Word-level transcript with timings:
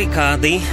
Barikády, 0.00 0.64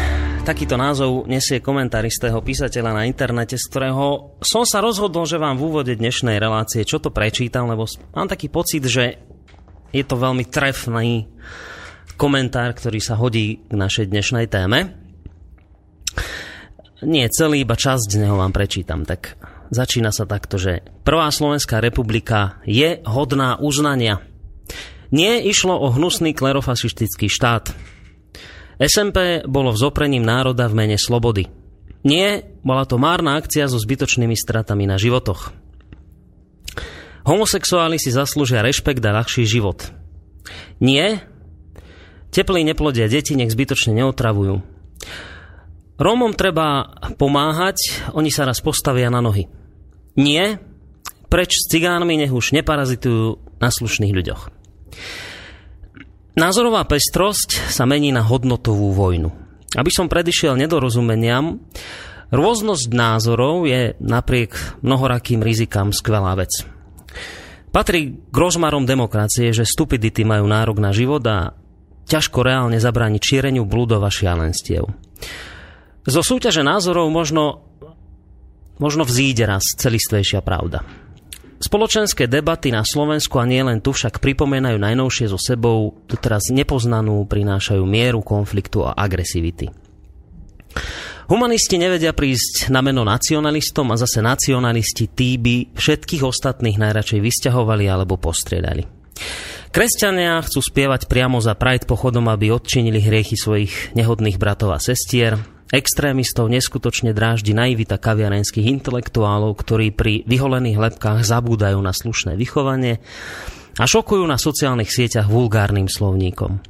takýto 0.48 0.80
názov 0.80 1.28
nesie 1.28 1.60
komentáristého 1.60 2.40
písateľa 2.40 2.96
na 2.96 3.04
internete, 3.12 3.60
z 3.60 3.68
ktorého 3.68 4.40
som 4.40 4.64
sa 4.64 4.80
rozhodol, 4.80 5.28
že 5.28 5.36
vám 5.36 5.60
v 5.60 5.68
úvode 5.68 6.00
dnešnej 6.00 6.40
relácie 6.40 6.88
čo 6.88 7.04
to 7.04 7.12
prečítam, 7.12 7.68
lebo 7.68 7.84
mám 8.16 8.32
taký 8.32 8.48
pocit, 8.48 8.88
že 8.88 9.20
je 9.92 10.04
to 10.08 10.16
veľmi 10.16 10.48
trefný 10.48 11.28
komentár, 12.16 12.72
ktorý 12.72 13.04
sa 13.04 13.20
hodí 13.20 13.68
k 13.68 13.74
našej 13.76 14.08
dnešnej 14.08 14.48
téme. 14.48 14.96
Nie 17.04 17.28
celý, 17.28 17.68
iba 17.68 17.76
časť 17.76 18.08
z 18.08 18.24
neho 18.24 18.40
vám 18.40 18.56
prečítam. 18.56 19.04
Tak 19.04 19.36
začína 19.76 20.16
sa 20.16 20.24
takto, 20.24 20.56
že 20.56 20.88
Prvá 21.04 21.28
Slovenská 21.36 21.84
republika 21.84 22.64
je 22.64 23.04
hodná 23.04 23.60
uznania. 23.60 24.24
Nie 25.12 25.44
išlo 25.44 25.76
o 25.76 25.92
hnusný 25.92 26.32
klerofašistický 26.32 27.28
štát. 27.28 27.97
SMP 28.78 29.42
bolo 29.50 29.74
vzoprením 29.74 30.22
národa 30.22 30.70
v 30.70 30.78
mene 30.78 30.98
slobody. 31.02 31.50
Nie, 32.06 32.46
bola 32.62 32.86
to 32.86 33.02
márna 33.02 33.36
akcia 33.42 33.66
so 33.66 33.82
zbytočnými 33.82 34.38
stratami 34.38 34.86
na 34.86 35.02
životoch. 35.02 35.52
Homosexuáli 37.28 38.00
si 38.00 38.14
zaslúžia 38.14 38.64
rešpekt 38.64 39.04
a 39.04 39.12
ľahší 39.12 39.44
život. 39.44 39.92
Nie, 40.80 41.28
teplí 42.32 42.64
neplodia 42.64 43.12
deti 43.12 43.36
nech 43.36 43.52
zbytočne 43.52 43.92
neotravujú. 43.98 44.64
Rómom 45.98 46.32
treba 46.38 46.94
pomáhať, 47.18 48.06
oni 48.14 48.30
sa 48.30 48.46
raz 48.46 48.62
postavia 48.62 49.10
na 49.10 49.20
nohy. 49.20 49.50
Nie, 50.16 50.62
preč 51.28 51.58
s 51.58 51.68
cigánmi 51.74 52.16
nech 52.16 52.32
už 52.32 52.54
neparazitujú 52.54 53.42
na 53.60 53.70
slušných 53.74 54.14
ľuďoch. 54.14 54.42
Názorová 56.38 56.86
pestrosť 56.86 57.74
sa 57.74 57.90
mení 57.90 58.14
na 58.14 58.22
hodnotovú 58.22 58.94
vojnu. 58.94 59.34
Aby 59.74 59.90
som 59.90 60.06
predišiel 60.06 60.54
nedorozumeniam, 60.54 61.58
rôznosť 62.30 62.94
názorov 62.94 63.66
je 63.66 63.98
napriek 63.98 64.54
mnohorakým 64.86 65.42
rizikám 65.42 65.90
skvelá 65.90 66.38
vec. 66.38 66.54
Patrí 67.74 68.22
k 68.30 68.38
rozmarom 68.38 68.86
demokracie, 68.86 69.50
že 69.50 69.66
stupidity 69.66 70.22
majú 70.30 70.46
nárok 70.46 70.78
na 70.78 70.94
život 70.94 71.26
a 71.26 71.58
ťažko 72.06 72.46
reálne 72.46 72.78
zabrániť 72.78 73.22
šíreniu 73.22 73.66
blúdov 73.66 74.06
a 74.06 74.14
šialenstiev. 74.14 74.86
Zo 76.06 76.22
súťaže 76.22 76.62
názorov 76.62 77.10
možno, 77.10 77.66
možno 78.78 79.10
vzíde 79.10 79.50
raz 79.50 79.66
celistvejšia 79.74 80.46
pravda. 80.46 80.86
Spoločenské 81.58 82.30
debaty 82.30 82.70
na 82.70 82.86
Slovensku 82.86 83.42
a 83.42 83.50
nie 83.50 83.66
len 83.66 83.82
tu 83.82 83.90
však 83.90 84.22
pripomínajú 84.22 84.78
najnovšie 84.78 85.26
so 85.34 85.42
sebou 85.42 86.06
teraz 86.22 86.54
nepoznanú, 86.54 87.26
prinášajú 87.26 87.82
mieru 87.82 88.22
konfliktu 88.22 88.86
a 88.86 88.94
agresivity. 88.94 89.74
Humanisti 91.28 91.76
nevedia 91.76 92.16
prísť 92.16 92.72
na 92.72 92.80
meno 92.80 93.04
nacionalistom 93.04 93.90
a 93.92 94.00
zase 94.00 94.24
nacionalisti 94.24 95.12
tí 95.12 95.36
by 95.36 95.76
všetkých 95.76 96.24
ostatných 96.24 96.80
najradšej 96.80 97.20
vysťahovali 97.20 97.84
alebo 97.90 98.16
postriedali. 98.16 98.88
Kresťania 99.74 100.40
chcú 100.46 100.64
spievať 100.64 101.12
priamo 101.12 101.44
za 101.44 101.58
Pride 101.58 101.84
pochodom, 101.84 102.32
aby 102.32 102.54
odčinili 102.54 103.04
hriechy 103.04 103.36
svojich 103.36 103.98
nehodných 103.98 104.40
bratov 104.40 104.72
a 104.72 104.80
sestier. 104.80 105.57
Extrémistov 105.68 106.48
neskutočne 106.48 107.12
dráždi 107.12 107.52
naivita 107.52 108.00
kaviarenských 108.00 108.72
intelektuálov, 108.80 109.52
ktorí 109.60 109.92
pri 109.92 110.24
vyholených 110.24 110.80
lepkách 110.80 111.28
zabúdajú 111.28 111.76
na 111.84 111.92
slušné 111.92 112.40
vychovanie 112.40 113.04
a 113.76 113.84
šokujú 113.84 114.24
na 114.24 114.40
sociálnych 114.40 114.88
sieťach 114.88 115.28
vulgárnym 115.28 115.92
slovníkom. 115.92 116.64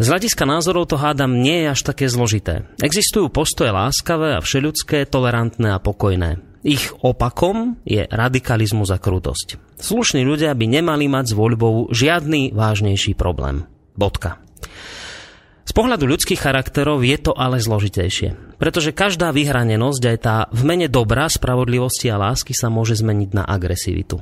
Z 0.00 0.06
hľadiska 0.08 0.48
názorov 0.48 0.88
to 0.88 0.96
hádam 0.96 1.44
nie 1.44 1.62
je 1.62 1.76
až 1.76 1.80
také 1.84 2.08
zložité. 2.08 2.64
Existujú 2.80 3.28
postoje 3.28 3.68
láskavé 3.68 4.34
a 4.34 4.40
všeľudské, 4.40 5.04
tolerantné 5.06 5.76
a 5.76 5.78
pokojné. 5.78 6.40
Ich 6.64 6.92
opakom 7.00 7.80
je 7.88 8.04
radikalizmus 8.08 8.92
a 8.92 9.00
krutosť. 9.00 9.80
Slušní 9.80 10.24
ľudia 10.24 10.52
by 10.52 10.66
nemali 10.66 11.08
mať 11.08 11.32
s 11.32 11.36
voľbou 11.36 11.88
žiadny 11.92 12.52
vážnejší 12.52 13.16
problém. 13.16 13.64
Bodka. 13.96 14.49
Z 15.70 15.78
pohľadu 15.78 16.02
ľudských 16.02 16.42
charakterov 16.42 17.06
je 17.06 17.14
to 17.14 17.30
ale 17.30 17.62
zložitejšie, 17.62 18.58
pretože 18.58 18.90
každá 18.90 19.30
vyhranenosť, 19.30 20.02
aj 20.02 20.18
tá 20.18 20.36
v 20.50 20.66
mene 20.66 20.90
dobra, 20.90 21.30
spravodlivosti 21.30 22.10
a 22.10 22.18
lásky 22.18 22.58
sa 22.58 22.66
môže 22.66 22.98
zmeniť 22.98 23.30
na 23.30 23.46
agresivitu. 23.46 24.18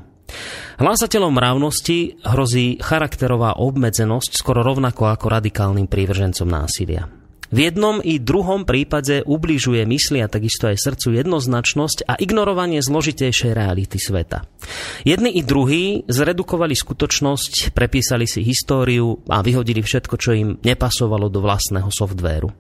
Hlásateľom 0.77 1.33
mravnosti 1.33 2.21
hrozí 2.21 2.77
charakterová 2.85 3.57
obmedzenosť 3.65 4.37
skoro 4.37 4.61
rovnako 4.61 5.09
ako 5.09 5.41
radikálnym 5.41 5.89
prívržencom 5.89 6.45
násilia. 6.45 7.09
V 7.49 7.59
jednom 7.65 8.05
i 8.05 8.21
druhom 8.21 8.69
prípade 8.69 9.25
ubližuje 9.25 9.89
mysli 9.89 10.21
a 10.21 10.29
takisto 10.29 10.69
aj 10.69 10.77
srdcu 10.77 11.17
jednoznačnosť 11.17 12.05
a 12.05 12.21
ignorovanie 12.21 12.85
zložitejšej 12.85 13.57
reality 13.57 13.97
sveta. 13.97 14.45
Jedni 15.09 15.33
i 15.33 15.41
druhí 15.41 16.05
zredukovali 16.05 16.77
skutočnosť, 16.77 17.73
prepísali 17.73 18.29
si 18.29 18.45
históriu 18.45 19.25
a 19.33 19.41
vyhodili 19.41 19.81
všetko, 19.81 20.15
čo 20.21 20.31
im 20.37 20.49
nepasovalo 20.61 21.33
do 21.33 21.41
vlastného 21.41 21.89
softvéru. 21.89 22.53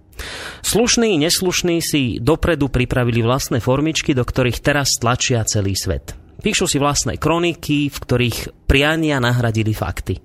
Slušní 0.65 1.15
i 1.15 1.21
neslušní 1.21 1.78
si 1.84 2.19
dopredu 2.19 2.72
pripravili 2.72 3.22
vlastné 3.22 3.60
formičky, 3.60 4.16
do 4.16 4.25
ktorých 4.25 4.59
teraz 4.65 4.97
tlačia 4.98 5.44
celý 5.47 5.77
svet. 5.78 6.28
Píšu 6.38 6.71
si 6.71 6.78
vlastné 6.78 7.19
kroniky, 7.19 7.91
v 7.91 7.99
ktorých 7.99 8.69
priania 8.71 9.19
nahradili 9.19 9.75
fakty. 9.75 10.22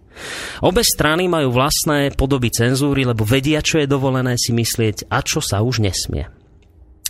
Obe 0.61 0.85
strany 0.85 1.25
majú 1.25 1.49
vlastné 1.49 2.13
podoby 2.13 2.53
cenzúry, 2.53 3.01
lebo 3.01 3.25
vedia, 3.25 3.65
čo 3.65 3.81
je 3.81 3.89
dovolené 3.89 4.37
si 4.37 4.53
myslieť 4.53 5.09
a 5.09 5.25
čo 5.25 5.41
sa 5.41 5.65
už 5.65 5.81
nesmie. 5.81 6.29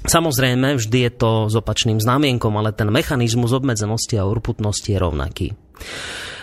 Samozrejme, 0.03 0.79
vždy 0.79 0.99
je 1.07 1.11
to 1.15 1.31
s 1.47 1.55
opačným 1.55 1.99
znamienkom, 1.99 2.51
ale 2.59 2.75
ten 2.75 2.91
mechanizmus 2.91 3.55
obmedzenosti 3.55 4.19
a 4.19 4.27
urputnosti 4.27 4.87
je 4.87 4.99
rovnaký. 4.99 5.47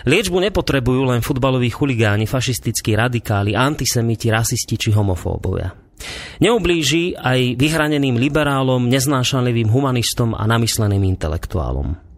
Liečbu 0.09 0.41
nepotrebujú 0.49 1.13
len 1.13 1.21
futbaloví 1.21 1.69
chuligáni, 1.69 2.25
fašistickí 2.25 2.97
radikáli, 2.97 3.53
antisemiti, 3.53 4.33
rasisti 4.33 4.81
či 4.81 4.97
homofóbovia. 4.97 5.77
Neublíži 6.41 7.13
aj 7.13 7.61
vyhraneným 7.61 8.17
liberálom, 8.17 8.89
neznášanlivým 8.89 9.69
humanistom 9.69 10.33
a 10.33 10.49
namysleným 10.49 11.05
intelektuálom. 11.05 12.10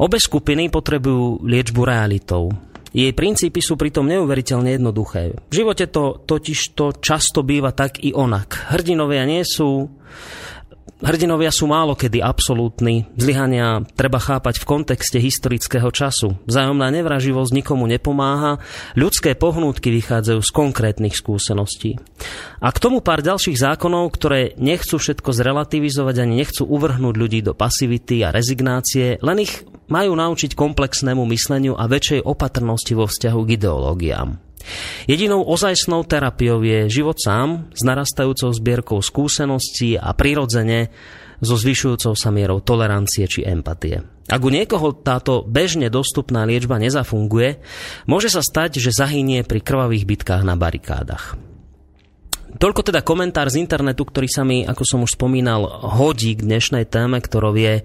Obe 0.00 0.18
skupiny 0.18 0.70
potrebujú 0.72 1.44
liečbu 1.44 1.82
realitou, 1.84 2.52
jej 2.94 3.10
princípy 3.10 3.58
sú 3.58 3.74
pritom 3.74 4.06
neuveriteľne 4.06 4.78
jednoduché. 4.78 5.34
V 5.50 5.52
živote 5.52 5.90
to 5.90 6.22
totiž 6.22 6.78
to 6.78 6.94
často 6.94 7.42
býva 7.42 7.74
tak 7.74 7.98
i 8.06 8.14
onak. 8.14 8.70
Hrdinovia 8.70 9.26
nie 9.26 9.42
sú 9.42 9.90
Hrdinovia 11.04 11.52
sú 11.52 11.68
málo 11.68 11.92
kedy 11.92 12.24
absolútni, 12.24 13.04
zlyhania 13.20 13.84
treba 13.92 14.16
chápať 14.16 14.56
v 14.56 14.64
kontexte 14.64 15.20
historického 15.20 15.92
času. 15.92 16.40
Vzájomná 16.48 16.88
nevraživosť 16.88 17.52
nikomu 17.52 17.84
nepomáha, 17.84 18.56
ľudské 18.96 19.36
pohnútky 19.36 19.92
vychádzajú 19.92 20.40
z 20.40 20.50
konkrétnych 20.56 21.12
skúseností. 21.12 22.00
A 22.64 22.72
k 22.72 22.80
tomu 22.80 23.04
pár 23.04 23.20
ďalších 23.20 23.60
zákonov, 23.60 24.16
ktoré 24.16 24.56
nechcú 24.56 24.96
všetko 24.96 25.28
zrelativizovať 25.36 26.24
ani 26.24 26.40
nechcú 26.40 26.64
uvrhnúť 26.64 27.14
ľudí 27.20 27.44
do 27.44 27.52
pasivity 27.52 28.24
a 28.24 28.32
rezignácie, 28.32 29.20
len 29.20 29.44
ich 29.44 29.60
majú 29.92 30.16
naučiť 30.16 30.56
komplexnému 30.56 31.28
mysleniu 31.28 31.76
a 31.76 31.84
väčšej 31.84 32.24
opatrnosti 32.24 32.96
vo 32.96 33.04
vzťahu 33.04 33.40
k 33.44 33.52
ideológiám. 33.60 34.53
Jedinou 35.04 35.44
ozajstnou 35.44 36.04
terapiou 36.04 36.64
je 36.64 36.88
život 36.88 37.16
sám 37.18 37.70
s 37.72 37.82
narastajúcou 37.84 38.50
zbierkou 38.52 38.98
skúseností 39.04 40.00
a 40.00 40.12
prirodzene 40.16 40.88
so 41.44 41.58
zvyšujúcou 41.58 42.16
sa 42.16 42.30
mierou 42.32 42.64
tolerancie 42.64 43.28
či 43.28 43.44
empatie. 43.44 44.00
Ak 44.24 44.40
u 44.40 44.48
niekoho 44.48 44.96
táto 44.96 45.44
bežne 45.44 45.92
dostupná 45.92 46.48
liečba 46.48 46.80
nezafunguje, 46.80 47.60
môže 48.08 48.32
sa 48.32 48.40
stať, 48.40 48.80
že 48.80 48.96
zahynie 48.96 49.44
pri 49.44 49.60
krvavých 49.60 50.08
bitkách 50.08 50.42
na 50.48 50.56
barikádach. 50.56 51.36
Toľko 52.54 52.86
teda 52.86 53.02
komentár 53.02 53.50
z 53.50 53.58
internetu, 53.58 54.06
ktorý 54.06 54.28
sa 54.30 54.46
mi, 54.46 54.62
ako 54.62 54.82
som 54.86 55.02
už 55.02 55.18
spomínal, 55.18 55.66
hodí 55.98 56.38
k 56.38 56.46
dnešnej 56.46 56.86
téme, 56.86 57.18
ktorou 57.18 57.52
je 57.58 57.82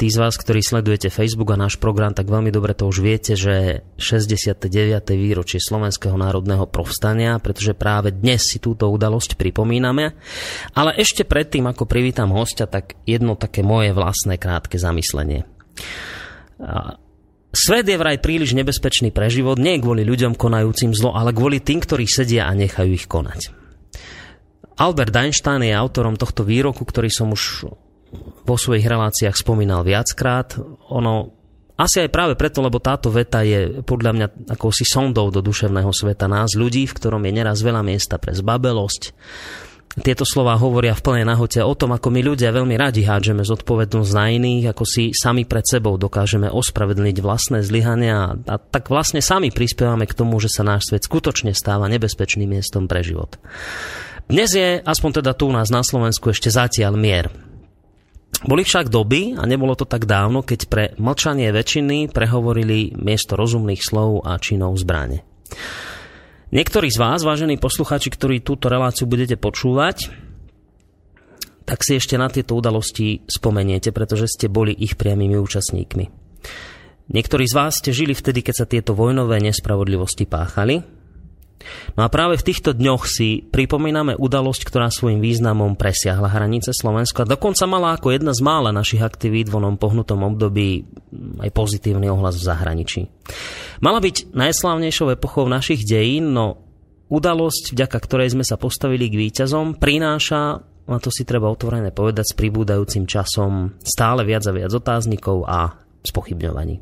tí 0.00 0.08
z 0.08 0.16
vás, 0.16 0.40
ktorí 0.40 0.64
sledujete 0.64 1.12
Facebook 1.12 1.52
a 1.52 1.60
náš 1.60 1.76
program, 1.76 2.16
tak 2.16 2.24
veľmi 2.24 2.48
dobre 2.48 2.72
to 2.72 2.88
už 2.88 3.04
viete, 3.04 3.36
že 3.36 3.84
69. 4.00 4.72
výročie 5.12 5.60
Slovenského 5.60 6.16
národného 6.16 6.64
povstania, 6.64 7.36
pretože 7.36 7.76
práve 7.76 8.08
dnes 8.08 8.48
si 8.48 8.56
túto 8.56 8.88
udalosť 8.88 9.36
pripomíname. 9.36 10.16
Ale 10.72 10.96
ešte 10.96 11.28
predtým, 11.28 11.68
ako 11.68 11.84
privítam 11.84 12.32
hostia, 12.32 12.64
tak 12.64 12.96
jedno 13.04 13.36
také 13.36 13.60
moje 13.60 13.92
vlastné 13.92 14.40
krátke 14.40 14.80
zamyslenie. 14.80 15.44
Svet 17.52 17.84
je 17.84 18.00
vraj 18.00 18.24
príliš 18.24 18.56
nebezpečný 18.56 19.12
pre 19.12 19.28
život, 19.28 19.60
nie 19.60 19.76
kvôli 19.84 20.08
ľuďom 20.08 20.32
konajúcim 20.32 20.96
zlo, 20.96 21.12
ale 21.12 21.36
kvôli 21.36 21.60
tým, 21.60 21.84
ktorí 21.84 22.08
sedia 22.08 22.48
a 22.48 22.56
nechajú 22.56 22.88
ich 22.88 23.04
konať. 23.04 23.52
Albert 24.80 25.12
Einstein 25.12 25.60
je 25.60 25.76
autorom 25.76 26.16
tohto 26.16 26.40
výroku, 26.40 26.88
ktorý 26.88 27.12
som 27.12 27.36
už 27.36 27.68
vo 28.44 28.56
svojich 28.58 28.86
reláciách 28.86 29.36
spomínal 29.38 29.86
viackrát. 29.86 30.58
Ono 30.90 31.34
asi 31.80 32.04
aj 32.04 32.12
práve 32.12 32.34
preto, 32.36 32.60
lebo 32.60 32.76
táto 32.76 33.08
veta 33.08 33.40
je 33.40 33.80
podľa 33.80 34.12
mňa 34.12 34.26
akousi 34.52 34.84
sondou 34.84 35.32
do 35.32 35.40
duševného 35.40 35.88
sveta 35.88 36.28
nás, 36.28 36.52
ľudí, 36.52 36.84
v 36.84 36.96
ktorom 36.96 37.24
je 37.24 37.32
neraz 37.32 37.64
veľa 37.64 37.80
miesta 37.80 38.20
pre 38.20 38.36
zbabelosť, 38.36 39.02
Tieto 39.90 40.22
slova 40.22 40.54
hovoria 40.54 40.94
v 40.94 41.02
plnej 41.02 41.26
nahote 41.26 41.58
o 41.66 41.74
tom, 41.74 41.90
ako 41.90 42.14
my 42.14 42.22
ľudia 42.22 42.54
veľmi 42.54 42.78
radi 42.78 43.02
hádžeme 43.02 43.42
zodpovednosť 43.42 44.12
na 44.14 44.30
iných, 44.30 44.70
ako 44.70 44.84
si 44.86 45.10
sami 45.10 45.42
pred 45.42 45.66
sebou 45.66 45.98
dokážeme 45.98 46.46
ospravedlniť 46.46 47.18
vlastné 47.18 47.58
zlyhania 47.66 48.38
a 48.38 48.54
tak 48.62 48.86
vlastne 48.86 49.18
sami 49.18 49.50
prispievame 49.50 50.06
k 50.06 50.14
tomu, 50.14 50.38
že 50.38 50.46
sa 50.46 50.62
náš 50.62 50.94
svet 50.94 51.02
skutočne 51.02 51.58
stáva 51.58 51.90
nebezpečným 51.90 52.54
miestom 52.54 52.86
pre 52.86 53.02
život. 53.02 53.42
Dnes 54.30 54.54
je, 54.54 54.78
aspoň 54.78 55.26
teda 55.26 55.34
tu 55.34 55.50
u 55.50 55.52
nás 55.58 55.74
na 55.74 55.82
Slovensku, 55.82 56.30
ešte 56.30 56.54
zatiaľ 56.54 56.94
mier. 56.94 57.49
Boli 58.40 58.64
však 58.64 58.88
doby, 58.88 59.36
a 59.36 59.44
nebolo 59.44 59.76
to 59.76 59.84
tak 59.84 60.08
dávno, 60.08 60.40
keď 60.40 60.60
pre 60.66 60.84
mlčanie 60.96 61.52
väčšiny 61.52 62.08
prehovorili 62.08 62.96
miesto 62.96 63.36
rozumných 63.36 63.84
slov 63.84 64.24
a 64.24 64.40
činov 64.40 64.80
zbrane. 64.80 65.20
Niektorí 66.50 66.88
z 66.90 66.98
vás, 66.98 67.20
vážení 67.22 67.60
poslucháči, 67.60 68.10
ktorí 68.10 68.40
túto 68.40 68.72
reláciu 68.72 69.06
budete 69.06 69.36
počúvať, 69.36 70.10
tak 71.68 71.86
si 71.86 71.94
ešte 71.94 72.18
na 72.18 72.26
tieto 72.26 72.58
udalosti 72.58 73.22
spomeniete, 73.30 73.94
pretože 73.94 74.26
ste 74.26 74.50
boli 74.50 74.74
ich 74.74 74.98
priamými 74.98 75.38
účastníkmi. 75.38 76.04
Niektorí 77.10 77.44
z 77.46 77.54
vás 77.54 77.78
ste 77.78 77.94
žili 77.94 78.16
vtedy, 78.16 78.42
keď 78.42 78.54
sa 78.54 78.66
tieto 78.66 78.98
vojnové 78.98 79.38
nespravodlivosti 79.38 80.26
páchali, 80.26 80.99
No 81.94 82.06
a 82.06 82.08
práve 82.08 82.40
v 82.40 82.46
týchto 82.46 82.72
dňoch 82.72 83.04
si 83.04 83.44
pripomíname 83.44 84.16
udalosť, 84.16 84.62
ktorá 84.64 84.88
svojim 84.88 85.20
významom 85.20 85.76
presiahla 85.76 86.32
hranice 86.32 86.72
Slovenska. 86.72 87.28
Dokonca 87.28 87.68
mala 87.68 87.94
ako 87.94 88.16
jedna 88.16 88.32
z 88.32 88.40
mála 88.40 88.70
našich 88.72 89.04
aktivít 89.04 89.52
v 89.52 89.60
onom 89.60 89.76
pohnutom 89.76 90.24
období 90.24 90.88
aj 91.44 91.50
pozitívny 91.52 92.08
ohlas 92.08 92.40
v 92.40 92.46
zahraničí. 92.48 93.00
Mala 93.84 94.00
byť 94.00 94.32
najslávnejšou 94.32 95.12
epochou 95.12 95.44
našich 95.48 95.84
dejín, 95.84 96.32
no 96.32 96.64
udalosť, 97.10 97.74
vďaka 97.74 97.98
ktorej 97.98 98.32
sme 98.38 98.44
sa 98.46 98.56
postavili 98.56 99.10
k 99.10 99.18
víťazom, 99.28 99.76
prináša, 99.76 100.62
a 100.90 100.98
to 101.02 101.10
si 101.10 101.26
treba 101.26 101.50
otvorené 101.50 101.90
povedať, 101.90 102.32
s 102.32 102.38
pribúdajúcim 102.38 103.04
časom 103.04 103.76
stále 103.82 104.22
viac 104.22 104.46
a 104.46 104.54
viac 104.54 104.72
otáznikov 104.72 105.44
a 105.44 105.74
spochybňovaní. 106.06 106.80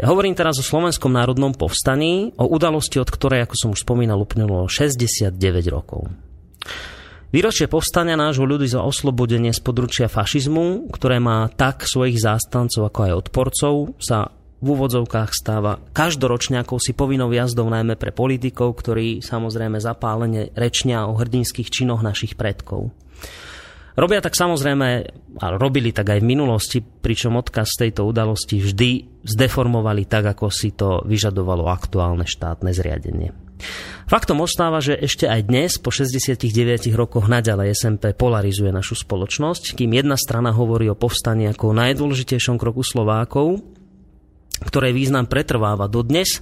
Ja 0.00 0.08
hovorím 0.08 0.32
teraz 0.32 0.56
o 0.56 0.64
Slovenskom 0.64 1.12
národnom 1.12 1.52
povstaní, 1.52 2.32
o 2.40 2.48
udalosti, 2.48 2.96
od 2.96 3.12
ktorej, 3.12 3.44
ako 3.44 3.54
som 3.60 3.68
už 3.76 3.84
spomínal, 3.84 4.16
uplynulo 4.24 4.64
69 4.64 5.36
rokov. 5.68 6.08
Výročie 7.28 7.68
povstania 7.68 8.16
nášho 8.16 8.48
ľudu 8.48 8.64
za 8.64 8.80
oslobodenie 8.80 9.52
z 9.52 9.60
područia 9.60 10.08
fašizmu, 10.08 10.88
ktoré 10.88 11.20
má 11.20 11.52
tak 11.52 11.84
svojich 11.84 12.16
zástancov 12.16 12.88
ako 12.88 13.00
aj 13.06 13.12
odporcov, 13.12 13.74
sa 14.00 14.32
v 14.64 14.66
úvodzovkách 14.72 15.36
stáva 15.36 15.76
každoročne 15.92 16.64
akousi 16.64 16.96
povinnou 16.96 17.28
jazdou 17.28 17.68
najmä 17.68 18.00
pre 18.00 18.08
politikov, 18.08 18.80
ktorí 18.80 19.20
samozrejme 19.20 19.84
zapálene 19.84 20.48
rečnia 20.56 21.04
o 21.04 21.16
hrdinských 21.20 21.68
činoch 21.68 22.00
našich 22.00 22.40
predkov. 22.40 22.88
Robia 24.00 24.24
tak 24.24 24.32
samozrejme, 24.32 24.88
a 25.44 25.46
robili 25.60 25.92
tak 25.92 26.08
aj 26.08 26.24
v 26.24 26.30
minulosti, 26.32 26.78
pričom 26.80 27.36
odkaz 27.36 27.76
tejto 27.76 28.08
udalosti 28.08 28.56
vždy 28.56 29.20
zdeformovali 29.28 30.08
tak, 30.08 30.32
ako 30.32 30.48
si 30.48 30.72
to 30.72 31.04
vyžadovalo 31.04 31.68
aktuálne 31.68 32.24
štátne 32.24 32.72
zriadenie. 32.72 33.36
Faktom 34.08 34.40
ostáva, 34.40 34.80
že 34.80 34.96
ešte 34.96 35.28
aj 35.28 35.52
dnes, 35.52 35.76
po 35.76 35.92
69 35.92 36.48
rokoch 36.96 37.28
naďalej 37.28 37.76
SMP 37.76 38.16
polarizuje 38.16 38.72
našu 38.72 38.96
spoločnosť, 38.96 39.76
kým 39.76 39.92
jedna 39.92 40.16
strana 40.16 40.48
hovorí 40.56 40.88
o 40.88 40.96
povstaní 40.96 41.44
ako 41.52 41.76
najdôležitejšom 41.76 42.56
kroku 42.56 42.80
Slovákov, 42.80 43.60
ktoré 44.64 44.96
význam 44.96 45.28
pretrváva 45.28 45.92
dodnes, 45.92 46.40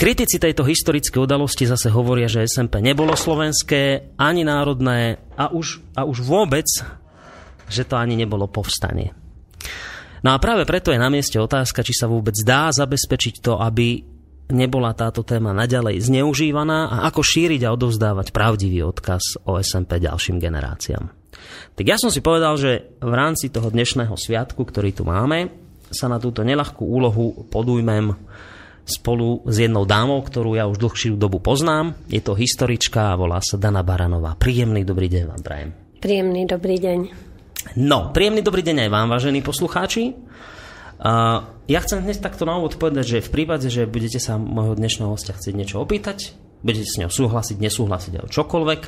Kritici 0.00 0.40
tejto 0.40 0.64
historické 0.64 1.20
udalosti 1.20 1.68
zase 1.68 1.92
hovoria, 1.92 2.24
že 2.24 2.48
SMP 2.48 2.80
nebolo 2.80 3.12
slovenské, 3.12 4.16
ani 4.16 4.48
národné 4.48 5.20
a 5.36 5.52
už, 5.52 5.84
a 5.92 6.08
už 6.08 6.24
vôbec, 6.24 6.64
že 7.68 7.84
to 7.84 8.00
ani 8.00 8.16
nebolo 8.16 8.48
povstanie. 8.48 9.12
No 10.24 10.32
a 10.32 10.40
práve 10.40 10.64
preto 10.64 10.88
je 10.88 10.96
na 10.96 11.12
mieste 11.12 11.36
otázka, 11.36 11.84
či 11.84 11.92
sa 11.92 12.08
vôbec 12.08 12.32
dá 12.40 12.72
zabezpečiť 12.72 13.44
to, 13.44 13.60
aby 13.60 14.00
nebola 14.48 14.96
táto 14.96 15.20
téma 15.20 15.52
naďalej 15.52 16.00
zneužívaná 16.08 16.88
a 16.88 16.96
ako 17.12 17.20
šíriť 17.20 17.68
a 17.68 17.76
odovzdávať 17.76 18.32
pravdivý 18.32 18.80
odkaz 18.88 19.44
o 19.44 19.60
SMP 19.60 20.00
ďalším 20.00 20.40
generáciám. 20.40 21.12
Tak 21.76 21.84
ja 21.84 22.00
som 22.00 22.08
si 22.08 22.24
povedal, 22.24 22.56
že 22.56 22.88
v 23.04 23.12
rámci 23.12 23.52
toho 23.52 23.68
dnešného 23.68 24.16
sviatku, 24.16 24.64
ktorý 24.64 24.96
tu 24.96 25.04
máme, 25.04 25.52
sa 25.92 26.08
na 26.08 26.16
túto 26.16 26.40
nelahkú 26.40 26.88
úlohu 26.88 27.44
podujmem 27.52 28.16
spolu 28.90 29.46
s 29.46 29.56
jednou 29.62 29.86
dámou, 29.86 30.18
ktorú 30.20 30.58
ja 30.58 30.66
už 30.66 30.82
dlhšiu 30.82 31.14
dobu 31.14 31.38
poznám. 31.38 31.94
Je 32.10 32.18
to 32.18 32.34
historička 32.34 33.14
a 33.14 33.18
volá 33.18 33.38
sa 33.38 33.56
Dana 33.56 33.86
Baranová. 33.86 34.34
Príjemný 34.34 34.82
dobrý 34.82 35.06
deň 35.06 35.24
vám 35.30 35.42
prajem. 35.46 35.70
Príjemný 36.02 36.42
dobrý 36.50 36.76
deň. 36.82 36.98
No, 37.78 38.10
príjemný 38.10 38.42
dobrý 38.42 38.66
deň 38.66 38.88
aj 38.88 38.90
vám, 38.90 39.06
vážení 39.12 39.40
poslucháči. 39.44 40.16
Uh, 41.00 41.48
ja 41.64 41.80
chcem 41.80 42.04
dnes 42.04 42.20
takto 42.20 42.44
na 42.44 42.60
úvod 42.60 42.76
povedať, 42.76 43.16
že 43.16 43.24
v 43.24 43.32
prípade, 43.32 43.72
že 43.72 43.88
budete 43.88 44.20
sa 44.20 44.36
môjho 44.36 44.76
dnešného 44.76 45.08
hostia 45.08 45.32
chcieť 45.32 45.54
niečo 45.56 45.80
opýtať, 45.80 46.36
budete 46.60 46.84
s 46.84 47.00
ňou 47.00 47.08
súhlasiť, 47.08 47.56
nesúhlasiť 47.56 48.12
alebo 48.20 48.28
čokoľvek, 48.28 48.80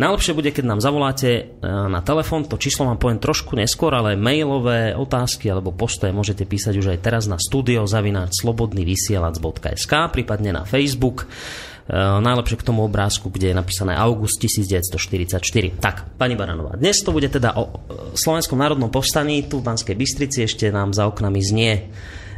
Najlepšie 0.00 0.32
bude, 0.32 0.48
keď 0.48 0.64
nám 0.64 0.80
zavoláte 0.80 1.28
e, 1.28 1.42
na 1.68 2.00
telefón, 2.00 2.48
to 2.48 2.56
číslo 2.56 2.88
vám 2.88 2.96
poviem 2.96 3.20
trošku 3.20 3.52
neskôr, 3.52 3.92
ale 3.92 4.16
mailové 4.16 4.96
otázky 4.96 5.52
alebo 5.52 5.68
postoje 5.68 6.16
môžete 6.16 6.48
písať 6.48 6.74
už 6.80 6.96
aj 6.96 6.98
teraz 7.04 7.28
na 7.28 7.36
studio 7.36 7.84
zavináč 7.84 8.40
slobodnyvysielac.sk, 8.40 9.92
prípadne 10.08 10.56
na 10.56 10.64
Facebook. 10.64 11.28
E, 11.28 11.96
najlepšie 12.24 12.56
k 12.56 12.66
tomu 12.72 12.88
obrázku, 12.88 13.28
kde 13.28 13.52
je 13.52 13.56
napísané 13.58 13.92
august 13.92 14.40
1944. 14.40 15.44
Tak, 15.76 16.16
pani 16.16 16.40
Baranová, 16.40 16.80
dnes 16.80 17.04
to 17.04 17.12
bude 17.12 17.28
teda 17.28 17.52
o 17.60 17.84
Slovenskom 18.16 18.56
národnom 18.56 18.88
povstaní, 18.88 19.44
tu 19.44 19.60
v 19.60 19.68
Banskej 19.68 19.92
Bystrici 19.92 20.48
ešte 20.48 20.72
nám 20.72 20.96
za 20.96 21.04
oknami 21.04 21.40
znie 21.44 21.72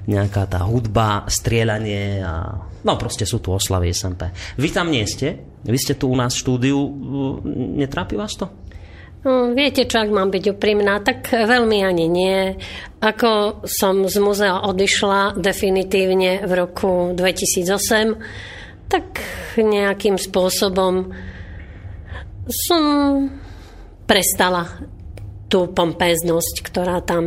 nejaká 0.04 0.44
tá 0.44 0.60
hudba, 0.64 1.24
strieľanie 1.28 2.20
a 2.20 2.60
no 2.84 2.92
proste 3.00 3.24
sú 3.24 3.40
tu 3.40 3.52
oslavy 3.52 3.92
SMP. 3.92 4.28
Vy 4.60 4.68
tam 4.72 4.92
nie 4.92 5.04
ste? 5.08 5.40
Vy 5.64 5.78
ste 5.80 5.96
tu 5.96 6.12
u 6.12 6.16
nás 6.16 6.36
v 6.36 6.42
štúdiu. 6.44 6.78
Netrápi 7.80 8.14
vás 8.20 8.36
to? 8.36 8.52
No, 9.24 9.56
viete 9.56 9.88
čo, 9.88 10.04
ak 10.04 10.12
mám 10.12 10.28
byť 10.28 10.52
úprimná, 10.52 11.00
tak 11.00 11.32
veľmi 11.32 11.80
ani 11.80 12.06
nie. 12.12 12.52
Ako 13.00 13.64
som 13.64 14.04
z 14.04 14.20
muzea 14.20 14.68
odišla 14.68 15.40
definitívne 15.40 16.44
v 16.44 16.52
roku 16.52 17.16
2008, 17.16 18.92
tak 18.92 19.24
nejakým 19.56 20.20
spôsobom 20.20 21.08
som 22.52 22.84
prestala 24.04 24.68
tú 25.48 25.70
pompeznosť, 25.70 26.54
ktorá 26.64 27.04
tam 27.04 27.24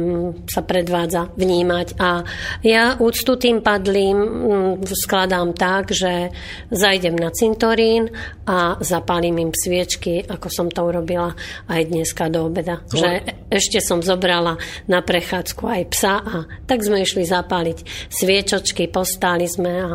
sa 0.49 0.65
predvádza, 0.65 1.31
vnímať. 1.37 1.87
A 2.01 2.25
ja 2.65 2.97
úctu 2.97 3.37
tým 3.37 3.61
padlým 3.61 4.17
mm, 4.17 4.73
skladám 4.89 5.53
tak, 5.53 5.93
že 5.93 6.33
zajdem 6.73 7.15
na 7.15 7.29
cintorín 7.29 8.09
a 8.43 8.75
zapálim 8.81 9.37
im 9.37 9.51
sviečky, 9.53 10.25
ako 10.25 10.47
som 10.49 10.67
to 10.67 10.81
urobila 10.83 11.37
aj 11.69 11.81
dneska 11.87 12.27
do 12.27 12.49
obeda. 12.49 12.81
No. 12.91 12.99
Že 12.99 13.09
ešte 13.53 13.79
som 13.79 14.01
zobrala 14.01 14.57
na 14.89 14.99
prechádzku 15.05 15.63
aj 15.63 15.83
psa 15.93 16.15
a 16.19 16.35
tak 16.65 16.83
sme 16.83 17.05
išli 17.05 17.23
zapáliť 17.23 18.09
sviečočky, 18.09 18.89
postáli 18.89 19.45
sme 19.45 19.73
a 19.77 19.91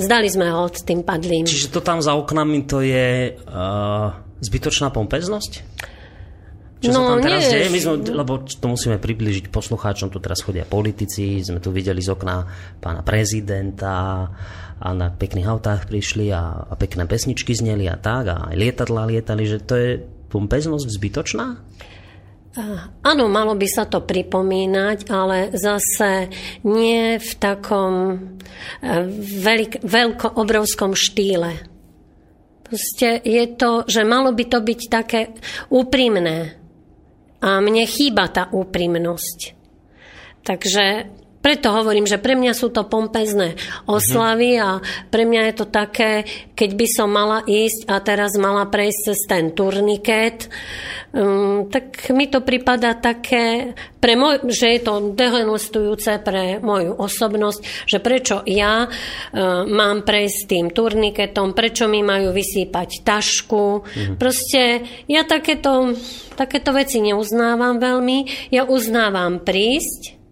zdali 0.00 0.26
sme 0.26 0.50
ho 0.50 0.66
od 0.66 0.80
tým 0.82 1.06
padlým. 1.06 1.46
Čiže 1.46 1.70
to 1.70 1.84
tam 1.84 2.02
za 2.02 2.18
oknami 2.18 2.66
to 2.66 2.82
je 2.82 3.36
uh, 3.36 4.10
zbytočná 4.42 4.90
pompeznosť? 4.90 5.62
Čo 6.84 6.92
no, 6.92 7.00
sa 7.00 7.08
tam 7.16 7.20
teraz 7.24 7.40
nie, 7.48 7.52
deje. 7.56 7.72
My 7.72 7.80
sme, 7.80 7.94
lebo 8.12 8.32
to 8.44 8.66
musíme 8.68 9.00
približiť 9.00 9.48
poslucháčom, 9.48 10.12
tu 10.12 10.20
teraz 10.20 10.44
chodia 10.44 10.68
politici, 10.68 11.40
sme 11.40 11.64
tu 11.64 11.72
videli 11.72 12.04
z 12.04 12.12
okna 12.12 12.44
pána 12.78 13.00
prezidenta 13.00 14.28
a 14.78 14.88
na 14.92 15.08
pekných 15.08 15.48
autách 15.48 15.88
prišli 15.88 16.28
a, 16.34 16.68
a 16.68 16.74
pekné 16.76 17.08
pesničky 17.08 17.56
zneli 17.56 17.88
a 17.88 17.96
tak 17.96 18.24
a 18.28 18.36
aj 18.52 18.56
lietadla 18.58 19.08
lietali, 19.08 19.48
že 19.48 19.64
to 19.64 19.74
je 19.74 19.90
pompeznosť 20.28 20.86
zbytočná? 20.86 21.46
Áno, 23.02 23.26
malo 23.26 23.58
by 23.58 23.66
sa 23.66 23.82
to 23.82 24.06
pripomínať, 24.06 25.10
ale 25.10 25.50
zase 25.58 26.30
nie 26.62 27.18
v 27.18 27.30
takom 27.34 27.94
e, 28.14 28.16
veľk, 29.42 29.82
veľko, 29.82 30.26
obrovskom 30.38 30.94
štýle. 30.94 31.50
Proste 32.62 33.18
je 33.26 33.44
to, 33.58 33.82
že 33.90 34.06
malo 34.06 34.30
by 34.30 34.44
to 34.46 34.62
byť 34.62 34.80
také 34.86 35.34
úprimné. 35.66 36.63
A 37.44 37.60
mne 37.60 37.84
chýba 37.84 38.32
tá 38.32 38.48
úprimnosť. 38.48 39.52
Takže 40.48 40.84
preto 41.44 41.68
hovorím, 41.68 42.08
že 42.08 42.16
pre 42.16 42.32
mňa 42.40 42.56
sú 42.56 42.72
to 42.72 42.88
pompezné 42.88 43.60
oslavy 43.84 44.56
a 44.56 44.80
pre 45.12 45.28
mňa 45.28 45.52
je 45.52 45.54
to 45.60 45.66
také, 45.68 46.24
keď 46.56 46.70
by 46.72 46.86
som 46.88 47.12
mala 47.12 47.44
ísť 47.44 47.84
a 47.84 48.00
teraz 48.00 48.32
mala 48.40 48.64
prejsť 48.64 49.00
cez 49.04 49.20
ten 49.28 49.52
turniket, 49.52 50.48
um, 51.12 51.68
tak 51.68 52.08
mi 52.16 52.32
to 52.32 52.40
prípada 52.40 52.96
také, 52.96 53.76
pre 54.00 54.16
môj, 54.16 54.48
že 54.48 54.72
je 54.72 54.80
to 54.88 55.12
dehonestojúce 55.12 56.16
pre 56.24 56.64
moju 56.64 56.96
osobnosť, 56.96 57.60
že 57.92 58.00
prečo 58.00 58.40
ja 58.48 58.88
uh, 58.88 59.68
mám 59.68 60.00
prejsť 60.08 60.40
tým 60.48 60.66
turniketom, 60.72 61.52
prečo 61.52 61.84
mi 61.92 62.00
majú 62.00 62.32
vysýpať 62.32 63.04
tašku. 63.04 63.84
Mhm. 63.84 64.14
Proste 64.16 64.80
ja 65.12 65.28
takéto, 65.28 65.92
takéto 66.40 66.72
veci 66.72 67.04
neuznávam 67.04 67.76
veľmi. 67.76 68.48
Ja 68.48 68.64
uznávam 68.64 69.44
prísť, 69.44 70.23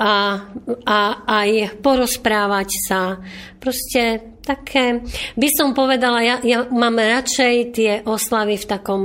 a, 0.00 0.48
a 0.88 0.98
aj 1.28 1.76
porozprávať 1.84 2.70
sa. 2.88 3.20
Proste 3.60 4.32
také, 4.40 5.04
by 5.36 5.48
som 5.52 5.76
povedala, 5.76 6.24
ja, 6.24 6.36
ja 6.40 6.64
mám 6.72 6.96
radšej 6.96 7.54
tie 7.76 7.92
oslavy 8.08 8.56
v 8.56 8.66
takom 8.66 9.02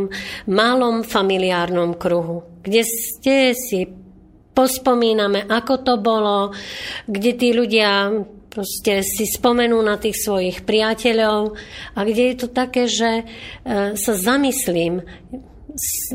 malom 0.48 1.04
familiárnom 1.04 2.00
kruhu, 2.00 2.64
kde 2.64 2.88
ste 2.88 3.52
si 3.52 3.84
pospomíname, 4.56 5.44
ako 5.52 5.84
to 5.84 5.94
bolo, 6.00 6.56
kde 7.12 7.32
tí 7.36 7.52
ľudia 7.52 8.16
proste 8.48 9.04
si 9.04 9.28
spomenú 9.28 9.76
na 9.84 10.00
tých 10.00 10.16
svojich 10.16 10.64
priateľov 10.64 11.60
a 11.92 12.00
kde 12.08 12.24
je 12.32 12.36
to 12.40 12.48
také, 12.56 12.88
že 12.88 13.12
e, 13.20 13.24
sa 14.00 14.14
zamyslím 14.16 15.04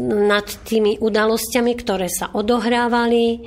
nad 0.01 0.49
tými 0.65 0.97
udalosťami, 1.05 1.73
ktoré 1.77 2.09
sa 2.09 2.33
odohrávali, 2.33 3.45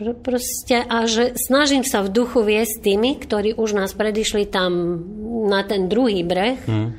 Proste, 0.00 0.80
a 0.80 1.04
že 1.04 1.36
snažím 1.36 1.84
sa 1.84 2.00
v 2.00 2.08
duchu 2.08 2.40
viesť 2.40 2.80
tými, 2.80 3.20
ktorí 3.20 3.52
už 3.52 3.76
nás 3.76 3.92
predišli 3.92 4.48
tam 4.48 4.96
na 5.44 5.60
ten 5.60 5.92
druhý 5.92 6.24
breh, 6.24 6.56
hmm. 6.56 6.96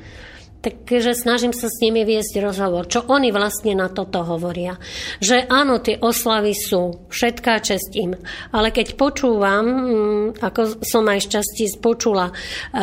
takže 0.62 1.18
snažím 1.18 1.50
sa 1.50 1.66
s 1.66 1.82
nimi 1.82 2.06
viesť 2.06 2.38
rozhovor. 2.38 2.86
Čo 2.86 3.10
oni 3.10 3.34
vlastne 3.34 3.74
na 3.74 3.90
toto 3.90 4.22
hovoria. 4.22 4.78
Že 5.18 5.50
áno, 5.50 5.82
tie 5.82 5.98
oslavy 5.98 6.54
sú, 6.54 7.10
všetká 7.10 7.58
čest 7.58 7.90
im. 7.98 8.14
Ale 8.54 8.70
keď 8.70 8.94
počúvam, 8.94 9.66
mm, 9.66 10.26
ako 10.38 10.86
som 10.86 11.02
aj 11.10 11.26
šťastí 11.26 11.82
počula 11.82 12.30
e, 12.30 12.34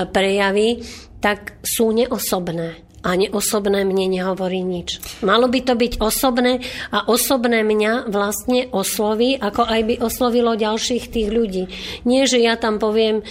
prejavy, 0.03 0.83
tak 1.23 1.63
sú 1.63 1.95
neosobné 1.95 2.88
ani 3.03 3.31
osobné 3.31 3.87
mne 3.87 4.19
nehovorí 4.19 4.59
nič. 4.59 4.99
Malo 5.23 5.47
by 5.47 5.59
to 5.63 5.73
byť 5.75 5.93
osobné 6.03 6.59
a 6.91 7.07
osobné 7.07 7.63
mňa 7.63 8.11
vlastne 8.11 8.67
osloví, 8.71 9.39
ako 9.39 9.63
aj 9.63 9.81
by 9.87 9.95
oslovilo 10.03 10.59
ďalších 10.59 11.05
tých 11.07 11.29
ľudí. 11.31 11.63
Nie, 12.03 12.27
že 12.27 12.43
ja 12.43 12.59
tam 12.59 12.77
poviem 12.77 13.21
e, 13.21 13.23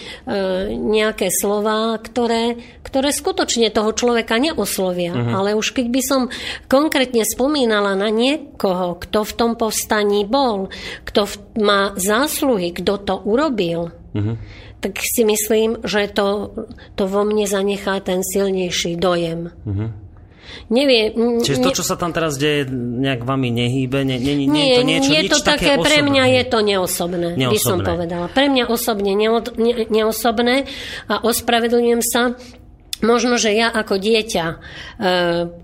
nejaké 0.72 1.28
slova, 1.28 2.00
ktoré, 2.00 2.56
ktoré 2.80 3.12
skutočne 3.12 3.68
toho 3.68 3.92
človeka 3.92 4.40
neoslovia, 4.40 5.12
uh-huh. 5.12 5.34
ale 5.36 5.50
už 5.52 5.76
keď 5.76 5.86
by 5.92 6.02
som 6.04 6.22
konkrétne 6.70 7.24
spomínala 7.28 7.92
na 7.92 8.08
niekoho, 8.08 8.96
kto 8.96 9.24
v 9.24 9.32
tom 9.36 9.52
povstaní 9.60 10.24
bol, 10.24 10.72
kto 11.04 11.28
v, 11.28 11.34
má 11.60 11.92
zásluhy, 11.96 12.72
kto 12.72 13.00
to 13.04 13.14
urobil, 13.20 13.92
uh-huh 14.16 14.66
tak 14.78 15.02
si 15.02 15.26
myslím, 15.26 15.82
že 15.82 16.06
to, 16.10 16.54
to 16.94 17.10
vo 17.10 17.26
mne 17.26 17.50
zanechá 17.50 17.98
ten 17.98 18.22
silnejší 18.22 18.94
dojem. 18.94 19.50
Uh-huh. 19.66 19.90
Nevie, 20.68 21.12
Čiže 21.44 21.60
to, 21.60 21.70
čo 21.76 21.84
sa 21.84 21.96
tam 22.00 22.12
teraz 22.12 22.40
deje, 22.40 22.68
nejak 22.72 23.24
vami 23.24 23.52
nehýbe? 23.52 24.04
Nie, 24.04 24.16
nie, 24.16 24.34
nie, 24.36 24.48
nie 24.48 24.66
je 24.68 24.76
to 24.76 24.84
niečo, 24.84 25.10
je 25.12 25.22
to 25.28 25.38
také, 25.44 25.76
také 25.76 25.84
pre 25.84 25.98
mňa 26.00 26.24
je 26.40 26.42
to 26.48 26.58
neosobné, 26.64 27.28
neosobné, 27.36 27.52
by 27.52 27.58
som 27.60 27.78
povedala. 27.84 28.26
Pre 28.32 28.46
mňa 28.48 28.64
osobne 28.68 29.12
neosobné 29.92 30.56
a 31.08 31.14
ospravedlňujem 31.20 32.02
sa, 32.04 32.36
Možno, 32.98 33.38
že 33.38 33.54
ja 33.54 33.70
ako 33.70 33.94
dieťa 33.94 34.46
e, 34.50 34.56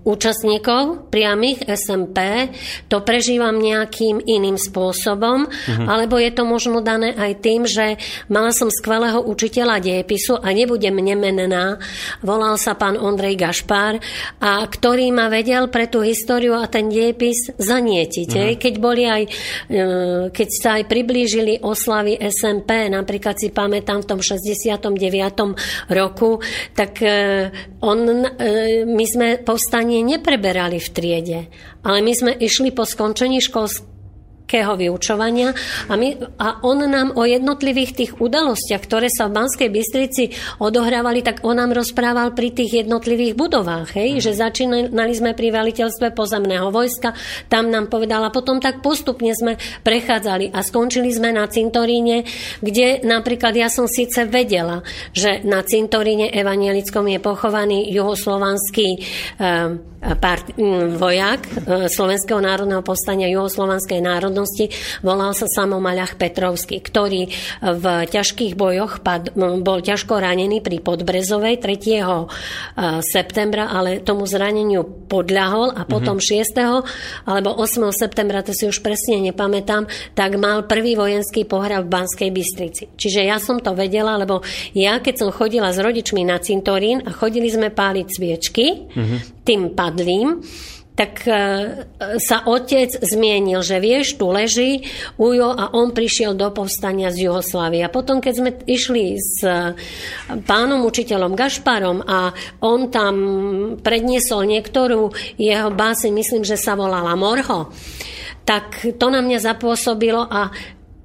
účastníkov 0.07 1.11
priamých 1.11 1.67
SMP 1.67 2.47
to 2.87 3.03
prežívam 3.03 3.59
nejakým 3.59 4.23
iným 4.23 4.55
spôsobom, 4.55 5.43
uh-huh. 5.43 5.87
alebo 5.87 6.15
je 6.15 6.31
to 6.31 6.47
možno 6.47 6.79
dané 6.79 7.11
aj 7.11 7.43
tým, 7.43 7.67
že 7.67 7.99
mala 8.31 8.55
som 8.55 8.71
skvelého 8.71 9.19
učiteľa 9.19 9.83
dejepisu 9.83 10.39
a 10.39 10.47
nebudem 10.55 10.95
nemenná, 10.95 11.75
volal 12.23 12.55
sa 12.55 12.79
pán 12.79 12.95
Ondrej 12.95 13.35
Gašpár, 13.35 13.99
a 14.39 14.63
ktorý 14.63 15.11
ma 15.11 15.27
vedel 15.27 15.67
pre 15.67 15.91
tú 15.91 16.07
históriu 16.07 16.55
a 16.55 16.71
ten 16.71 16.87
dejepis 16.87 17.51
zanietiť. 17.59 18.29
Uh-huh. 18.31 18.55
Keď 18.55 18.73
boli 18.79 19.03
aj, 19.03 19.23
e, 19.67 19.81
keď 20.31 20.47
sa 20.55 20.79
aj 20.79 20.87
priblížili 20.87 21.59
oslavy 21.59 22.15
SMP, 22.31 22.87
napríklad 22.87 23.35
si 23.35 23.51
pamätám 23.51 24.07
v 24.07 24.07
tom 24.07 24.19
69. 24.23 24.87
roku, 25.91 26.39
tak 26.71 27.03
e, 27.03 27.24
on, 27.81 27.99
e, 28.05 28.85
my 28.85 29.05
sme 29.05 29.27
povstanie 29.41 30.03
nepreberali 30.03 30.77
v 30.77 30.89
triede, 30.91 31.39
ale 31.81 32.03
my 32.03 32.13
sme 32.13 32.31
išli 32.35 32.71
po 32.75 32.83
skončení 32.83 33.41
školského 33.41 33.94
kého 34.45 34.77
vyučovania 34.77 35.51
a, 35.89 35.93
my, 35.97 36.37
a 36.37 36.61
on 36.61 36.85
nám 36.85 37.17
o 37.17 37.25
jednotlivých 37.25 37.91
tých 37.97 38.11
udalostiach, 38.21 38.81
ktoré 38.85 39.09
sa 39.09 39.25
v 39.27 39.41
Banskej 39.41 39.69
Bystrici 39.73 40.23
odohrávali, 40.61 41.25
tak 41.25 41.41
on 41.41 41.57
nám 41.57 41.73
rozprával 41.73 42.37
pri 42.37 42.53
tých 42.53 42.85
jednotlivých 42.85 43.33
budovách, 43.33 43.97
hej, 43.97 44.17
mm. 44.17 44.21
že 44.21 44.31
začínali 44.37 45.13
sme 45.13 45.33
pri 45.33 45.49
veliteľstve 45.49 46.13
pozemného 46.13 46.69
vojska, 46.69 47.17
tam 47.49 47.73
nám 47.73 47.89
povedala, 47.89 48.29
potom 48.29 48.61
tak 48.61 48.85
postupne 48.85 49.33
sme 49.33 49.57
prechádzali 49.81 50.53
a 50.53 50.61
skončili 50.61 51.09
sme 51.09 51.33
na 51.33 51.49
cintoríne, 51.49 52.23
kde 52.61 53.01
napríklad 53.01 53.57
ja 53.57 53.67
som 53.67 53.89
síce 53.89 54.29
vedela, 54.29 54.85
že 55.11 55.41
na 55.41 55.65
cintoríne 55.65 56.29
evanielickom 56.29 57.09
je 57.09 57.19
pochovaný 57.19 57.89
juhoslovanský 57.89 59.01
um, 59.41 59.95
part, 60.21 60.53
vojak 61.01 61.41
e, 61.41 61.49
Slovenského 61.89 62.37
národného 62.37 62.85
povstania 62.85 63.25
juhoslovanskej 63.33 64.05
národnosti, 64.05 64.34
volal 65.01 65.33
sa 65.33 65.49
Samo 65.49 65.81
Maľach 65.81 66.21
Petrovský, 66.21 66.77
ktorý 66.83 67.31
v 67.65 67.85
ťažkých 68.05 68.53
bojoch 68.53 69.01
pad, 69.01 69.33
bol 69.35 69.79
ťažko 69.81 70.21
ranený 70.21 70.61
pri 70.61 70.77
Podbrezovej 70.85 71.57
3. 71.57 71.73
E, 71.97 72.05
septembra, 73.01 73.73
ale 73.73 74.05
tomu 74.05 74.29
zraneniu 74.29 74.85
podľahol 75.09 75.73
a 75.73 75.89
potom 75.89 76.21
mm-hmm. 76.21 77.25
6. 77.25 77.25
alebo 77.25 77.49
8. 77.57 77.89
septembra, 77.89 78.45
to 78.45 78.53
si 78.53 78.69
už 78.69 78.85
presne 78.85 79.25
nepamätám, 79.25 79.89
tak 80.13 80.37
mal 80.37 80.69
prvý 80.69 80.93
vojenský 80.93 81.49
pohrab 81.49 81.89
v 81.89 81.93
Banskej 81.97 82.29
Bystrici. 82.29 82.83
Čiže 82.93 83.25
ja 83.25 83.41
som 83.41 83.57
to 83.57 83.73
vedela, 83.73 84.21
lebo 84.21 84.45
ja 84.77 85.01
keď 85.01 85.25
som 85.25 85.29
chodila 85.33 85.73
s 85.73 85.81
rodičmi 85.81 86.21
na 86.21 86.37
cintorín 86.37 87.01
a 87.01 87.09
chodili 87.09 87.49
sme 87.49 87.73
páliť 87.73 88.07
sviečky, 88.11 88.65
mm-hmm. 88.93 89.19
tým 89.41 89.61
pad 89.73 89.95
padlým, 89.95 90.43
tak 90.95 91.27
e, 91.27 91.31
sa 92.23 92.47
otec 92.47 92.87
zmienil, 93.03 93.59
že 93.59 93.83
vieš, 93.83 94.15
tu 94.15 94.31
leží 94.31 94.87
Ujo 95.19 95.51
a 95.51 95.75
on 95.75 95.91
prišiel 95.91 96.39
do 96.39 96.47
povstania 96.55 97.11
z 97.11 97.27
Juhoslávy. 97.27 97.83
A 97.83 97.91
potom, 97.91 98.23
keď 98.23 98.33
sme 98.33 98.51
išli 98.63 99.19
s 99.19 99.43
pánom 100.47 100.87
učiteľom 100.87 101.35
Gašparom 101.35 101.99
a 102.07 102.31
on 102.63 102.87
tam 102.87 103.15
predniesol 103.83 104.47
niektorú 104.47 105.11
jeho 105.35 105.69
báseň, 105.75 106.11
myslím, 106.15 106.43
že 106.47 106.55
sa 106.55 106.79
volala 106.79 107.11
Morho, 107.19 107.75
tak 108.47 108.95
to 108.95 109.07
na 109.11 109.19
mňa 109.19 109.39
zapôsobilo 109.43 110.23
a 110.23 110.49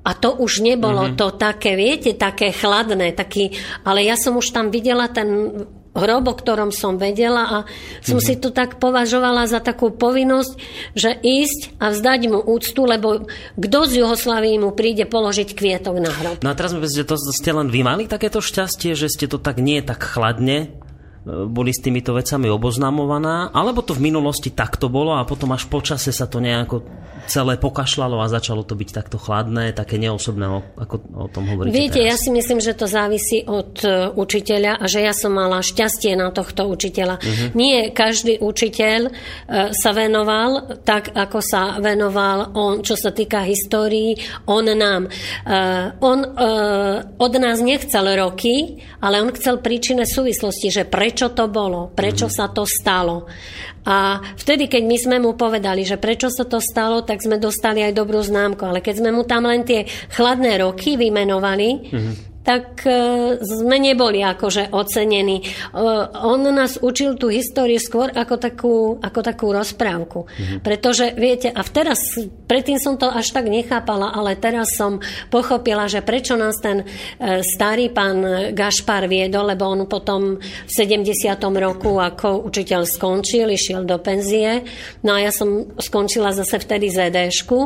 a 0.01 0.17
to 0.17 0.33
už 0.41 0.65
nebolo 0.65 1.13
mm-hmm. 1.13 1.21
to 1.21 1.37
také, 1.37 1.77
viete, 1.77 2.17
také 2.17 2.57
chladné, 2.57 3.13
taký, 3.13 3.53
ale 3.85 4.01
ja 4.09 4.17
som 4.17 4.33
už 4.33 4.49
tam 4.49 4.73
videla 4.73 5.13
ten 5.13 5.53
hrob, 5.95 6.25
o 6.31 6.35
ktorom 6.35 6.71
som 6.71 6.97
vedela 6.97 7.43
a 7.47 7.59
som 8.01 8.19
mm-hmm. 8.19 8.27
si 8.27 8.35
to 8.39 8.55
tak 8.55 8.79
považovala 8.79 9.51
za 9.51 9.59
takú 9.59 9.91
povinnosť, 9.91 10.53
že 10.95 11.11
ísť 11.19 11.81
a 11.83 11.91
vzdať 11.91 12.21
mu 12.31 12.39
úctu, 12.39 12.87
lebo 12.87 13.27
kto 13.59 13.79
z 13.91 13.93
Juhoslávii 14.05 14.63
mu 14.63 14.71
príde 14.71 15.07
položiť 15.07 15.55
kvietok 15.55 15.97
na 15.99 16.11
hrob. 16.11 16.37
No 16.47 16.51
a 16.51 16.55
teraz 16.55 16.71
mi 16.75 16.83
to 16.83 17.17
ste 17.19 17.51
len 17.51 17.69
vy 17.69 17.83
mali 17.83 18.07
takéto 18.07 18.39
šťastie, 18.39 18.95
že 18.95 19.11
ste 19.11 19.27
to 19.27 19.43
tak 19.43 19.59
nie 19.59 19.83
tak 19.83 20.03
chladne 20.03 20.71
boli 21.27 21.69
s 21.77 21.85
týmito 21.85 22.17
vecami 22.17 22.49
oboznamovaná, 22.49 23.53
alebo 23.53 23.85
to 23.85 23.93
v 23.93 24.09
minulosti 24.09 24.57
takto 24.57 24.89
bolo 24.89 25.13
a 25.13 25.29
potom 25.29 25.53
až 25.53 25.69
počase 25.69 26.17
sa 26.17 26.25
to 26.25 26.41
nejako 26.41 26.81
celé 27.29 27.61
pokašľalo 27.61 28.25
a 28.25 28.33
začalo 28.33 28.65
to 28.65 28.73
byť 28.73 28.89
takto 28.89 29.21
chladné, 29.21 29.77
také 29.77 30.01
neosobné, 30.01 30.49
ako 30.81 30.95
o 31.13 31.29
tom 31.29 31.45
hovoríte 31.45 31.77
Viete, 31.77 32.01
teraz. 32.01 32.09
ja 32.09 32.17
si 32.17 32.31
myslím, 32.33 32.59
že 32.65 32.73
to 32.73 32.89
závisí 32.89 33.45
od 33.45 33.85
e, 33.85 34.09
učiteľa 34.17 34.81
a 34.81 34.85
že 34.89 35.05
ja 35.05 35.13
som 35.13 35.37
mala 35.37 35.61
šťastie 35.61 36.17
na 36.17 36.33
tohto 36.33 36.65
učiteľa. 36.73 37.21
Uh-huh. 37.21 37.49
Nie 37.53 37.93
každý 37.93 38.41
učiteľ 38.41 39.01
uh, 39.11 39.13
sa 39.77 39.91
venoval 39.93 40.81
tak, 40.87 41.13
ako 41.13 41.39
sa 41.45 41.77
venoval 41.79 42.57
on, 42.57 42.81
čo 42.81 42.97
sa 42.97 43.13
týka 43.13 43.45
histórií, 43.45 44.17
on 44.49 44.65
nám. 44.67 45.11
Uh, 45.45 45.93
on 46.01 46.25
od 47.19 47.33
nás 47.37 47.59
nechcel 47.61 48.07
roky, 48.17 48.81
ale 49.03 49.21
on 49.21 49.35
chcel 49.35 49.61
príčinné 49.61 50.09
súvislosti, 50.09 50.73
že 50.73 50.83
pre 50.89 51.10
prečo 51.11 51.35
to 51.35 51.51
bolo, 51.51 51.91
prečo 51.91 52.31
mm. 52.31 52.35
sa 52.39 52.47
to 52.55 52.63
stalo. 52.63 53.27
A 53.83 54.23
vtedy, 54.39 54.71
keď 54.71 54.83
my 54.87 54.97
sme 55.03 55.17
mu 55.19 55.35
povedali, 55.35 55.83
že 55.83 55.99
prečo 55.99 56.31
sa 56.31 56.47
to 56.47 56.63
stalo, 56.63 57.03
tak 57.03 57.19
sme 57.19 57.43
dostali 57.43 57.83
aj 57.83 57.99
dobrú 57.99 58.23
známku. 58.23 58.63
Ale 58.63 58.79
keď 58.79 59.03
sme 59.03 59.11
mu 59.11 59.27
tam 59.27 59.51
len 59.51 59.67
tie 59.67 59.91
chladné 60.15 60.63
roky 60.63 60.95
vymenovali, 60.95 61.69
mm 61.91 62.30
tak 62.51 62.83
e, 62.83 62.93
sme 63.39 63.79
neboli 63.79 64.27
akože 64.27 64.75
ocenení. 64.75 65.39
E, 65.39 65.45
on 66.19 66.43
nás 66.51 66.83
učil 66.83 67.15
tú 67.15 67.31
históriu 67.31 67.79
skôr 67.79 68.11
ako 68.11 68.35
takú, 68.43 68.75
ako 68.99 69.21
takú 69.23 69.55
rozprávku. 69.55 70.27
Mm-hmm. 70.27 70.59
Pretože, 70.59 71.15
viete, 71.15 71.55
a 71.55 71.63
teraz, 71.63 72.19
predtým 72.51 72.83
som 72.83 72.99
to 72.99 73.07
až 73.07 73.31
tak 73.31 73.47
nechápala, 73.47 74.11
ale 74.11 74.35
teraz 74.35 74.75
som 74.75 74.99
pochopila, 75.31 75.87
že 75.87 76.03
prečo 76.03 76.35
nás 76.35 76.59
ten 76.59 76.83
e, 76.83 76.87
starý 77.47 77.95
pán 77.95 78.51
Gašpar 78.51 79.07
viedol, 79.07 79.55
lebo 79.55 79.71
on 79.71 79.87
potom 79.87 80.43
v 80.43 80.71
70. 80.75 81.07
roku 81.63 82.03
ako 82.03 82.51
učiteľ 82.51 82.83
skončil, 82.83 83.47
išiel 83.55 83.87
do 83.87 84.03
penzie. 84.03 84.67
No 85.07 85.15
a 85.15 85.23
ja 85.23 85.31
som 85.31 85.71
skončila 85.79 86.35
zase 86.35 86.59
vtedy 86.59 86.91
ZDšku. 86.91 87.59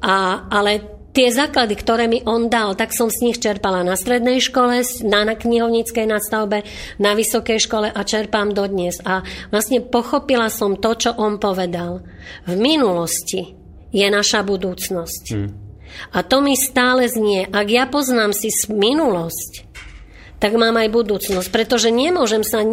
A, 0.00 0.16
ale 0.48 0.99
tie 1.10 1.28
základy, 1.30 1.74
ktoré 1.74 2.06
mi 2.06 2.22
on 2.22 2.46
dal, 2.46 2.78
tak 2.78 2.94
som 2.94 3.10
z 3.10 3.30
nich 3.30 3.38
čerpala 3.42 3.82
na 3.82 3.98
strednej 3.98 4.38
škole, 4.38 4.82
na 5.06 5.20
knihovníckej 5.26 6.06
nadstavbe, 6.06 6.62
na 7.02 7.12
vysokej 7.18 7.58
škole 7.58 7.88
a 7.90 8.00
čerpám 8.06 8.54
dodnes. 8.54 9.02
A 9.02 9.26
vlastne 9.50 9.82
pochopila 9.82 10.48
som 10.48 10.78
to, 10.78 10.94
čo 10.94 11.10
on 11.18 11.42
povedal. 11.42 12.02
V 12.46 12.54
minulosti 12.54 13.54
je 13.90 14.06
naša 14.06 14.46
budúcnosť. 14.46 15.24
Hmm. 15.34 15.50
A 16.14 16.22
to 16.22 16.38
mi 16.38 16.54
stále 16.54 17.10
znie, 17.10 17.50
ak 17.50 17.66
ja 17.66 17.84
poznám 17.90 18.30
si 18.30 18.48
minulosť, 18.70 19.66
tak 20.40 20.56
mám 20.56 20.72
aj 20.80 20.88
budúcnosť, 20.88 21.52
pretože 21.52 21.92
nemôžem 21.92 22.40
sa 22.40 22.64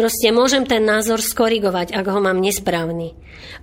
Proste 0.00 0.32
môžem 0.32 0.64
ten 0.64 0.80
názor 0.80 1.20
skorigovať, 1.20 1.92
ak 1.92 2.06
ho 2.08 2.24
mám 2.24 2.40
nesprávny. 2.40 3.12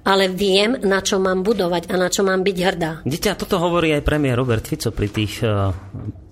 Ale 0.06 0.30
viem, 0.30 0.78
na 0.86 1.02
čo 1.02 1.18
mám 1.18 1.42
budovať 1.42 1.90
a 1.90 1.98
na 1.98 2.14
čo 2.14 2.22
mám 2.22 2.46
byť 2.46 2.58
hrdá. 2.62 2.92
Dieťa, 3.02 3.34
toto 3.34 3.58
hovorí 3.58 3.90
aj 3.98 4.06
premiér 4.06 4.38
Robert 4.38 4.62
Fico 4.70 4.94
pri 4.94 5.10
tých 5.10 5.42
uh, 5.42 5.74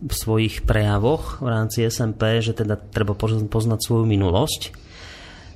svojich 0.05 0.61
prejavoch 0.61 1.41
v 1.41 1.47
rámci 1.49 1.89
SMP, 1.89 2.37
že 2.45 2.53
teda 2.53 2.77
treba 2.77 3.17
poznať 3.49 3.79
svoju 3.81 4.05
minulosť. 4.05 4.61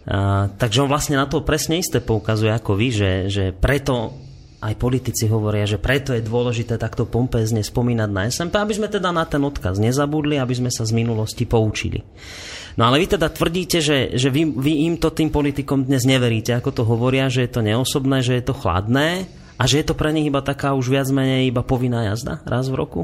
Uh, 0.10 0.50
takže 0.58 0.82
on 0.82 0.90
vlastne 0.90 1.22
na 1.22 1.30
to 1.30 1.46
presne 1.46 1.78
isté 1.78 2.02
poukazuje 2.02 2.50
ako 2.50 2.74
vy, 2.74 2.90
že, 2.90 3.12
že 3.30 3.44
preto 3.54 4.18
aj 4.60 4.76
politici 4.76 5.26
hovoria, 5.32 5.64
že 5.64 5.80
preto 5.80 6.12
je 6.12 6.20
dôležité 6.20 6.76
takto 6.76 7.08
pompezne 7.08 7.64
spomínať 7.64 8.10
na 8.12 8.28
SMP, 8.28 8.60
aby 8.60 8.76
sme 8.76 8.92
teda 8.92 9.16
na 9.16 9.24
ten 9.24 9.40
odkaz 9.40 9.80
nezabudli, 9.80 10.36
aby 10.36 10.52
sme 10.52 10.68
sa 10.68 10.84
z 10.84 10.92
minulosti 10.92 11.48
poučili. 11.48 12.04
No 12.76 12.88
ale 12.88 13.00
vy 13.00 13.16
teda 13.16 13.32
tvrdíte, 13.32 13.80
že, 13.80 14.16
že 14.20 14.28
vy, 14.28 14.52
vy 14.52 14.88
im 14.92 14.96
to 15.00 15.16
tým 15.16 15.32
politikom 15.32 15.88
dnes 15.88 16.04
neveríte, 16.04 16.52
ako 16.56 16.72
to 16.76 16.84
hovoria, 16.84 17.32
že 17.32 17.48
je 17.48 17.52
to 17.56 17.62
neosobné, 17.64 18.20
že 18.20 18.40
je 18.40 18.44
to 18.52 18.56
chladné 18.56 19.32
a 19.56 19.64
že 19.64 19.84
je 19.84 19.86
to 19.88 19.96
pre 19.96 20.12
nich 20.12 20.28
iba 20.28 20.44
taká 20.44 20.76
už 20.76 20.92
viac 20.92 21.08
menej 21.12 21.52
iba 21.52 21.64
povinná 21.64 22.12
jazda 22.12 22.44
raz 22.44 22.68
v 22.68 22.80
roku? 22.80 23.02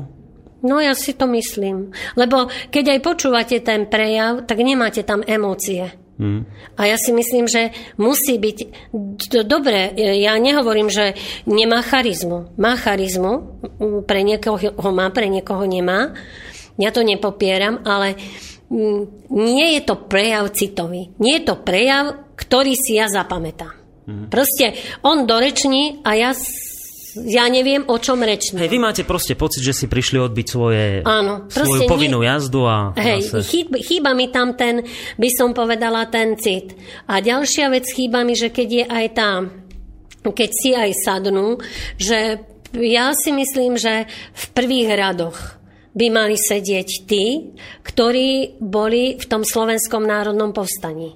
No 0.65 0.81
ja 0.81 0.97
si 0.97 1.13
to 1.13 1.29
myslím. 1.29 1.93
Lebo 2.17 2.49
keď 2.73 2.97
aj 2.97 2.99
počúvate 3.05 3.57
ten 3.61 3.85
prejav, 3.85 4.49
tak 4.49 4.59
nemáte 4.63 5.05
tam 5.05 5.21
emócie. 5.21 5.93
Hmm. 6.15 6.47
A 6.79 6.87
ja 6.87 6.95
si 6.95 7.11
myslím, 7.11 7.43
že 7.43 7.75
musí 7.99 8.39
byť 8.39 8.57
dobre. 9.43 9.91
Ja 9.99 10.39
nehovorím, 10.39 10.87
že 10.87 11.11
nemá 11.43 11.83
charizmu. 11.83 12.55
Má 12.55 12.79
charizmu, 12.79 13.59
pre 14.07 14.23
niekoho 14.23 14.55
ho 14.55 14.91
má, 14.95 15.11
pre 15.11 15.27
niekoho 15.27 15.67
nemá. 15.67 16.15
Ja 16.79 16.95
to 16.95 17.03
nepopieram, 17.03 17.83
ale 17.83 18.15
Mm, 18.65 19.29
nie 19.29 19.77
je 19.77 19.81
to 19.85 20.09
prejav 20.09 20.49
citový. 20.49 21.13
Nie 21.21 21.41
je 21.41 21.53
to 21.53 21.55
prejav, 21.61 22.33
ktorý 22.33 22.73
si 22.73 22.97
ja 22.97 23.05
zapamätám. 23.05 23.77
Mm. 24.09 24.25
Proste 24.33 24.73
on 25.05 25.29
doreční 25.29 26.01
a 26.01 26.17
ja 26.17 26.31
ja 27.15 27.47
neviem, 27.47 27.87
o 27.87 27.95
čom 27.95 28.19
reční. 28.19 28.67
Hej, 28.67 28.71
vy 28.71 28.79
máte 28.79 29.03
proste 29.07 29.39
pocit, 29.39 29.63
že 29.63 29.71
si 29.71 29.85
prišli 29.87 30.19
odbiť 30.19 30.47
svoje, 30.47 30.83
Áno, 31.07 31.47
svoju 31.47 31.87
povinnú 31.87 32.19
nie, 32.19 32.27
jazdu 32.27 32.67
a... 32.67 32.91
Hej, 32.99 33.31
zase... 33.31 33.47
chýba, 33.47 33.75
chýba 33.79 34.11
mi 34.11 34.27
tam 34.27 34.53
ten, 34.59 34.83
by 35.15 35.29
som 35.31 35.55
povedala, 35.55 36.11
ten 36.11 36.35
cit. 36.35 36.75
A 37.07 37.23
ďalšia 37.23 37.71
vec 37.71 37.87
chýba 37.87 38.27
mi, 38.27 38.35
že 38.35 38.51
keď 38.51 38.67
je 38.67 38.85
aj 38.85 39.05
tá, 39.15 39.31
keď 40.27 40.49
si 40.51 40.69
aj 40.75 40.91
sadnú, 40.99 41.63
že 41.95 42.43
ja 42.75 43.15
si 43.15 43.31
myslím, 43.31 43.79
že 43.79 44.09
v 44.35 44.43
prvých 44.51 44.89
radoch 44.99 45.37
by 45.95 46.07
mali 46.11 46.35
sedieť 46.35 46.89
tí, 47.07 47.55
ktorí 47.87 48.59
boli 48.59 49.15
v 49.15 49.25
tom 49.31 49.47
slovenskom 49.47 50.03
národnom 50.03 50.51
povstaní. 50.51 51.15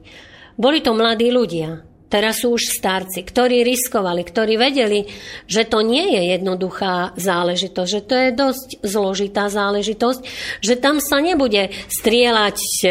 Boli 0.55 0.79
to 0.79 0.95
mladí 0.95 1.27
ľudia, 1.31 1.88
teraz 2.09 2.41
sú 2.41 2.57
už 2.57 2.67
starci, 2.67 3.21
ktorí 3.21 3.61
riskovali, 3.61 4.25
ktorí 4.25 4.57
vedeli, 4.57 5.05
že 5.45 5.69
to 5.69 5.85
nie 5.85 6.17
je 6.17 6.21
jednoduchá 6.35 7.13
záležitosť, 7.15 7.89
že 7.89 8.01
to 8.03 8.15
je 8.17 8.29
dosť 8.33 8.69
zložitá 8.81 9.45
záležitosť, 9.47 10.21
že 10.59 10.75
tam 10.75 10.97
sa 10.97 11.21
nebude 11.21 11.69
strieľať 11.87 12.57
e, 12.59 12.87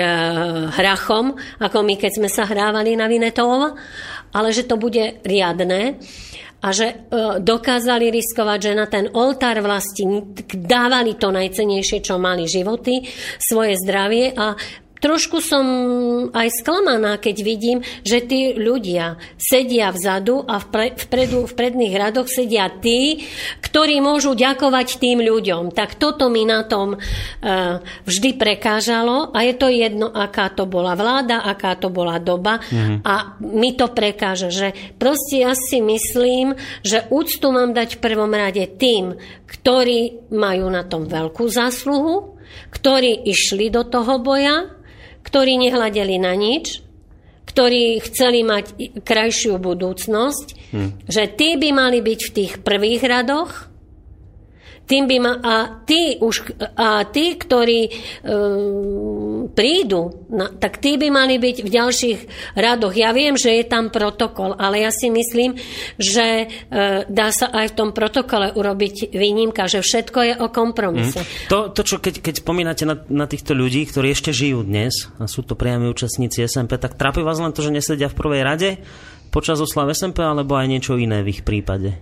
hrachom, 0.78 1.35
ako 1.59 1.78
my, 1.83 1.94
keď 1.98 2.12
sme 2.22 2.31
sa 2.31 2.46
hrávali 2.46 2.94
na 2.94 3.11
Vinetov, 3.11 3.74
ale 4.33 4.48
že 4.54 4.64
to 4.64 4.78
bude 4.78 5.20
riadne 5.26 5.98
a 6.59 6.68
že 6.74 6.87
e, 6.90 6.94
dokázali 7.38 8.11
riskovať, 8.11 8.59
že 8.59 8.72
na 8.74 8.87
ten 8.90 9.07
oltár 9.14 9.62
vlasti 9.62 10.02
dávali 10.59 11.14
to 11.14 11.31
najcenejšie, 11.31 12.02
čo 12.02 12.18
mali 12.18 12.50
životy, 12.50 13.07
svoje 13.38 13.78
zdravie 13.78 14.35
a 14.35 14.59
trošku 15.00 15.42
som 15.42 15.64
aj 16.30 16.48
sklamaná, 16.62 17.18
keď 17.18 17.37
vidím, 17.42 17.78
že 18.02 18.22
tí 18.22 18.54
ľudia 18.54 19.18
sedia 19.38 19.90
vzadu 19.90 20.44
a 20.44 20.61
vpredu, 20.62 21.46
v 21.48 21.54
predných 21.54 21.94
radoch 21.94 22.28
sedia 22.30 22.70
tí, 22.70 23.24
ktorí 23.62 23.98
môžu 24.02 24.34
ďakovať 24.34 24.98
tým 24.98 25.22
ľuďom. 25.22 25.74
Tak 25.74 25.96
toto 25.98 26.28
mi 26.28 26.44
na 26.44 26.66
tom 26.66 26.98
uh, 26.98 27.80
vždy 28.04 28.30
prekážalo 28.37 29.30
a 29.34 29.38
je 29.46 29.54
to 29.56 29.68
jedno, 29.70 30.11
aká 30.11 30.50
to 30.52 30.66
bola 30.66 30.94
vláda, 30.98 31.42
aká 31.42 31.78
to 31.78 31.88
bola 31.88 32.18
doba 32.18 32.61
mm-hmm. 32.61 32.98
a 33.06 33.38
mi 33.40 33.74
to 33.74 33.90
prekáža, 33.90 34.50
že 34.50 34.68
proste 34.98 35.42
ja 35.42 35.52
si 35.54 35.80
myslím, 35.80 36.58
že 36.82 37.06
úctu 37.08 37.50
mám 37.50 37.72
dať 37.72 37.98
v 37.98 38.02
prvom 38.02 38.30
rade 38.30 38.64
tým, 38.78 39.16
ktorí 39.48 40.30
majú 40.34 40.66
na 40.68 40.84
tom 40.84 41.08
veľkú 41.08 41.48
zásluhu, 41.48 42.38
ktorí 42.68 43.28
išli 43.28 43.72
do 43.72 43.84
toho 43.84 44.20
boja, 44.20 44.77
ktorí 45.28 45.60
nehľadeli 45.60 46.16
na 46.16 46.32
nič, 46.32 46.80
ktorí 47.44 48.00
chceli 48.00 48.40
mať 48.44 48.96
krajšiu 49.04 49.60
budúcnosť, 49.60 50.46
hmm. 50.72 50.90
že 51.04 51.28
tí 51.36 51.60
by 51.60 51.68
mali 51.76 52.00
byť 52.00 52.20
v 52.24 52.34
tých 52.34 52.52
prvých 52.64 53.04
radoch 53.04 53.68
tým 54.88 55.04
by 55.04 55.16
ma, 55.20 55.32
a, 55.44 55.84
tí 55.84 56.16
už, 56.16 56.56
a 56.80 57.04
tí, 57.12 57.36
ktorí 57.36 57.80
um, 58.24 59.27
prídu, 59.52 60.26
na, 60.28 60.52
tak 60.52 60.80
tí 60.80 60.96
by 61.00 61.08
mali 61.08 61.40
byť 61.40 61.56
v 61.64 61.70
ďalších 61.70 62.18
radoch. 62.56 62.94
Ja 62.94 63.12
viem, 63.12 63.34
že 63.34 63.61
je 63.61 63.64
tam 63.66 63.92
protokol, 63.92 64.54
ale 64.56 64.84
ja 64.84 64.90
si 64.92 65.08
myslím, 65.08 65.56
že 65.96 66.48
uh, 66.48 67.04
dá 67.08 67.28
sa 67.32 67.50
aj 67.52 67.72
v 67.72 67.76
tom 67.76 67.90
protokole 67.92 68.52
urobiť 68.54 69.12
výnimka, 69.12 69.66
že 69.66 69.84
všetko 69.84 70.18
je 70.24 70.34
o 70.38 70.48
kompromise. 70.52 71.20
Mm. 71.20 71.48
To, 71.52 71.58
to, 71.72 71.82
čo 71.84 71.96
keď, 71.98 72.20
keď 72.20 72.34
spomínate 72.40 72.84
na, 72.84 73.00
na 73.08 73.26
týchto 73.26 73.52
ľudí, 73.56 73.88
ktorí 73.88 74.12
ešte 74.12 74.30
žijú 74.30 74.64
dnes, 74.64 75.11
a 75.18 75.26
sú 75.26 75.42
to 75.44 75.58
priami 75.58 75.88
účastníci 75.90 76.44
SMP, 76.44 76.76
tak 76.78 76.96
trápi 76.96 77.24
vás 77.24 77.40
len 77.40 77.52
to, 77.52 77.64
že 77.64 77.74
nesedia 77.74 78.08
v 78.08 78.18
prvej 78.18 78.42
rade 78.46 78.70
počas 79.28 79.61
oslav 79.61 79.92
SMP, 79.92 80.24
alebo 80.24 80.56
aj 80.56 80.66
niečo 80.68 80.96
iné 80.96 81.20
v 81.20 81.37
ich 81.37 81.42
prípade? 81.44 82.00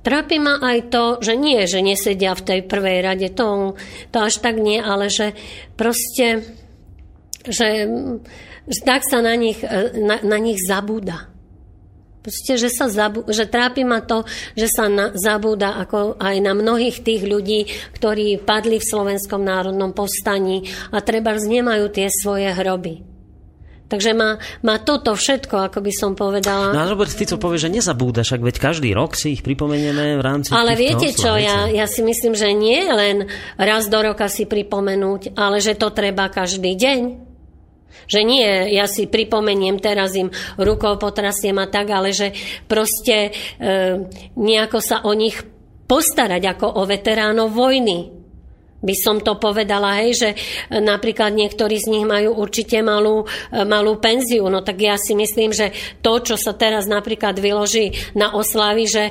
Trápi 0.00 0.36
ma 0.40 0.58
aj 0.58 0.78
to, 0.90 1.04
že 1.20 1.36
nie, 1.36 1.62
že 1.68 1.84
nesedia 1.84 2.34
v 2.34 2.46
tej 2.46 2.60
prvej 2.64 2.98
rade, 3.04 3.28
to, 3.36 3.78
to 4.10 4.18
až 4.18 4.40
tak 4.40 4.58
nie, 4.58 4.80
ale 4.80 5.12
že 5.12 5.36
proste, 5.78 6.42
že, 7.46 7.86
že 8.66 8.80
tak 8.82 9.04
sa 9.06 9.20
na 9.20 9.36
nich, 9.36 9.60
na, 9.94 10.18
na 10.24 10.38
nich 10.40 10.58
zabúda. 10.64 11.30
Proste, 12.24 12.56
že, 12.56 12.72
sa 12.72 12.88
zabú, 12.88 13.28
že 13.28 13.44
trápi 13.44 13.84
ma 13.84 14.00
to, 14.00 14.24
že 14.56 14.72
sa 14.72 14.88
na, 14.88 15.12
zabúda 15.12 15.76
ako 15.76 16.16
aj 16.16 16.36
na 16.40 16.56
mnohých 16.56 17.04
tých 17.04 17.20
ľudí, 17.28 17.68
ktorí 18.00 18.40
padli 18.40 18.80
v 18.80 18.88
Slovenskom 18.88 19.44
národnom 19.44 19.92
povstaní 19.92 20.64
a 20.88 21.04
treba 21.04 21.36
nemajú 21.36 21.92
tie 21.92 22.08
svoje 22.08 22.48
hroby. 22.48 23.13
Takže 23.94 24.10
má, 24.10 24.42
má 24.66 24.82
toto 24.82 25.14
všetko, 25.14 25.70
ako 25.70 25.78
by 25.78 25.92
som 25.94 26.18
povedala. 26.18 26.74
No 26.74 26.82
a 26.82 26.90
Robert 26.90 27.14
Fico 27.14 27.38
povie, 27.38 27.62
že 27.62 27.70
nezabúda, 27.70 28.26
však 28.26 28.42
veď 28.42 28.56
každý 28.58 28.90
rok 28.90 29.14
si 29.14 29.38
ich 29.38 29.46
pripomenieme 29.46 30.18
v 30.18 30.22
rámci 30.22 30.50
Ale 30.50 30.74
viete 30.74 31.14
čo, 31.14 31.38
ja, 31.38 31.70
ja 31.70 31.86
si 31.86 32.02
myslím, 32.02 32.34
že 32.34 32.50
nie 32.50 32.82
len 32.90 33.30
raz 33.54 33.86
do 33.86 34.02
roka 34.02 34.26
si 34.26 34.50
pripomenúť, 34.50 35.38
ale 35.38 35.62
že 35.62 35.78
to 35.78 35.94
treba 35.94 36.26
každý 36.26 36.74
deň. 36.74 37.00
Že 38.10 38.20
nie, 38.26 38.74
ja 38.74 38.90
si 38.90 39.06
pripomeniem, 39.06 39.78
teraz 39.78 40.18
im 40.18 40.34
rukou 40.58 40.98
potrasiem 40.98 41.54
a 41.62 41.70
tak, 41.70 41.86
ale 41.94 42.10
že 42.10 42.34
proste 42.66 43.30
e, 43.30 43.70
nejako 44.34 44.78
sa 44.82 45.06
o 45.06 45.14
nich 45.14 45.38
postarať 45.86 46.42
ako 46.50 46.66
o 46.66 46.82
veteránov 46.82 47.54
vojny 47.54 48.23
by 48.84 48.94
som 48.94 49.16
to 49.24 49.40
povedala, 49.40 50.04
hej, 50.04 50.12
že 50.12 50.28
napríklad 50.68 51.32
niektorí 51.32 51.80
z 51.80 51.88
nich 51.88 52.04
majú 52.04 52.36
určite 52.36 52.84
malú, 52.84 53.24
malú 53.50 53.96
penziu. 53.96 54.46
No 54.52 54.60
tak 54.60 54.84
ja 54.84 55.00
si 55.00 55.16
myslím, 55.16 55.56
že 55.56 55.72
to, 56.04 56.20
čo 56.20 56.36
sa 56.36 56.52
teraz 56.52 56.84
napríklad 56.84 57.40
vyloží 57.40 57.96
na 58.12 58.36
oslavy, 58.36 58.84
že 58.84 59.04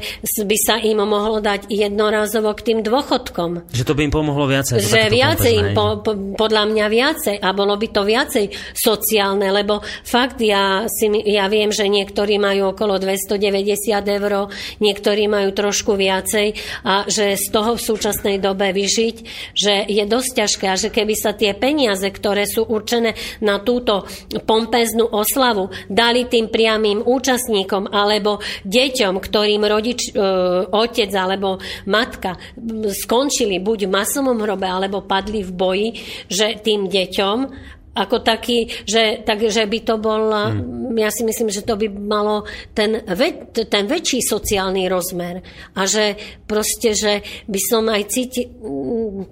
by 0.46 0.58
sa 0.62 0.76
im 0.78 1.02
mohlo 1.02 1.42
dať 1.42 1.68
jednorázovo 1.74 2.54
k 2.54 2.62
tým 2.72 2.80
dôchodkom. 2.86 3.74
Že 3.74 3.84
to 3.84 3.94
by 3.98 4.02
im 4.06 4.14
pomohlo 4.14 4.46
viacej. 4.46 4.78
Že 4.78 5.04
viacej 5.10 5.54
im, 5.58 5.68
po, 5.74 6.00
po, 6.06 6.14
podľa 6.38 6.70
mňa 6.70 6.86
viacej 6.88 7.36
a 7.42 7.50
bolo 7.52 7.74
by 7.76 7.88
to 7.90 8.02
viacej 8.06 8.46
sociálne, 8.78 9.50
lebo 9.50 9.82
fakt 10.06 10.38
ja, 10.44 10.86
si, 10.86 11.10
ja 11.26 11.50
viem, 11.50 11.74
že 11.74 11.90
niektorí 11.90 12.38
majú 12.38 12.78
okolo 12.78 13.02
290 13.02 13.42
eur, 13.90 14.54
niektorí 14.80 15.26
majú 15.26 15.50
trošku 15.52 15.98
viacej 15.98 16.54
a 16.86 17.10
že 17.10 17.40
z 17.40 17.46
toho 17.50 17.76
v 17.80 17.82
súčasnej 17.82 18.38
dobe 18.38 18.70
vyžiť, 18.76 19.16
že 19.64 19.88
je 19.88 20.04
dosť 20.04 20.32
ťažké 20.44 20.66
a 20.68 20.76
že 20.76 20.90
keby 20.92 21.16
sa 21.16 21.32
tie 21.32 21.56
peniaze, 21.56 22.04
ktoré 22.04 22.44
sú 22.44 22.68
určené 22.68 23.16
na 23.40 23.64
túto 23.64 24.04
pompeznú 24.44 25.08
oslavu, 25.08 25.72
dali 25.88 26.28
tým 26.28 26.52
priamým 26.52 27.00
účastníkom 27.08 27.88
alebo 27.88 28.44
deťom, 28.68 29.14
ktorým 29.24 29.64
rodič, 29.64 30.12
e, 30.12 30.20
otec 30.68 31.12
alebo 31.16 31.64
matka 31.88 32.36
skončili 32.92 33.64
buď 33.64 33.88
v 33.88 33.94
masovom 33.96 34.38
hrobe 34.44 34.68
alebo 34.68 35.08
padli 35.08 35.40
v 35.46 35.52
boji, 35.56 35.88
že 36.28 36.60
tým 36.60 36.92
deťom 36.92 37.38
ako 37.94 38.26
taký, 38.26 38.66
že, 38.90 39.22
tak, 39.22 39.46
že 39.46 39.70
by 39.70 39.80
to 39.86 39.96
bol, 40.02 40.34
hmm. 40.34 40.98
ja 40.98 41.14
si 41.14 41.22
myslím, 41.22 41.54
že 41.54 41.62
to 41.62 41.78
by 41.78 41.88
malo 41.94 42.46
ten, 42.74 43.06
ve, 43.06 43.54
ten 43.54 43.86
väčší 43.86 44.26
sociálny 44.26 44.90
rozmer 44.90 45.46
a 45.78 45.86
že 45.86 46.18
proste, 46.50 46.98
že 46.98 47.22
by 47.46 47.60
som 47.62 47.86
aj 47.90 48.04
cítil, 48.10 48.50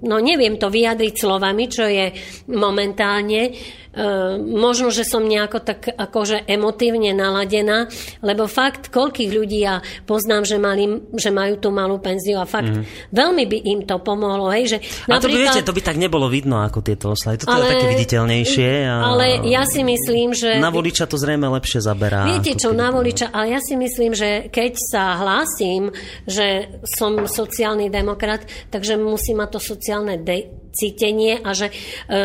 no 0.02 0.16
neviem 0.22 0.54
to 0.58 0.70
vyjadriť 0.70 1.14
slovami, 1.18 1.64
čo 1.66 1.84
je 1.90 2.14
momentálne, 2.54 3.50
Ehm, 3.92 4.56
možno, 4.56 4.88
že 4.88 5.04
som 5.04 5.20
nejako 5.20 5.60
tak 5.60 5.84
akože 5.84 6.48
emotívne 6.48 7.12
naladená, 7.12 7.92
lebo 8.24 8.48
fakt, 8.48 8.88
koľkých 8.88 9.28
ľudí 9.28 9.68
ja 9.68 9.84
poznám, 10.08 10.48
že, 10.48 10.56
mali, 10.56 10.88
že 11.12 11.28
majú 11.28 11.60
tú 11.60 11.68
malú 11.68 12.00
penziu 12.00 12.40
a 12.40 12.48
fakt 12.48 12.72
mm. 12.72 13.12
veľmi 13.12 13.44
by 13.44 13.58
im 13.68 13.80
to 13.84 14.00
pomohlo. 14.00 14.48
Hej, 14.48 14.64
že 14.64 14.78
a 15.12 15.20
to 15.20 15.28
by, 15.28 15.36
viete, 15.36 15.60
to 15.60 15.76
by 15.76 15.84
tak 15.84 16.00
nebolo 16.00 16.32
vidno 16.32 16.64
ako 16.64 16.80
tieto 16.80 17.12
oslavy. 17.12 17.44
Ale, 17.44 17.68
je 17.68 17.72
také 17.76 17.86
viditeľnejšie. 17.92 18.51
A, 18.86 19.12
ale 19.12 19.44
ja 19.48 19.66
si 19.66 19.82
myslím, 19.82 20.36
že... 20.36 20.60
Na 20.60 20.70
voliča 20.70 21.08
to 21.08 21.18
zrejme 21.18 21.48
lepšie 21.58 21.80
zaberá. 21.82 22.28
Viete 22.28 22.54
čo, 22.54 22.70
na 22.76 22.92
voliča, 22.92 23.32
ale 23.32 23.56
ja 23.56 23.60
si 23.60 23.74
myslím, 23.74 24.12
že 24.14 24.52
keď 24.52 24.72
sa 24.78 25.18
hlásim, 25.18 25.90
že 26.28 26.78
som 26.84 27.24
sociálny 27.26 27.90
demokrat, 27.90 28.44
takže 28.70 29.00
musí 29.00 29.34
mať 29.34 29.58
to 29.58 29.60
sociálne 29.60 30.20
de- 30.22 30.61
cítenie 30.72 31.38
a 31.40 31.52
že 31.52 31.70
e, 31.70 31.74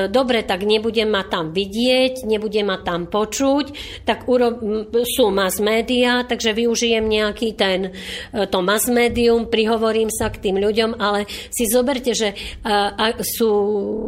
dobre, 0.07 0.41
tak 0.47 0.63
nebudem 0.63 1.11
ma 1.11 1.27
tam 1.27 1.51
vidieť, 1.51 2.23
nebudem 2.23 2.71
ma 2.71 2.79
tam 2.81 3.11
počuť, 3.11 3.65
tak 4.07 4.25
urob, 4.25 4.63
sú 5.03 5.29
mass 5.29 5.59
media, 5.59 6.23
takže 6.23 6.55
využijem 6.55 7.03
nejaký 7.05 7.53
ten, 7.53 7.91
e, 8.31 8.47
to 8.47 8.59
mass 8.63 8.87
medium, 8.87 9.51
prihovorím 9.51 10.07
sa 10.07 10.31
k 10.31 10.49
tým 10.49 10.57
ľuďom, 10.57 10.97
ale 10.97 11.27
si 11.51 11.67
zoberte, 11.67 12.15
že 12.15 12.33
a, 12.63 12.95
a 12.95 13.05
sú 13.21 13.51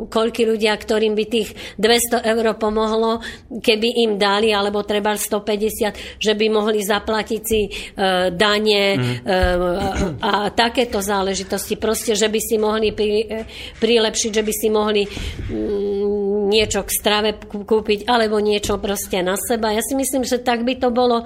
koľky 0.07 0.47
ľudia, 0.47 0.73
ktorým 0.75 1.13
by 1.13 1.25
tých 1.27 1.49
200 1.77 2.23
eur 2.23 2.45
pomohlo, 2.55 3.19
keby 3.59 4.07
im 4.07 4.11
dali, 4.15 4.55
alebo 4.55 4.87
treba 4.87 5.13
150, 5.13 6.19
že 6.19 6.33
by 6.33 6.45
mohli 6.47 6.79
zaplatiť 6.81 7.41
si 7.43 7.61
e, 7.65 7.69
dane 8.33 8.83
mm. 8.95 9.03
e, 9.03 9.15
a, 9.19 9.89
a 10.19 10.31
takéto 10.53 11.03
záležitosti. 11.03 11.75
Proste, 11.75 12.13
že 12.15 12.31
by 12.31 12.39
si 12.39 12.55
mohli 12.55 12.95
pri, 12.95 13.09
e, 13.25 13.45
prilepšiť 13.77 14.28
že 14.31 14.43
by 14.45 14.53
si 14.53 14.67
mohli 14.69 15.03
mm, 15.05 16.49
niečo 16.49 16.81
k 16.81 16.89
strave 16.89 17.29
kúpiť 17.39 18.09
alebo 18.09 18.41
niečo 18.41 18.81
proste 18.81 19.21
na 19.21 19.37
seba. 19.37 19.75
Ja 19.75 19.83
si 19.85 19.93
myslím, 19.93 20.25
že 20.25 20.41
tak 20.41 20.65
by 20.65 20.81
to 20.81 20.89
bolo, 20.89 21.25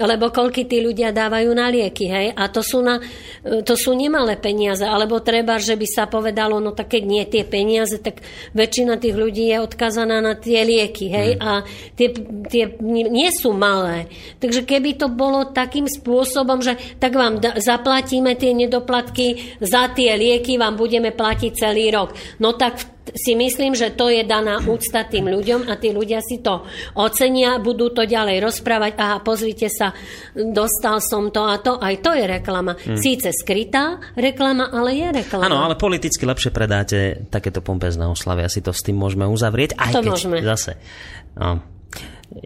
lebo 0.00 0.32
koľky 0.32 0.64
tí 0.64 0.80
ľudia 0.80 1.12
dávajú 1.12 1.50
na 1.52 1.68
lieky, 1.68 2.08
hej? 2.08 2.26
A 2.32 2.48
to 2.48 2.64
sú, 2.64 2.80
na, 2.80 2.98
to 3.44 3.74
sú 3.76 3.92
nemalé 3.92 4.40
peniaze, 4.40 4.82
alebo 4.82 5.20
treba, 5.20 5.60
že 5.60 5.76
by 5.76 5.86
sa 5.86 6.08
povedalo, 6.08 6.56
no 6.56 6.72
tak 6.72 6.96
keď 6.96 7.02
nie 7.04 7.24
tie 7.28 7.44
peniaze, 7.44 8.00
tak 8.00 8.24
väčšina 8.56 8.96
tých 8.96 9.12
ľudí 9.12 9.52
je 9.52 9.60
odkazaná 9.60 10.24
na 10.24 10.34
tie 10.34 10.64
lieky, 10.64 11.06
hej? 11.12 11.30
Hmm. 11.36 11.44
A 11.44 11.52
tie, 11.94 12.08
tie 12.48 12.64
nie 12.80 13.28
sú 13.30 13.52
malé. 13.52 14.08
Takže 14.40 14.64
keby 14.64 14.96
to 14.96 15.12
bolo 15.12 15.52
takým 15.52 15.84
spôsobom, 15.84 16.64
že 16.64 16.80
tak 16.96 17.12
vám 17.12 17.38
da, 17.38 17.60
zaplatíme 17.60 18.32
tie 18.40 18.56
nedoplatky 18.56 19.60
za 19.60 19.92
tie 19.92 20.16
lieky, 20.16 20.56
vám 20.56 20.80
budeme 20.80 21.12
platiť 21.12 21.52
celý 21.52 21.92
rok. 21.92 22.16
No 22.40 22.56
tak 22.56 22.99
si 23.14 23.32
myslím, 23.34 23.74
že 23.74 23.94
to 23.94 24.08
je 24.10 24.22
daná 24.26 24.62
úcta 24.64 25.06
tým 25.06 25.28
ľuďom 25.30 25.66
a 25.68 25.76
tí 25.76 25.90
ľudia 25.90 26.22
si 26.22 26.42
to 26.42 26.64
ocenia, 26.96 27.58
budú 27.58 27.90
to 27.90 28.06
ďalej 28.06 28.40
rozprávať. 28.42 28.92
Aha, 28.96 29.16
pozrite 29.20 29.68
sa, 29.70 29.92
dostal 30.34 31.02
som 31.02 31.28
to 31.28 31.44
a 31.44 31.58
to. 31.60 31.76
Aj 31.76 31.94
to 31.98 32.14
je 32.16 32.24
reklama. 32.24 32.74
Hmm. 32.74 32.98
Síce 32.98 33.30
skrytá 33.34 34.00
reklama, 34.16 34.70
ale 34.72 34.96
je 34.96 35.08
reklama. 35.22 35.46
Áno, 35.46 35.58
ale 35.62 35.74
politicky 35.76 36.24
lepšie 36.24 36.50
predáte 36.54 37.26
takéto 37.28 37.60
pompezné 37.60 38.06
oslavy. 38.08 38.46
Asi 38.46 38.64
to 38.64 38.74
s 38.74 38.82
tým 38.82 38.96
môžeme 38.96 39.28
uzavrieť. 39.28 39.76
Aj 39.76 39.92
to 39.92 40.02
keď 40.02 40.10
môžeme. 40.10 40.36
Zase. 40.42 40.80
No. 41.36 41.62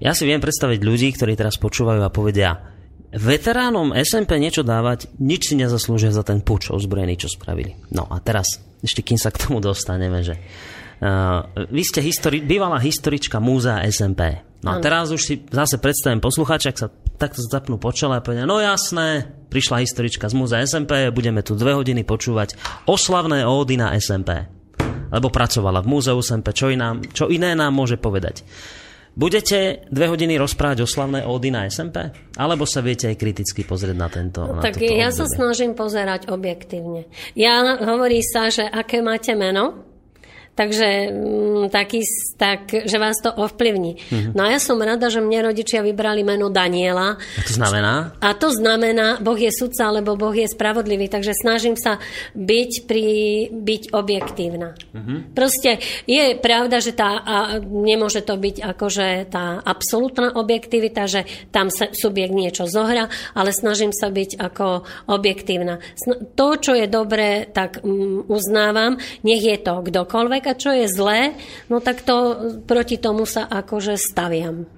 Ja 0.00 0.16
si 0.16 0.24
viem 0.24 0.40
predstaviť 0.40 0.81
ľudí, 0.81 1.12
ktorí 1.12 1.37
teraz 1.37 1.61
počúvajú 1.61 2.00
a 2.00 2.09
povedia, 2.09 2.73
veteránom 3.14 3.94
SMP 3.94 4.37
niečo 4.42 4.66
dávať, 4.66 5.07
nič 5.22 5.50
si 5.50 5.55
nezaslúžia 5.55 6.11
za 6.11 6.27
ten 6.27 6.42
puč 6.42 6.68
ozbrojený, 6.68 7.14
čo 7.14 7.31
spravili. 7.31 7.79
No 7.94 8.11
a 8.11 8.18
teraz, 8.18 8.59
ešte 8.83 9.07
kým 9.07 9.18
sa 9.18 9.31
k 9.31 9.46
tomu 9.46 9.62
dostaneme, 9.62 10.20
že 10.27 10.35
uh, 10.35 11.46
vy 11.70 11.83
ste 11.87 12.03
histori- 12.03 12.42
bývalá 12.42 12.83
historička 12.83 13.38
múzea 13.38 13.87
SMP. 13.88 14.42
No 14.64 14.72
a 14.72 14.81
teraz 14.81 15.12
už 15.12 15.20
si 15.20 15.35
zase 15.53 15.77
predstavím 15.77 16.24
poslucháča, 16.24 16.72
ak 16.72 16.81
sa 16.81 16.88
takto 17.20 17.44
zapnú 17.44 17.77
po 17.77 17.92
čele 17.92 18.16
a 18.16 18.24
povedia, 18.24 18.48
no 18.48 18.64
jasné, 18.64 19.29
prišla 19.53 19.85
historička 19.85 20.24
z 20.33 20.35
múzea 20.35 20.64
SMP, 20.64 21.12
budeme 21.12 21.44
tu 21.44 21.53
dve 21.53 21.77
hodiny 21.77 22.00
počúvať 22.00 22.57
oslavné 22.88 23.44
ódy 23.44 23.77
na 23.77 23.92
SMP. 24.00 24.48
Lebo 25.12 25.29
pracovala 25.29 25.85
v 25.85 25.90
múzeu 25.92 26.16
SMP, 26.24 26.57
čo, 26.57 26.72
iná, 26.72 26.96
čo 27.12 27.29
iné 27.29 27.53
nám 27.53 27.77
môže 27.77 28.00
povedať. 28.00 28.42
Budete 29.14 29.87
dve 29.94 30.11
hodiny 30.11 30.35
rozprávať 30.35 30.83
o 30.83 30.90
slavné 30.90 31.22
ódy 31.22 31.55
na 31.55 31.70
SMP? 31.70 32.11
Alebo 32.35 32.66
sa 32.66 32.83
viete 32.83 33.07
aj 33.07 33.14
kriticky 33.14 33.62
pozrieť 33.62 33.94
na 33.94 34.11
tento 34.11 34.42
na 34.42 34.59
Tak 34.59 34.83
ja 34.83 35.07
obdobie? 35.07 35.14
sa 35.14 35.27
snažím 35.31 35.79
pozerať 35.79 36.27
objektívne. 36.27 37.07
Ja 37.38 37.62
hovorí 37.79 38.18
sa, 38.27 38.50
že 38.50 38.66
aké 38.66 39.07
máte 39.07 39.38
meno, 39.38 39.93
Takže 40.54 41.10
mm, 41.10 41.74
taký, 41.74 42.06
tak, 42.38 42.70
že 42.86 42.96
vás 43.02 43.18
to 43.18 43.34
ovplyvní. 43.34 43.98
Mm-hmm. 43.98 44.32
No 44.38 44.46
a 44.46 44.54
ja 44.54 44.62
som 44.62 44.78
rada, 44.78 45.10
že 45.10 45.18
mne 45.18 45.50
rodičia 45.50 45.82
vybrali 45.82 46.22
meno 46.22 46.46
Daniela. 46.46 47.18
A 47.18 47.42
to 47.42 47.52
znamená? 47.58 47.94
A 48.22 48.28
to 48.38 48.54
znamená, 48.54 49.18
Boh 49.18 49.34
je 49.34 49.50
sudca, 49.50 49.90
alebo 49.90 50.14
Boh 50.14 50.30
je 50.30 50.46
spravodlivý. 50.46 51.10
Takže 51.10 51.34
snažím 51.34 51.74
sa 51.74 51.98
byť, 52.38 52.72
pri, 52.86 53.06
byť 53.50 53.82
objektívna. 53.90 54.78
Mm-hmm. 54.94 55.18
Proste 55.34 55.82
je 56.06 56.38
pravda, 56.38 56.78
že 56.78 56.94
tá, 56.94 57.18
a 57.18 57.36
nemôže 57.58 58.22
to 58.22 58.38
byť 58.38 58.62
akože 58.62 59.08
tá 59.34 59.58
absolútna 59.58 60.38
objektivita, 60.38 61.02
že 61.10 61.26
tam 61.50 61.66
sa 61.66 61.90
subjekt 61.90 62.30
niečo 62.30 62.70
zohra, 62.70 63.10
ale 63.34 63.50
snažím 63.50 63.90
sa 63.90 64.06
byť 64.06 64.38
ako 64.38 64.86
objektívna. 65.10 65.82
To, 66.38 66.54
čo 66.54 66.78
je 66.78 66.86
dobré, 66.86 67.50
tak 67.50 67.82
um, 67.82 68.22
uznávam, 68.30 69.02
nech 69.26 69.42
je 69.42 69.58
to 69.58 69.82
kdokoľvek, 69.82 70.43
človeka, 70.44 70.61
čo 70.61 70.70
je 70.76 70.87
zlé, 70.92 71.20
no 71.72 71.80
tak 71.80 72.04
to 72.04 72.37
proti 72.68 73.00
tomu 73.00 73.24
sa 73.24 73.48
akože 73.48 73.96
staviam. 73.96 74.68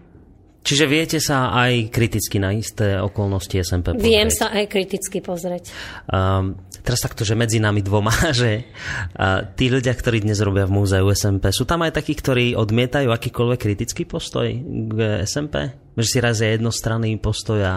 Čiže 0.67 0.87
viete 0.91 1.19
sa 1.23 1.55
aj 1.55 1.95
kriticky 1.95 2.43
na 2.43 2.51
isté 2.51 2.99
okolnosti 2.99 3.55
SMP 3.55 3.95
pozrieť? 3.95 4.03
Viem 4.03 4.31
sa 4.35 4.51
aj 4.51 4.65
kriticky 4.67 5.23
pozrieť. 5.23 5.71
Um, 6.11 6.59
teraz 6.83 7.07
takto, 7.07 7.23
že 7.23 7.39
medzi 7.39 7.63
nami 7.63 7.87
dvoma, 7.87 8.11
že 8.35 8.67
uh, 9.15 9.47
tí 9.55 9.71
ľudia, 9.71 9.95
ktorí 9.95 10.27
dnes 10.27 10.43
robia 10.43 10.67
v 10.67 10.75
múzeu 10.75 11.07
SMP, 11.15 11.55
sú 11.55 11.67
tam 11.71 11.87
aj 11.87 12.03
takí, 12.03 12.19
ktorí 12.19 12.59
odmietajú 12.59 13.15
akýkoľvek 13.15 13.59
kritický 13.63 14.11
postoj 14.11 14.51
k 14.91 15.23
SMP? 15.23 15.71
Že 15.95 16.07
si 16.07 16.19
razia 16.19 16.59
jednostranný 16.59 17.15
postoj 17.23 17.63
a 17.63 17.75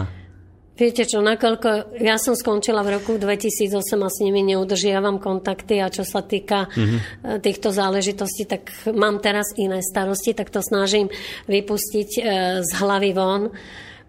Viete 0.80 1.04
čo, 1.04 1.20
nakoľko 1.20 2.00
ja 2.00 2.16
som 2.16 2.32
skončila 2.32 2.80
v 2.80 2.96
roku 2.96 3.20
2008 3.20 3.84
a 4.00 4.08
s 4.08 4.24
nimi 4.24 4.40
neudržiavam 4.48 5.20
kontakty 5.20 5.76
a 5.76 5.92
čo 5.92 6.08
sa 6.08 6.24
týka 6.24 6.72
mm-hmm. 6.72 7.44
týchto 7.44 7.68
záležitostí, 7.68 8.48
tak 8.48 8.72
mám 8.88 9.20
teraz 9.20 9.52
iné 9.60 9.84
starosti, 9.84 10.32
tak 10.32 10.48
to 10.48 10.64
snažím 10.64 11.12
vypustiť 11.52 12.08
e, 12.16 12.20
z 12.64 12.70
hlavy 12.80 13.12
von. 13.12 13.52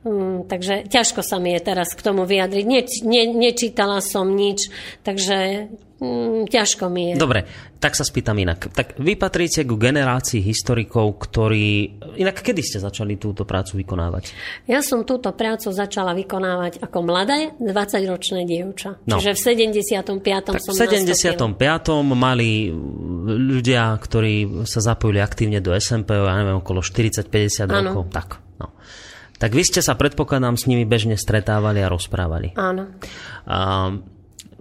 Um, 0.02 0.50
takže 0.50 0.90
ťažko 0.90 1.22
sa 1.22 1.38
mi 1.38 1.54
je 1.54 1.62
teraz 1.62 1.94
k 1.94 2.02
tomu 2.02 2.26
vyjadriť. 2.26 2.66
Ne, 2.66 2.82
ne, 3.06 3.24
nečítala 3.38 4.02
som 4.02 4.34
nič, 4.34 4.74
takže 5.06 5.70
um, 6.02 6.50
ťažko 6.50 6.90
mi 6.90 7.14
je. 7.14 7.22
Dobre, 7.22 7.46
tak 7.78 7.94
sa 7.94 8.02
spýtam 8.02 8.34
inak. 8.42 8.74
Tak 8.74 8.98
vy 8.98 9.14
patríte 9.14 9.62
ku 9.62 9.78
generácii 9.78 10.42
historikov, 10.42 11.22
ktorí... 11.22 12.02
Inak 12.18 12.42
kedy 12.42 12.66
ste 12.66 12.82
začali 12.82 13.22
túto 13.22 13.46
prácu 13.46 13.78
vykonávať? 13.86 14.34
Ja 14.66 14.82
som 14.82 15.06
túto 15.06 15.30
prácu 15.38 15.70
začala 15.70 16.18
vykonávať 16.18 16.82
ako 16.82 16.98
mladé 17.06 17.54
20-ročné 17.62 18.50
dievča. 18.50 18.98
No. 19.06 19.22
Čiže 19.22 19.38
v 19.38 19.70
75. 19.70 20.18
Tak 20.50 20.66
som 20.66 20.74
V 20.74 20.82
75. 20.82 21.38
Nastúpila. 21.38 22.02
mali 22.18 22.74
ľudia, 23.38 23.94
ktorí 24.02 24.66
sa 24.66 24.82
zapojili 24.82 25.22
aktívne 25.22 25.62
do 25.62 25.78
SMP, 25.78 26.18
ja 26.18 26.34
neviem, 26.42 26.58
okolo 26.58 26.82
40-50 26.82 27.70
rokov. 27.70 28.10
Tak. 28.10 28.51
Tak 29.42 29.58
vy 29.58 29.66
ste 29.66 29.82
sa, 29.82 29.98
predpokladám, 29.98 30.54
s 30.54 30.70
nimi 30.70 30.86
bežne 30.86 31.18
stretávali 31.18 31.82
a 31.82 31.90
rozprávali. 31.90 32.54
Áno. 32.54 32.94
A, 33.50 33.90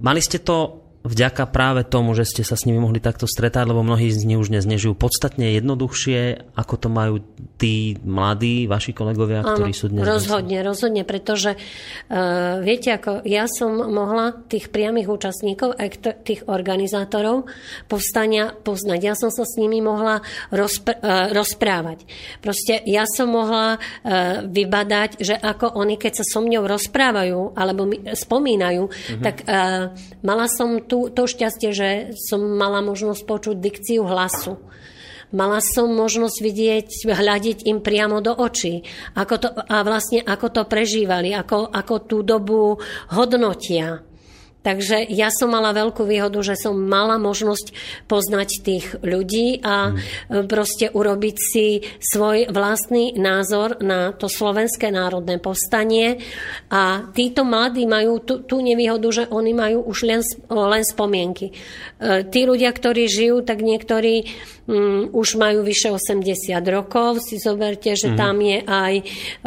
mali 0.00 0.20
ste 0.24 0.40
to 0.40 0.79
vďaka 1.00 1.48
práve 1.48 1.80
tomu, 1.88 2.12
že 2.12 2.28
ste 2.28 2.42
sa 2.44 2.60
s 2.60 2.68
nimi 2.68 2.76
mohli 2.76 3.00
takto 3.00 3.24
stretať, 3.24 3.64
lebo 3.64 3.80
mnohí 3.80 4.12
z 4.12 4.28
nich 4.28 4.36
už 4.36 4.52
dnes 4.52 4.68
nežijú 4.68 4.92
podstatne 4.92 5.56
jednoduchšie, 5.56 6.52
ako 6.52 6.74
to 6.76 6.88
majú 6.92 7.24
tí 7.56 7.96
mladí, 8.04 8.68
vaši 8.68 8.92
kolegovia, 8.92 9.40
Áno, 9.40 9.56
ktorí 9.56 9.72
sú 9.72 9.88
dnes... 9.88 10.04
rozhodne, 10.04 10.60
rozhodne, 10.60 11.08
pretože 11.08 11.56
uh, 11.56 12.60
viete, 12.60 12.92
ako 12.92 13.24
ja 13.24 13.48
som 13.48 13.80
mohla 13.80 14.44
tých 14.48 14.68
priamých 14.68 15.08
účastníkov, 15.08 15.76
aj 15.80 15.88
tých 16.20 16.44
organizátorov 16.44 17.48
povstania 17.88 18.52
poznať. 18.52 19.00
Ja 19.00 19.14
som 19.16 19.32
sa 19.32 19.48
s 19.48 19.56
nimi 19.56 19.80
mohla 19.80 20.20
rozpr- 20.52 21.00
uh, 21.00 21.32
rozprávať. 21.32 22.04
Proste 22.44 22.84
ja 22.84 23.08
som 23.08 23.32
mohla 23.32 23.80
uh, 23.80 24.44
vybadať, 24.44 25.16
že 25.16 25.32
ako 25.32 25.80
oni, 25.80 25.96
keď 25.96 26.20
sa 26.20 26.24
so 26.28 26.44
mňou 26.44 26.68
rozprávajú, 26.68 27.56
alebo 27.56 27.88
mi 27.88 28.04
spomínajú, 28.04 28.84
mm-hmm. 28.84 29.24
tak 29.24 29.48
uh, 29.48 29.96
mala 30.20 30.44
som 30.44 30.89
tú, 30.90 31.06
to 31.14 31.30
šťastie, 31.30 31.70
že 31.70 31.88
som 32.18 32.42
mala 32.42 32.82
možnosť 32.82 33.22
počuť 33.22 33.56
dikciu 33.62 34.02
hlasu. 34.02 34.58
Mala 35.30 35.62
som 35.62 35.86
možnosť 35.94 36.42
vidieť, 36.42 36.88
hľadiť 37.06 37.70
im 37.70 37.78
priamo 37.78 38.18
do 38.18 38.34
očí 38.34 38.82
ako 39.14 39.34
to, 39.38 39.48
a 39.54 39.86
vlastne 39.86 40.26
ako 40.26 40.46
to 40.50 40.62
prežívali, 40.66 41.30
ako, 41.30 41.70
ako 41.70 41.94
tú 42.02 42.26
dobu 42.26 42.82
hodnotia. 43.14 44.09
Takže 44.60 45.08
ja 45.08 45.32
som 45.32 45.56
mala 45.56 45.72
veľkú 45.72 46.04
výhodu, 46.04 46.36
že 46.44 46.52
som 46.52 46.76
mala 46.76 47.16
možnosť 47.16 47.72
poznať 48.04 48.48
tých 48.60 48.86
ľudí 49.00 49.64
a 49.64 49.96
mm. 49.96 50.44
proste 50.52 50.92
urobiť 50.92 51.36
si 51.40 51.80
svoj 51.96 52.52
vlastný 52.52 53.16
názor 53.16 53.80
na 53.80 54.12
to 54.12 54.28
slovenské 54.28 54.92
národné 54.92 55.40
povstanie. 55.40 56.20
A 56.68 57.08
títo 57.16 57.48
mladí 57.48 57.88
majú 57.88 58.20
tú, 58.20 58.44
tú 58.44 58.60
nevýhodu, 58.60 59.08
že 59.08 59.24
oni 59.32 59.52
majú 59.56 59.80
už 59.88 59.98
len, 60.04 60.20
len 60.52 60.84
spomienky. 60.84 61.50
E, 61.50 62.28
tí 62.28 62.44
ľudia, 62.44 62.68
ktorí 62.76 63.08
žijú, 63.08 63.40
tak 63.40 63.64
niektorí 63.64 64.28
um, 64.68 65.08
už 65.08 65.40
majú 65.40 65.64
vyše 65.64 65.88
80 65.88 66.60
rokov. 66.68 67.24
Si 67.24 67.40
zoberte, 67.40 67.96
že 67.96 68.12
mm. 68.12 68.16
tam 68.16 68.36
je 68.44 68.58
aj 68.60 68.94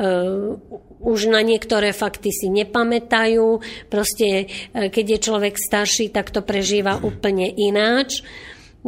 uh, 0.01 0.57
už 1.03 1.29
na 1.29 1.43
niektoré 1.43 1.91
fakty 1.91 2.31
si 2.31 2.47
nepamätajú. 2.49 3.59
Proste, 3.91 4.47
e, 4.71 4.87
keď 4.87 5.05
je 5.05 5.19
človek 5.19 5.55
starší, 5.59 6.09
tak 6.09 6.31
to 6.31 6.41
prežíva 6.41 6.99
úplne 7.03 7.51
ináč 7.51 8.23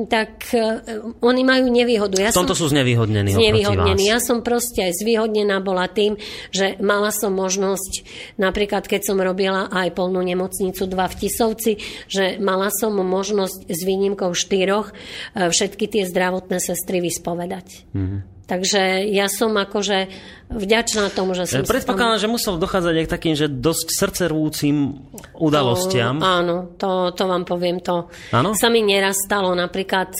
tak 0.03 0.51
uh, 0.51 0.83
oni 1.23 1.47
majú 1.47 1.71
nevýhodu. 1.71 2.19
Ja 2.19 2.35
v 2.35 2.43
tomto 2.43 2.51
som, 2.51 2.67
sú 2.67 2.75
znevýhodnení. 2.75 3.31
Znevýhodnení. 3.31 4.03
Ja 4.11 4.19
som 4.19 4.43
proste 4.43 4.91
aj 4.91 4.99
zvýhodnená 4.99 5.63
bola 5.63 5.87
tým, 5.87 6.19
že 6.51 6.75
mala 6.83 7.15
som 7.15 7.31
možnosť, 7.31 8.03
napríklad 8.35 8.91
keď 8.91 9.07
som 9.07 9.15
robila 9.23 9.71
aj 9.71 9.95
polnú 9.95 10.19
nemocnicu 10.19 10.83
dva 10.91 11.07
v 11.07 11.15
Tisovci, 11.23 11.79
že 12.11 12.35
mala 12.43 12.67
som 12.75 12.91
možnosť 12.91 13.71
s 13.71 13.79
výnimkou 13.87 14.35
štyroch 14.35 14.91
uh, 14.91 15.47
všetky 15.47 15.87
tie 15.87 16.03
zdravotné 16.03 16.59
sestry 16.59 16.99
vyspovedať. 16.99 17.87
Mm-hmm. 17.95 18.34
Takže 18.45 19.09
ja 19.09 19.25
som 19.25 19.57
akože 19.57 20.05
vďačná 20.53 21.09
tomu, 21.09 21.33
že 21.33 21.49
som... 21.49 21.65
Predpokladám, 21.65 22.21
tam... 22.21 22.23
že 22.23 22.29
musel 22.29 22.61
dochádzať 22.61 22.93
aj 22.93 23.05
k 23.09 23.13
takým, 23.17 23.33
že 23.33 23.49
dosť 23.49 23.87
srdcervúcim 23.89 25.01
udalostiam. 25.33 26.21
To, 26.21 26.25
áno, 26.25 26.55
to, 26.77 27.09
to 27.17 27.23
vám 27.25 27.41
poviem. 27.41 27.81
To 27.81 28.05
áno? 28.29 28.53
sa 28.53 28.69
mi 28.69 28.85
neraz 28.85 29.17
stalo. 29.25 29.57
Napríklad 29.57 30.13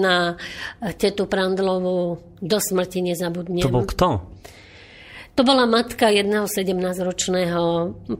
na 0.00 0.32
tetu 0.96 1.28
Prandlovú 1.28 2.24
do 2.40 2.58
smrti 2.58 3.04
nezabudnem. 3.04 3.60
To 3.60 3.68
bol 3.68 3.84
kto? 3.84 4.08
To 5.34 5.42
bola 5.42 5.66
matka 5.66 6.08
jedného 6.08 6.46
17-ročného 6.46 7.62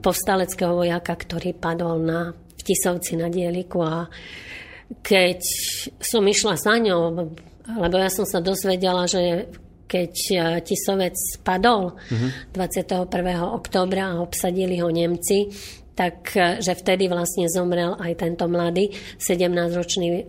povstaleckého 0.03 0.77
vojaka, 0.77 1.15
ktorý 1.15 1.55
padol 1.55 2.03
na, 2.03 2.35
v 2.35 2.61
Tisovci 2.61 3.15
na 3.15 3.31
dieliku 3.31 3.81
a 3.81 4.11
keď 5.01 5.41
som 5.97 6.21
išla 6.27 6.59
za 6.59 6.75
ňou, 6.77 7.33
lebo 7.65 7.95
ja 7.97 8.09
som 8.13 8.25
sa 8.29 8.41
dozvedela, 8.41 9.09
že 9.09 9.49
keď 9.85 10.13
e, 10.13 10.35
Tisovec 10.65 11.17
padol 11.45 11.93
uh-huh. 11.93 12.29
21. 12.53 13.05
októbra 13.53 14.17
a 14.17 14.21
obsadili 14.21 14.81
ho 14.81 14.89
Nemci, 14.89 15.49
tak 15.95 16.35
e, 16.35 16.59
že 16.59 16.75
vtedy 16.75 17.07
vlastne 17.07 17.47
zomrel 17.47 17.95
aj 17.95 18.19
tento 18.19 18.45
mladý 18.49 18.91
17-ročný 19.21 20.07
e, 20.09 20.21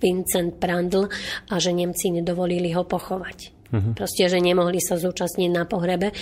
Vincent 0.00 0.58
Prandl 0.58 1.06
a 1.52 1.54
že 1.60 1.70
Nemci 1.70 2.10
nedovolili 2.10 2.72
ho 2.74 2.82
pochovať. 2.82 3.53
Uh-huh. 3.74 3.92
Proste, 3.98 4.30
že 4.30 4.38
nemohli 4.38 4.78
sa 4.78 4.94
zúčastniť 4.94 5.50
na 5.50 5.66
pohrebe. 5.66 6.14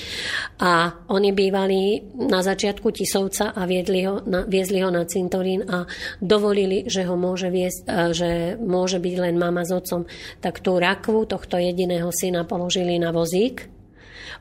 A 0.65 1.05
oni 1.13 1.37
bývali 1.37 2.01
na 2.17 2.41
začiatku 2.41 2.89
Tisovca 2.89 3.53
a 3.53 3.69
viedli 3.69 4.09
ho 4.09 4.25
na, 4.25 4.49
viezli 4.49 4.81
ho 4.81 4.89
na 4.89 5.05
cintorín 5.05 5.69
a 5.69 5.85
dovolili, 6.17 6.89
že 6.89 7.05
ho 7.05 7.13
môže 7.13 7.53
viesť, 7.53 7.81
e, 7.85 8.17
že 8.17 8.31
môže 8.57 8.97
byť 8.97 9.15
len 9.21 9.37
mama 9.37 9.69
s 9.69 9.73
otcom. 9.77 10.09
Tak 10.41 10.65
tú 10.65 10.81
rakvu 10.81 11.29
tohto 11.29 11.61
jediného 11.61 12.09
syna 12.09 12.49
položili 12.49 12.97
na 12.97 13.13
vozík 13.13 13.72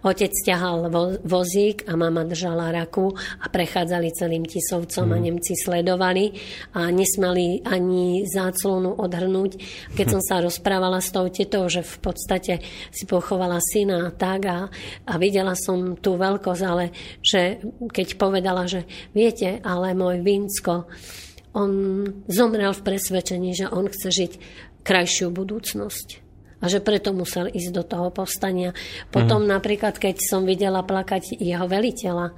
Otec 0.02 0.32
ťahal 0.32 0.88
vo, 0.88 1.16
vozík 1.22 1.86
a 1.86 2.00
mama 2.00 2.24
držala 2.24 2.72
raku 2.72 3.12
a 3.42 3.46
prechádzali 3.52 4.10
celým 4.16 4.48
Tisovcom 4.48 5.08
mm. 5.08 5.14
a 5.14 5.18
mhm. 5.18 5.24
Nemci 5.24 5.54
sledovali 5.60 6.26
a 6.74 6.90
nesmeli 6.90 7.62
ani 7.68 8.24
záclonu 8.26 8.98
odhrnúť. 8.98 9.52
Keď 9.94 10.08
som 10.08 10.22
sa 10.24 10.40
rozprávala 10.40 11.04
s 11.04 11.12
tou 11.14 11.28
tetou, 11.28 11.68
že 11.68 11.84
v 11.84 11.98
podstate 12.00 12.54
si 12.90 13.04
pochovala 13.04 13.60
syna 13.60 14.08
a 14.08 14.16
tak 14.16 14.42
a, 14.48 14.72
a 15.06 15.14
videla 15.20 15.54
som 15.54 16.00
tú 16.00 16.16
veľkosť, 16.16 16.64
ale 16.64 16.96
že 17.20 17.60
keď 17.92 18.08
povedala, 18.16 18.66
že 18.66 18.88
viete, 19.12 19.60
ale 19.62 19.94
môj 19.94 20.24
Vinsko, 20.24 20.88
on 21.52 21.72
zomrel 22.32 22.72
v 22.72 22.86
presvedčení, 22.86 23.52
že 23.52 23.68
on 23.68 23.92
chce 23.92 24.08
žiť 24.08 24.32
krajšiu 24.88 25.30
budúcnosť 25.30 26.31
a 26.62 26.66
že 26.70 26.80
preto 26.80 27.12
musel 27.12 27.50
ísť 27.50 27.72
do 27.74 27.84
toho 27.84 28.08
povstania. 28.14 28.72
Potom 29.10 29.44
mm. 29.44 29.50
napríklad, 29.50 29.98
keď 29.98 30.22
som 30.22 30.46
videla 30.46 30.86
plakať 30.86 31.42
jeho 31.42 31.66
veliteľa, 31.66 32.38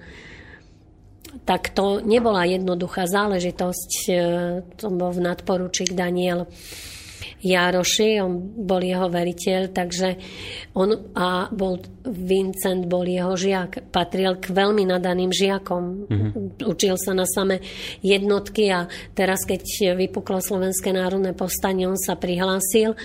tak 1.44 1.76
to 1.76 2.00
nebola 2.00 2.48
jednoduchá 2.48 3.04
záležitosť. 3.04 3.92
E, 4.08 4.14
to 4.80 4.88
bol 4.94 5.12
v 5.12 5.28
nadporučík 5.28 5.92
Daniel 5.92 6.48
Jaroši, 7.44 8.24
on 8.24 8.56
bol 8.64 8.80
jeho 8.80 9.12
veriteľ, 9.12 9.76
takže 9.76 10.16
on 10.80 10.96
a 11.12 11.52
bol, 11.52 11.76
Vincent 12.08 12.88
bol 12.88 13.04
jeho 13.04 13.36
žiak, 13.36 13.92
patril 13.92 14.40
k 14.40 14.56
veľmi 14.56 14.88
nadaným 14.88 15.28
žiakom. 15.28 16.08
Mm-hmm. 16.08 16.64
Učil 16.64 16.96
sa 16.96 17.12
na 17.12 17.28
same 17.28 17.60
jednotky 18.00 18.72
a 18.72 18.88
teraz, 19.12 19.44
keď 19.44 19.92
vypuklo 20.00 20.40
Slovenské 20.40 20.96
národné 20.96 21.36
povstanie, 21.36 21.84
on 21.84 22.00
sa 22.00 22.16
prihlásil 22.16 22.96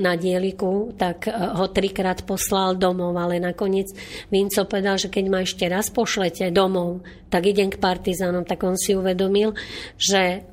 na 0.00 0.16
dieliku, 0.16 0.96
tak 0.96 1.28
ho 1.28 1.68
trikrát 1.68 2.24
poslal 2.24 2.80
domov, 2.80 3.12
ale 3.20 3.36
nakoniec 3.36 3.92
Vinco 4.32 4.64
povedal, 4.64 4.96
že 4.96 5.12
keď 5.12 5.24
ma 5.28 5.44
ešte 5.44 5.68
raz 5.68 5.92
pošlete 5.92 6.48
domov, 6.48 7.04
tak 7.28 7.44
idem 7.44 7.68
k 7.68 7.76
partizánom, 7.76 8.48
tak 8.48 8.64
on 8.64 8.80
si 8.80 8.96
uvedomil, 8.96 9.52
že 10.00 10.48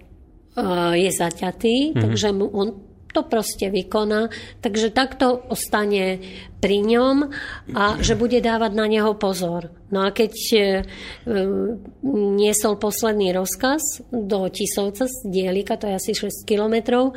je 1.00 1.12
zaťatý, 1.16 1.96
mm-hmm. 1.96 2.02
takže 2.04 2.36
mu 2.36 2.52
on 2.52 2.68
to 3.16 3.24
proste 3.24 3.72
vykoná. 3.72 4.28
Takže 4.60 4.92
takto 4.92 5.48
ostane 5.48 6.20
pri 6.60 6.84
ňom 6.84 7.32
a 7.72 7.96
že 8.04 8.20
bude 8.20 8.44
dávať 8.44 8.72
na 8.76 8.92
neho 8.92 9.16
pozor. 9.16 9.72
No 9.94 10.04
a 10.04 10.12
keď 10.12 10.34
e, 10.34 10.60
niesol 12.36 12.76
posledný 12.76 13.32
rozkaz 13.32 14.04
do 14.12 14.50
Tisovca 14.52 15.08
z 15.08 15.16
Dielika, 15.32 15.80
to 15.80 15.88
je 15.88 15.96
asi 15.96 16.12
6 16.12 16.44
kilometrov, 16.44 17.16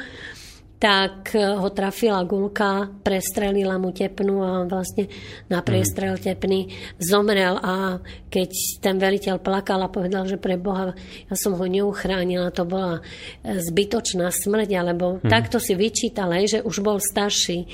tak 0.78 1.34
ho 1.34 1.68
trafila 1.74 2.22
gulka, 2.22 2.86
prestrelila 3.02 3.82
mu 3.82 3.90
tepnu 3.90 4.46
a 4.46 4.62
on 4.62 4.70
vlastne 4.70 5.10
na 5.50 5.58
prestrel 5.62 6.14
mhm. 6.14 6.22
tepny 6.22 6.60
zomrel 7.02 7.58
a 7.58 7.98
keď 8.28 8.50
ten 8.78 8.96
veliteľ 9.00 9.40
plakal 9.40 9.80
a 9.82 9.90
povedal, 9.90 10.28
že 10.28 10.38
pre 10.38 10.60
Boha 10.60 10.92
ja 11.26 11.34
som 11.34 11.56
ho 11.56 11.66
neuchránila, 11.66 12.52
to 12.52 12.68
bola 12.68 13.00
e, 13.42 13.58
zbytočná 13.58 14.28
smrť, 14.28 14.70
alebo 14.76 15.18
hmm. 15.18 15.26
takto 15.26 15.56
si 15.56 15.72
vyčítal, 15.72 16.30
že 16.44 16.60
už 16.60 16.84
bol 16.84 17.00
starší. 17.00 17.64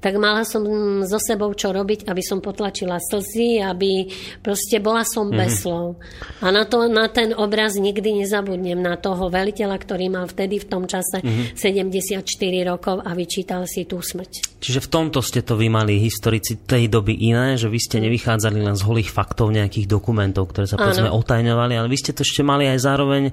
Tak 0.00 0.16
mala 0.16 0.48
som 0.48 0.64
so 1.04 1.20
sebou 1.20 1.52
čo 1.52 1.70
robiť, 1.70 2.08
aby 2.08 2.22
som 2.24 2.40
potlačila 2.40 2.96
slzy, 2.96 3.60
aby 3.60 4.08
proste 4.40 4.80
bola 4.80 5.04
som 5.04 5.28
mm-hmm. 5.28 5.40
bez 5.40 5.52
slov. 5.60 6.00
A 6.40 6.48
na, 6.48 6.64
to, 6.64 6.88
na 6.88 7.06
ten 7.12 7.36
obraz 7.36 7.76
nikdy 7.76 8.24
nezabudnem, 8.24 8.80
na 8.80 8.96
toho 8.96 9.28
veliteľa, 9.28 9.76
ktorý 9.76 10.08
mal 10.08 10.24
vtedy 10.24 10.58
v 10.64 10.66
tom 10.66 10.88
čase 10.88 11.20
mm-hmm. 11.20 11.54
74 11.54 12.24
rokov 12.64 13.04
a 13.04 13.12
vyčítal 13.12 13.68
si 13.68 13.84
tú 13.84 14.00
smrť. 14.00 14.60
Čiže 14.60 14.80
v 14.84 14.88
tomto 14.88 15.20
ste 15.20 15.44
to 15.44 15.56
vy 15.56 15.68
mali 15.68 16.00
historici 16.00 16.60
tej 16.64 16.88
doby 16.88 17.16
iné, 17.16 17.56
že 17.60 17.68
vy 17.68 17.80
ste 17.80 18.00
nevychádzali 18.00 18.60
len 18.60 18.76
z 18.76 18.82
holých 18.84 19.12
faktov 19.12 19.52
nejakých 19.52 19.88
dokumentov, 19.88 20.52
ktoré 20.52 20.68
sa 20.68 20.80
povedzme 20.80 21.12
otajňovali, 21.12 21.76
ale 21.76 21.88
vy 21.88 21.96
ste 21.96 22.12
to 22.16 22.24
ešte 22.24 22.40
mali 22.44 22.68
aj 22.68 22.78
zároveň 22.80 23.32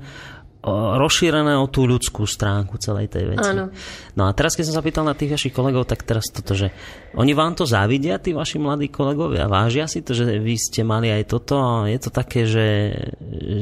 rozšírené 0.65 1.53
o 1.55 1.69
tú 1.69 1.85
ľudskú 1.85 2.25
stránku 2.25 2.75
celej 2.81 3.13
tej 3.13 3.37
veci. 3.37 3.53
Áno. 3.53 3.69
No 4.17 4.27
a 4.27 4.33
teraz, 4.33 4.57
keď 4.57 4.65
som 4.67 4.75
sa 4.75 4.83
pýtal 4.83 5.05
na 5.05 5.13
tých 5.13 5.37
vašich 5.37 5.53
kolegov, 5.53 5.85
tak 5.85 6.03
teraz 6.03 6.27
toto, 6.33 6.57
že 6.57 6.73
oni 7.15 7.31
vám 7.31 7.53
to 7.55 7.63
závidia, 7.63 8.19
tí 8.19 8.33
vaši 8.33 8.57
mladí 8.59 8.89
kolegovia, 8.91 9.47
vážia 9.47 9.85
si 9.87 10.03
to, 10.03 10.17
že 10.17 10.41
vy 10.41 10.55
ste 10.57 10.81
mali 10.83 11.13
aj 11.13 11.23
toto 11.29 11.55
a 11.61 11.87
je 11.87 11.99
to 12.01 12.09
také, 12.09 12.49
že, 12.49 12.67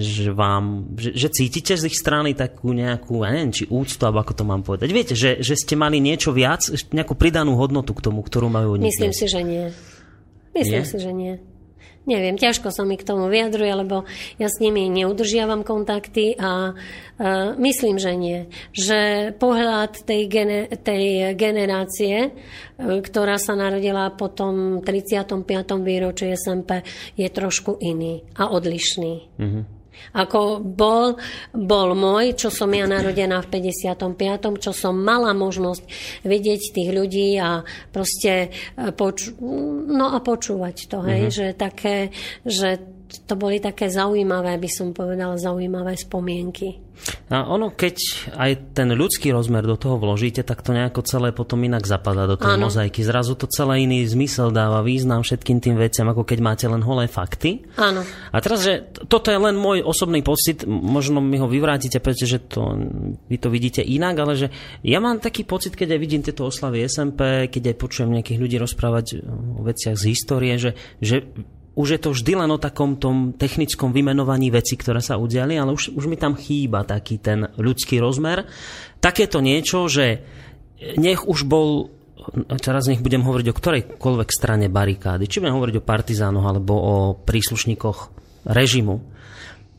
že 0.02 0.32
vám, 0.32 0.96
že, 0.96 1.14
že 1.14 1.28
cítite 1.30 1.76
z 1.76 1.92
ich 1.92 1.98
strany 2.00 2.34
takú 2.34 2.72
nejakú, 2.72 3.22
ja 3.22 3.30
neviem, 3.36 3.54
či 3.54 3.70
úctu, 3.70 4.02
alebo 4.08 4.24
ako 4.24 4.34
to 4.34 4.44
mám 4.48 4.64
povedať. 4.64 4.90
Viete, 4.90 5.14
že, 5.14 5.44
že 5.44 5.60
ste 5.60 5.76
mali 5.78 6.02
niečo 6.02 6.32
viac, 6.32 6.66
nejakú 6.96 7.14
pridanú 7.14 7.60
hodnotu 7.60 7.92
k 7.94 8.02
tomu, 8.02 8.24
ktorú 8.24 8.50
majú 8.50 8.80
oni. 8.80 8.88
Myslím 8.88 9.14
si, 9.14 9.28
že 9.30 9.44
nie. 9.44 9.70
Myslím 10.56 10.84
nie? 10.84 10.90
si, 10.90 10.98
že 10.98 11.12
nie. 11.12 11.36
Neviem, 12.06 12.38
ťažko 12.38 12.70
sa 12.70 12.86
mi 12.86 13.02
k 13.02 13.08
tomu 13.08 13.26
vyjadruje, 13.34 13.74
lebo 13.82 14.06
ja 14.38 14.46
s 14.46 14.62
nimi 14.62 14.86
neudržiavam 14.94 15.66
kontakty 15.66 16.38
a 16.38 16.72
uh, 16.72 17.58
myslím, 17.58 17.98
že 17.98 18.14
nie. 18.14 18.46
Že 18.78 19.34
pohľad 19.42 20.06
tej, 20.06 20.22
gene, 20.30 20.70
tej 20.70 21.34
generácie, 21.34 22.30
uh, 22.30 23.02
ktorá 23.02 23.42
sa 23.42 23.58
narodila 23.58 24.14
po 24.14 24.30
tom 24.30 24.86
35. 24.86 25.34
výročí 25.82 26.30
SMP, 26.38 26.86
je 27.18 27.26
trošku 27.26 27.82
iný 27.82 28.22
a 28.38 28.54
odlišný. 28.54 29.14
Mm-hmm. 29.42 29.75
Ako 30.16 30.64
bol, 30.64 31.20
bol 31.52 31.90
môj, 31.92 32.40
čo 32.40 32.50
som 32.50 32.72
ja 32.72 32.88
narodená 32.88 33.44
v 33.44 33.60
55., 33.60 34.64
čo 34.64 34.72
som 34.72 34.96
mala 34.96 35.36
možnosť 35.36 35.84
vidieť 36.24 36.62
tých 36.72 36.90
ľudí 36.96 37.36
a 37.36 37.62
proste 37.92 38.48
e, 38.48 38.92
poču- 38.96 39.36
no 39.92 40.16
a 40.16 40.20
počúvať 40.24 40.76
to, 40.88 41.04
hej, 41.04 41.22
mm-hmm. 41.28 41.36
že 41.36 41.46
také, 41.60 41.96
že 42.48 42.95
to 43.24 43.40
boli 43.40 43.64
také 43.64 43.88
zaujímavé, 43.88 44.60
by 44.60 44.70
som 44.70 44.92
povedala, 44.92 45.40
zaujímavé 45.40 45.96
spomienky. 45.96 46.84
A 47.28 47.44
ono, 47.50 47.74
keď 47.76 47.96
aj 48.38 48.52
ten 48.78 48.90
ľudský 48.94 49.34
rozmer 49.36 49.66
do 49.68 49.76
toho 49.76 50.00
vložíte, 50.00 50.42
tak 50.48 50.64
to 50.64 50.72
nejako 50.72 51.04
celé 51.04 51.36
potom 51.36 51.62
inak 51.62 51.84
zapadá 51.84 52.26
do 52.26 52.40
tej 52.40 52.56
ano. 52.56 52.70
mozaiky. 52.70 53.04
Zrazu 53.04 53.36
to 53.36 53.50
celé 53.52 53.84
iný 53.84 54.06
zmysel 54.08 54.50
dáva, 54.50 54.86
význam 54.86 55.22
všetkým 55.22 55.60
tým 55.60 55.76
veciam, 55.76 56.08
ako 56.08 56.24
keď 56.24 56.40
máte 56.40 56.66
len 56.66 56.82
holé 56.82 57.12
fakty. 57.12 57.68
Áno. 57.76 58.02
A 58.32 58.38
teraz, 58.40 58.64
že 58.64 58.88
toto 59.12 59.30
je 59.30 59.40
len 59.40 59.58
môj 59.58 59.84
osobný 59.84 60.24
pocit, 60.24 60.64
možno 60.68 61.20
mi 61.20 61.36
ho 61.36 61.50
vyvrátite, 61.50 62.00
pretože 62.00 62.40
to, 62.48 62.74
vy 63.28 63.38
to 63.38 63.52
vidíte 63.52 63.84
inak, 63.84 64.16
ale 64.16 64.34
že 64.40 64.48
ja 64.82 65.04
mám 65.04 65.20
taký 65.20 65.44
pocit, 65.44 65.76
keď 65.76 65.98
aj 65.98 66.00
vidím 66.00 66.24
tieto 66.24 66.48
oslavy 66.48 66.88
SMP, 66.88 67.52
keď 67.52 67.76
aj 67.76 67.80
počujem 67.82 68.10
nejakých 68.16 68.40
ľudí 68.40 68.58
rozprávať 68.62 69.20
o 69.60 69.62
veciach 69.68 70.00
z 70.00 70.04
histórie, 70.16 70.56
že, 70.56 70.78
že 71.04 71.28
už 71.76 71.88
je 71.92 72.00
to 72.00 72.10
vždy 72.16 72.40
len 72.40 72.50
o 72.52 72.60
takom 72.60 72.96
tom 72.96 73.36
technickom 73.36 73.92
vymenovaní 73.92 74.48
veci, 74.48 74.80
ktoré 74.80 75.04
sa 75.04 75.20
udiali, 75.20 75.60
ale 75.60 75.76
už, 75.76 75.92
už 75.92 76.08
mi 76.08 76.16
tam 76.16 76.40
chýba 76.40 76.88
taký 76.88 77.20
ten 77.20 77.52
ľudský 77.60 78.00
rozmer. 78.00 78.48
Takéto 79.04 79.44
niečo, 79.44 79.92
že 79.92 80.24
nech 80.96 81.28
už 81.28 81.44
bol 81.44 81.92
teraz 82.58 82.90
nech 82.90 83.06
budem 83.06 83.22
hovoriť 83.22 83.48
o 83.52 83.58
ktorejkoľvek 83.58 84.30
strane 84.34 84.66
barikády, 84.66 85.30
či 85.30 85.44
budem 85.44 85.62
hovoriť 85.62 85.76
o 85.78 85.86
partizánoch 85.86 86.46
alebo 86.48 86.74
o 86.74 86.96
príslušníkoch 87.22 87.98
režimu, 88.50 89.02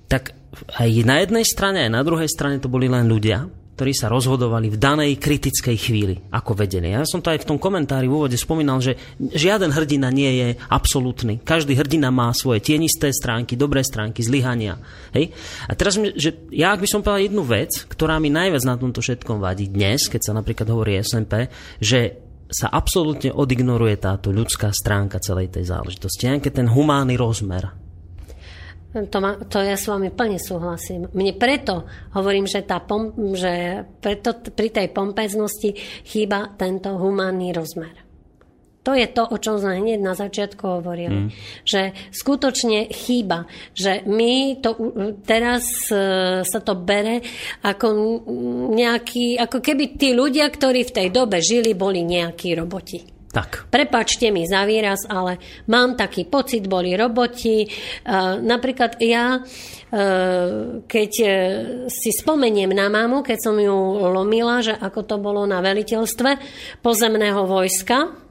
tak 0.06 0.36
aj 0.78 0.88
na 1.02 1.18
jednej 1.22 1.42
strane, 1.42 1.82
aj 1.86 1.92
na 1.92 2.02
druhej 2.06 2.30
strane 2.30 2.62
to 2.62 2.70
boli 2.70 2.86
len 2.86 3.10
ľudia, 3.10 3.50
ktorí 3.76 3.92
sa 3.92 4.08
rozhodovali 4.08 4.72
v 4.72 4.80
danej 4.80 5.20
kritickej 5.20 5.76
chvíli, 5.76 6.16
ako 6.32 6.56
vedeli. 6.56 6.96
Ja 6.96 7.04
som 7.04 7.20
to 7.20 7.28
aj 7.28 7.44
v 7.44 7.48
tom 7.52 7.60
komentári 7.60 8.08
v 8.08 8.16
úvode 8.16 8.40
spomínal, 8.40 8.80
že 8.80 8.96
žiaden 9.20 9.68
hrdina 9.68 10.08
nie 10.08 10.32
je 10.32 10.48
absolútny. 10.72 11.44
Každý 11.44 11.76
hrdina 11.76 12.08
má 12.08 12.32
svoje 12.32 12.64
tienisté 12.64 13.12
stránky, 13.12 13.52
dobré 13.52 13.84
stránky, 13.84 14.24
zlyhania. 14.24 14.80
A 15.68 15.72
teraz, 15.76 16.00
že 16.16 16.48
ja 16.48 16.72
ak 16.72 16.80
by 16.80 16.88
som 16.88 17.04
povedal 17.04 17.28
jednu 17.28 17.44
vec, 17.44 17.84
ktorá 17.84 18.16
mi 18.16 18.32
najviac 18.32 18.64
na 18.64 18.80
tomto 18.80 19.04
všetkom 19.04 19.44
vadí 19.44 19.68
dnes, 19.68 20.08
keď 20.08 20.20
sa 20.24 20.32
napríklad 20.32 20.72
hovorí 20.72 20.96
SMP, 21.04 21.52
že 21.76 22.24
sa 22.48 22.72
absolútne 22.72 23.34
odignoruje 23.34 24.00
táto 24.00 24.32
ľudská 24.32 24.72
stránka 24.72 25.20
celej 25.20 25.52
tej 25.52 25.68
záležitosti. 25.68 26.32
Nejaký 26.32 26.48
ten 26.48 26.70
humánny 26.70 27.18
rozmer. 27.20 27.85
To, 28.96 29.18
ma, 29.20 29.36
to 29.36 29.60
ja 29.60 29.76
s 29.76 29.84
vami 29.92 30.08
plne 30.08 30.40
súhlasím. 30.40 31.12
Mne 31.12 31.36
preto 31.36 31.84
hovorím, 32.16 32.48
že, 32.48 32.64
tá 32.64 32.80
pom, 32.80 33.12
že 33.36 33.84
preto 34.00 34.40
pri 34.40 34.72
tej 34.72 34.88
pompeznosti 34.88 35.76
chýba 36.08 36.56
tento 36.56 36.96
humánny 36.96 37.52
rozmer. 37.52 38.06
To 38.86 38.94
je 38.94 39.10
to, 39.10 39.26
o 39.26 39.36
čom 39.42 39.58
sme 39.58 39.82
hneď 39.82 39.98
na 39.98 40.14
začiatku 40.14 40.62
hovorili. 40.78 41.26
Mm. 41.26 41.30
Že 41.66 41.82
skutočne 42.14 42.86
chýba, 42.94 43.50
že 43.74 44.06
my 44.06 44.62
to 44.62 44.78
teraz 45.26 45.90
e, 45.90 46.46
sa 46.46 46.60
to 46.62 46.78
bere 46.78 47.18
ako 47.66 48.22
nejaký, 48.70 49.42
ako 49.42 49.58
keby 49.58 49.98
tí 49.98 50.14
ľudia, 50.14 50.46
ktorí 50.46 50.86
v 50.86 50.94
tej 51.02 51.08
dobe 51.10 51.42
žili, 51.42 51.74
boli 51.74 52.06
nejakí 52.06 52.54
roboti. 52.54 53.15
Tak. 53.36 53.68
Prepačte 53.68 54.32
mi 54.32 54.48
za 54.48 54.64
výraz, 54.64 55.04
ale 55.04 55.36
mám 55.68 55.92
taký 55.92 56.24
pocit, 56.24 56.64
boli 56.64 56.96
roboti. 56.96 57.68
Uh, 57.68 58.40
napríklad 58.40 58.96
ja, 59.04 59.36
uh, 59.36 60.80
keď 60.88 61.12
uh, 61.20 61.30
si 61.92 62.16
spomeniem 62.16 62.72
na 62.72 62.88
mamu, 62.88 63.20
keď 63.20 63.38
som 63.44 63.60
ju 63.60 63.76
lomila, 64.08 64.64
že 64.64 64.72
ako 64.72 65.00
to 65.04 65.16
bolo 65.20 65.44
na 65.44 65.60
veliteľstve 65.60 66.30
pozemného 66.80 67.44
vojska, 67.44 68.24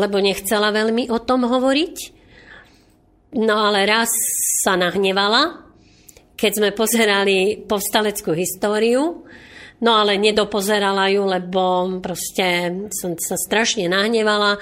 lebo 0.00 0.24
nechcela 0.24 0.72
veľmi 0.72 1.12
o 1.12 1.20
tom 1.20 1.44
hovoriť. 1.44 1.96
No 3.44 3.68
ale 3.68 3.84
raz 3.84 4.08
sa 4.64 4.72
nahnevala, 4.72 5.68
keď 6.32 6.50
sme 6.56 6.70
pozerali 6.72 7.60
povstaleckú 7.68 8.32
históriu, 8.32 9.28
No 9.84 10.00
ale 10.00 10.16
nedopozerala 10.16 11.12
ju, 11.12 11.28
lebo 11.28 11.92
proste 12.00 12.72
som 12.88 13.12
sa 13.20 13.36
strašne 13.36 13.84
nahnevala. 13.84 14.56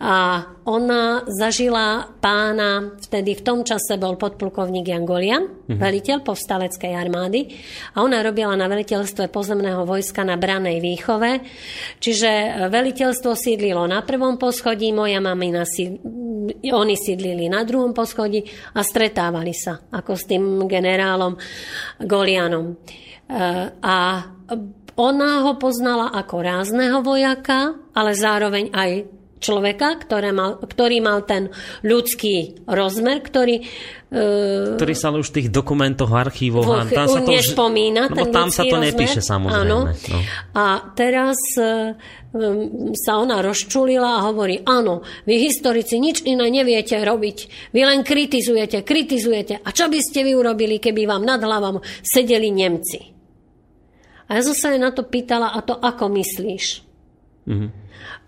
A 0.00 0.48
ona 0.64 1.28
zažila 1.28 2.08
pána, 2.24 2.96
vtedy 3.04 3.36
v 3.36 3.44
tom 3.44 3.60
čase 3.68 4.00
bol 4.00 4.16
podplukovník 4.16 4.88
Jan 4.88 5.04
Golian, 5.04 5.44
mm-hmm. 5.44 5.76
veliteľ 5.76 6.24
povstaleckej 6.24 6.96
armády. 6.96 7.52
A 7.92 8.00
ona 8.00 8.24
robila 8.24 8.56
na 8.56 8.64
veliteľstve 8.64 9.28
pozemného 9.28 9.84
vojska 9.84 10.24
na 10.24 10.40
Branej 10.40 10.80
výchove. 10.80 11.44
Čiže 12.00 12.64
veliteľstvo 12.72 13.36
sídlilo 13.36 13.84
na 13.84 14.00
prvom 14.00 14.40
poschodí, 14.40 14.88
moja 14.88 15.20
mamina 15.20 15.68
si, 15.68 16.00
oni 16.64 16.96
sídlili 16.96 17.52
na 17.52 17.60
druhom 17.68 17.92
poschodí 17.92 18.40
a 18.72 18.80
stretávali 18.80 19.52
sa 19.52 19.84
ako 19.92 20.16
s 20.16 20.24
tým 20.24 20.64
generálom 20.64 21.36
Golianom. 22.00 22.72
A 23.84 23.96
ona 25.00 25.48
ho 25.48 25.56
poznala 25.56 26.12
ako 26.12 26.36
rázneho 26.44 27.00
vojaka, 27.00 27.78
ale 27.96 28.12
zároveň 28.12 28.68
aj 28.74 28.90
človeka, 29.40 29.96
ktoré 30.04 30.36
mal, 30.36 30.60
ktorý 30.60 31.00
mal 31.00 31.24
ten 31.24 31.48
ľudský 31.80 32.60
rozmer, 32.68 33.24
ktorý... 33.24 33.64
Uh, 34.12 34.76
ktorý 34.76 34.94
sa 34.94 35.08
už 35.16 35.32
v 35.32 35.34
tých 35.40 35.48
dokumentoch, 35.48 36.12
archívoch... 36.12 36.68
Uh, 36.68 36.84
tam 36.92 37.08
sa 37.08 37.24
to 37.24 37.32
nespomína, 37.32 38.12
no, 38.12 38.16
ten 38.20 38.28
tam 38.28 38.52
sa 38.52 38.68
to 38.68 38.76
rozmer. 38.76 38.92
nepíše, 38.92 39.24
samozrejme. 39.24 39.64
Áno. 39.64 39.88
No. 39.88 40.18
A 40.52 40.92
teraz 40.92 41.40
uh, 41.56 41.96
sa 42.92 43.12
ona 43.16 43.40
rozčulila 43.40 44.20
a 44.20 44.24
hovorí, 44.28 44.60
áno, 44.68 45.00
vy 45.24 45.40
historici 45.40 45.96
nič 45.96 46.20
iné 46.28 46.52
neviete 46.52 47.00
robiť. 47.00 47.72
Vy 47.72 47.80
len 47.80 48.04
kritizujete, 48.04 48.84
kritizujete. 48.84 49.64
A 49.64 49.68
čo 49.72 49.88
by 49.88 49.98
ste 50.04 50.20
vy 50.22 50.36
urobili, 50.36 50.76
keby 50.76 51.08
vám 51.08 51.24
nad 51.24 51.40
hlavou 51.40 51.80
sedeli 52.04 52.52
Nemci? 52.52 53.19
A 54.30 54.38
ja 54.38 54.46
som 54.46 54.54
sa 54.54 54.70
jej 54.70 54.78
na 54.78 54.94
to 54.94 55.02
pýtala, 55.02 55.50
a 55.50 55.58
to 55.58 55.74
ako 55.74 56.06
myslíš? 56.14 56.86
Mm-hmm. 57.50 57.70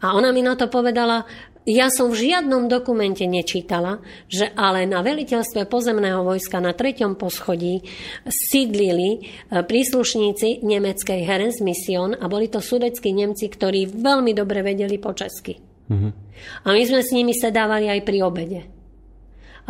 A 0.03 0.19
ona 0.19 0.35
mi 0.35 0.43
na 0.43 0.59
to 0.59 0.67
povedala, 0.67 1.23
ja 1.63 1.95
som 1.95 2.11
v 2.11 2.27
žiadnom 2.27 2.67
dokumente 2.67 3.23
nečítala, 3.23 4.03
že 4.27 4.51
ale 4.59 4.83
na 4.83 4.99
veliteľstve 4.99 5.71
pozemného 5.71 6.27
vojska 6.27 6.59
na 6.59 6.75
treťom 6.75 7.15
poschodí 7.15 7.87
sídlili 8.27 9.11
e, 9.15 9.19
príslušníci 9.63 10.67
nemeckej 10.67 11.23
Herens 11.23 11.63
Mission 11.63 12.19
a 12.19 12.27
boli 12.27 12.51
to 12.51 12.59
sudeckí 12.59 13.15
Nemci, 13.15 13.47
ktorí 13.47 13.95
veľmi 13.95 14.35
dobre 14.35 14.67
vedeli 14.67 14.99
po 14.99 15.15
česky. 15.15 15.55
Mm-hmm. 15.87 16.13
A 16.67 16.69
my 16.75 16.83
sme 16.83 17.01
s 17.07 17.15
nimi 17.15 17.31
sedávali 17.31 17.87
aj 17.87 18.01
pri 18.03 18.19
obede. 18.27 18.61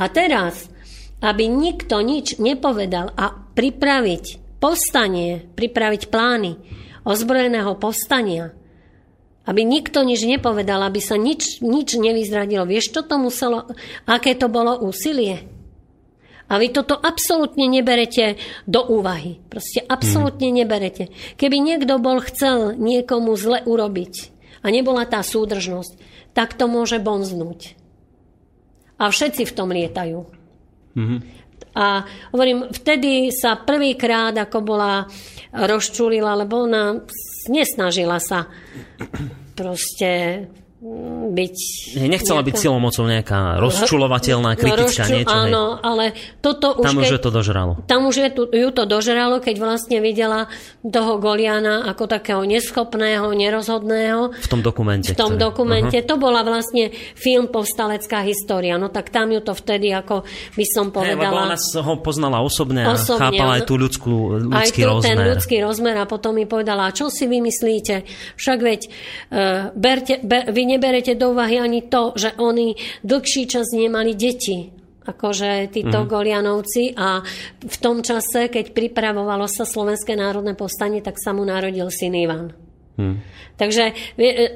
A 0.01 0.09
teraz, 0.09 0.73
aby 1.21 1.45
nikto 1.45 2.01
nič 2.01 2.41
nepovedal 2.41 3.13
a 3.13 3.37
pripraviť 3.53 4.42
povstanie, 4.63 5.43
pripraviť 5.59 6.07
plány 6.07 6.55
ozbrojeného 7.03 7.75
povstania, 7.83 8.55
Aby 9.43 9.67
nikto 9.67 10.07
nič 10.07 10.23
nepovedal, 10.23 10.87
aby 10.87 11.03
sa 11.03 11.19
nič, 11.19 11.59
nič 11.67 11.99
nevyzradilo. 11.99 12.63
Vieš, 12.63 12.95
čo 12.95 13.03
to 13.03 13.19
muselo, 13.19 13.67
aké 14.07 14.39
to 14.39 14.47
bolo 14.47 14.79
úsilie? 14.87 15.51
A 16.47 16.63
vy 16.63 16.71
toto 16.71 16.95
absolútne 16.95 17.67
neberete 17.67 18.39
do 18.71 18.87
úvahy. 18.87 19.43
Proste 19.51 19.83
absolútne 19.83 20.53
hmm. 20.53 20.57
neberete. 20.63 21.05
Keby 21.35 21.59
niekto 21.59 21.99
bol 21.99 22.23
chcel 22.23 22.79
niekomu 22.79 23.35
zle 23.35 23.67
urobiť 23.67 24.31
a 24.63 24.71
nebola 24.71 25.11
tá 25.11 25.27
súdržnosť, 25.27 25.99
tak 26.39 26.55
to 26.55 26.71
môže 26.71 27.03
bonznúť. 27.03 27.75
A 29.01 29.11
všetci 29.11 29.43
v 29.43 29.57
tom 29.59 29.75
lietajú. 29.75 30.23
Hmm. 30.95 31.19
A 31.75 32.05
hovorím, 32.35 32.69
vtedy 32.71 33.33
sa 33.33 33.61
prvýkrát, 33.61 34.35
ako 34.37 34.59
bola 34.61 35.07
rozčulila, 35.53 36.39
lebo 36.39 36.65
ona 36.65 36.97
nesnažila 37.49 38.19
sa. 38.23 38.49
Proste 39.53 40.11
byť... 40.83 41.57
Nechcela 42.11 42.43
nejaká... 42.43 42.49
byť 42.51 42.55
silomocou 42.59 43.07
nejaká 43.07 43.63
rozčulovateľná 43.63 44.59
kritická 44.59 45.07
rozču... 45.07 45.15
niečo. 45.15 45.31
Áno, 45.31 45.79
ale 45.79 46.11
toto 46.43 46.75
už... 46.75 46.83
Tam 46.83 46.99
už 46.99 47.07
keď... 47.07 47.15
je 47.15 47.21
to 47.23 47.31
dožralo. 47.31 47.73
Tam 47.87 48.03
už 48.11 48.17
je 48.19 48.29
tu, 48.35 48.43
ju 48.51 48.69
to 48.75 48.83
dožralo, 48.83 49.39
keď 49.39 49.63
vlastne 49.63 50.03
videla 50.03 50.51
toho 50.83 51.23
Goliana 51.23 51.87
ako 51.87 52.11
takého 52.11 52.43
neschopného, 52.43 53.31
nerozhodného. 53.31 54.35
V 54.35 54.49
tom 54.51 54.59
dokumente. 54.59 55.15
V 55.15 55.23
tom 55.23 55.39
ktorý... 55.39 55.43
dokumente. 55.55 55.97
Uh-huh. 56.03 56.11
To 56.11 56.17
bola 56.19 56.43
vlastne 56.43 56.91
film 57.15 57.47
Povstalecká 57.47 58.27
história. 58.27 58.75
No 58.75 58.91
tak 58.91 59.15
tam 59.15 59.31
ju 59.31 59.39
to 59.39 59.55
vtedy, 59.55 59.95
ako 59.95 60.27
by 60.59 60.65
som 60.67 60.91
povedala... 60.91 61.47
Hey, 61.47 61.55
ona 61.55 61.59
ho 61.63 61.95
poznala 62.03 62.43
osobne, 62.43 62.83
osobne 62.91 63.23
a 63.23 63.31
chápala 63.31 63.53
aj 63.63 63.71
tú 63.71 63.79
ľudskú, 63.79 64.15
ľudský 64.51 64.83
aj 64.83 64.83
tu, 64.83 64.91
rozmer. 64.91 65.07
ten 65.07 65.19
ľudský 65.31 65.57
rozmer 65.63 65.95
a 66.03 66.11
potom 66.11 66.35
mi 66.35 66.51
povedala, 66.51 66.91
čo 66.91 67.07
si 67.07 67.31
vymyslíte? 67.31 68.03
Však 68.35 68.59
veď 68.59 68.81
uh, 68.83 69.71
berte, 69.79 70.19
ber, 70.27 70.51
vy 70.51 70.72
neberete 70.73 71.13
do 71.15 71.37
úvahy 71.37 71.61
ani 71.61 71.85
to, 71.85 72.17
že 72.17 72.33
oni 72.41 72.75
dlhší 73.05 73.45
čas 73.45 73.69
nemali 73.77 74.17
deti 74.17 74.83
akože 75.03 75.75
títo 75.75 76.07
mm. 76.07 76.09
Golianovci 76.09 76.95
a 76.95 77.27
v 77.59 77.77
tom 77.83 78.07
čase, 78.07 78.47
keď 78.47 78.71
pripravovalo 78.71 79.51
sa 79.51 79.67
Slovenské 79.67 80.15
národné 80.15 80.55
povstanie, 80.55 81.03
tak 81.03 81.19
sa 81.19 81.35
mu 81.35 81.43
narodil 81.43 81.91
syn 81.91 82.15
Ivan. 82.15 82.55
Hmm. 82.93 83.25
Takže 83.57 83.97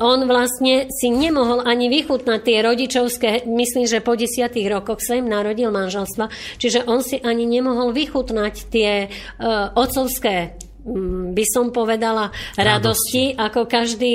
on 0.00 0.28
vlastne 0.28 0.92
si 0.92 1.08
nemohol 1.08 1.64
ani 1.64 1.88
vychutnať 1.88 2.40
tie 2.44 2.58
rodičovské, 2.60 3.28
myslím, 3.48 3.88
že 3.88 4.04
po 4.04 4.12
desiatých 4.12 4.68
rokoch 4.68 5.00
sa 5.00 5.16
im 5.16 5.28
narodil 5.28 5.72
manželstva, 5.72 6.28
čiže 6.60 6.84
on 6.84 7.00
si 7.00 7.16
ani 7.20 7.48
nemohol 7.48 7.96
vychutnať 7.96 8.54
tie 8.68 9.08
uh, 9.08 9.72
otcovské 9.72 10.56
mm, 10.84 11.32
by 11.32 11.44
som 11.48 11.72
povedala, 11.72 12.28
radosti, 12.60 13.32
radosti 13.32 13.40
ako 13.40 13.60
každý 13.68 14.14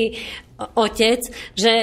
otec, 0.76 1.22
že 1.56 1.74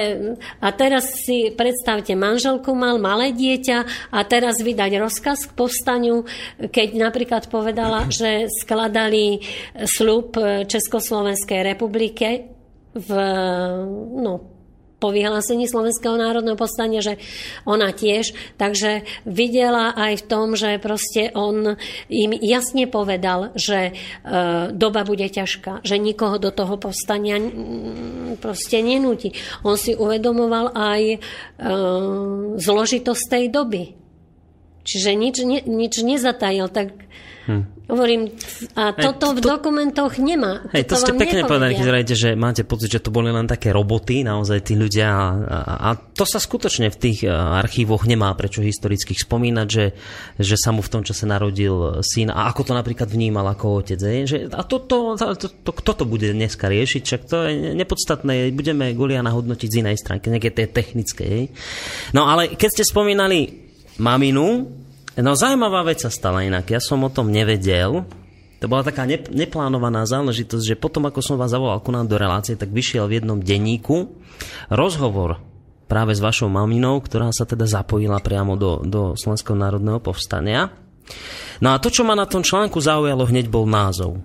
a 0.59 0.69
teraz 0.71 1.25
si 1.25 1.51
predstavte, 1.53 2.13
manželku 2.13 2.71
mal 2.75 3.01
malé 3.01 3.31
dieťa 3.33 4.11
a 4.13 4.19
teraz 4.25 4.61
vydať 4.61 4.91
rozkaz 4.99 5.49
k 5.49 5.55
povstaniu, 5.57 6.23
keď 6.59 6.87
napríklad 6.95 7.47
povedala, 7.47 8.07
že 8.19 8.51
skladali 8.61 9.41
slub 9.87 10.37
Československej 10.67 11.61
republike 11.65 12.51
v, 12.93 13.09
no, 14.19 14.58
po 14.99 15.15
vyhlásení 15.15 15.65
Slovenského 15.65 16.19
národného 16.19 16.59
povstania, 16.59 16.99
že 16.99 17.17
ona 17.63 17.95
tiež. 17.95 18.35
Takže 18.59 19.07
videla 19.23 19.95
aj 19.95 20.23
v 20.23 20.27
tom, 20.27 20.47
že 20.59 20.77
proste 20.77 21.31
on 21.33 21.79
im 22.11 22.31
jasne 22.43 22.85
povedal, 22.85 23.55
že 23.55 23.89
e, 23.89 23.91
doba 24.75 25.07
bude 25.07 25.25
ťažká, 25.25 25.81
že 25.87 25.95
nikoho 25.97 26.37
do 26.37 26.51
toho 26.51 26.75
povstania 26.75 27.39
proste 28.43 28.83
nenúti. 28.83 29.31
On 29.63 29.79
si 29.79 29.95
uvedomoval 29.95 30.75
aj 30.75 31.01
e, 31.15 31.17
zložitosť 32.59 33.23
tej 33.31 33.45
doby. 33.49 33.83
Čiže 34.83 35.11
nič, 35.15 35.35
nič 35.67 35.93
nezatajil. 36.01 36.67
Tak 36.67 37.09
Hm. 37.49 37.78
Hovorím, 37.89 38.29
a 38.77 38.93
toto 38.93 39.33
Hej, 39.33 39.33
to, 39.33 39.37
v 39.37 39.39
dokumentoch 39.41 40.13
nemá. 40.21 40.61
Hej, 40.77 40.85
to, 40.85 40.93
to 40.93 41.09
ste 41.09 41.17
pekne 41.17 41.49
povedali, 41.49 41.73
keď 41.73 41.85
zrejte, 41.89 42.13
že 42.13 42.29
máte 42.37 42.61
pocit, 42.61 42.93
že 42.93 43.01
to 43.01 43.09
boli 43.09 43.33
len 43.33 43.49
také 43.49 43.73
roboty, 43.73 44.21
naozaj 44.21 44.61
tí 44.61 44.77
ľudia. 44.77 45.09
A, 45.09 45.25
a, 45.49 45.73
a 45.89 45.89
to 45.97 46.21
sa 46.21 46.37
skutočne 46.37 46.93
v 46.93 46.97
tých 47.01 47.25
archívoch 47.33 48.05
nemá 48.05 48.29
prečo 48.37 48.61
historických 48.61 49.25
spomínať, 49.25 49.67
že, 49.67 49.97
že 50.37 50.55
sa 50.61 50.69
mu 50.69 50.85
v 50.85 50.91
tom 50.93 51.01
čase 51.01 51.25
narodil 51.25 52.05
syn 52.05 52.29
a 52.29 52.45
ako 52.53 52.69
to 52.69 52.73
napríklad 52.77 53.09
vnímal 53.09 53.49
ako 53.49 53.81
otec. 53.81 53.97
Hej, 53.97 54.21
že, 54.29 54.37
a 54.53 54.61
toto, 54.61 55.17
to, 55.17 55.25
to, 55.33 55.47
to, 55.49 55.71
kto 55.73 55.91
to 55.97 56.03
bude 56.05 56.29
dneska 56.29 56.69
riešiť, 56.69 57.01
však 57.01 57.21
to 57.25 57.37
je 57.49 57.73
nepodstatné, 57.73 58.53
budeme 58.53 58.93
Goliana 58.93 59.33
hodnotiť 59.33 59.65
z 59.65 59.79
inej 59.81 59.97
stránky, 59.97 60.29
nejaké 60.29 60.53
tej 60.53 60.69
technickej. 60.69 61.37
No 62.13 62.29
ale 62.29 62.53
keď 62.53 62.69
ste 62.69 62.83
spomínali 62.85 63.65
maminu, 63.97 64.78
No 65.19 65.35
zaujímavá 65.35 65.83
vec 65.83 65.99
sa 65.99 66.07
stala 66.07 66.47
inak. 66.47 66.71
Ja 66.71 66.79
som 66.79 67.03
o 67.03 67.11
tom 67.11 67.27
nevedel. 67.27 68.07
To 68.59 68.65
bola 68.67 68.83
taká 68.83 69.07
neplánovaná 69.07 70.03
záležitosť, 70.03 70.75
že 70.75 70.79
potom, 70.79 71.07
ako 71.07 71.19
som 71.23 71.39
vás 71.39 71.51
zavolal 71.51 71.79
ku 71.79 71.91
nám 71.91 72.07
do 72.07 72.19
relácie, 72.19 72.59
tak 72.59 72.71
vyšiel 72.71 73.07
v 73.07 73.19
jednom 73.19 73.39
denníku 73.39 74.11
rozhovor 74.67 75.39
práve 75.87 76.15
s 76.15 76.23
vašou 76.23 76.51
maminou, 76.51 76.99
ktorá 76.99 77.31
sa 77.31 77.47
teda 77.47 77.67
zapojila 77.67 78.19
priamo 78.19 78.59
do, 78.59 78.83
do 78.83 79.01
Slovenského 79.15 79.55
národného 79.55 79.99
povstania. 80.03 80.71
No 81.59 81.75
a 81.75 81.81
to, 81.81 81.91
čo 81.91 82.03
ma 82.07 82.15
na 82.15 82.27
tom 82.27 82.43
článku 82.43 82.79
zaujalo, 82.79 83.27
hneď 83.27 83.47
bol 83.47 83.67
názov. 83.67 84.21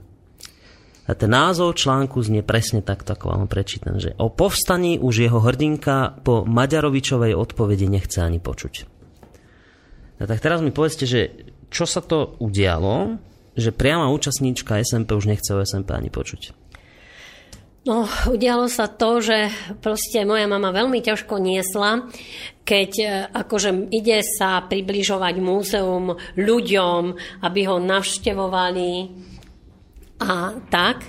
A 1.05 1.13
ten 1.13 1.31
názov 1.31 1.77
článku 1.77 2.17
znie 2.23 2.41
presne 2.41 2.81
takto, 2.81 3.13
ako 3.13 3.35
vám 3.35 3.49
prečítam, 3.49 4.01
že 4.01 4.17
o 4.17 4.33
povstaní 4.33 4.97
už 4.97 5.29
jeho 5.29 5.41
hrdinka 5.43 6.23
po 6.25 6.49
Maďarovičovej 6.49 7.37
odpovedi 7.37 7.87
nechce 7.91 8.25
ani 8.25 8.41
počuť. 8.41 8.94
No 10.25 10.33
tak 10.33 10.41
teraz 10.41 10.64
mi 10.64 10.72
povedzte, 10.72 11.05
že 11.05 11.37
čo 11.68 11.85
sa 11.85 12.01
to 12.01 12.41
udialo, 12.41 13.20
že 13.53 13.77
priama 13.77 14.09
účastníčka 14.09 14.81
SMP 14.81 15.12
už 15.12 15.29
nechce 15.29 15.53
o 15.53 15.61
SMP 15.61 15.93
ani 15.93 16.09
počuť. 16.09 16.57
No, 17.85 18.09
udialo 18.33 18.64
sa 18.72 18.89
to, 18.89 19.20
že 19.20 19.53
proste 19.85 20.25
moja 20.25 20.49
mama 20.49 20.72
veľmi 20.72 21.05
ťažko 21.05 21.37
niesla, 21.37 22.09
keď 22.64 22.91
e, 22.97 23.07
akože 23.29 23.93
ide 23.93 24.25
sa 24.25 24.64
približovať 24.64 25.37
múzeum 25.45 26.16
ľuďom, 26.41 27.03
aby 27.45 27.61
ho 27.68 27.77
navštevovali 27.85 28.93
a 30.25 30.57
tak. 30.72 31.05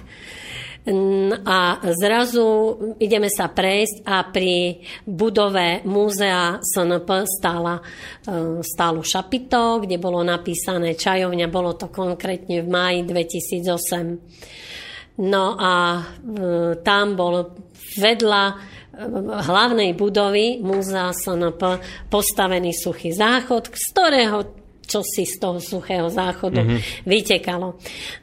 A 0.86 1.82
zrazu 1.98 2.78
ideme 3.02 3.26
sa 3.26 3.50
prejsť 3.50 4.06
a 4.06 4.22
pri 4.30 4.86
budove 5.02 5.82
múzea 5.82 6.62
SNP 6.62 7.10
stála, 7.26 7.82
e, 7.82 8.62
stálo 8.62 9.02
šapito, 9.02 9.82
kde 9.82 9.98
bolo 9.98 10.22
napísané 10.22 10.94
čajovňa, 10.94 11.50
bolo 11.50 11.74
to 11.74 11.90
konkrétne 11.90 12.62
v 12.62 12.70
máji 12.70 13.02
2008. 13.02 15.26
No 15.26 15.58
a 15.58 15.98
e, 15.98 16.06
tam 16.86 17.18
bol 17.18 17.58
vedľa 17.98 18.44
e, 18.46 18.54
hlavnej 19.42 19.98
budovy 19.98 20.62
múzea 20.62 21.10
SNP 21.18 21.82
postavený 22.14 22.78
suchý 22.78 23.10
záchod, 23.10 23.74
z 23.74 23.86
ktorého 23.90 24.65
čo 24.86 25.02
si 25.02 25.26
z 25.26 25.42
toho 25.42 25.58
suchého 25.58 26.08
záchodu 26.08 26.62
mm-hmm. 26.62 26.80
vytekalo. 27.10 27.76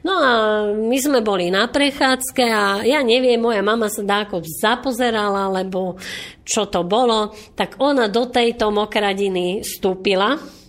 No 0.07 0.13
a 0.17 0.31
my 0.71 0.97
sme 0.97 1.19
boli 1.19 1.51
na 1.51 1.67
prechádzke 1.67 2.43
a 2.47 2.63
ja 2.87 3.03
neviem, 3.03 3.37
moja 3.37 3.61
mama 3.61 3.91
sa 3.91 4.01
dáko 4.01 4.41
zapozerala, 4.41 5.51
lebo 5.51 5.99
čo 6.43 6.67
to 6.67 6.83
bolo, 6.87 7.35
tak 7.55 7.79
ona 7.79 8.07
do 8.07 8.27
tejto 8.27 8.71
mokradiny 8.71 9.61
vstúpila 9.63 10.62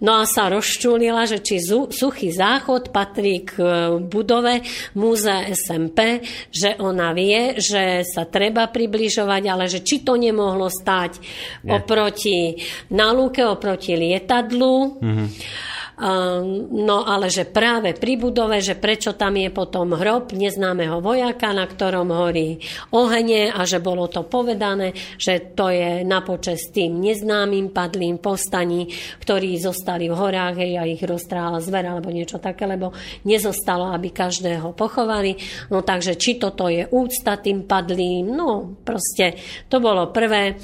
No 0.00 0.20
a 0.20 0.24
sa 0.24 0.48
rozčúlila, 0.48 1.28
že 1.28 1.44
či 1.44 1.60
suchý 1.60 2.32
záchod 2.32 2.88
patrí 2.88 3.44
k 3.44 3.52
e, 3.60 3.68
budove 4.00 4.64
Múzea 4.96 5.44
SMP, 5.52 6.24
že 6.48 6.80
ona 6.80 7.12
vie, 7.12 7.60
že 7.60 8.00
sa 8.08 8.24
treba 8.24 8.68
približovať, 8.72 9.42
ale 9.44 9.64
že 9.68 9.84
či 9.84 10.00
to 10.00 10.16
nemohlo 10.16 10.72
stať 10.72 11.20
Nie. 11.68 11.76
oproti 11.76 12.56
na 12.96 13.12
lúke, 13.12 13.44
oproti 13.44 13.92
lietadlu. 13.96 14.74
Mm-hmm 15.00 15.78
no 16.00 16.98
ale 17.04 17.28
že 17.28 17.44
práve 17.44 17.92
pri 17.92 18.16
budove, 18.16 18.56
že 18.64 18.72
prečo 18.76 19.12
tam 19.16 19.36
je 19.36 19.52
potom 19.52 19.92
hrob 19.92 20.32
neznámeho 20.32 21.04
vojaka, 21.04 21.52
na 21.52 21.68
ktorom 21.68 22.08
horí 22.08 22.56
ohene 22.96 23.52
a 23.52 23.68
že 23.68 23.84
bolo 23.84 24.08
to 24.08 24.24
povedané, 24.24 24.96
že 25.20 25.52
to 25.52 25.68
je 25.68 26.00
na 26.06 26.24
počas 26.24 26.72
tým 26.72 27.04
neznámym 27.04 27.74
padlým 27.74 28.16
postaní, 28.16 28.88
ktorí 29.20 29.60
zostali 29.60 30.08
v 30.08 30.16
horách 30.16 30.56
hej, 30.64 30.80
a 30.80 30.88
ich 30.88 31.04
roztrála 31.04 31.60
zver 31.60 31.84
alebo 31.84 32.08
niečo 32.08 32.40
také, 32.40 32.64
lebo 32.64 32.96
nezostalo, 33.28 33.92
aby 33.92 34.08
každého 34.14 34.72
pochovali. 34.72 35.36
No 35.68 35.84
takže 35.84 36.16
či 36.16 36.40
toto 36.40 36.70
je 36.72 36.88
úcta 36.88 37.36
tým 37.36 37.68
padlým, 37.68 38.24
no 38.24 38.80
proste 38.80 39.36
to 39.68 39.82
bolo 39.82 40.08
prvé. 40.08 40.56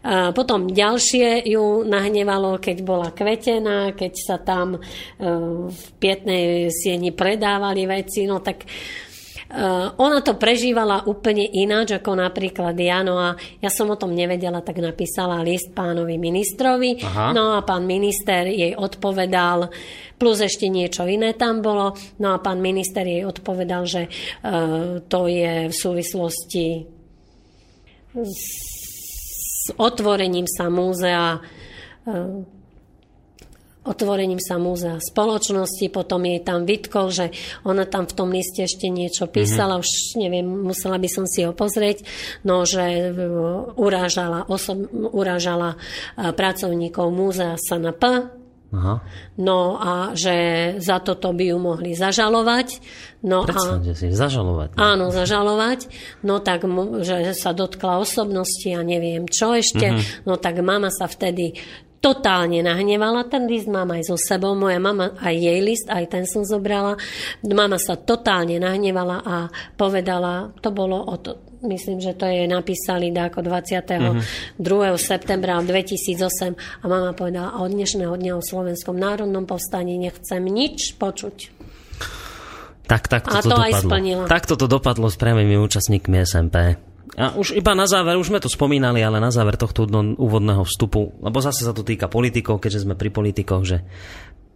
A 0.00 0.32
potom 0.32 0.70
ďalšie 0.70 1.44
ju 1.50 1.84
nahnevalo, 1.84 2.56
keď 2.62 2.76
bola 2.84 3.08
kvetená, 3.12 3.92
keď 3.92 4.12
sa 4.16 4.36
tam 4.40 4.69
e, 4.76 4.80
v 5.70 5.84
pietnej 5.98 6.70
sieni 6.70 7.10
predávali 7.10 7.88
veci, 7.88 8.28
no 8.28 8.38
tak 8.38 8.68
ona 9.98 10.22
to 10.22 10.38
prežívala 10.38 11.10
úplne 11.10 11.42
ináč 11.42 11.98
ako 11.98 12.14
napríklad 12.14 12.78
ja. 12.78 13.02
No 13.02 13.18
a 13.18 13.34
ja 13.58 13.66
som 13.66 13.90
o 13.90 13.98
tom 13.98 14.14
nevedela, 14.14 14.62
tak 14.62 14.78
napísala 14.78 15.42
list 15.42 15.74
pánovi 15.74 16.22
ministrovi. 16.22 17.02
Aha. 17.02 17.34
No 17.34 17.58
a 17.58 17.66
pán 17.66 17.82
minister 17.82 18.46
jej 18.46 18.78
odpovedal, 18.78 19.66
plus 20.22 20.38
ešte 20.38 20.70
niečo 20.70 21.02
iné 21.10 21.34
tam 21.34 21.66
bolo. 21.66 21.98
No 22.22 22.30
a 22.30 22.38
pán 22.38 22.62
minister 22.62 23.02
jej 23.02 23.26
odpovedal, 23.26 23.82
že 23.90 24.06
uh, 24.06 25.02
to 25.10 25.26
je 25.26 25.66
v 25.66 25.74
súvislosti 25.74 26.66
s 28.14 29.66
otvorením 29.74 30.46
sa 30.46 30.70
múzea 30.70 31.38
uh, 31.42 32.59
otvorením 33.90 34.38
sa 34.38 34.56
múzea 34.56 35.02
spoločnosti, 35.02 35.90
potom 35.90 36.22
jej 36.22 36.38
tam 36.46 36.62
vytkol, 36.62 37.10
že 37.10 37.34
ona 37.66 37.82
tam 37.90 38.06
v 38.06 38.14
tom 38.14 38.30
liste 38.30 38.62
ešte 38.62 38.86
niečo 38.86 39.26
písala, 39.26 39.76
mm-hmm. 39.76 39.82
už 39.82 39.90
neviem, 40.22 40.46
musela 40.46 40.96
by 40.96 41.08
som 41.10 41.26
si 41.26 41.42
ho 41.42 41.50
pozrieť, 41.50 42.06
no, 42.46 42.62
že 42.62 43.10
e, 43.10 43.28
urážala, 43.74 44.46
osob, 44.46 44.86
urážala 44.94 45.74
e, 45.74 46.30
pracovníkov 46.30 47.10
múzea 47.10 47.58
SNP, 47.58 48.38
Aha. 48.70 49.02
No 49.34 49.82
a 49.82 50.14
že 50.14 50.78
za 50.78 51.02
toto 51.02 51.34
by 51.34 51.50
ju 51.50 51.58
mohli 51.58 51.98
zažalovať. 51.98 52.78
No 53.26 53.42
Predstavte 53.42 53.90
a, 53.90 53.98
si, 53.98 54.14
zažalovať. 54.14 54.68
Ne? 54.70 54.78
Áno, 54.78 55.10
zažalovať. 55.10 55.90
No 56.22 56.38
tak, 56.38 56.62
že 57.02 57.34
sa 57.34 57.50
dotkla 57.50 57.98
osobnosti 57.98 58.70
a 58.70 58.86
neviem 58.86 59.26
čo 59.26 59.58
ešte. 59.58 59.90
Mm-hmm. 59.90 60.22
No 60.22 60.38
tak 60.38 60.62
mama 60.62 60.94
sa 60.94 61.10
vtedy 61.10 61.58
totálne 62.00 62.64
nahnevala. 62.64 63.28
Ten 63.28 63.44
list 63.44 63.68
mám 63.68 63.92
aj 63.92 64.08
so 64.08 64.16
sebou. 64.16 64.56
Moja 64.56 64.80
mama, 64.80 65.14
aj 65.20 65.36
jej 65.36 65.60
list, 65.60 65.86
aj 65.92 66.08
ten 66.08 66.24
som 66.24 66.42
zobrala. 66.42 66.96
Mama 67.44 67.76
sa 67.76 67.94
totálne 68.00 68.56
nahnevala 68.56 69.20
a 69.20 69.36
povedala, 69.76 70.50
to 70.64 70.72
bolo 70.72 70.96
o 71.04 71.14
to, 71.20 71.36
myslím, 71.68 72.00
že 72.00 72.16
to 72.16 72.24
je 72.24 72.48
napísali 72.48 73.12
ako 73.12 73.44
22. 73.44 74.24
Mm-hmm. 74.64 74.96
septembra 74.96 75.60
2008 75.60 76.56
a 76.56 76.84
mama 76.88 77.12
povedala, 77.12 77.60
od 77.60 77.68
dnešného 77.68 78.16
dňa 78.16 78.32
o 78.32 78.42
Slovenskom 78.42 78.96
národnom 78.96 79.44
povstaní 79.44 80.00
nechcem 80.00 80.40
nič 80.40 80.96
počuť. 80.96 81.60
Tak, 82.88 83.06
tak 83.06 83.22
to, 83.28 83.38
a 83.38 83.40
to, 83.44 83.46
to 83.46 83.54
dopadlo. 83.54 83.66
aj 83.70 83.72
splnila. 83.86 84.24
Takto 84.26 84.58
to 84.58 84.66
dopadlo 84.66 85.06
s 85.06 85.14
priamými 85.14 85.54
účastníkmi 85.62 86.26
SMP. 86.26 86.89
A 87.18 87.34
už 87.34 87.58
iba 87.58 87.74
na 87.74 87.90
záver, 87.90 88.14
už 88.14 88.30
sme 88.30 88.38
to 88.38 88.46
spomínali, 88.46 89.02
ale 89.02 89.18
na 89.18 89.34
záver 89.34 89.58
tohto 89.58 89.90
úvodného 90.14 90.62
vstupu, 90.62 91.18
lebo 91.18 91.42
zase 91.42 91.66
sa 91.66 91.74
to 91.74 91.82
týka 91.82 92.06
politikov, 92.06 92.62
keďže 92.62 92.86
sme 92.86 92.94
pri 92.94 93.10
politikoch, 93.10 93.66
že 93.66 93.82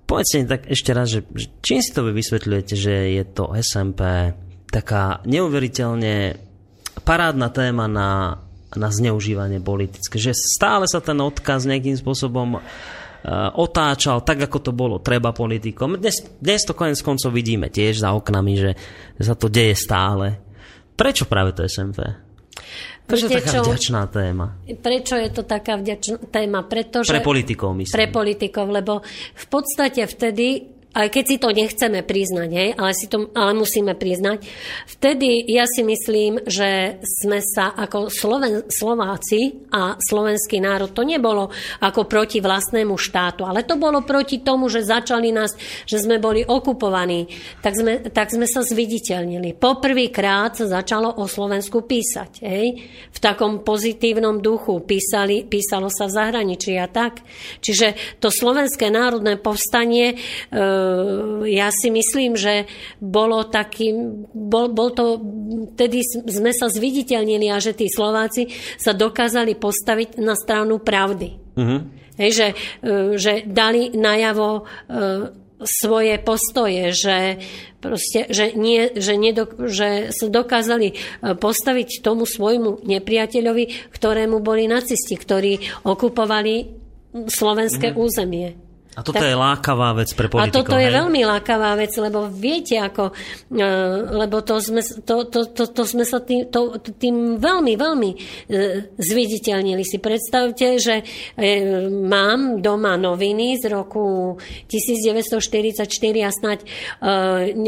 povedzte 0.07 0.47
tak 0.47 0.63
ešte 0.71 0.91
raz, 0.95 1.11
že, 1.11 1.27
čím 1.65 1.83
si 1.83 1.91
to 1.91 2.07
vy 2.07 2.15
vysvetľujete, 2.15 2.75
že 2.79 2.95
je 3.21 3.25
to 3.27 3.51
SMP 3.59 4.33
taká 4.71 5.19
neuveriteľne 5.27 6.39
parádna 7.03 7.49
téma 7.51 7.91
na, 7.91 8.39
na 8.79 8.89
zneužívanie 8.91 9.59
politické, 9.59 10.23
že 10.23 10.31
stále 10.35 10.87
sa 10.87 11.03
ten 11.03 11.19
odkaz 11.19 11.67
nejakým 11.67 11.99
spôsobom 11.99 12.59
uh, 12.59 12.63
otáčal 13.59 14.23
tak, 14.23 14.47
ako 14.47 14.59
to 14.63 14.71
bolo 14.71 15.03
treba 15.03 15.35
politikom. 15.35 15.99
Dnes, 15.99 16.23
dnes 16.39 16.63
to 16.63 16.79
konec 16.79 17.03
koncov 17.03 17.35
vidíme 17.35 17.67
tiež 17.67 17.99
za 17.99 18.15
oknami, 18.15 18.55
že 18.55 18.71
sa 19.19 19.35
to 19.35 19.51
deje 19.51 19.75
stále. 19.75 20.39
Prečo 20.95 21.27
práve 21.27 21.51
to 21.51 21.67
SMP? 21.67 22.24
Prečo 23.05 23.29
je 23.29 23.37
taká 23.37 23.53
čo, 23.53 23.63
vďačná 23.69 24.03
téma? 24.09 24.47
Prečo 24.65 25.15
je 25.21 25.29
to 25.29 25.43
taká 25.45 25.77
vďačná 25.77 26.17
téma? 26.33 26.65
Pretože, 26.65 27.13
pre 27.13 27.21
politikov, 27.21 27.77
myslím. 27.77 27.93
Pre 27.93 28.07
politikov, 28.09 28.67
lebo 28.73 29.05
v 29.37 29.47
podstate 29.53 30.09
vtedy 30.09 30.74
aj 30.95 31.11
keď 31.11 31.25
si 31.27 31.37
to 31.43 31.51
nechceme 31.51 32.01
priznať, 32.07 32.51
hej, 32.55 32.71
ale, 32.79 32.93
si 32.95 33.11
to, 33.11 33.35
ale 33.35 33.53
musíme 33.59 33.99
priznať, 33.99 34.47
vtedy 34.87 35.43
ja 35.51 35.67
si 35.67 35.83
myslím, 35.83 36.47
že 36.47 37.03
sme 37.03 37.43
sa 37.43 37.75
ako 37.75 38.07
Sloven, 38.07 38.71
Slováci 38.71 39.67
a 39.75 39.99
slovenský 39.99 40.63
národ, 40.63 40.95
to 40.95 41.03
nebolo 41.03 41.51
ako 41.83 42.07
proti 42.07 42.39
vlastnému 42.39 42.95
štátu, 42.95 43.43
ale 43.43 43.67
to 43.67 43.75
bolo 43.75 44.07
proti 44.07 44.41
tomu, 44.47 44.71
že 44.71 44.87
začali 44.87 45.35
nás, 45.35 45.59
že 45.83 45.99
sme 45.99 46.23
boli 46.23 46.47
okupovaní, 46.47 47.27
tak 47.59 47.75
sme, 47.75 47.93
tak 48.15 48.31
sme 48.31 48.47
sa 48.47 48.63
zviditeľnili. 48.63 49.59
Poprvýkrát 49.59 50.55
sa 50.55 50.71
začalo 50.71 51.19
o 51.19 51.27
Slovensku 51.27 51.83
písať, 51.83 52.47
hej, 52.47 52.67
v 53.11 53.19
takom 53.19 53.67
pozitívnom 53.67 54.39
duchu. 54.39 54.79
Písali, 54.85 55.43
písalo 55.43 55.91
sa 55.91 56.07
v 56.07 56.15
zahraničí 56.15 56.79
a 56.79 56.87
tak. 56.87 57.25
Čiže 57.59 58.19
to 58.23 58.31
slovenské 58.31 58.93
národné 58.93 59.41
povstanie 59.41 60.15
e, 60.15 60.17
ja 61.45 61.69
si 61.71 61.89
myslím, 61.91 62.35
že 62.35 62.67
bolo 62.99 63.47
takým, 63.49 64.27
bol, 64.33 64.71
bol 64.73 64.91
to, 64.93 65.21
tedy 65.79 66.03
sme 66.07 66.51
sa 66.55 66.71
zviditeľnili 66.71 67.51
a 67.51 67.63
že 67.63 67.77
tí 67.77 67.87
Slováci 67.91 68.51
sa 68.77 68.97
dokázali 68.97 69.59
postaviť 69.59 70.21
na 70.21 70.35
stranu 70.35 70.81
pravdy. 70.81 71.29
Uh-huh. 71.55 71.81
Hej, 72.15 72.31
že, 72.31 72.49
eh, 72.55 73.19
že 73.19 73.33
dali 73.47 73.91
najavo 73.95 74.63
eh, 74.63 75.45
svoje 75.65 76.21
postoje, 76.21 76.93
že, 76.93 77.41
proste, 77.81 78.29
že, 78.29 78.53
nie, 78.53 78.93
že, 78.95 79.17
nedok, 79.17 79.71
že 79.71 80.13
sa 80.13 80.27
dokázali 80.29 80.99
postaviť 81.41 82.05
tomu 82.05 82.29
svojmu 82.29 82.85
nepriateľovi, 82.85 83.89
ktorému 83.95 84.45
boli 84.45 84.69
nacisti, 84.69 85.17
ktorí 85.17 85.63
okupovali 85.87 86.85
slovenské 87.31 87.95
mm-hmm. 87.95 88.05
územie. 88.05 88.49
A 88.95 89.03
toto 89.03 89.19
tak, 89.19 89.27
je 89.27 89.35
lákavá 89.35 89.91
vec 89.99 90.15
pre 90.15 90.31
politikov. 90.31 90.47
A 90.47 90.55
toto 90.55 90.77
hej? 90.79 90.87
je 90.87 90.91
veľmi 90.95 91.21
lákavá 91.27 91.75
vec, 91.75 91.91
lebo 91.99 92.31
viete, 92.31 92.79
ako, 92.79 93.11
e, 93.51 93.67
lebo 94.15 94.39
to 94.47 94.63
sme, 94.63 94.87
to, 95.03 95.27
to, 95.27 95.51
to, 95.51 95.65
to 95.67 95.83
sme 95.83 96.07
sa 96.07 96.23
tým, 96.23 96.47
to, 96.47 96.79
tým 96.79 97.43
veľmi, 97.43 97.75
veľmi 97.75 98.11
e, 98.15 98.17
zviditeľnili. 98.95 99.83
Si 99.83 99.99
predstavte, 99.99 100.79
že 100.79 101.03
e, 101.03 101.05
mám 101.91 102.63
doma 102.63 102.95
noviny 102.95 103.59
z 103.59 103.67
roku 103.67 104.39
1944 104.71 105.83
a 106.23 106.31
snať 106.31 106.61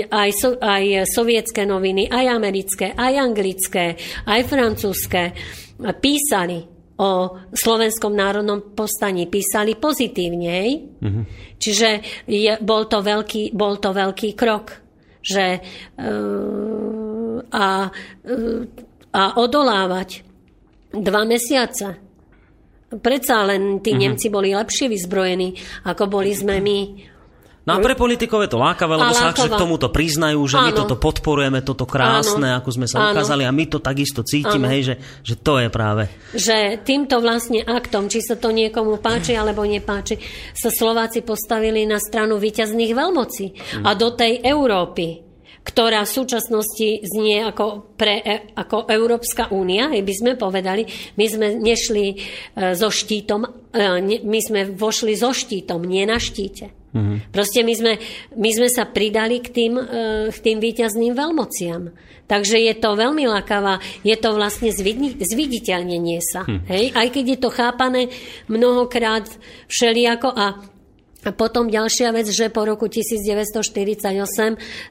aj, 0.06 0.30
so, 0.30 0.54
aj 0.62 1.10
sovietské 1.10 1.66
noviny, 1.66 2.06
aj 2.06 2.24
americké, 2.30 2.94
aj 2.94 3.12
anglické, 3.18 3.98
aj 4.30 4.40
francúzske 4.46 5.34
písali 5.98 6.75
o 6.96 7.36
slovenskom 7.52 8.16
národnom 8.16 8.72
povstaní 8.72 9.28
písali 9.28 9.76
pozitívne. 9.76 10.80
Mm-hmm. 10.96 11.24
Čiže 11.60 11.88
je, 12.24 12.52
bol, 12.64 12.88
to 12.88 13.04
veľký, 13.04 13.52
bol 13.52 13.76
to 13.76 13.92
veľký 13.92 14.32
krok. 14.32 14.80
Že, 15.26 15.46
uh, 15.98 17.36
a, 17.50 17.68
uh, 17.90 18.60
a 19.10 19.22
odolávať 19.42 20.22
dva 20.94 21.22
mesiace. 21.26 21.98
Predsa 22.86 23.42
len 23.44 23.82
tí 23.82 23.92
mm-hmm. 23.92 24.02
Nemci 24.06 24.26
boli 24.30 24.54
lepšie 24.54 24.86
vyzbrojení, 24.86 25.48
ako 25.90 26.06
boli 26.06 26.30
sme 26.30 26.62
my. 26.62 26.80
No 27.66 27.74
a 27.74 27.82
pre 27.82 27.98
politikov 27.98 28.46
je 28.46 28.54
to 28.54 28.62
lákavé, 28.62 28.94
lebo 28.94 29.10
sa 29.10 29.34
k 29.34 29.50
tomuto 29.58 29.90
priznajú, 29.90 30.38
že 30.46 30.54
Áno. 30.54 30.70
my 30.70 30.72
toto 30.72 30.94
podporujeme, 30.94 31.66
toto 31.66 31.82
krásne, 31.82 32.54
Áno. 32.54 32.62
ako 32.62 32.70
sme 32.70 32.86
sa 32.86 33.10
Áno. 33.10 33.18
ukázali 33.18 33.42
a 33.42 33.50
my 33.50 33.66
to 33.66 33.82
takisto 33.82 34.22
cítime, 34.22 34.70
hej, 34.70 34.82
že, 34.86 34.94
že 35.26 35.34
to 35.34 35.58
je 35.58 35.66
práve. 35.66 36.06
Že 36.30 36.86
týmto 36.86 37.18
vlastne 37.18 37.66
aktom, 37.66 38.06
či 38.06 38.22
sa 38.22 38.38
to 38.38 38.54
niekomu 38.54 39.02
páči 39.02 39.34
alebo 39.34 39.66
nepáči, 39.66 40.14
sa 40.54 40.70
Slováci 40.70 41.26
postavili 41.26 41.82
na 41.90 41.98
stranu 41.98 42.38
výťazných 42.38 42.92
veľmocí 42.94 43.46
mm. 43.50 43.84
a 43.84 43.90
do 43.98 44.14
tej 44.14 44.46
Európy 44.46 45.26
ktorá 45.66 46.06
v 46.06 46.14
súčasnosti 46.22 46.88
znie 47.02 47.42
ako, 47.42 47.98
pre, 47.98 48.22
e, 48.22 48.54
ako 48.54 48.86
Európska 48.86 49.50
únia, 49.50 49.90
by 49.90 50.14
sme 50.14 50.38
povedali. 50.38 50.86
My 51.18 51.26
sme 51.26 51.58
nešli 51.58 52.06
e, 52.06 52.16
so 52.78 52.86
štítom, 52.86 53.42
e, 53.74 54.22
my 54.22 54.38
sme 54.38 54.70
vošli 54.70 55.18
so 55.18 55.34
štítom, 55.34 55.82
nie 55.82 56.06
na 56.06 56.22
štíte. 56.22 56.70
Mm-hmm. 56.96 57.18
Proste 57.28 57.60
my 57.60 57.74
sme, 57.76 57.92
my 58.40 58.50
sme 58.56 58.68
sa 58.72 58.88
pridali 58.88 59.44
k 59.44 59.52
tým, 59.52 59.72
uh, 59.76 60.32
k 60.32 60.38
tým 60.40 60.58
výťazným 60.58 61.12
veľmociam. 61.12 61.92
Takže 62.26 62.58
je 62.58 62.74
to 62.74 62.98
veľmi 62.98 63.22
lákavá, 63.30 63.78
je 64.02 64.16
to 64.18 64.34
vlastne 64.34 64.74
zvidni, 64.74 65.14
zviditeľnenie 65.14 66.18
sa. 66.18 66.42
Hm. 66.42 66.66
Hej? 66.66 66.84
Aj 66.90 67.06
keď 67.06 67.24
je 67.36 67.38
to 67.38 67.50
chápané 67.54 68.10
mnohokrát 68.50 69.30
všelijako 69.70 70.34
a 70.34 70.58
potom 71.32 71.70
ďalšia 71.70 72.12
vec, 72.14 72.28
že 72.30 72.52
po 72.52 72.66
roku 72.66 72.86
1948 72.90 74.02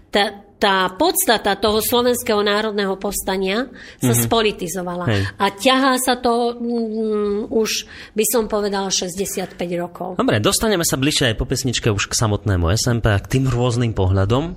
tá, 0.09 0.23
tá 0.55 0.89
podstata 0.95 1.53
toho 1.59 1.83
slovenského 1.83 2.39
národného 2.39 2.95
povstania 2.95 3.69
sa 3.99 4.11
mm-hmm. 4.11 4.25
spolitizovala. 4.25 5.05
Hej. 5.11 5.21
A 5.35 5.45
ťahá 5.51 5.93
sa 5.99 6.15
to 6.17 6.55
um, 6.55 7.47
už, 7.51 7.85
by 8.15 8.25
som 8.25 8.47
povedala, 8.47 8.87
65 8.87 9.59
rokov. 9.75 10.09
Dobre, 10.15 10.39
dostaneme 10.39 10.87
sa 10.87 10.95
bližšie 10.95 11.31
aj 11.31 11.39
po 11.39 11.45
pesničke 11.45 11.91
už 11.91 12.09
k 12.09 12.13
samotnému 12.15 12.71
SMP 12.73 13.11
a 13.11 13.19
k 13.19 13.39
tým 13.39 13.51
rôznym 13.51 13.91
pohľadom. 13.91 14.55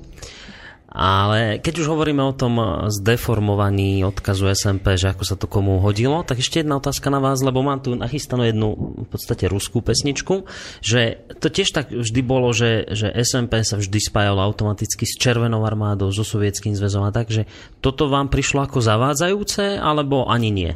Ale 0.89 1.61
keď 1.61 1.85
už 1.85 1.87
hovoríme 1.93 2.25
o 2.25 2.33
tom 2.33 2.89
zdeformovaní 2.89 4.01
odkazu 4.09 4.49
SMP, 4.57 4.97
že 4.97 5.13
ako 5.13 5.25
sa 5.29 5.37
to 5.37 5.45
komu 5.45 5.85
hodilo, 5.85 6.25
tak 6.25 6.41
ešte 6.41 6.65
jedna 6.65 6.81
otázka 6.81 7.13
na 7.13 7.21
vás, 7.21 7.45
lebo 7.45 7.61
mám 7.61 7.85
tu 7.85 7.93
nachystanú 7.93 8.49
jednu 8.49 8.69
v 9.05 9.09
podstate 9.13 9.53
ruskú 9.53 9.85
pesničku, 9.85 10.49
že 10.81 11.29
to 11.45 11.53
tiež 11.53 11.77
tak 11.77 11.93
vždy 11.93 12.21
bolo, 12.25 12.57
že, 12.57 12.89
že 12.89 13.13
SMP 13.21 13.61
sa 13.69 13.77
vždy 13.77 14.01
spájalo 14.01 14.41
automaticky 14.41 15.05
s 15.05 15.21
Červenou 15.21 15.61
armádou, 15.69 16.09
so 16.09 16.25
Sovietským 16.25 16.73
zväzom 16.73 17.05
a 17.05 17.13
tak, 17.13 17.29
že 17.29 17.45
toto 17.85 18.09
vám 18.09 18.33
prišlo 18.33 18.65
ako 18.65 18.81
zavádzajúce, 18.81 19.77
alebo 19.77 20.25
ani 20.25 20.49
nie? 20.49 20.73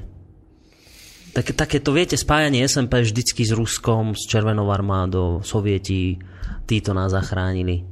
Také, 1.32 1.56
takéto, 1.56 1.96
viete, 1.96 2.20
spájanie 2.20 2.68
SMP 2.68 3.00
vždycky 3.00 3.48
s 3.48 3.56
Ruskom, 3.56 4.12
s 4.12 4.28
Červenou 4.28 4.68
armádou, 4.68 5.40
Sovieti, 5.40 6.20
títo 6.68 6.92
nás 6.92 7.16
zachránili. 7.16 7.91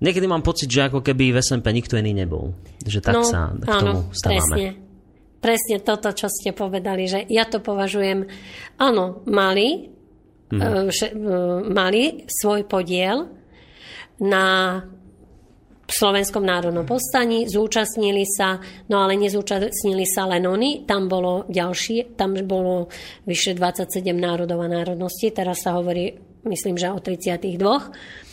Niekedy 0.00 0.26
mám 0.26 0.40
pocit, 0.40 0.72
že 0.72 0.88
ako 0.88 1.04
keby 1.04 1.36
v 1.36 1.44
SMP 1.44 1.76
nikto 1.76 2.00
iný 2.00 2.16
nebol. 2.16 2.56
Že 2.80 3.00
tak 3.04 3.14
no, 3.20 3.24
sa 3.24 3.52
k 3.52 3.68
tomu 3.68 4.08
áno, 4.08 4.16
stávame. 4.16 4.56
Presne. 4.56 4.68
presne 5.44 5.76
toto, 5.84 6.08
čo 6.16 6.32
ste 6.32 6.56
povedali, 6.56 7.04
že 7.04 7.28
ja 7.28 7.44
to 7.44 7.60
považujem, 7.60 8.24
áno, 8.80 9.20
mali, 9.28 9.92
hmm. 10.48 10.60
uh, 10.60 10.88
mali 11.68 12.24
svoj 12.32 12.64
podiel 12.64 13.28
na 14.24 14.80
Slovenskom 15.90 16.46
národnom 16.46 16.86
povstaní, 16.86 17.50
zúčastnili 17.50 18.22
sa, 18.22 18.62
no 18.88 19.02
ale 19.02 19.18
nezúčastnili 19.18 20.06
sa 20.06 20.30
len 20.30 20.46
oni, 20.46 20.86
tam 20.86 21.10
bolo 21.10 21.50
ďalšie, 21.50 22.14
tam 22.14 22.38
bolo 22.46 22.86
vyše 23.26 23.58
27 23.58 24.06
národov 24.14 24.62
a 24.62 24.70
národností, 24.70 25.34
teraz 25.34 25.66
sa 25.66 25.74
hovorí, 25.74 26.14
myslím, 26.46 26.78
že 26.78 26.94
o 26.94 27.02
32. 27.02 28.29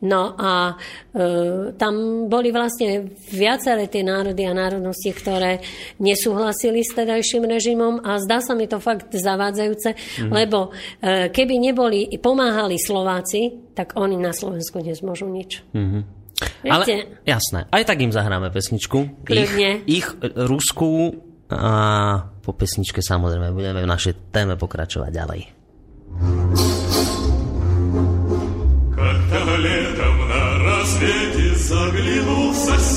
No 0.00 0.32
a 0.32 0.72
e, 1.12 1.76
tam 1.76 2.24
boli 2.24 2.48
vlastne 2.48 3.12
viaceré 3.28 3.84
tie 3.92 4.00
národy 4.00 4.48
a 4.48 4.56
národnosti, 4.56 5.12
ktoré 5.12 5.60
nesúhlasili 6.00 6.80
s 6.80 6.96
tedajším 6.96 7.44
režimom 7.44 8.00
a 8.00 8.16
zdá 8.16 8.40
sa 8.40 8.56
mi 8.56 8.64
to 8.64 8.80
fakt 8.80 9.12
zavádzajúce, 9.12 9.92
mm. 10.24 10.32
lebo 10.32 10.72
e, 11.04 11.28
keby 11.28 11.60
neboli, 11.60 12.08
pomáhali 12.16 12.80
Slováci, 12.80 13.72
tak 13.76 13.92
oni 14.00 14.16
na 14.16 14.32
Slovensku 14.32 14.80
nezmôžu 14.80 15.28
nič. 15.28 15.60
Mm-hmm. 15.76 16.02
Ale 16.72 16.84
jasné, 17.28 17.68
aj 17.68 17.84
tak 17.84 18.00
im 18.00 18.16
zahráme 18.16 18.48
pesničku. 18.48 19.28
Kľudne. 19.28 19.84
Ich, 19.84 20.00
ich 20.00 20.06
Rusku 20.32 21.20
a 21.52 21.72
po 22.40 22.56
pesničke 22.56 23.04
samozrejme 23.04 23.52
budeme 23.52 23.84
v 23.84 23.90
našej 23.90 24.32
téme 24.32 24.56
pokračovať 24.56 25.10
ďalej. 25.12 25.59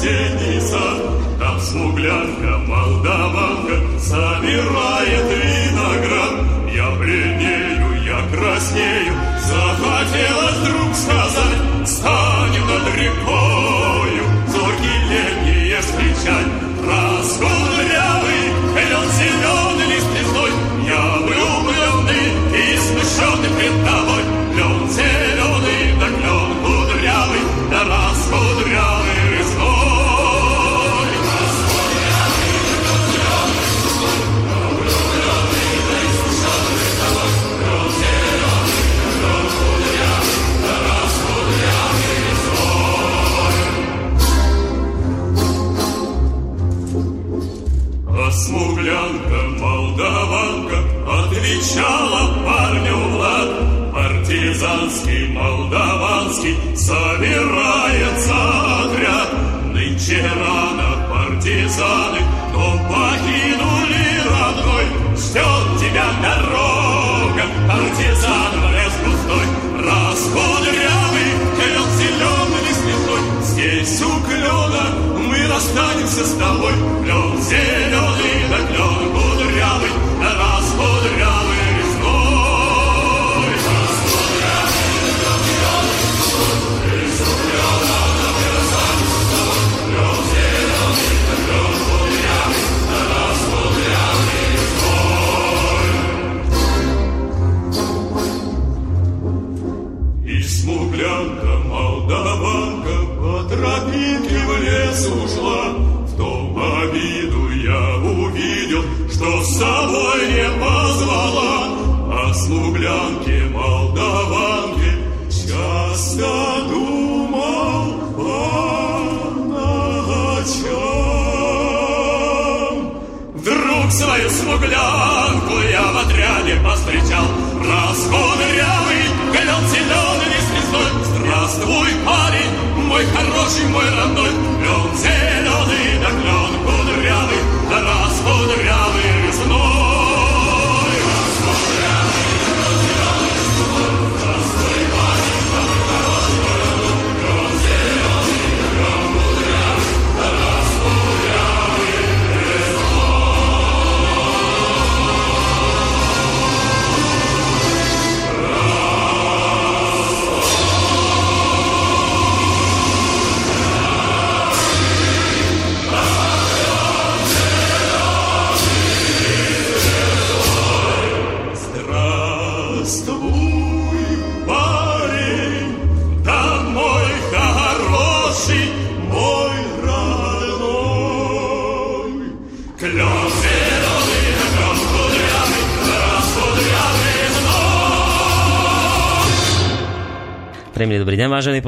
Соседний 0.03 0.59
сад, 0.59 1.01
Там 1.39 1.59
смуглянка, 1.59 2.57
молдаванка 2.67 3.99
собирает 3.99 5.25
виноград. 5.29 6.33
Я 6.73 6.91
бледнею, 6.91 8.03
я 8.03 8.19
краснею, 8.31 9.13
захотелось 9.39 10.55
вдруг 10.57 10.95
сказать, 10.95 11.87
Станем 11.87 12.67
над 12.67 12.95
рекою, 12.95 13.52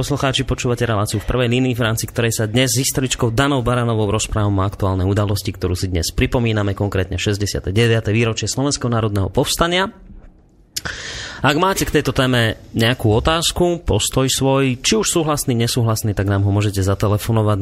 poslucháči, 0.05 0.45
počúvate 0.45 0.85
reláciu 0.85 1.17
v 1.17 1.25
prvej 1.25 1.49
línii, 1.49 1.73
v 1.73 1.81
rámci 1.81 2.05
ktorej 2.05 2.29
sa 2.29 2.45
dnes 2.45 2.69
s 2.69 2.77
historičkou 2.77 3.33
Danou 3.33 3.65
Baranovou 3.65 4.05
rozprávam 4.13 4.61
o 4.61 4.61
aktuálnej 4.61 5.01
udalosti, 5.01 5.49
ktorú 5.49 5.73
si 5.73 5.89
dnes 5.89 6.13
pripomíname, 6.13 6.77
konkrétne 6.77 7.17
69. 7.17 7.73
výročie 8.13 8.45
Slovenského 8.45 8.93
národného 8.93 9.33
povstania. 9.33 9.89
Ak 11.41 11.57
máte 11.57 11.89
k 11.89 11.97
tejto 11.97 12.13
téme 12.13 12.61
nejakú 12.77 13.17
otázku, 13.17 13.81
postoj 13.81 14.29
svoj, 14.29 14.77
či 14.77 14.93
už 14.93 15.09
súhlasný, 15.09 15.57
nesúhlasný, 15.57 16.13
tak 16.13 16.29
nám 16.29 16.45
ho 16.45 16.53
môžete 16.53 16.85
zatelefonovať 16.85 17.57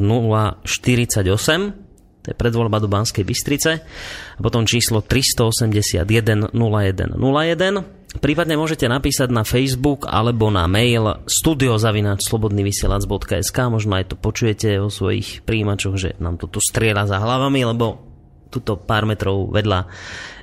048 0.68 1.80
to 2.24 2.32
je 2.32 2.40
predvoľba 2.40 2.80
do 2.80 2.88
Banskej 2.88 3.20
Bystrice, 3.20 3.84
a 4.36 4.40
potom 4.40 4.64
číslo 4.64 5.04
381 5.04 6.56
0101. 6.56 8.03
Prípadne 8.14 8.54
môžete 8.54 8.86
napísať 8.86 9.34
na 9.34 9.42
Facebook 9.42 10.06
alebo 10.06 10.46
na 10.50 10.66
mail 10.70 11.26
studiozavináčslobodnyvysielac.sk 11.26 13.58
možno 13.68 13.96
aj 13.98 14.14
to 14.14 14.16
počujete 14.16 14.78
o 14.78 14.86
svojich 14.88 15.42
príjimačoch, 15.42 15.98
že 15.98 16.14
nám 16.22 16.38
to 16.38 16.46
tu 16.46 16.62
strieľa 16.62 17.10
za 17.10 17.18
hlavami, 17.18 17.66
lebo 17.74 18.14
tuto 18.54 18.78
pár 18.78 19.02
metrov 19.02 19.50
vedľa 19.50 19.90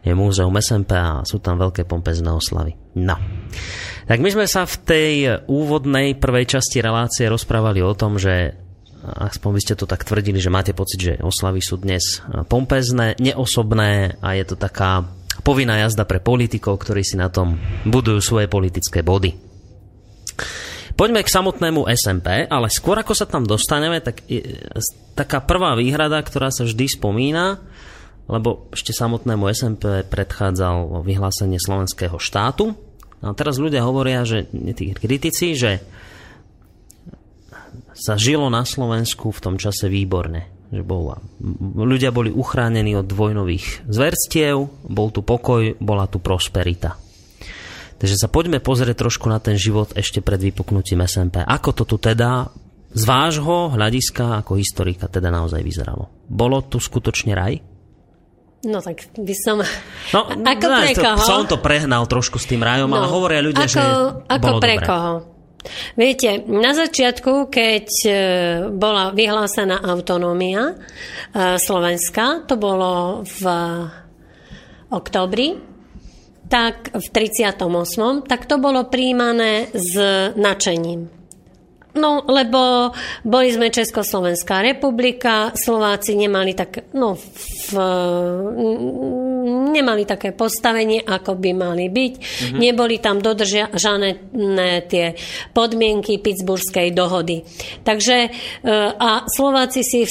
je 0.04 0.12
múzeum 0.12 0.52
SMP 0.60 1.00
a 1.00 1.24
sú 1.24 1.40
tam 1.40 1.56
veľké 1.56 1.88
pompezné 1.88 2.28
oslavy. 2.28 2.76
No. 3.00 3.16
Tak 4.04 4.20
my 4.20 4.28
sme 4.28 4.52
sa 4.52 4.68
v 4.68 4.76
tej 4.84 5.40
úvodnej 5.48 6.20
prvej 6.20 6.60
časti 6.60 6.84
relácie 6.84 7.32
rozprávali 7.32 7.80
o 7.80 7.96
tom, 7.96 8.20
že 8.20 8.52
aspoň 9.02 9.50
by 9.56 9.62
ste 9.64 9.80
to 9.80 9.88
tak 9.88 10.04
tvrdili, 10.04 10.44
že 10.44 10.52
máte 10.52 10.76
pocit, 10.76 11.00
že 11.00 11.24
oslavy 11.24 11.64
sú 11.64 11.80
dnes 11.80 12.20
pompezné, 12.52 13.16
neosobné 13.18 14.20
a 14.20 14.36
je 14.36 14.44
to 14.44 14.60
taká 14.60 15.08
povinná 15.42 15.82
jazda 15.82 16.06
pre 16.06 16.22
politikov, 16.22 16.82
ktorí 16.82 17.02
si 17.06 17.18
na 17.18 17.30
tom 17.30 17.58
budujú 17.86 18.22
svoje 18.22 18.48
politické 18.48 19.02
body. 19.02 19.34
Poďme 20.94 21.26
k 21.26 21.34
samotnému 21.34 21.88
SMP, 21.98 22.46
ale 22.46 22.68
skôr 22.70 23.00
ako 23.00 23.18
sa 23.18 23.26
tam 23.26 23.48
dostaneme, 23.48 24.04
tak 24.04 24.22
taká 25.18 25.42
prvá 25.42 25.74
výhrada, 25.74 26.22
ktorá 26.22 26.54
sa 26.54 26.68
vždy 26.68 26.86
spomína, 27.00 27.58
lebo 28.30 28.70
ešte 28.70 28.94
samotnému 28.94 29.50
SMP 29.50 30.06
predchádzal 30.06 31.02
vyhlásenie 31.02 31.58
slovenského 31.58 32.22
štátu. 32.22 32.78
A 33.22 33.34
teraz 33.34 33.58
ľudia 33.58 33.82
hovoria, 33.86 34.26
že 34.26 34.46
tí 34.78 34.94
kritici, 34.94 35.58
že 35.58 35.82
sa 37.92 38.18
žilo 38.18 38.50
na 38.50 38.66
Slovensku 38.66 39.30
v 39.34 39.42
tom 39.42 39.56
čase 39.58 39.90
výborne. 39.90 40.61
Že 40.72 40.88
bola, 40.88 41.20
ľudia 41.76 42.16
boli 42.16 42.32
uchránení 42.32 42.96
od 42.96 43.04
dvojnových 43.04 43.92
zverstiev, 43.92 44.72
bol 44.88 45.12
tu 45.12 45.20
pokoj, 45.20 45.76
bola 45.84 46.08
tu 46.08 46.24
prosperita. 46.24 46.96
Takže 48.00 48.18
sa 48.18 48.32
poďme 48.32 48.64
pozrieť 48.64 49.04
trošku 49.04 49.28
na 49.28 49.38
ten 49.38 49.60
život 49.60 49.94
ešte 49.94 50.24
pred 50.24 50.40
vypuknutím 50.40 51.04
SMP. 51.06 51.44
Ako 51.44 51.76
to 51.76 51.84
tu 51.84 52.00
teda 52.00 52.50
z 52.92 53.04
vášho 53.06 53.76
hľadiska 53.76 54.42
ako 54.42 54.58
historika 54.58 55.06
teda 55.06 55.30
naozaj 55.30 55.62
vyzeralo? 55.62 56.10
Bolo 56.26 56.66
tu 56.66 56.80
skutočne 56.80 57.36
raj? 57.38 57.62
No 58.62 58.78
tak 58.78 59.10
by 59.18 59.36
som... 59.38 59.62
No, 60.14 60.22
ako 60.34 60.66
no, 60.70 60.78
pre 60.82 60.94
koho? 60.94 61.22
Som 61.26 61.50
to 61.50 61.58
prehnal 61.58 62.06
trošku 62.06 62.38
s 62.38 62.46
tým 62.46 62.62
rajom, 62.62 62.90
no, 62.90 62.98
ale 63.02 63.08
hovoria 63.10 63.42
ľudia, 63.42 63.66
ako, 63.66 63.74
že 63.74 63.82
Ako 64.30 64.46
bolo 64.46 64.60
pre 64.62 64.76
dobré. 64.78 64.86
koho? 64.86 65.14
Viete, 65.94 66.42
na 66.50 66.74
začiatku, 66.74 67.54
keď 67.54 67.88
e, 68.04 68.12
bola 68.74 69.14
vyhlásená 69.14 69.78
autonómia 69.86 70.74
e, 70.74 70.76
Slovenska, 71.62 72.50
to 72.50 72.58
bolo 72.58 73.22
v 73.22 73.44
oktobri, 74.90 75.56
tak 76.52 76.92
v 76.92 77.08
38. 77.08 77.62
tak 78.28 78.44
to 78.50 78.60
bolo 78.60 78.90
príjmané 78.92 79.72
s 79.72 79.96
načením. 80.36 81.21
No, 81.92 82.24
lebo 82.24 82.92
boli 83.28 83.52
sme 83.52 83.68
Československá 83.68 84.64
republika, 84.64 85.52
Slováci 85.52 86.16
nemali 86.16 86.56
tak, 86.56 86.96
no, 86.96 87.20
v, 87.20 87.72
nemali 89.76 90.08
také 90.08 90.32
postavenie, 90.32 91.04
ako 91.04 91.36
by 91.36 91.52
mali 91.52 91.92
byť. 91.92 92.14
Mm-hmm. 92.16 92.60
Neboli 92.64 92.96
tam 93.04 93.20
dodržané 93.20 94.24
tie 94.88 95.20
podmienky 95.52 96.24
Pittsburghskej 96.24 96.96
dohody. 96.96 97.44
Takže 97.84 98.18
e, 98.24 98.30
a 98.96 99.28
Slováci 99.28 99.84
si 99.84 100.08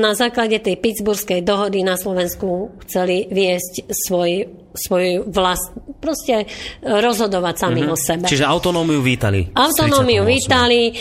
na 0.00 0.12
základe 0.16 0.56
tej 0.56 0.80
Pittsburghskej 0.80 1.44
dohody 1.44 1.84
na 1.84 2.00
Slovensku 2.00 2.80
chceli 2.88 3.28
viesť 3.28 3.92
svoj 3.92 4.63
svoj 4.74 5.22
vlast, 5.30 5.70
proste 6.02 6.50
rozhodovať 6.82 7.54
sami 7.54 7.86
mm-hmm. 7.86 7.94
o 7.94 7.96
sebe. 7.96 8.26
Čiže 8.26 8.42
autonómiu 8.42 8.98
vítali. 8.98 9.46
Autonómiu 9.54 10.26
vítali. 10.26 10.90
E, 10.90 10.92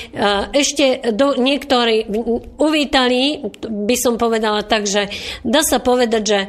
ešte 0.54 1.12
do, 1.12 1.34
niektorí 1.36 2.06
uvítali, 2.62 3.42
by 3.66 3.96
som 3.98 4.22
povedala 4.22 4.62
tak, 4.64 4.86
že 4.86 5.10
dá 5.42 5.66
sa 5.66 5.82
povedať, 5.82 6.22
že 6.22 6.40
e, 6.46 6.48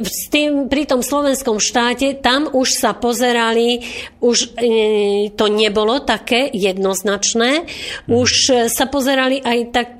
s 0.00 0.32
tým, 0.32 0.72
pri 0.72 0.88
tom 0.88 1.04
slovenskom 1.04 1.60
štáte 1.60 2.16
tam 2.18 2.48
už 2.48 2.80
sa 2.80 2.96
pozerali, 2.96 3.84
už 4.24 4.56
e, 4.56 5.28
to 5.36 5.52
nebolo 5.52 6.00
také 6.00 6.48
jednoznačné, 6.48 7.50
mm-hmm. 7.62 8.16
už 8.16 8.30
sa 8.72 8.88
pozerali 8.88 9.38
aj 9.44 9.58
tak, 9.70 9.90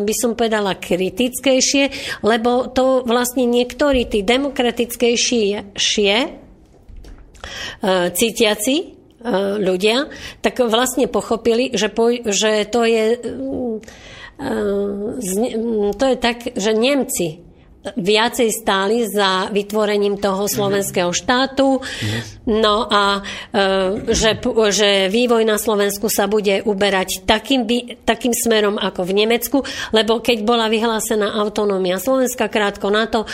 by 0.00 0.14
som 0.16 0.32
povedala, 0.32 0.80
kritickejšie, 0.80 2.16
lebo 2.24 2.72
to 2.72 3.04
vlastne 3.04 3.44
niektorí 3.44 4.08
tí 4.08 4.24
demokratickejší 4.24 5.41
šie, 5.74 6.16
e, 6.26 6.30
cítiaci 8.12 8.76
e, 8.78 8.86
ľudia, 9.58 10.08
tak 10.40 10.62
vlastne 10.62 11.06
pochopili, 11.10 11.74
že, 11.74 11.88
po, 11.90 12.10
že 12.12 12.66
to 12.68 12.82
je 12.86 13.04
e, 13.16 13.30
to 15.92 16.04
je 16.10 16.16
tak, 16.18 16.50
že 16.58 16.74
Nemci 16.74 17.51
viacej 17.82 18.48
stáli 18.54 19.02
za 19.10 19.50
vytvorením 19.50 20.14
toho 20.14 20.46
slovenského 20.46 21.10
štátu. 21.10 21.82
No 22.46 22.86
a 22.86 23.18
e, 23.18 24.10
že, 24.14 24.38
že 24.70 24.90
vývoj 25.10 25.42
na 25.42 25.58
Slovensku 25.58 26.06
sa 26.06 26.30
bude 26.30 26.62
uberať 26.62 27.26
takým, 27.26 27.66
takým 28.06 28.30
smerom 28.30 28.78
ako 28.78 29.02
v 29.02 29.12
Nemecku, 29.26 29.58
lebo 29.90 30.22
keď 30.22 30.46
bola 30.46 30.70
vyhlásená 30.70 31.38
autonómia 31.42 31.98
Slovenska, 31.98 32.46
krátko 32.46 32.90
na 32.90 33.10
to 33.10 33.26
e, 33.26 33.28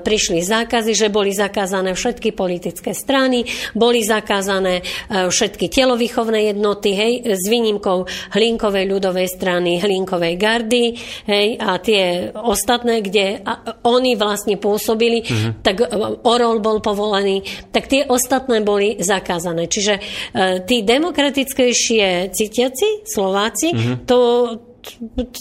prišli 0.00 0.40
zákazy, 0.40 0.92
že 0.96 1.12
boli 1.12 1.36
zakázané 1.36 1.92
všetky 1.92 2.32
politické 2.32 2.96
strany, 2.96 3.44
boli 3.76 4.00
zakázané 4.04 4.80
e, 4.80 5.28
všetky 5.28 5.68
telovýchovné 5.68 6.52
jednoty, 6.52 6.96
hej, 6.96 7.12
s 7.28 7.44
výnimkou 7.44 8.08
Hlinkovej 8.32 8.84
ľudovej 8.88 9.28
strany, 9.28 9.80
Hlinkovej 9.80 10.34
gardy, 10.40 10.96
hej, 11.28 11.60
a 11.60 11.76
tie 11.76 12.32
ostatné, 12.32 13.04
kde 13.04 13.44
oni 13.82 14.14
vlastne 14.14 14.56
pôsobili, 14.58 15.22
uh-huh. 15.22 15.62
tak 15.62 15.82
e, 15.82 15.86
Orol 16.22 16.62
bol 16.62 16.78
povolený, 16.78 17.42
tak 17.74 17.90
tie 17.90 18.06
ostatné 18.06 18.62
boli 18.62 18.98
zakázané. 19.02 19.66
Čiže 19.66 19.94
uh, 19.98 20.62
tí 20.62 20.86
demokratickejšie 20.86 22.30
cítiaci, 22.30 23.06
Slováci, 23.06 23.68
uh-huh. 23.74 23.96
to 24.06 24.18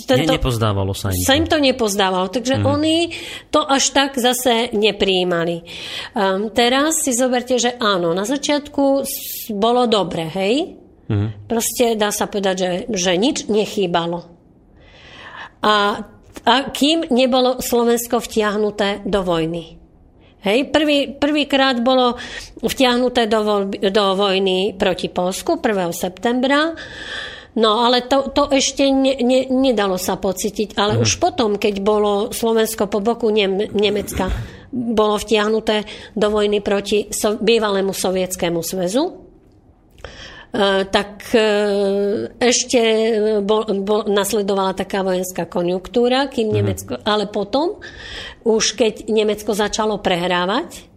tento, 0.05 0.29
ne, 0.29 0.37
nepozdávalo 0.37 0.93
sa 0.93 1.09
im. 1.09 1.17
Sa 1.25 1.33
im 1.33 1.49
to 1.49 1.57
nepozdávalo, 1.57 2.29
takže 2.29 2.61
uh-huh. 2.61 2.77
oni 2.77 3.09
to 3.49 3.65
až 3.65 3.89
tak 3.89 4.13
zase 4.21 4.69
nepríjmali. 4.69 5.65
Um, 6.13 6.53
teraz 6.53 7.01
si 7.01 7.11
zoberte, 7.17 7.57
že 7.57 7.73
áno, 7.81 8.13
na 8.13 8.23
začiatku 8.29 9.01
bolo 9.57 9.89
dobre, 9.89 10.29
hej? 10.29 10.77
Uh-huh. 11.09 11.33
Proste 11.49 11.97
dá 11.97 12.13
sa 12.13 12.29
povedať, 12.29 12.55
že, 12.55 12.71
že 12.93 13.11
nič 13.17 13.49
nechýbalo. 13.49 14.29
A 15.61 16.05
a 16.45 16.69
kým 16.73 17.09
nebolo 17.13 17.61
Slovensko 17.61 18.17
vtiahnuté 18.17 19.05
do 19.05 19.21
vojny. 19.21 19.81
Hej, 20.41 20.73
prvý, 20.73 21.13
prvýkrát 21.13 21.77
bolo 21.85 22.17
vtiahnuté 22.65 23.29
do, 23.29 23.45
voľby, 23.45 23.77
do 23.93 24.05
vojny 24.17 24.73
proti 24.73 25.05
Polsku 25.05 25.61
1. 25.61 25.93
septembra. 25.93 26.73
No 27.61 27.85
ale 27.85 28.09
to, 28.09 28.33
to 28.33 28.49
ešte 28.49 28.89
ne, 28.89 29.21
ne, 29.21 29.45
nedalo 29.53 30.01
sa 30.01 30.17
pocítiť. 30.17 30.73
Ale 30.81 30.97
mm. 30.97 31.01
už 31.05 31.21
potom, 31.21 31.61
keď 31.61 31.85
bolo 31.85 32.33
Slovensko 32.33 32.89
po 32.89 33.05
boku 33.05 33.29
Nem, 33.29 33.69
Nemecka, 33.69 34.33
bolo 34.71 35.19
vtiahnuté 35.21 35.85
do 36.17 36.27
vojny 36.33 36.63
proti 36.63 37.11
so, 37.13 37.37
bývalému 37.37 37.93
sovietskému 37.93 38.65
zväzu, 38.65 39.30
tak 40.91 41.31
e, 41.31 41.47
ešte 42.43 42.81
bol, 43.39 43.63
bol, 43.87 44.03
nasledovala 44.11 44.75
taká 44.75 44.99
vojenská 44.99 45.47
konjunktúra, 45.47 46.27
kým 46.27 46.51
mm. 46.51 46.55
Nemecko, 46.55 46.93
ale 47.07 47.31
potom, 47.31 47.79
už 48.43 48.75
keď 48.75 49.07
Nemecko 49.07 49.55
začalo 49.55 50.03
prehrávať, 50.03 50.91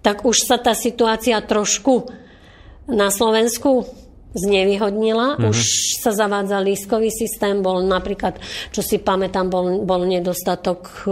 tak 0.00 0.24
už 0.24 0.48
sa 0.48 0.56
tá 0.56 0.72
situácia 0.72 1.36
trošku 1.44 2.08
na 2.88 3.12
Slovensku 3.12 3.84
znevýhodnila. 4.32 5.36
Mm-hmm. 5.36 5.50
Už 5.52 5.58
sa 6.00 6.16
zavádzal 6.16 6.64
lískový 6.64 7.12
systém, 7.12 7.60
bol 7.60 7.84
napríklad, 7.84 8.40
čo 8.72 8.80
si 8.80 8.96
pamätám, 8.96 9.52
bol, 9.52 9.84
bol 9.84 10.08
nedostatok 10.08 11.04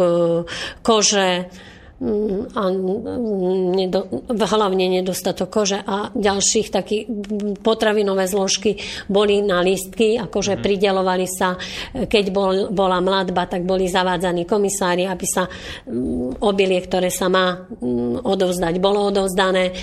kože, 0.80 1.52
a 2.54 2.62
nedo, 3.74 4.06
hlavne 4.30 4.86
nedostatok 4.86 5.50
kože 5.50 5.82
a 5.82 6.14
ďalších 6.14 6.70
takých 6.70 7.10
potravinové 7.58 8.30
zložky 8.30 8.78
boli 9.10 9.42
na 9.42 9.58
lístky, 9.66 10.14
akože 10.14 10.58
mm. 10.58 10.62
pridelovali 10.62 11.26
sa, 11.26 11.58
keď 12.06 12.24
bol, 12.30 12.54
bola 12.70 13.02
mladba, 13.02 13.50
tak 13.50 13.66
boli 13.66 13.90
zavádzaní 13.90 14.46
komisári, 14.46 15.10
aby 15.10 15.26
sa 15.26 15.50
obilie, 16.38 16.78
ktoré 16.86 17.10
sa 17.10 17.26
má 17.26 17.66
odovzdať, 18.22 18.78
bolo 18.78 19.10
odovzdané. 19.10 19.74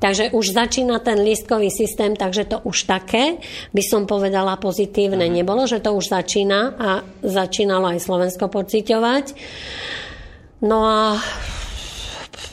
Takže 0.00 0.32
už 0.32 0.56
začína 0.56 0.98
ten 1.04 1.22
lístkový 1.22 1.68
systém, 1.70 2.16
takže 2.16 2.48
to 2.48 2.56
už 2.64 2.88
také, 2.88 3.36
by 3.70 3.82
som 3.84 4.10
povedala, 4.10 4.58
pozitívne 4.58 5.30
mhm. 5.30 5.34
nebolo, 5.38 5.70
že 5.70 5.78
to 5.78 5.94
už 5.94 6.10
začína 6.10 6.60
a 6.74 6.90
začínalo 7.22 7.94
aj 7.94 8.02
Slovensko 8.02 8.50
pociťovať. 8.50 9.24
No 10.60 10.84
a 10.84 11.16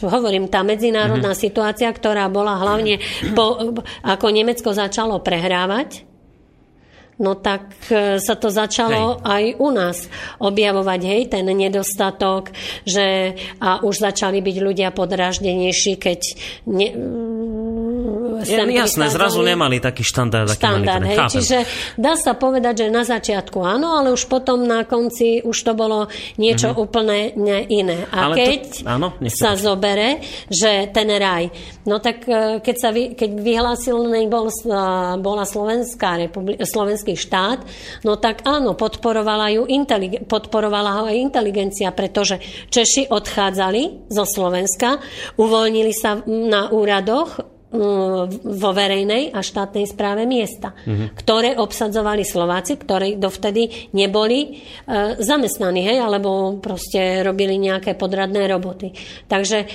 hovorím, 0.06 0.48
tá 0.48 0.62
medzinárodná 0.62 1.34
mm-hmm. 1.34 1.46
situácia, 1.48 1.90
ktorá 1.90 2.30
bola 2.30 2.60
hlavne 2.60 3.02
po, 3.34 3.76
ako 4.06 4.26
Nemecko 4.30 4.72
začalo 4.72 5.20
prehrávať, 5.20 6.08
no 7.18 7.34
tak 7.34 7.74
e, 7.90 8.22
sa 8.22 8.38
to 8.38 8.54
začalo 8.54 9.18
hej. 9.18 9.22
aj 9.26 9.44
u 9.58 9.70
nás 9.74 9.98
objavovať, 10.38 11.00
hej, 11.02 11.22
ten 11.34 11.46
nedostatok, 11.50 12.54
že 12.86 13.34
a 13.58 13.82
už 13.82 14.06
začali 14.06 14.38
byť 14.40 14.58
ľudia 14.62 14.90
podráždenejší, 14.94 15.98
keď 15.98 16.20
ne, 16.70 16.88
je, 18.44 18.58
jasné, 18.74 19.10
zrazu 19.10 19.40
nemali 19.42 19.80
taký 19.80 20.04
štandard. 20.04 20.52
Štandard, 20.54 21.06
hej, 21.08 21.18
čiže 21.32 21.58
dá 21.96 22.14
sa 22.20 22.36
povedať, 22.36 22.86
že 22.86 22.94
na 22.94 23.08
začiatku 23.08 23.62
áno, 23.64 23.98
ale 23.98 24.14
už 24.14 24.28
potom 24.28 24.66
na 24.66 24.84
konci 24.84 25.42
už 25.42 25.58
to 25.64 25.74
bolo 25.74 26.12
niečo 26.38 26.74
mm-hmm. 26.74 26.84
úplne 26.84 27.18
iné. 27.72 28.06
A 28.12 28.30
ale 28.30 28.36
keď 28.36 28.62
to, 28.64 28.88
áno, 28.88 29.08
sa 29.32 29.56
zobere, 29.56 30.22
že 30.48 30.92
ten 30.92 31.10
raj, 31.10 31.50
no 31.88 31.98
tak 32.04 32.28
e, 32.28 32.60
keď, 32.62 32.76
sa 32.76 32.90
vy, 32.92 33.16
keď 33.16 33.30
vyhlásil 33.38 33.98
bol, 34.28 34.52
bola 35.22 35.44
Slovenská 35.48 36.20
republika, 36.20 36.68
slovenský 36.68 37.16
štát, 37.16 37.64
no 38.04 38.20
tak 38.20 38.44
áno, 38.44 38.76
podporovala, 38.76 39.54
ju 39.56 39.64
intelig- 39.70 40.24
podporovala 40.28 41.02
ho 41.02 41.04
aj 41.08 41.18
inteligencia, 41.18 41.90
pretože 41.96 42.40
Češi 42.70 43.10
odchádzali 43.10 44.12
zo 44.12 44.24
Slovenska, 44.28 45.00
uvoľnili 45.40 45.94
sa 45.96 46.20
na 46.28 46.70
úradoch 46.70 47.57
vo 47.68 48.72
verejnej 48.72 49.36
a 49.36 49.44
štátnej 49.44 49.92
správe 49.92 50.24
miesta, 50.24 50.72
mm-hmm. 50.72 51.08
ktoré 51.20 51.60
obsadzovali 51.60 52.24
Slováci, 52.24 52.80
ktorí 52.80 53.20
dovtedy 53.20 53.92
neboli 53.92 54.40
e, 54.40 55.20
zamestnaní, 55.20 55.84
hej, 55.84 56.00
alebo 56.00 56.64
proste 56.64 57.28
robili 57.28 57.60
nejaké 57.60 58.00
podradné 58.00 58.48
roboty. 58.48 58.96
Takže 59.28 59.58
e, 59.60 59.68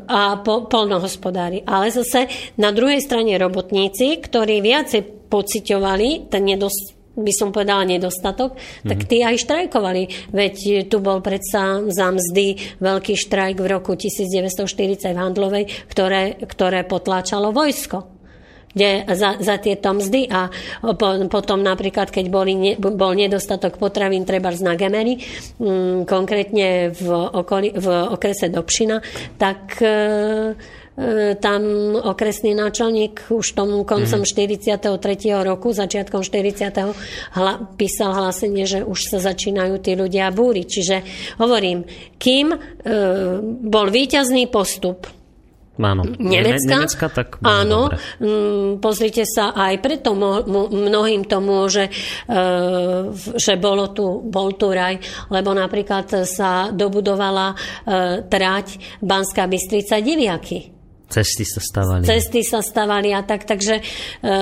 a 0.00 0.40
po, 0.40 0.64
polnohospodári. 0.64 1.60
Ale 1.68 1.92
zase 1.92 2.32
na 2.56 2.72
druhej 2.72 3.04
strane 3.04 3.36
robotníci, 3.36 4.16
ktorí 4.24 4.64
viacej 4.64 5.28
pociťovali 5.28 6.32
ten 6.32 6.42
nedost, 6.48 7.01
by 7.12 7.32
som 7.32 7.52
povedala, 7.52 7.84
nedostatok, 7.84 8.56
mm-hmm. 8.56 8.88
tak 8.88 8.98
mhm. 9.04 9.08
tí 9.08 9.18
aj 9.20 9.36
štrajkovali. 9.44 10.02
Veď 10.32 10.88
tu 10.88 10.98
bol 11.04 11.20
predsa 11.20 11.84
za 11.88 12.08
mzdy 12.08 12.78
veľký 12.80 13.14
štrajk 13.16 13.56
v 13.60 13.66
roku 13.68 13.92
1940 13.94 15.12
v 15.12 15.18
Handlovej, 15.18 15.64
ktoré, 15.88 16.40
ktoré 16.42 16.84
potláčalo 16.88 17.52
vojsko 17.52 18.12
kde 18.72 19.04
za, 19.04 19.36
za 19.36 19.60
tieto 19.60 19.92
mzdy 19.92 20.32
a 20.32 20.48
po, 20.96 21.28
potom 21.28 21.60
napríklad, 21.60 22.08
keď 22.08 22.32
boli, 22.32 22.56
ne, 22.56 22.72
bol 22.80 23.12
nedostatok 23.12 23.76
potravín 23.76 24.24
treba 24.24 24.48
z 24.48 24.64
Nagemery, 24.64 25.20
mm, 25.60 26.08
konkrétne 26.08 26.88
v, 26.88 27.08
okoli, 27.12 27.76
v 27.76 27.86
okrese 28.08 28.48
Dobšina, 28.48 28.96
tak 29.36 29.76
E, 29.76 30.56
tam 31.40 31.62
okresný 31.96 32.52
náčelník 32.52 33.32
už 33.32 33.56
tomu 33.56 33.80
koncom 33.88 34.20
mm. 34.22 34.28
43. 34.28 34.92
roku, 35.40 35.72
začiatkom 35.72 36.20
40. 36.20 36.68
Hla, 37.32 37.52
písal 37.80 38.12
hlásenie, 38.12 38.68
že 38.68 38.84
už 38.84 39.16
sa 39.16 39.18
začínajú 39.24 39.80
tí 39.80 39.96
ľudia 39.96 40.28
búriť. 40.28 40.66
Čiže 40.68 40.96
hovorím, 41.40 41.88
kým 42.20 42.52
e, 42.52 42.58
bol 43.64 43.88
výťazný 43.88 44.52
postup 44.52 45.08
Áno. 45.80 46.04
Nemecka. 46.04 46.84
Nemecka 46.84 47.06
tak 47.08 47.28
Áno, 47.40 47.88
dobre. 47.88 47.96
Mm, 48.20 48.68
pozrite 48.84 49.24
sa, 49.24 49.56
aj 49.56 49.80
preto 49.80 50.12
mo, 50.12 50.44
mo, 50.44 50.68
mnohým 50.68 51.24
to 51.24 51.40
môže, 51.40 51.88
e, 51.88 51.92
že 53.40 53.56
bolo 53.56 53.88
tu, 53.96 54.20
bol 54.20 54.52
tu 54.60 54.68
raj, 54.68 55.00
lebo 55.32 55.56
napríklad 55.56 56.28
sa 56.28 56.68
dobudovala 56.68 57.48
e, 57.50 57.56
trať 58.28 59.00
Banská 59.00 59.48
Bystrica 59.48 60.04
Diviaky. 60.04 60.81
Cesty 61.12 61.44
sa 61.44 61.60
stavali. 61.60 62.08
Cesty 62.08 62.40
sa 62.40 62.64
stavali 62.64 63.12
a 63.12 63.20
tak, 63.20 63.44
takže 63.44 63.84
e, 64.24 64.32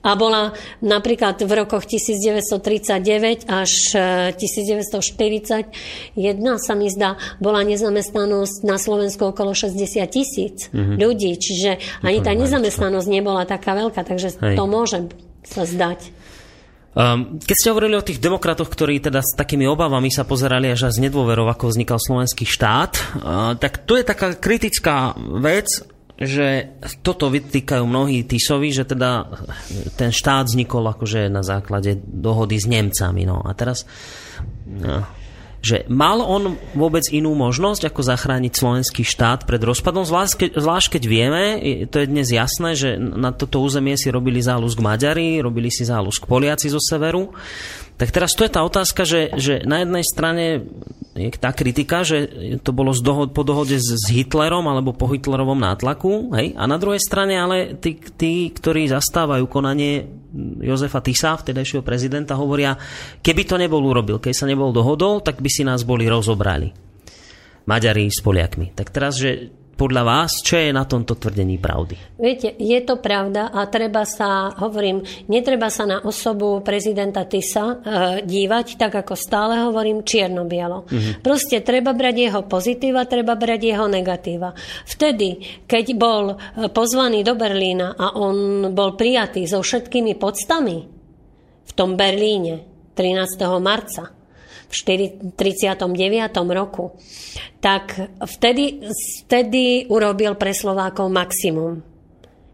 a 0.00 0.16
bola 0.16 0.56
napríklad 0.80 1.44
v 1.44 1.52
rokoch 1.52 1.84
1939 1.84 3.50
až 3.52 3.72
1941 4.32 5.68
e, 6.16 6.56
sa 6.56 6.72
mi 6.72 6.88
zdá, 6.88 7.20
bola 7.36 7.60
nezamestnanosť 7.68 8.64
na 8.64 8.80
Slovensku 8.80 9.28
okolo 9.28 9.52
60 9.52 10.00
tisíc 10.08 10.72
mm-hmm. 10.72 10.96
ľudí, 10.96 11.36
čiže 11.36 12.00
ani 12.00 12.24
tá 12.24 12.32
nezamestnanosť 12.32 13.08
nebola 13.12 13.44
taká 13.44 13.76
veľká, 13.76 14.00
takže 14.06 14.40
Hej. 14.40 14.56
to 14.56 14.64
môže 14.64 14.98
sa 15.44 15.68
zdať. 15.68 16.19
Um, 16.90 17.38
keď 17.38 17.54
ste 17.54 17.70
hovorili 17.70 17.94
o 17.94 18.02
tých 18.02 18.18
demokratoch, 18.18 18.66
ktorí 18.66 18.98
teda 18.98 19.22
s 19.22 19.38
takými 19.38 19.62
obavami 19.70 20.10
sa 20.10 20.26
pozerali 20.26 20.74
až 20.74 20.90
z 20.90 21.06
nedôverov, 21.06 21.46
ako 21.46 21.70
vznikal 21.70 22.02
slovenský 22.02 22.42
štát, 22.42 22.92
uh, 22.98 23.54
tak 23.54 23.86
tu 23.86 23.94
je 23.94 24.02
taká 24.02 24.34
kritická 24.34 25.14
vec, 25.38 25.70
že 26.20 26.76
toto 27.00 27.30
vytýkajú 27.32 27.80
mnohí 27.86 28.26
Tisovi, 28.28 28.74
že 28.74 28.84
teda 28.84 29.24
ten 29.96 30.12
štát 30.12 30.52
vznikol 30.52 30.84
akože 30.92 31.32
na 31.32 31.40
základe 31.40 31.96
dohody 31.96 32.60
s 32.60 32.68
Nemcami. 32.68 33.24
No 33.24 33.40
a 33.40 33.54
teraz 33.56 33.88
no, 34.68 35.06
že 35.60 35.84
mal 35.92 36.24
on 36.24 36.56
vôbec 36.72 37.04
inú 37.12 37.36
možnosť, 37.36 37.92
ako 37.92 38.00
zachrániť 38.00 38.52
slovenský 38.56 39.04
štát 39.04 39.44
pred 39.44 39.60
rozpadom, 39.60 40.08
zvlášť 40.08 40.32
keď, 40.36 40.50
zvlášť 40.56 40.88
keď 40.96 41.02
vieme, 41.04 41.44
to 41.92 42.00
je 42.00 42.06
dnes 42.08 42.28
jasné, 42.32 42.72
že 42.72 42.96
na 42.96 43.32
toto 43.32 43.60
územie 43.60 43.94
si 44.00 44.08
robili 44.08 44.40
záľusk 44.40 44.80
Maďari, 44.80 45.44
robili 45.44 45.68
si 45.68 45.84
záľusk 45.84 46.24
Poliaci 46.24 46.72
zo 46.72 46.80
severu. 46.80 47.32
Tak 48.00 48.16
teraz 48.16 48.32
to 48.32 48.48
je 48.48 48.52
tá 48.56 48.64
otázka, 48.64 49.04
že, 49.04 49.28
že 49.36 49.60
na 49.68 49.84
jednej 49.84 50.00
strane 50.08 50.64
je 51.12 51.28
tá 51.36 51.52
kritika, 51.52 52.00
že 52.00 52.32
to 52.64 52.72
bolo 52.72 52.96
z 52.96 53.04
dohod, 53.04 53.36
po 53.36 53.44
dohode 53.44 53.76
s, 53.76 53.92
s 53.92 54.08
Hitlerom 54.08 54.64
alebo 54.64 54.96
po 54.96 55.04
Hitlerovom 55.04 55.60
nátlaku, 55.60 56.32
hej? 56.32 56.56
a 56.56 56.64
na 56.64 56.80
druhej 56.80 56.96
strane 56.96 57.36
ale 57.36 57.76
tí, 57.76 58.00
tí, 58.16 58.48
ktorí 58.48 58.88
zastávajú 58.88 59.44
konanie 59.52 60.08
Jozefa 60.64 61.04
Tisa, 61.04 61.36
vtedajšieho 61.36 61.84
prezidenta, 61.84 62.40
hovoria, 62.40 62.72
keby 63.20 63.44
to 63.44 63.60
nebol 63.60 63.84
urobil, 63.84 64.16
keď 64.16 64.32
sa 64.32 64.48
nebol 64.48 64.72
dohodol, 64.72 65.20
tak 65.20 65.44
by 65.44 65.50
si 65.52 65.60
nás 65.68 65.84
boli 65.84 66.08
rozobrali. 66.08 66.72
Maďari 67.68 68.08
s 68.08 68.24
Poliakmi. 68.24 68.72
Tak 68.72 68.88
teraz, 68.88 69.20
že 69.20 69.52
podľa 69.80 70.04
vás, 70.04 70.44
čo 70.44 70.60
je 70.60 70.76
na 70.76 70.84
tomto 70.84 71.16
tvrdení 71.16 71.56
pravdy? 71.56 72.20
Viete, 72.20 72.52
je 72.60 72.76
to 72.84 73.00
pravda 73.00 73.48
a 73.48 73.64
treba 73.72 74.04
sa, 74.04 74.52
hovorím, 74.60 75.00
netreba 75.32 75.72
sa 75.72 75.88
na 75.88 76.04
osobu 76.04 76.60
prezidenta 76.60 77.24
Tisa 77.24 77.64
e, 77.64 77.74
dívať, 78.20 78.76
tak 78.76 79.00
ako 79.00 79.16
stále 79.16 79.56
hovorím, 79.64 80.04
čierno-bielo. 80.04 80.84
Mm-hmm. 80.84 81.24
Proste 81.24 81.64
treba 81.64 81.96
brať 81.96 82.16
jeho 82.28 82.44
pozitíva, 82.44 83.08
treba 83.08 83.40
brať 83.40 83.60
jeho 83.72 83.88
negatíva. 83.88 84.52
Vtedy, 84.84 85.64
keď 85.64 85.96
bol 85.96 86.36
e, 86.36 86.68
pozvaný 86.68 87.24
do 87.24 87.32
Berlína 87.32 87.96
a 87.96 88.20
on 88.20 88.68
bol 88.76 89.00
prijatý 89.00 89.48
so 89.48 89.64
všetkými 89.64 90.20
podstami 90.20 90.76
v 91.64 91.72
tom 91.72 91.96
Berlíne 91.96 92.68
13. 92.92 93.48
marca, 93.64 94.19
39. 94.70 95.82
roku, 96.48 96.94
tak 97.60 98.00
vtedy, 98.24 98.86
vtedy 99.20 99.90
urobil 99.90 100.34
pre 100.38 100.54
Slovákov 100.54 101.10
maximum. 101.10 101.89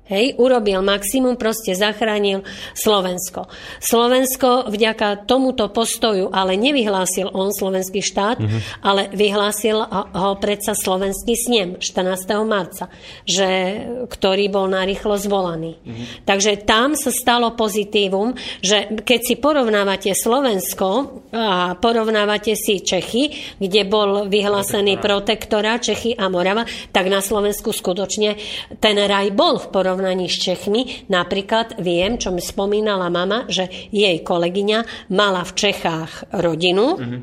Hej, 0.06 0.38
urobil 0.38 0.86
maximum, 0.86 1.34
proste 1.34 1.74
zachránil 1.74 2.46
Slovensko. 2.78 3.50
Slovensko 3.82 4.70
vďaka 4.70 5.26
tomuto 5.26 5.66
postoju, 5.74 6.30
ale 6.30 6.54
nevyhlásil 6.54 7.26
on 7.34 7.50
slovenský 7.50 8.06
štát, 8.06 8.38
mm-hmm. 8.38 8.86
ale 8.86 9.10
vyhlásil 9.10 9.74
ho 9.90 10.30
predsa 10.38 10.78
slovenský 10.78 11.34
snem 11.34 11.68
14. 11.82 12.22
marca, 12.46 12.86
že, 13.26 13.82
ktorý 14.06 14.46
bol 14.46 14.70
narýchlo 14.70 15.18
zvolaný. 15.18 15.74
Mm-hmm. 15.74 16.06
Takže 16.22 16.62
tam 16.62 16.94
sa 16.94 17.10
stalo 17.10 17.58
pozitívum, 17.58 18.38
že 18.62 19.02
keď 19.02 19.20
si 19.26 19.34
porovnávate 19.34 20.14
Slovensko 20.14 21.18
a 21.34 21.74
porovnávate 21.82 22.54
si 22.54 22.78
Čechy, 22.78 23.58
kde 23.58 23.82
bol 23.82 24.30
vyhlásený 24.30 25.02
protektora 25.02 25.82
Čechy 25.82 26.14
a 26.14 26.30
Morava, 26.30 26.62
tak 26.94 27.10
na 27.10 27.18
Slovensku 27.18 27.74
skutočne 27.74 28.38
ten 28.78 28.94
raj 29.02 29.34
bol 29.34 29.58
v 29.58 29.66
porovnávaní 29.74 29.94
porovnaní 29.96 30.28
s 30.28 30.44
Čechmi. 30.44 31.08
Napríklad 31.08 31.80
viem, 31.80 32.20
čo 32.20 32.28
mi 32.28 32.44
spomínala 32.44 33.08
mama, 33.08 33.48
že 33.48 33.88
jej 33.88 34.20
kolegyňa 34.20 35.08
mala 35.16 35.40
v 35.40 35.56
Čechách 35.56 36.36
rodinu 36.36 37.00
mm-hmm. 37.00 37.20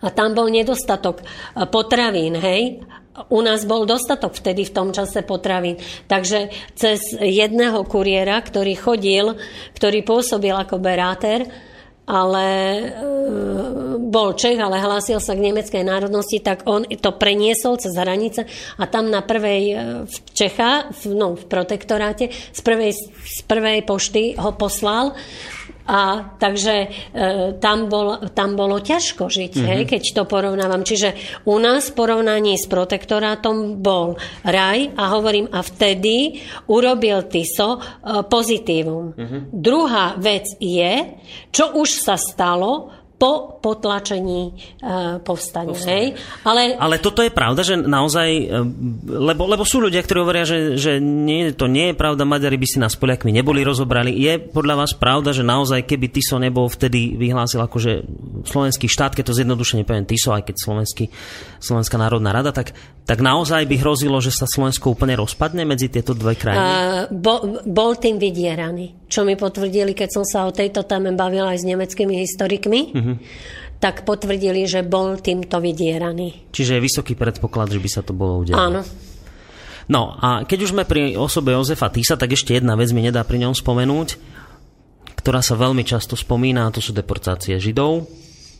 a 0.00 0.08
tam 0.08 0.32
bol 0.32 0.48
nedostatok 0.48 1.20
e, 1.20 1.24
potravín, 1.68 2.40
hej, 2.40 2.80
u 3.28 3.44
nás 3.44 3.68
bol 3.68 3.84
dostatok 3.84 4.32
vtedy 4.40 4.64
v 4.64 4.72
tom 4.72 4.88
čase 4.88 5.20
potravín. 5.20 5.76
Takže 6.08 6.48
cez 6.72 7.12
jedného 7.12 7.84
kuriéra, 7.84 8.40
ktorý 8.40 8.72
chodil, 8.72 9.36
ktorý 9.76 10.00
pôsobil 10.00 10.56
ako 10.56 10.80
beráter, 10.80 11.44
ale 12.06 12.46
e, 12.46 12.80
bol 13.98 14.38
Čech, 14.38 14.54
ale 14.62 14.78
hlásil 14.78 15.18
sa 15.18 15.34
k 15.34 15.42
nemeckej 15.50 15.82
národnosti, 15.82 16.38
tak 16.38 16.62
on 16.70 16.86
to 16.86 17.10
preniesol 17.18 17.74
cez 17.82 17.98
hranice 17.98 18.46
a 18.78 18.86
tam 18.86 19.10
na 19.10 19.26
prvej 19.26 19.62
e, 19.66 19.74
v 20.06 20.16
Čecha, 20.30 20.94
v, 20.94 21.18
no, 21.18 21.34
v 21.34 21.44
protektoráte, 21.50 22.30
z 22.30 22.60
prvej, 22.62 22.94
z 23.10 23.40
prvej 23.50 23.82
pošty 23.82 24.38
ho 24.38 24.54
poslal 24.54 25.18
a 25.86 26.34
takže 26.36 26.74
e, 26.82 26.88
tam, 27.62 27.86
bol, 27.86 28.26
tam 28.34 28.58
bolo 28.58 28.82
ťažko 28.82 29.30
žiť, 29.30 29.52
mm-hmm. 29.54 29.68
hej, 29.70 29.80
keď 29.86 30.02
to 30.02 30.22
porovnávam. 30.26 30.82
Čiže 30.82 31.14
u 31.46 31.56
nás 31.62 31.90
v 31.90 31.96
porovnaní 31.96 32.58
s 32.58 32.66
protektorátom 32.66 33.78
bol 33.78 34.18
raj 34.42 34.90
a 34.98 35.14
hovorím, 35.14 35.46
a 35.54 35.62
vtedy 35.62 36.42
urobil 36.66 37.30
TISO 37.30 37.78
e, 37.78 37.80
pozitívum. 38.26 39.14
Mm-hmm. 39.14 39.40
Druhá 39.54 40.18
vec 40.18 40.58
je, 40.58 41.22
čo 41.54 41.78
už 41.78 41.88
sa 42.02 42.18
stalo, 42.18 42.90
po 43.16 43.56
potlačení 43.64 44.52
uh, 44.84 45.16
povstania. 45.24 45.72
Hej? 45.88 46.20
Ale... 46.44 46.76
Ale 46.76 47.00
toto 47.00 47.24
je 47.24 47.32
pravda, 47.32 47.64
že 47.64 47.80
naozaj, 47.80 48.28
e, 48.28 48.44
lebo, 49.08 49.48
lebo 49.48 49.64
sú 49.64 49.80
ľudia, 49.80 50.04
ktorí 50.04 50.20
hovoria, 50.20 50.44
že, 50.44 50.76
že 50.76 51.00
nie, 51.00 51.56
to 51.56 51.64
nie 51.64 51.92
je 51.92 51.94
pravda, 51.96 52.28
Maďari 52.28 52.60
by 52.60 52.68
si 52.68 52.76
nás 52.76 52.92
Poliakmi 52.92 53.32
neboli 53.32 53.64
rozobrali. 53.64 54.12
Je 54.12 54.36
podľa 54.36 54.84
vás 54.84 54.92
pravda, 54.92 55.32
že 55.32 55.40
naozaj, 55.40 55.88
keby 55.88 56.12
Tiso 56.12 56.36
nebol 56.36 56.68
vtedy 56.68 57.16
vyhlásil 57.16 57.64
akože 57.64 58.04
slovenský 58.44 58.84
štát, 58.84 59.16
keď 59.16 59.32
to 59.32 59.36
zjednodušene 59.40 59.88
poviem 59.88 60.04
Tiso, 60.04 60.36
aj 60.36 60.52
keď 60.52 60.56
slovenský, 60.60 61.08
Slovenská 61.56 61.96
národná 61.96 62.32
rada, 62.32 62.52
tak, 62.52 62.76
tak 63.04 63.18
naozaj 63.24 63.64
by 63.64 63.76
hrozilo, 63.80 64.20
že 64.20 64.32
sa 64.32 64.44
Slovensko 64.44 64.92
úplne 64.92 65.16
rozpadne 65.16 65.64
medzi 65.64 65.88
tieto 65.88 66.12
dve 66.12 66.36
krajiny? 66.36 66.60
Uh, 66.62 67.08
bol, 67.12 67.64
bol 67.64 67.96
tým 67.96 68.20
vydieraný, 68.20 69.08
čo 69.08 69.24
mi 69.24 69.34
potvrdili, 69.34 69.96
keď 69.96 70.08
som 70.20 70.24
sa 70.24 70.44
o 70.44 70.52
tejto 70.52 70.84
téme 70.84 71.12
bavila 71.16 71.56
aj 71.56 71.62
s 71.62 71.68
nemeckými 71.68 72.14
historikmi. 72.20 72.80
Uh-huh 72.92 73.18
tak 73.76 74.08
potvrdili, 74.08 74.64
že 74.64 74.80
bol 74.80 75.20
týmto 75.20 75.60
vydieraný. 75.60 76.48
Čiže 76.48 76.80
je 76.80 76.84
vysoký 76.88 77.12
predpoklad, 77.12 77.68
že 77.68 77.76
by 77.76 77.88
sa 77.92 78.00
to 78.00 78.16
bolo 78.16 78.40
udialo. 78.40 78.56
Áno. 78.56 78.80
No 79.86 80.18
a 80.18 80.42
keď 80.42 80.58
už 80.66 80.72
sme 80.74 80.88
pri 80.88 81.14
osobe 81.14 81.54
Jozefa 81.54 81.92
Tisa, 81.92 82.18
tak 82.18 82.34
ešte 82.34 82.56
jedna 82.56 82.74
vec 82.74 82.90
mi 82.90 83.04
nedá 83.04 83.22
pri 83.22 83.46
ňom 83.46 83.54
spomenúť, 83.54 84.18
ktorá 85.22 85.44
sa 85.44 85.54
veľmi 85.54 85.86
často 85.86 86.18
spomína, 86.18 86.66
a 86.66 86.74
to 86.74 86.82
sú 86.82 86.90
deportácie 86.90 87.54
Židov. 87.60 88.08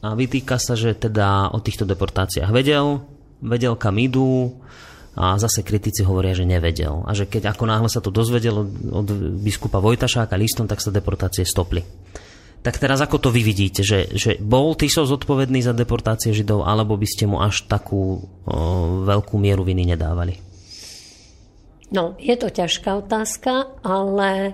A 0.06 0.14
vytýka 0.14 0.62
sa, 0.62 0.78
že 0.78 0.94
teda 0.94 1.50
o 1.50 1.58
týchto 1.58 1.82
deportáciách 1.82 2.54
vedel, 2.54 3.02
vedel 3.42 3.74
kam 3.74 3.98
idú, 3.98 4.54
a 5.16 5.40
zase 5.40 5.64
kritici 5.64 6.04
hovoria, 6.04 6.36
že 6.36 6.44
nevedel. 6.44 7.00
A 7.08 7.16
že 7.16 7.24
keď 7.24 7.56
ako 7.56 7.64
náhle 7.64 7.88
sa 7.88 8.04
to 8.04 8.12
dozvedel 8.12 8.68
od, 8.68 9.08
biskupa 9.40 9.80
Vojtašáka 9.80 10.36
listom, 10.36 10.68
tak 10.68 10.84
sa 10.84 10.92
deportácie 10.92 11.40
stopli. 11.48 11.80
Tak 12.60 12.76
teraz 12.76 13.00
ako 13.00 13.16
to 13.16 13.28
vy 13.32 13.40
vidíte, 13.40 13.80
že, 13.80 14.12
že 14.12 14.36
bol 14.36 14.76
Tiso 14.76 15.08
zodpovedný 15.08 15.64
za 15.64 15.72
deportácie 15.72 16.36
Židov, 16.36 16.68
alebo 16.68 17.00
by 17.00 17.08
ste 17.08 17.24
mu 17.24 17.40
až 17.40 17.64
takú 17.64 18.20
o, 18.20 18.20
veľkú 19.08 19.40
mieru 19.40 19.64
viny 19.64 19.88
nedávali? 19.96 20.36
No, 21.88 22.18
je 22.20 22.36
to 22.36 22.52
ťažká 22.52 23.00
otázka, 23.00 23.80
ale 23.80 24.52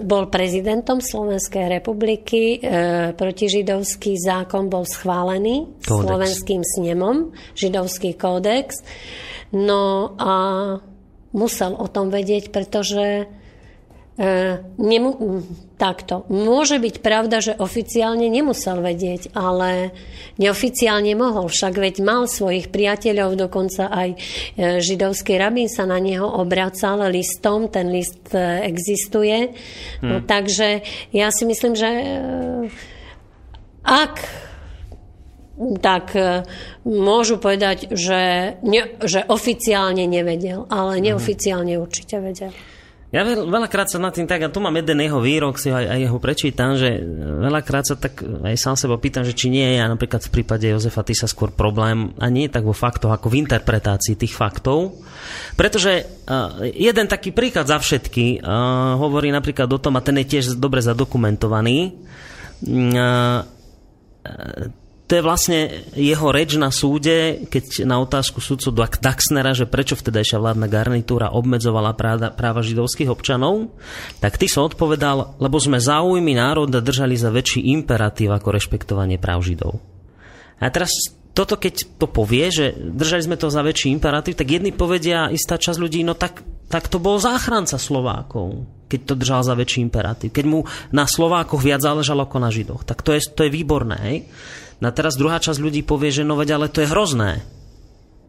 bol 0.00 0.32
prezidentom 0.32 1.04
Slovenskej 1.04 1.68
republiky, 1.68 2.56
e, 2.56 3.12
protižidovský 3.12 4.16
zákon 4.16 4.72
bol 4.72 4.88
schválený 4.88 5.68
kódex. 5.84 6.04
slovenským 6.08 6.62
snemom, 6.64 7.36
židovský 7.52 8.16
kódex. 8.16 8.80
No 9.52 10.16
a 10.16 10.32
musel 11.36 11.76
o 11.76 11.84
tom 11.92 12.08
vedieť, 12.08 12.48
pretože 12.48 13.28
E, 13.28 13.47
nemu, 14.18 15.10
takto. 15.78 16.26
Môže 16.26 16.82
byť 16.82 16.96
pravda, 16.98 17.38
že 17.38 17.54
oficiálne 17.54 18.26
nemusel 18.26 18.82
vedieť, 18.82 19.30
ale 19.30 19.94
neoficiálne 20.42 21.14
mohol. 21.14 21.46
Však 21.46 21.78
veď 21.78 22.02
mal 22.02 22.26
svojich 22.26 22.66
priateľov, 22.74 23.38
dokonca 23.38 23.86
aj 23.86 24.08
e, 24.10 24.16
židovský 24.82 25.38
rabín 25.38 25.70
sa 25.70 25.86
na 25.86 26.02
neho 26.02 26.26
obracal 26.26 27.06
listom, 27.06 27.70
ten 27.70 27.94
list 27.94 28.34
e, 28.34 28.66
existuje. 28.66 29.54
Hmm. 30.02 30.08
No, 30.10 30.16
takže 30.26 30.82
ja 31.14 31.30
si 31.30 31.46
myslím, 31.46 31.78
že 31.78 31.88
ak 33.86 34.14
tak 35.82 36.14
môžu 36.86 37.34
povedať, 37.42 37.90
že, 37.90 38.54
ne, 38.62 38.82
že 39.02 39.26
oficiálne 39.26 40.06
nevedel, 40.06 40.70
ale 40.70 41.02
neoficiálne 41.02 41.74
určite 41.82 42.22
vedel. 42.22 42.54
Ja 43.08 43.24
veľ, 43.24 43.48
veľakrát 43.48 43.88
sa 43.88 43.96
nad 43.96 44.12
tým 44.12 44.28
tak, 44.28 44.44
a 44.44 44.52
tu 44.52 44.60
mám 44.60 44.76
jeden 44.76 45.00
jeho 45.00 45.16
výrok, 45.24 45.56
si 45.56 45.72
ho 45.72 45.80
aj, 45.80 45.96
aj 45.96 46.00
jeho 46.04 46.18
prečítam, 46.20 46.76
že 46.76 47.00
veľakrát 47.40 47.88
sa 47.88 47.96
tak 47.96 48.20
aj 48.20 48.52
sám 48.60 48.76
seba 48.76 49.00
pýtam, 49.00 49.24
že 49.24 49.32
či 49.32 49.48
nie 49.48 49.64
je 49.64 49.80
ja 49.80 49.88
napríklad 49.88 50.20
v 50.28 50.32
prípade 50.36 50.68
Jozefa 50.68 51.00
Tisa 51.00 51.24
skôr 51.24 51.48
problém, 51.48 52.12
a 52.20 52.28
nie 52.28 52.52
tak 52.52 52.68
vo 52.68 52.76
faktoch, 52.76 53.08
ako 53.08 53.32
v 53.32 53.48
interpretácii 53.48 54.12
tých 54.12 54.36
faktov. 54.36 55.00
Pretože 55.56 56.04
uh, 56.04 56.60
jeden 56.68 57.08
taký 57.08 57.32
príklad 57.32 57.64
za 57.64 57.80
všetky 57.80 58.44
uh, 58.44 59.00
hovorí 59.00 59.32
napríklad 59.32 59.72
o 59.72 59.80
tom, 59.80 59.96
a 59.96 60.04
ten 60.04 60.20
je 60.20 60.36
tiež 60.36 60.60
dobre 60.60 60.84
zadokumentovaný, 60.84 61.96
uh, 62.68 63.40
to 65.08 65.16
je 65.16 65.24
vlastne 65.24 65.88
jeho 65.96 66.28
reč 66.28 66.60
na 66.60 66.68
súde, 66.68 67.48
keď 67.48 67.88
na 67.88 67.96
otázku 67.96 68.44
sudcu 68.44 68.76
Daxnera, 68.76 69.56
že 69.56 69.64
prečo 69.64 69.96
vtedajšia 69.96 70.36
vládna 70.36 70.68
garnitúra 70.68 71.32
obmedzovala 71.32 71.96
práva, 71.96 72.28
práva 72.28 72.60
židovských 72.60 73.08
občanov, 73.08 73.72
tak 74.20 74.36
ty 74.36 74.44
som 74.44 74.68
odpovedal, 74.68 75.40
lebo 75.40 75.56
sme 75.56 75.80
záujmy 75.80 76.36
národa 76.36 76.84
držali 76.84 77.16
za 77.16 77.32
väčší 77.32 77.72
imperatív 77.72 78.36
ako 78.36 78.52
rešpektovanie 78.52 79.16
práv 79.16 79.48
židov. 79.48 79.80
A 80.60 80.68
teraz 80.68 80.92
toto 81.32 81.56
keď 81.56 81.96
to 81.96 82.10
povie, 82.10 82.52
že 82.52 82.76
držali 82.76 83.22
sme 83.32 83.40
to 83.40 83.48
za 83.48 83.64
väčší 83.64 83.94
imperatív, 83.94 84.36
tak 84.36 84.50
jedni 84.50 84.76
povedia, 84.76 85.32
istá 85.32 85.56
časť 85.56 85.78
ľudí, 85.80 86.04
no 86.04 86.12
tak, 86.18 86.44
tak 86.68 86.90
to 86.92 87.00
bol 87.00 87.16
záchranca 87.16 87.80
Slovákov, 87.80 88.66
keď 88.92 89.00
to 89.08 89.14
držal 89.14 89.40
za 89.46 89.54
väčší 89.54 89.86
imperatív. 89.86 90.34
Keď 90.34 90.44
mu 90.44 90.66
na 90.92 91.06
Slovákoch 91.06 91.62
viac 91.62 91.80
záležalo 91.80 92.26
ako 92.26 92.36
na 92.42 92.50
Židoch. 92.50 92.82
Tak 92.82 93.06
to 93.06 93.14
je, 93.14 93.22
to 93.22 93.46
je 93.46 93.54
výborné. 93.54 93.96
Hej? 94.02 94.16
No 94.78 94.90
a 94.90 94.92
teraz 94.94 95.18
druhá 95.18 95.42
časť 95.42 95.58
ľudí 95.58 95.82
povie, 95.82 96.14
že 96.14 96.22
no 96.22 96.38
veď, 96.38 96.54
ale 96.54 96.66
to 96.70 96.82
je 96.82 96.90
hrozné. 96.90 97.42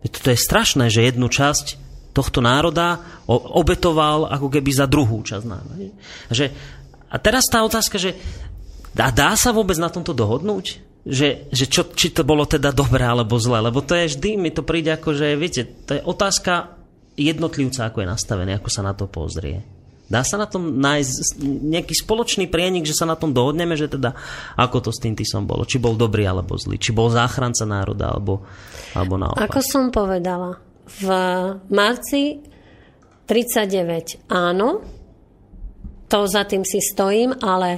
To 0.01 0.29
je 0.33 0.39
strašné, 0.39 0.89
že 0.89 1.05
jednu 1.05 1.29
časť 1.29 1.77
tohto 2.15 2.41
národa 2.41 2.99
obetoval 3.29 4.25
ako 4.27 4.49
keby 4.49 4.71
za 4.73 4.89
druhú 4.89 5.21
časť 5.21 5.45
národa. 5.45 5.75
Že, 6.33 6.45
a 7.09 7.15
teraz 7.21 7.45
tá 7.45 7.61
otázka, 7.61 8.01
že 8.01 8.17
dá, 8.97 9.13
dá 9.13 9.37
sa 9.37 9.53
vôbec 9.53 9.77
na 9.77 9.93
tomto 9.93 10.17
dohodnúť? 10.17 10.81
Že, 11.05 11.53
že 11.53 11.65
čo, 11.69 11.87
či 11.95 12.11
to 12.11 12.27
bolo 12.27 12.43
teda 12.43 12.75
dobré 12.75 13.05
alebo 13.05 13.39
zlé, 13.39 13.63
lebo 13.63 13.79
to 13.79 13.95
je 13.95 14.17
vždy, 14.17 14.35
mi 14.35 14.51
to 14.51 14.65
príde 14.65 14.91
ako, 14.91 15.15
že 15.15 15.39
viete, 15.39 15.63
to 15.87 15.95
je 15.95 16.01
otázka 16.03 16.75
jednotlivca, 17.15 17.87
ako 17.87 18.03
je 18.03 18.11
nastavený, 18.11 18.51
ako 18.57 18.69
sa 18.71 18.81
na 18.83 18.93
to 18.97 19.07
pozrie. 19.07 19.78
Dá 20.09 20.25
sa 20.25 20.41
na 20.41 20.49
tom 20.49 20.81
nájsť 20.81 21.37
nejaký 21.45 21.93
spoločný 21.93 22.49
prienik, 22.49 22.89
že 22.89 22.97
sa 22.97 23.05
na 23.05 23.13
tom 23.13 23.29
dohodneme, 23.29 23.77
že 23.77 23.85
teda 23.85 24.17
ako 24.57 24.89
to 24.89 24.91
s 24.91 24.97
tým 24.97 25.13
Tisom 25.13 25.45
bolo. 25.45 25.69
Či 25.69 25.77
bol 25.77 25.93
dobrý 25.93 26.25
alebo 26.25 26.57
zlý. 26.57 26.81
Či 26.81 26.97
bol 26.97 27.13
záchranca 27.13 27.61
národa 27.69 28.17
alebo, 28.17 28.41
alebo 28.97 29.21
naopak. 29.21 29.45
Ako 29.45 29.61
som 29.61 29.93
povedala, 29.93 30.57
v 30.89 31.07
marci 31.69 32.41
39 33.29 34.25
áno, 34.33 34.81
to 36.09 36.25
za 36.25 36.41
tým 36.49 36.65
si 36.65 36.81
stojím, 36.81 37.37
ale 37.37 37.77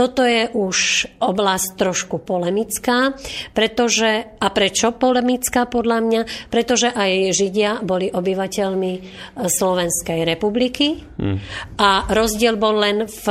toto 0.00 0.24
je 0.24 0.48
už 0.56 1.04
oblasť 1.20 1.76
trošku 1.76 2.24
polemická, 2.24 3.12
pretože, 3.52 4.32
a 4.40 4.48
prečo 4.48 4.96
polemická 4.96 5.68
podľa 5.68 5.98
mňa? 6.00 6.20
Pretože 6.48 6.88
aj 6.88 7.36
Židia 7.36 7.84
boli 7.84 8.08
obyvateľmi 8.08 8.92
e, 8.96 9.00
Slovenskej 9.44 10.24
republiky 10.24 11.04
hmm. 11.20 11.36
a 11.76 12.08
rozdiel 12.08 12.56
bol 12.56 12.80
len 12.80 13.04
v, 13.04 13.24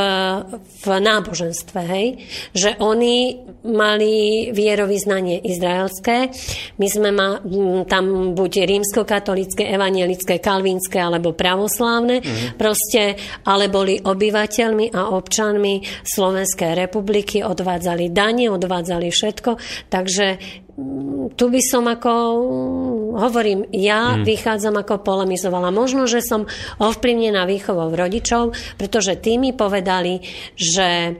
v 0.61 0.85
náboženstve, 0.85 1.79
hej? 1.89 2.07
že 2.53 2.77
oni 2.77 3.49
mali 3.65 4.49
vierovýznanie 4.53 5.41
izraelské, 5.49 6.29
my 6.77 6.87
sme 6.87 7.09
ma, 7.09 7.41
tam 7.89 8.37
buď 8.37 8.51
rímskokatolické, 8.69 9.73
evanielické, 9.73 10.37
kalvínske 10.37 11.01
alebo 11.01 11.33
pravoslávne, 11.33 12.21
hmm. 12.21 12.61
proste, 12.61 13.17
ale 13.49 13.73
boli 13.73 13.97
obyvateľmi 13.97 14.93
a 14.93 15.17
občanmi 15.17 15.81
Slovenskej 16.05 16.58
Slovenskej 16.59 16.75
republiky, 16.75 17.37
odvádzali 17.39 18.11
dane, 18.11 18.51
odvádzali 18.51 19.07
všetko, 19.07 19.55
takže 19.87 20.35
mm, 20.75 21.39
tu 21.39 21.45
by 21.47 21.61
som 21.63 21.87
ako, 21.87 22.11
mm, 22.11 23.15
hovorím, 23.15 23.59
ja 23.71 24.19
hmm. 24.19 24.27
vychádzam 24.27 24.75
ako 24.83 24.99
polemizovala. 24.99 25.71
Možno, 25.71 26.03
že 26.03 26.19
som 26.19 26.51
ovplyvnená 26.83 27.47
výchovou 27.47 27.95
rodičov, 27.95 28.59
pretože 28.75 29.15
tí 29.23 29.39
mi 29.39 29.55
povedali, 29.55 30.19
že 30.59 31.15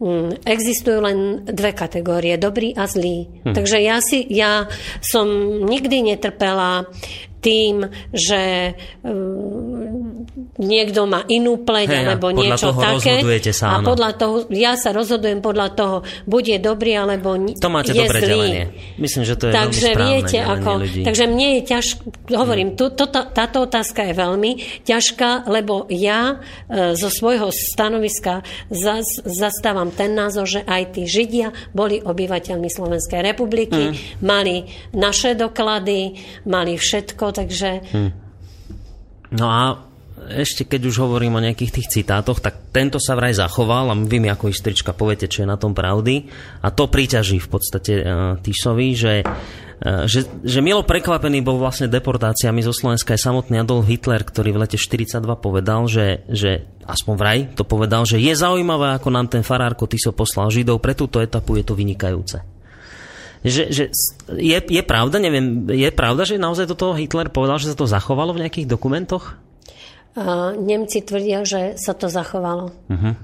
mm, 0.00 0.48
existujú 0.48 0.98
len 1.04 1.44
dve 1.44 1.76
kategórie, 1.76 2.40
dobrý 2.40 2.72
a 2.72 2.88
zlý. 2.88 3.28
Hmm. 3.44 3.52
Takže 3.52 3.84
ja, 3.84 4.00
si, 4.00 4.24
ja 4.32 4.64
som 5.04 5.28
nikdy 5.68 6.16
netrpela 6.16 6.88
tým, 7.40 7.82
že 8.12 8.76
um, 9.02 10.24
niekto 10.56 11.04
má 11.04 11.24
inú 11.26 11.60
pleť 11.60 11.88
Hej, 11.88 12.00
alebo 12.04 12.26
niečo 12.30 12.76
také. 12.76 13.24
sa, 13.50 13.64
a 13.66 13.74
áno. 13.80 13.86
podľa 13.88 14.10
toho, 14.14 14.34
ja 14.52 14.76
sa 14.76 14.92
rozhodujem 14.92 15.40
podľa 15.40 15.68
toho, 15.72 15.96
bude 16.24 16.52
dobrý 16.60 16.96
alebo 16.96 17.34
To 17.56 17.68
máte 17.68 17.96
je 17.96 18.00
dobré 18.00 18.18
zlý. 18.20 18.28
delenie. 18.28 18.64
Myslím, 18.96 19.22
že 19.24 19.34
to 19.34 19.44
je 19.48 19.52
takže 19.52 19.88
veľmi 19.90 20.04
viete, 20.04 20.38
ako, 20.38 20.70
ľudí. 20.78 21.02
takže 21.02 21.24
mne 21.26 21.48
je 21.56 21.60
ťažko, 21.66 22.02
hovorím, 22.30 22.68
tu, 22.76 22.84
to, 22.92 23.04
táto 23.08 23.58
otázka 23.64 24.04
je 24.04 24.14
veľmi 24.14 24.50
ťažká, 24.84 25.48
lebo 25.48 25.88
ja 25.88 26.36
e, 26.68 26.92
zo 26.94 27.08
svojho 27.08 27.48
stanoviska 27.50 28.44
zas, 28.68 29.06
zastávam 29.24 29.88
ten 29.90 30.12
názor, 30.12 30.44
že 30.44 30.60
aj 30.62 30.82
tí 30.92 31.08
Židia 31.08 31.50
boli 31.72 31.98
obyvateľmi 31.98 32.68
Slovenskej 32.68 33.24
republiky, 33.24 33.72
Mm. 33.80 33.94
mali 34.20 34.56
naše 34.92 35.32
doklady, 35.32 36.12
mali 36.44 36.76
všetko, 36.76 37.29
takže 37.30 37.86
No 39.30 39.46
a 39.46 39.78
ešte 40.20 40.68
keď 40.68 40.90
už 40.90 40.96
hovorím 41.00 41.40
o 41.40 41.44
nejakých 41.44 41.80
tých 41.80 41.90
citátoch, 41.90 42.44
tak 42.44 42.70
tento 42.74 43.00
sa 43.00 43.16
vraj 43.16 43.32
zachoval 43.32 43.88
a 43.88 43.96
vy 43.96 44.20
mi 44.20 44.28
ako 44.28 44.52
historička 44.52 44.92
poviete, 44.92 45.30
čo 45.30 45.42
je 45.42 45.48
na 45.48 45.56
tom 45.56 45.72
pravdy. 45.72 46.28
A 46.60 46.68
to 46.70 46.92
príťaží 46.92 47.40
v 47.40 47.48
podstate 47.48 47.92
uh, 48.04 48.36
Tisovi, 48.38 48.92
že, 48.92 49.24
uh, 49.24 50.04
že, 50.04 50.28
že 50.44 50.60
milo 50.60 50.84
prekvapený 50.84 51.40
bol 51.40 51.56
vlastne 51.56 51.88
deportáciami 51.88 52.60
zo 52.60 52.74
Slovenska 52.74 53.16
aj 53.16 53.26
samotný 53.32 53.64
Adolf 53.64 53.88
Hitler, 53.88 54.20
ktorý 54.20 54.52
v 54.52 54.60
lete 54.68 54.76
42 54.76 55.24
povedal, 55.40 55.88
že, 55.88 56.26
že 56.28 56.68
aspoň 56.84 57.14
vraj 57.16 57.38
to 57.56 57.64
povedal, 57.64 58.04
že 58.04 58.20
je 58.20 58.34
zaujímavé, 58.36 59.00
ako 59.00 59.08
nám 59.08 59.32
ten 59.32 59.40
farárko 59.40 59.88
Tiso 59.88 60.12
poslal 60.12 60.52
Židov, 60.52 60.84
pre 60.84 60.92
túto 60.92 61.18
etapu 61.24 61.56
je 61.56 61.64
to 61.64 61.72
vynikajúce. 61.72 62.59
Že, 63.40 63.62
že 63.72 63.84
je, 64.36 64.58
je 64.60 64.82
pravda, 64.84 65.16
neviem, 65.16 65.64
je 65.72 65.88
pravda, 65.88 66.28
že 66.28 66.36
naozaj 66.36 66.68
toto 66.68 66.92
Hitler 66.92 67.32
povedal, 67.32 67.56
že 67.56 67.72
sa 67.72 67.76
to 67.78 67.88
zachovalo 67.88 68.36
v 68.36 68.44
nejakých 68.44 68.68
dokumentoch? 68.68 69.40
a 70.18 70.54
Nemci 70.58 71.06
tvrdia, 71.06 71.46
že 71.46 71.78
sa 71.78 71.94
to 71.94 72.10
zachovalo. 72.10 72.74
Uh-huh. 72.90 73.14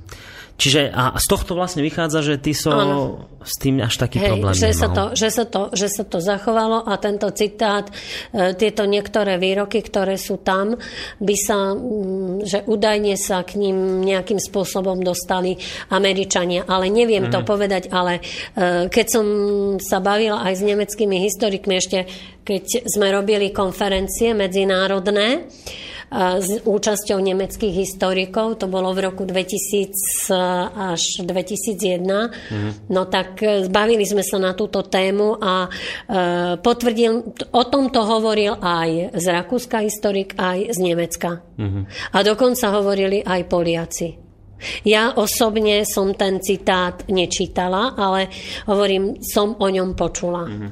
Čiže 0.56 0.88
a 0.88 1.20
z 1.20 1.26
tohto 1.28 1.52
vlastne 1.52 1.84
vychádza, 1.84 2.24
že 2.24 2.34
ty 2.40 2.56
so 2.56 2.72
Áno. 2.72 3.28
s 3.44 3.60
tým 3.60 3.76
až 3.84 4.00
taký 4.00 4.24
Hej, 4.24 4.28
problém 4.32 4.56
že, 4.56 4.72
nemal. 4.72 4.80
sa 4.80 4.88
to, 4.88 5.04
že, 5.12 5.28
sa 5.28 5.44
to, 5.44 5.62
že 5.76 5.88
sa 5.92 6.04
to 6.08 6.18
zachovalo 6.24 6.80
a 6.80 6.96
tento 6.96 7.28
citát, 7.36 7.92
e, 8.32 8.56
tieto 8.56 8.88
niektoré 8.88 9.36
výroky, 9.36 9.84
ktoré 9.84 10.16
sú 10.16 10.40
tam, 10.40 10.80
by 11.20 11.36
sa, 11.36 11.76
mm, 11.76 12.48
že 12.48 12.58
údajne 12.64 13.20
sa 13.20 13.44
k 13.44 13.60
ním 13.60 14.00
nejakým 14.00 14.40
spôsobom 14.40 14.96
dostali 15.04 15.60
Američania. 15.92 16.64
Ale 16.64 16.88
neviem 16.88 17.28
mm. 17.28 17.32
to 17.36 17.44
povedať, 17.44 17.92
ale 17.92 18.24
e, 18.56 18.88
keď 18.88 19.06
som 19.12 19.26
sa 19.76 20.00
bavila 20.00 20.40
aj 20.40 20.56
s 20.56 20.62
nemeckými 20.64 21.20
historikmi 21.20 21.74
ešte, 21.76 22.08
keď 22.48 22.88
sme 22.88 23.12
robili 23.12 23.52
konferencie 23.52 24.32
medzinárodné, 24.32 25.52
s 26.14 26.62
účasťou 26.62 27.18
nemeckých 27.18 27.74
historikov, 27.82 28.62
to 28.62 28.70
bolo 28.70 28.94
v 28.94 29.10
roku 29.10 29.26
2000 29.26 30.30
až 30.94 31.02
2001, 31.26 32.06
mm. 32.06 32.70
no 32.94 33.10
tak 33.10 33.42
e, 33.42 33.66
bavili 33.66 34.06
sme 34.06 34.22
sa 34.22 34.38
na 34.38 34.54
túto 34.54 34.86
tému 34.86 35.42
a 35.42 35.66
e, 35.66 35.70
potvrdil, 36.62 37.12
o 37.50 37.62
tomto 37.66 38.00
hovoril 38.06 38.54
aj 38.62 39.18
z 39.18 39.26
Rakúska 39.26 39.82
historik, 39.82 40.38
aj 40.38 40.70
z 40.70 40.78
Nemecka. 40.78 41.42
Mm. 41.58 41.90
A 42.14 42.18
dokonca 42.22 42.70
hovorili 42.70 43.26
aj 43.26 43.40
Poliaci. 43.50 44.08
Ja 44.86 45.12
osobne 45.12 45.84
som 45.84 46.16
ten 46.16 46.40
citát 46.40 47.04
nečítala, 47.10 47.92
ale 47.98 48.30
hovorím, 48.64 49.20
som 49.20 49.58
o 49.58 49.66
ňom 49.66 49.98
počula. 49.98 50.46
Mm. 50.46 50.70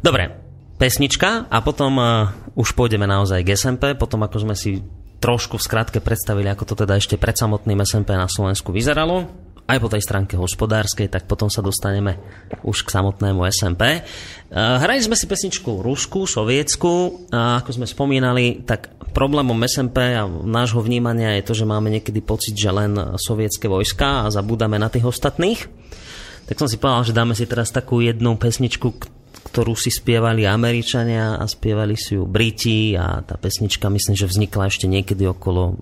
Dobre, 0.00 0.45
pesnička 0.76 1.48
a 1.48 1.58
potom 1.64 1.92
uh, 1.96 2.30
už 2.52 2.76
pôjdeme 2.76 3.08
naozaj 3.08 3.42
k 3.42 3.56
SMP, 3.56 3.96
potom 3.96 4.24
ako 4.24 4.48
sme 4.48 4.54
si 4.56 4.84
trošku 5.16 5.56
v 5.56 5.66
skratke 5.66 5.98
predstavili, 6.04 6.46
ako 6.52 6.64
to 6.68 6.74
teda 6.84 7.00
ešte 7.00 7.16
pred 7.16 7.32
samotným 7.32 7.80
SMP 7.82 8.12
na 8.12 8.28
Slovensku 8.28 8.70
vyzeralo, 8.70 9.24
aj 9.66 9.82
po 9.82 9.90
tej 9.90 10.04
stránke 10.04 10.38
hospodárskej, 10.38 11.10
tak 11.10 11.26
potom 11.26 11.50
sa 11.50 11.58
dostaneme 11.58 12.22
už 12.62 12.86
k 12.86 12.92
samotnému 12.92 13.42
SMP. 13.50 14.04
Uh, 14.52 14.78
hrali 14.78 15.02
sme 15.02 15.18
si 15.18 15.26
pesničku 15.26 15.82
Rusku, 15.82 16.28
sovietsku 16.28 17.26
a 17.32 17.64
ako 17.64 17.82
sme 17.82 17.86
spomínali, 17.88 18.62
tak 18.62 18.94
problémom 19.16 19.56
SMP 19.64 20.12
a 20.12 20.28
nášho 20.28 20.84
vnímania 20.84 21.40
je 21.40 21.46
to, 21.48 21.52
že 21.56 21.64
máme 21.64 21.88
niekedy 21.88 22.20
pocit, 22.20 22.52
že 22.52 22.68
len 22.68 23.16
sovietské 23.16 23.64
vojska 23.64 24.28
a 24.28 24.30
zabúdame 24.30 24.76
na 24.76 24.92
tých 24.92 25.08
ostatných. 25.08 25.64
Tak 26.46 26.60
som 26.60 26.68
si 26.68 26.76
povedal, 26.76 27.08
že 27.08 27.16
dáme 27.16 27.32
si 27.32 27.48
teraz 27.48 27.72
takú 27.72 28.04
jednu 28.04 28.36
pesničku, 28.36 29.15
ktorú 29.56 29.72
si 29.72 29.88
spievali 29.88 30.44
Američania 30.44 31.40
a 31.40 31.48
spievali 31.48 31.96
si 31.96 32.12
ju 32.12 32.28
Briti 32.28 32.92
a 32.92 33.24
tá 33.24 33.40
pesnička 33.40 33.88
myslím, 33.88 34.12
že 34.12 34.28
vznikla 34.28 34.68
ešte 34.68 34.84
niekedy 34.84 35.24
okolo 35.24 35.80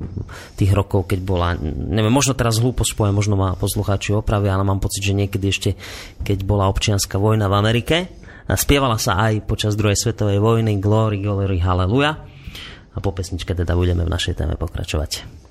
tých 0.54 0.70
rokov, 0.70 1.10
keď 1.10 1.18
bola, 1.26 1.58
neviem, 1.90 2.14
možno 2.14 2.38
teraz 2.38 2.62
hlúpo 2.62 2.86
spoje, 2.86 3.10
možno 3.10 3.34
má 3.34 3.58
poslucháči 3.58 4.14
opravy, 4.14 4.46
ale 4.46 4.62
mám 4.62 4.78
pocit, 4.78 5.02
že 5.02 5.18
niekedy 5.18 5.50
ešte, 5.50 5.70
keď 6.22 6.46
bola 6.46 6.70
občianská 6.70 7.18
vojna 7.18 7.50
v 7.50 7.58
Amerike, 7.58 7.96
a 8.46 8.54
spievala 8.54 8.94
sa 9.00 9.18
aj 9.26 9.42
počas 9.42 9.74
druhej 9.74 9.98
svetovej 9.98 10.38
vojny 10.38 10.78
Glory, 10.78 11.18
Glory, 11.18 11.58
Hallelujah 11.58 12.22
a 12.94 12.98
po 13.02 13.10
pesničke 13.10 13.58
teda 13.58 13.74
budeme 13.74 14.06
v 14.06 14.12
našej 14.12 14.38
téme 14.38 14.54
pokračovať. 14.54 15.43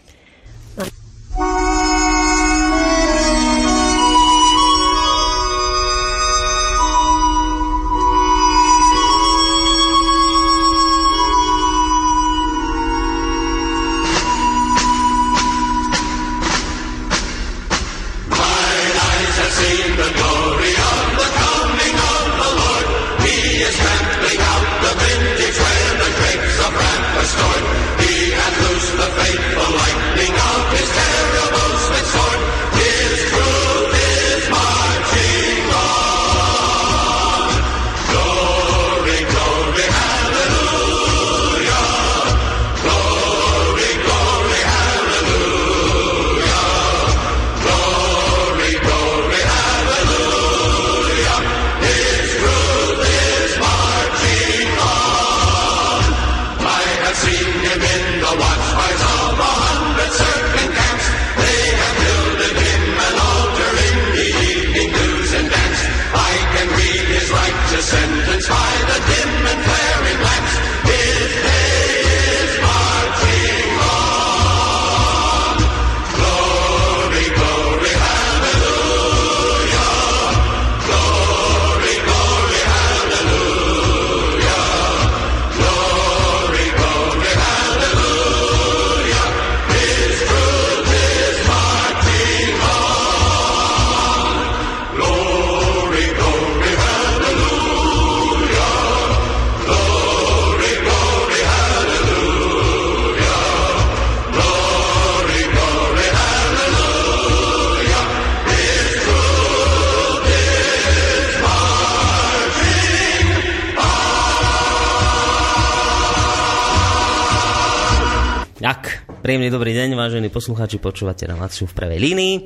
Príjemný 119.24 119.48
dobrý 119.48 119.72
deň, 119.72 119.96
vážení 119.96 120.28
poslucháči, 120.28 120.84
počúvate 120.84 121.24
reláciu 121.24 121.64
v 121.64 121.72
prvej 121.72 121.96
línii. 121.96 122.44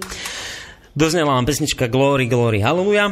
Doznela 0.94 1.34
vám 1.34 1.50
pesnička 1.50 1.90
Glory, 1.90 2.30
Glory, 2.30 2.62
Hallelujah. 2.62 3.10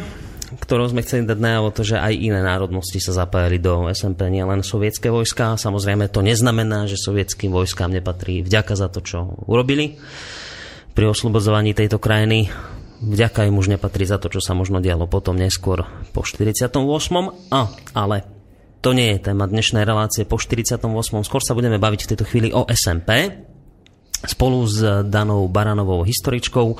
ktorou 0.62 0.86
sme 0.86 1.02
chceli 1.02 1.26
dať 1.26 1.42
najavo 1.42 1.74
to, 1.74 1.82
že 1.82 1.98
aj 1.98 2.14
iné 2.14 2.46
národnosti 2.46 3.02
sa 3.02 3.26
zapájali 3.26 3.58
do 3.58 3.90
SMP, 3.90 4.30
nielen 4.30 4.62
sovietské 4.62 5.10
vojska. 5.10 5.58
Samozrejme 5.58 6.14
to 6.14 6.22
neznamená, 6.22 6.86
že 6.86 7.02
sovietským 7.02 7.50
vojskám 7.50 7.90
nepatrí 7.90 8.46
vďaka 8.46 8.78
za 8.78 8.86
to, 8.86 9.02
čo 9.02 9.34
urobili 9.50 9.98
pri 10.94 11.10
oslobodzovaní 11.10 11.74
tejto 11.74 11.98
krajiny. 11.98 12.54
Vďaka 13.02 13.50
im 13.50 13.58
už 13.58 13.74
nepatrí 13.82 14.06
za 14.06 14.22
to, 14.22 14.30
čo 14.30 14.46
sa 14.46 14.54
možno 14.54 14.78
dialo 14.78 15.10
potom 15.10 15.34
neskôr 15.34 15.90
po 16.14 16.22
48. 16.22 16.70
A, 17.50 17.62
ale 17.98 18.18
to 18.86 18.94
nie 18.94 19.18
je 19.18 19.26
téma 19.26 19.50
dnešnej 19.50 19.82
relácie 19.82 20.30
po 20.30 20.38
48. 20.38 20.86
Skôr 21.26 21.42
sa 21.42 21.58
budeme 21.58 21.82
baviť 21.82 22.06
v 22.06 22.10
tejto 22.14 22.26
chvíli 22.30 22.54
o 22.54 22.70
SMP 22.70 23.34
spolu 24.24 24.64
s 24.64 24.80
Danou 25.04 25.52
Baranovou 25.52 26.08
historičkou. 26.08 26.80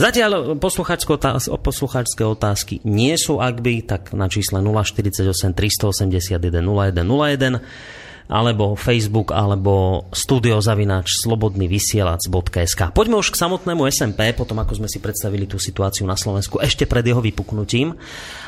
Zatiaľ 0.00 0.56
poslucháčské 0.56 2.24
otázky 2.24 2.80
nie 2.88 3.14
sú, 3.20 3.38
ak 3.38 3.60
by, 3.60 3.74
tak 3.84 4.02
na 4.16 4.32
čísle 4.32 4.64
048 4.64 5.52
381 5.52 6.40
0101 6.40 7.60
alebo 8.30 8.78
Facebook, 8.78 9.34
alebo 9.34 10.06
studiozavináč 10.14 11.26
slobodnyvysielac.sk. 11.26 12.94
Poďme 12.94 13.18
už 13.18 13.34
k 13.34 13.40
samotnému 13.42 13.82
SMP, 13.90 14.30
potom 14.38 14.62
ako 14.62 14.78
sme 14.78 14.88
si 14.88 15.02
predstavili 15.02 15.50
tú 15.50 15.58
situáciu 15.58 16.06
na 16.06 16.14
Slovensku 16.14 16.62
ešte 16.62 16.86
pred 16.86 17.02
jeho 17.02 17.18
vypuknutím. 17.18 17.98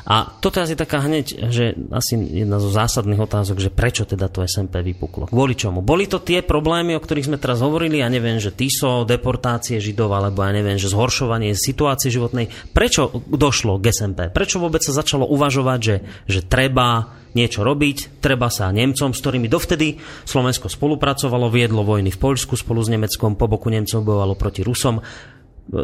A 0.06 0.30
toto 0.38 0.62
je 0.62 0.70
asi 0.70 0.76
taká 0.78 1.02
hneď, 1.02 1.50
že 1.50 1.74
asi 1.90 2.14
jedna 2.14 2.62
zo 2.62 2.70
zásadných 2.70 3.18
otázok, 3.18 3.58
že 3.58 3.74
prečo 3.74 4.06
teda 4.06 4.30
to 4.30 4.46
SMP 4.46 4.78
vypuklo. 4.86 5.26
Kvôli 5.26 5.58
čomu? 5.58 5.82
Boli 5.82 6.06
to 6.06 6.22
tie 6.22 6.46
problémy, 6.46 6.94
o 6.94 7.02
ktorých 7.02 7.34
sme 7.34 7.38
teraz 7.42 7.58
hovorili, 7.58 7.98
ja 7.98 8.10
neviem, 8.10 8.38
že 8.38 8.54
TISO, 8.54 9.02
deportácie 9.02 9.82
Židov, 9.82 10.14
alebo 10.14 10.46
ja 10.46 10.54
neviem, 10.54 10.78
že 10.78 10.90
zhoršovanie 10.90 11.58
situácie 11.58 12.10
životnej. 12.10 12.50
Prečo 12.70 13.10
došlo 13.26 13.82
k 13.82 13.90
SMP? 13.90 14.30
Prečo 14.30 14.62
vôbec 14.62 14.82
sa 14.82 14.94
začalo 14.94 15.26
uvažovať, 15.26 15.78
že, 15.82 15.96
že 16.30 16.40
treba 16.46 17.21
niečo 17.34 17.64
robiť, 17.64 18.20
treba 18.20 18.52
sa 18.52 18.68
Nemcom, 18.68 19.12
s 19.12 19.20
ktorými 19.20 19.48
dovtedy 19.48 19.96
Slovensko 20.24 20.68
spolupracovalo, 20.68 21.48
viedlo 21.48 21.84
vojny 21.84 22.12
v 22.12 22.20
Poľsku 22.20 22.54
spolu 22.56 22.80
s 22.84 22.92
Nemeckom, 22.92 23.36
po 23.36 23.48
boku 23.48 23.72
Nemcov 23.72 24.04
bojovalo 24.04 24.34
proti 24.36 24.60
Rusom, 24.60 25.00
e, 25.00 25.02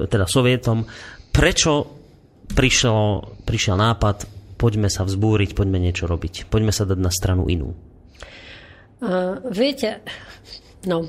teda 0.09 0.29
Sovietom. 0.29 0.85
Prečo 1.33 1.73
prišiel, 2.53 3.25
prišiel 3.45 3.77
nápad, 3.77 4.29
poďme 4.59 4.89
sa 4.91 5.07
vzbúriť, 5.07 5.55
poďme 5.55 5.79
niečo 5.79 6.09
robiť, 6.09 6.49
poďme 6.51 6.73
sa 6.73 6.89
dať 6.89 6.99
na 6.99 7.13
stranu 7.13 7.47
inú? 7.47 7.77
Uh, 8.99 9.39
viete, 9.55 10.03
no, 10.83 11.07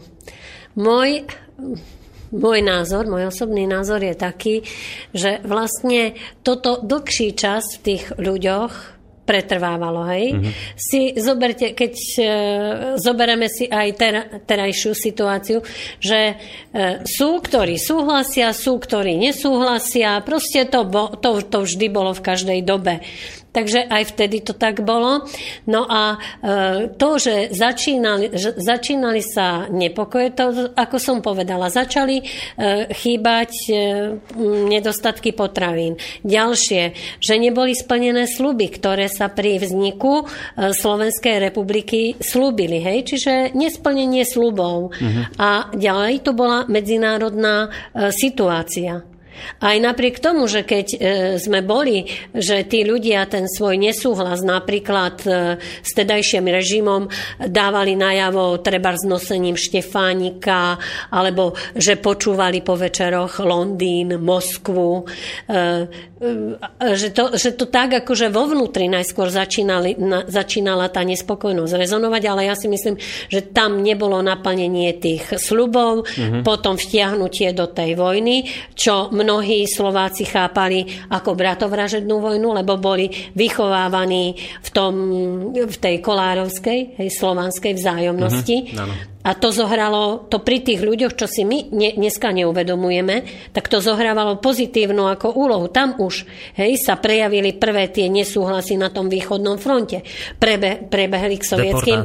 môj, 0.78 1.26
môj 2.30 2.60
názor, 2.61 3.10
môj 3.10 3.34
osobný 3.34 3.66
názor 3.66 4.06
je 4.06 4.14
taký, 4.14 4.56
že 5.10 5.41
vlastne 5.41 6.14
toto 6.45 6.78
dlhší 6.86 7.34
čas 7.34 7.66
v 7.82 7.98
tých 7.98 8.14
ľuďoch 8.22 8.99
pretrvávalo. 9.30 10.10
Hej? 10.10 10.26
Mm-hmm. 10.34 10.54
Si 10.74 11.02
zoberte, 11.22 11.78
keď 11.78 11.94
uh, 11.94 12.26
zoberieme 12.98 13.46
si 13.46 13.70
aj 13.70 13.88
ter, 13.94 14.16
terajšiu 14.50 14.98
situáciu, 14.98 15.62
že 16.02 16.34
uh, 16.34 17.06
sú, 17.06 17.38
ktorí 17.38 17.78
súhlasia, 17.78 18.50
sú, 18.58 18.82
ktorí 18.82 19.22
nesúhlasia. 19.22 20.26
Proste 20.26 20.66
to, 20.66 20.90
bo, 20.90 21.14
to, 21.14 21.46
to 21.46 21.62
vždy 21.62 21.94
bolo 21.94 22.18
v 22.18 22.26
každej 22.26 22.60
dobe. 22.66 23.06
Takže 23.60 23.91
aj 23.91 24.03
vtedy 24.15 24.40
to 24.40 24.56
tak 24.56 24.80
bolo. 24.88 25.27
No 25.68 25.84
a 25.84 26.15
e, 26.15 26.18
to, 26.95 27.19
že 27.19 27.52
začínali, 27.52 28.31
že 28.31 28.56
začínali 28.56 29.19
sa 29.19 29.68
nepokoje, 29.68 30.31
to, 30.31 30.72
ako 30.80 30.95
som 30.95 31.19
povedala, 31.19 31.68
začali 31.68 32.23
e, 32.23 32.26
chýbať 32.88 33.52
e, 33.68 33.72
nedostatky 34.72 35.36
potravín. 35.36 35.99
Ďalšie, 36.23 36.84
že 37.19 37.34
neboli 37.36 37.76
splnené 37.76 38.31
sluby, 38.31 38.72
ktoré 38.72 39.11
sa 39.11 39.27
pri 39.27 39.60
vzniku 39.60 40.23
Slovenskej 40.56 41.52
republiky 41.52 42.15
slúbili. 42.15 42.80
Hej? 42.80 43.11
Čiže 43.11 43.34
nesplnenie 43.60 44.23
slubov. 44.23 44.95
Uh-huh. 44.95 45.23
A 45.36 45.68
ďalej 45.76 46.23
to 46.23 46.31
bola 46.31 46.64
medzinárodná 46.72 47.68
situácia. 48.15 49.09
Aj 49.60 49.76
napriek 49.80 50.20
tomu, 50.20 50.48
že 50.48 50.64
keď 50.68 50.88
e, 50.94 50.98
sme 51.40 51.64
boli, 51.64 52.08
že 52.36 52.68
tí 52.68 52.84
ľudia 52.84 53.28
ten 53.28 53.48
svoj 53.48 53.80
nesúhlas 53.80 54.44
napríklad 54.44 55.16
e, 55.24 55.30
s 55.60 55.92
tedajším 55.96 56.48
režimom 56.48 57.08
dávali 57.40 57.96
najavo 57.96 58.60
treba 58.60 58.96
s 58.96 59.04
nosením 59.08 59.56
Štefánika, 59.56 60.80
alebo 61.12 61.56
že 61.76 62.00
počúvali 62.00 62.64
po 62.64 62.76
večeroch 62.76 63.42
Londýn, 63.44 64.20
Moskvu, 64.20 65.04
e, 65.04 65.04
že 67.00 67.16
to, 67.16 67.40
že 67.40 67.56
to 67.56 67.64
tak 67.72 68.04
akože 68.04 68.28
vo 68.28 68.52
vnútri 68.52 68.91
najskôr 68.91 69.32
začínali, 69.32 69.96
na, 69.96 70.28
začínala 70.28 70.91
tá 70.91 71.00
nespokojnosť 71.08 71.74
rezonovať, 71.80 72.24
ale 72.28 72.41
ja 72.52 72.60
si 72.60 72.68
myslím, 72.68 73.00
že 73.32 73.56
tam 73.56 73.80
nebolo 73.80 74.20
naplnenie 74.20 75.00
tých 75.00 75.40
slubov, 75.40 76.04
mm-hmm. 76.04 76.44
potom 76.44 76.76
vtiahnutie 76.76 77.56
do 77.56 77.72
tej 77.72 77.96
vojny, 77.96 78.44
čo 78.76 79.08
mnohí 79.16 79.64
Slováci 79.64 80.28
chápali 80.28 80.84
ako 81.08 81.40
bratovražednú 81.40 82.20
vojnu, 82.20 82.52
lebo 82.52 82.76
boli 82.76 83.08
vychovávaní 83.32 84.36
v, 84.60 84.70
tom, 84.76 84.94
v 85.56 85.78
tej 85.80 86.04
kolárovskej, 86.04 87.00
hej, 87.00 87.10
slovanskej 87.16 87.80
vzájomnosti. 87.80 88.76
Mm-hmm, 88.76 89.19
a 89.20 89.36
to 89.36 89.52
zohralo, 89.52 90.32
to 90.32 90.40
pri 90.40 90.64
tých 90.64 90.80
ľuďoch, 90.80 91.14
čo 91.20 91.28
si 91.28 91.44
my 91.44 91.76
ne, 91.76 91.91
dneska 91.91 92.32
neuvedomujeme, 92.32 93.52
tak 93.52 93.68
to 93.68 93.84
zohrávalo 93.84 94.40
pozitívnu 94.40 95.12
ako 95.12 95.36
úlohu. 95.36 95.68
Tam 95.68 96.00
už 96.00 96.24
hej, 96.56 96.80
sa 96.80 96.96
prejavili 96.96 97.52
prvé 97.60 97.91
tie 97.91 98.08
nesúhlasy 98.08 98.80
na 98.80 98.88
tom 98.88 99.12
východnom 99.12 99.60
fronte. 99.60 100.08
Prebe, 100.40 100.88
prebehli 100.88 101.36
k 101.36 101.46
sovietským 101.52 102.00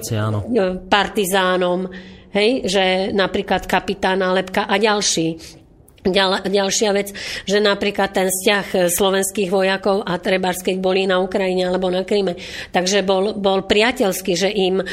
partizánom, 0.90 1.86
hej, 2.34 2.66
že 2.66 2.84
napríklad 3.14 3.70
kapitán 3.70 4.18
Lepka 4.18 4.66
a 4.66 4.74
ďalší 4.74 5.62
Ďal, 6.04 6.44
ďalšia 6.44 6.92
vec, 6.92 7.16
že 7.48 7.64
napríklad 7.64 8.12
ten 8.12 8.28
vzťah 8.28 8.92
slovenských 8.92 9.48
vojakov 9.48 10.04
a 10.04 10.20
trebárs, 10.20 10.60
keď 10.60 10.76
boli 10.76 11.08
na 11.08 11.16
Ukrajine 11.16 11.64
alebo 11.64 11.88
na 11.88 12.04
Kryme, 12.04 12.36
takže 12.76 13.00
bol, 13.00 13.32
bol 13.40 13.64
priateľský, 13.64 14.36
že 14.36 14.52
im, 14.52 14.84
e, 14.84 14.86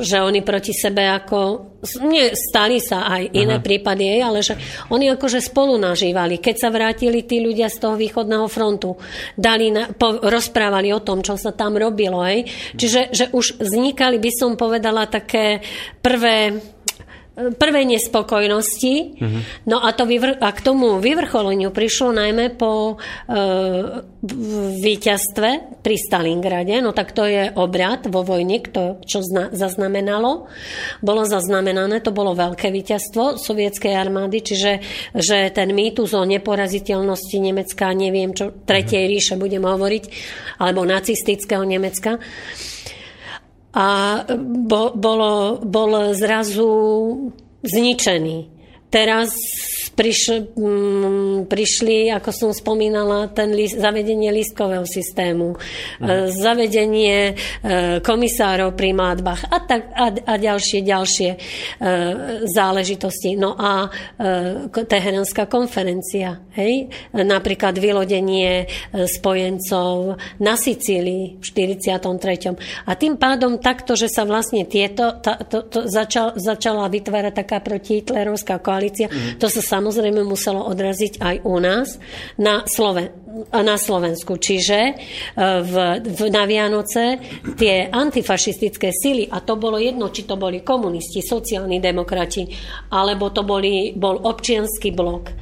že 0.00 0.24
oni 0.24 0.40
proti 0.40 0.72
sebe 0.72 1.04
ako, 1.04 1.68
nie, 2.08 2.32
stali 2.32 2.80
sa 2.80 3.04
aj 3.04 3.36
iné 3.36 3.60
Aha. 3.60 3.64
prípady, 3.68 4.16
ale 4.16 4.40
že 4.40 4.56
oni 4.88 5.12
akože 5.12 5.44
spolu 5.44 5.76
nažívali. 5.76 6.40
Keď 6.40 6.56
sa 6.56 6.72
vrátili 6.72 7.28
tí 7.28 7.44
ľudia 7.44 7.68
z 7.68 7.84
toho 7.84 8.00
východného 8.00 8.48
frontu, 8.48 8.96
dali 9.36 9.68
na, 9.68 9.92
po, 9.92 10.24
rozprávali 10.24 10.88
o 10.96 11.04
tom, 11.04 11.20
čo 11.20 11.36
sa 11.36 11.52
tam 11.52 11.76
robilo. 11.76 12.24
Hej. 12.24 12.48
Čiže 12.72 13.00
že 13.12 13.28
už 13.28 13.60
vznikali, 13.60 14.16
by 14.16 14.30
som 14.32 14.56
povedala, 14.56 15.04
také 15.04 15.60
prvé 16.00 16.64
prvej 17.34 17.84
nespokojnosti. 17.98 18.94
Uh-huh. 19.18 19.42
No 19.66 19.82
a, 19.82 19.90
to 19.90 20.06
vyvr- 20.06 20.38
a 20.38 20.48
k 20.54 20.60
tomu 20.62 21.02
vyvrcholeniu 21.02 21.74
prišlo 21.74 22.14
najmä 22.14 22.54
po 22.54 22.94
e, 22.94 23.34
víťazstve 24.78 25.82
pri 25.82 25.96
Stalingrade. 25.98 26.78
No 26.78 26.94
tak 26.94 27.10
to 27.10 27.26
je 27.26 27.50
obrad 27.58 28.06
vo 28.06 28.22
vojne, 28.22 28.62
kto, 28.62 29.02
čo 29.02 29.18
zna- 29.18 29.50
zaznamenalo. 29.50 30.46
Bolo 31.02 31.26
zaznamenané, 31.26 31.98
to 32.06 32.14
bolo 32.14 32.38
veľké 32.38 32.70
víťazstvo 32.70 33.34
sovietskej 33.34 33.92
armády, 33.98 34.38
čiže 34.38 34.72
že 35.18 35.50
ten 35.50 35.74
mýtus 35.74 36.14
o 36.14 36.22
neporaziteľnosti 36.22 37.36
Nemecka, 37.42 37.90
neviem 37.98 38.30
čo, 38.30 38.54
Tretej 38.62 39.04
uh-huh. 39.04 39.10
ríše 39.10 39.34
budem 39.34 39.66
hovoriť, 39.66 40.04
alebo 40.62 40.86
nacistického 40.86 41.66
Nemecka, 41.66 42.22
a 43.74 43.86
bo, 44.38 44.94
bolo, 44.94 45.58
bol 45.66 46.14
zrazu 46.14 46.70
zničený. 47.66 48.53
Teraz 48.94 49.34
priš, 49.94 50.18
mm, 50.58 51.46
prišli, 51.46 52.10
ako 52.10 52.30
som 52.34 52.50
spomínala, 52.50 53.30
ten 53.30 53.54
list, 53.54 53.78
zavedenie 53.78 54.34
listkového 54.34 54.84
systému, 54.84 55.54
mm. 56.02 56.34
zavedenie 56.34 57.18
e, 57.30 57.32
komisárov 58.02 58.74
pri 58.74 58.90
mladbách 58.92 59.42
a, 59.48 59.56
tak, 59.62 59.82
a, 59.94 60.06
a 60.10 60.34
ďalšie, 60.36 60.82
ďalšie 60.82 61.30
e, 61.34 61.38
záležitosti. 62.50 63.38
No 63.38 63.54
a 63.54 63.86
Teheranská 64.74 65.46
konferencia, 65.46 66.42
hej? 66.58 66.90
napríklad 67.12 67.76
vylodenie 67.78 68.66
spojencov 69.06 70.18
na 70.42 70.54
Sicílii 70.58 71.38
v 71.38 71.44
43. 71.44 72.88
A 72.88 72.92
tým 72.98 73.14
pádom 73.16 73.62
takto, 73.62 73.94
že 73.94 74.10
sa 74.10 74.26
vlastne 74.26 74.66
tieto, 74.66 75.18
ta, 75.22 75.38
to, 75.38 75.66
to 75.66 75.86
začal, 75.86 76.34
začala 76.34 76.90
vytvárať 76.90 77.32
taká 77.44 77.58
protihitlerovská 77.62 78.58
koalícia, 78.58 78.83
koalícia. 78.84 79.08
Mm. 79.08 79.40
To 79.40 79.48
sa 79.48 79.62
samozrejme 79.64 80.20
muselo 80.24 80.68
odraziť 80.68 81.20
aj 81.20 81.36
u 81.48 81.56
nás 81.56 81.96
na, 82.36 82.68
Sloven- 82.68 83.12
na 83.50 83.76
Slovensku. 83.80 84.36
Čiže 84.36 84.78
e, 84.84 84.92
v, 85.64 85.74
v, 86.04 86.20
na 86.28 86.44
Vianoce 86.44 87.18
tie 87.56 87.88
antifašistické 87.88 88.92
sily, 88.92 89.24
a 89.32 89.40
to 89.40 89.56
bolo 89.56 89.80
jedno, 89.80 90.12
či 90.12 90.28
to 90.28 90.36
boli 90.36 90.60
komunisti, 90.60 91.24
sociálni 91.24 91.80
demokrati, 91.80 92.44
alebo 92.92 93.32
to 93.32 93.42
boli, 93.42 93.96
bol 93.96 94.20
občianský 94.20 94.92
blok, 94.92 95.32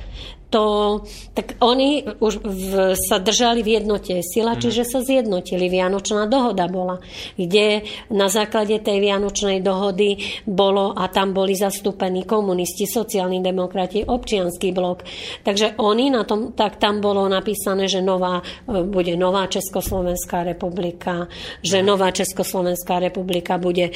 to, 0.52 1.00
tak 1.32 1.56
oni 1.64 2.04
už 2.20 2.44
v, 2.44 2.92
sa 2.94 3.16
držali 3.16 3.64
v 3.64 3.80
jednote 3.80 4.20
sila, 4.20 4.54
mm. 4.54 4.60
čiže 4.60 4.82
sa 4.84 5.00
zjednotili. 5.00 5.72
Vianočná 5.72 6.28
dohoda 6.28 6.68
bola, 6.68 7.00
kde 7.40 7.88
na 8.12 8.28
základe 8.28 8.76
tej 8.84 9.00
Vianočnej 9.00 9.64
dohody 9.64 10.20
bolo 10.44 10.92
a 10.92 11.08
tam 11.08 11.32
boli 11.32 11.56
zastúpení 11.56 12.28
komunisti, 12.28 12.84
sociálni 12.84 13.40
demokrati, 13.40 14.04
občianský 14.04 14.76
blok. 14.76 15.02
Takže 15.42 15.80
oni 15.80 16.12
na 16.12 16.22
tom, 16.28 16.52
tak 16.52 16.76
tam 16.76 17.00
bolo 17.00 17.24
napísané, 17.26 17.88
že 17.88 18.04
nová, 18.04 18.44
e, 18.68 18.84
bude 18.84 19.16
nová 19.16 19.48
Československá 19.48 20.44
republika, 20.44 21.26
že 21.64 21.80
nová 21.80 22.12
Československá 22.12 23.00
republika 23.00 23.56
bude 23.56 23.88
e, 23.88 23.92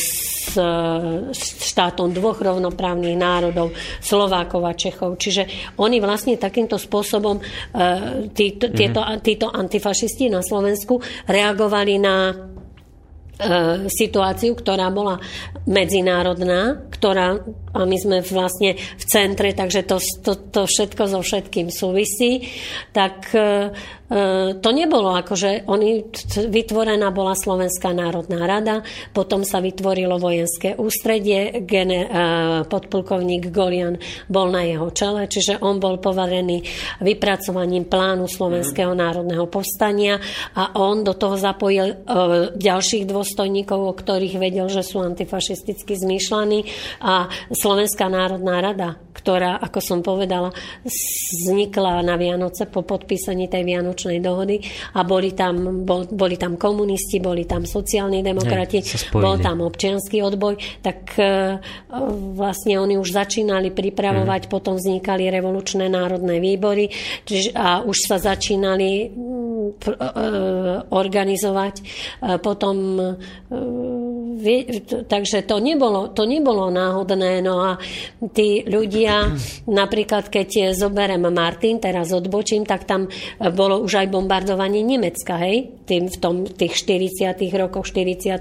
s 0.00 0.56
štátom 1.70 2.14
dvoch 2.14 2.38
rovnoprávnych 2.38 3.16
národov, 3.18 3.74
Slovákov 3.98 4.62
a 4.62 4.72
Čechov. 4.72 5.18
Čiže 5.18 5.74
oni 5.78 5.89
vlastne 5.98 6.38
takýmto 6.38 6.78
spôsobom, 6.78 7.40
e, 7.40 7.42
títo, 8.30 8.70
títo, 8.70 9.02
títo 9.18 9.50
antifašisti 9.50 10.30
na 10.30 10.44
Slovensku 10.46 11.02
reagovali 11.26 11.98
na 11.98 12.16
E, 13.40 13.88
situáciu, 13.88 14.52
ktorá 14.52 14.92
bola 14.92 15.16
medzinárodná, 15.64 16.76
ktorá, 16.92 17.40
a 17.72 17.88
my 17.88 17.96
sme 17.96 18.20
vlastne 18.20 18.76
v 18.76 19.04
centre, 19.08 19.56
takže 19.56 19.88
to, 19.88 19.96
to, 20.20 20.36
to 20.52 20.68
všetko 20.68 21.08
so 21.08 21.24
všetkým 21.24 21.72
súvisí, 21.72 22.44
tak 22.92 23.32
e, 23.32 23.72
to 24.60 24.70
nebolo 24.74 25.14
akože 25.16 25.64
oni, 25.70 26.04
vytvorená 26.50 27.08
bola 27.14 27.32
Slovenská 27.38 27.94
národná 27.96 28.44
rada, 28.44 28.84
potom 29.14 29.46
sa 29.46 29.62
vytvorilo 29.62 30.20
vojenské 30.20 30.76
ústredie, 30.76 31.64
gener, 31.64 32.10
podplukovník 32.66 33.48
Golian 33.54 33.96
bol 34.26 34.50
na 34.52 34.66
jeho 34.66 34.90
čele, 34.90 35.30
čiže 35.30 35.62
on 35.62 35.78
bol 35.78 36.02
poverený 36.02 36.60
vypracovaním 37.00 37.86
plánu 37.86 38.26
Slovenského 38.26 38.92
národného 38.92 39.46
povstania 39.46 40.18
a 40.58 40.76
on 40.76 41.06
do 41.06 41.14
toho 41.14 41.38
zapojil 41.38 42.04
ďalších 42.58 43.06
dôsledkov 43.06 43.30
dôstojníkov, 43.30 43.78
o 43.78 43.92
ktorých 43.94 44.40
vedel, 44.42 44.66
že 44.66 44.82
sú 44.82 45.04
antifašisticky 45.04 45.94
zmýšľaní 45.94 46.66
a 47.04 47.30
Slovenská 47.54 48.10
národná 48.10 48.58
rada, 48.58 48.98
ktorá, 49.12 49.60
ako 49.60 49.78
som 49.78 49.98
povedala, 50.00 50.50
vznikla 50.82 52.00
na 52.00 52.16
Vianoce 52.16 52.64
po 52.64 52.80
podpísaní 52.80 53.46
tej 53.46 53.62
Vianočnej 53.68 53.99
dohody 54.24 54.56
a 54.96 55.04
boli 55.04 55.36
tam, 55.36 55.84
bol, 55.84 56.08
boli 56.08 56.40
tam 56.40 56.56
komunisti, 56.56 57.20
boli 57.20 57.44
tam 57.44 57.68
sociálni 57.68 58.24
demokrati, 58.24 58.80
Hej, 58.80 59.12
bol 59.12 59.36
tam 59.36 59.60
občianský 59.60 60.24
odboj, 60.24 60.56
tak 60.80 61.12
e, 61.20 61.60
vlastne 62.32 62.80
oni 62.80 62.96
už 62.96 63.12
začínali 63.12 63.68
pripravovať, 63.68 64.48
mm. 64.48 64.50
potom 64.50 64.80
vznikali 64.80 65.28
revolučné 65.28 65.92
národné 65.92 66.40
výbory 66.40 66.88
čiže, 67.28 67.52
a 67.52 67.84
už 67.84 67.96
sa 68.08 68.16
začínali 68.16 68.88
e, 68.88 69.06
organizovať. 70.90 71.74
Potom 72.40 72.76
takže 75.06 75.44
to 75.44 75.60
nebolo, 75.60 76.08
to 76.16 76.24
nebolo 76.24 76.72
náhodné. 76.72 77.44
No 77.44 77.60
a 77.60 77.72
tí 78.32 78.64
ľudia, 78.64 79.36
napríklad 79.80 80.32
keď 80.32 80.72
zoberiem 80.72 81.28
Martin, 81.28 81.82
teraz 81.82 82.14
odbočím, 82.14 82.64
tak 82.64 82.88
tam 82.88 83.10
bolo 83.52 83.82
už 83.84 84.06
aj 84.06 84.06
bombardovanie 84.08 84.80
Nemecka, 84.80 85.36
hej, 85.40 85.84
tým 85.90 86.06
v 86.06 86.16
tom, 86.22 86.36
tých 86.46 86.78
40 86.86 87.34
rokoch, 87.58 87.90
43. 87.90 88.38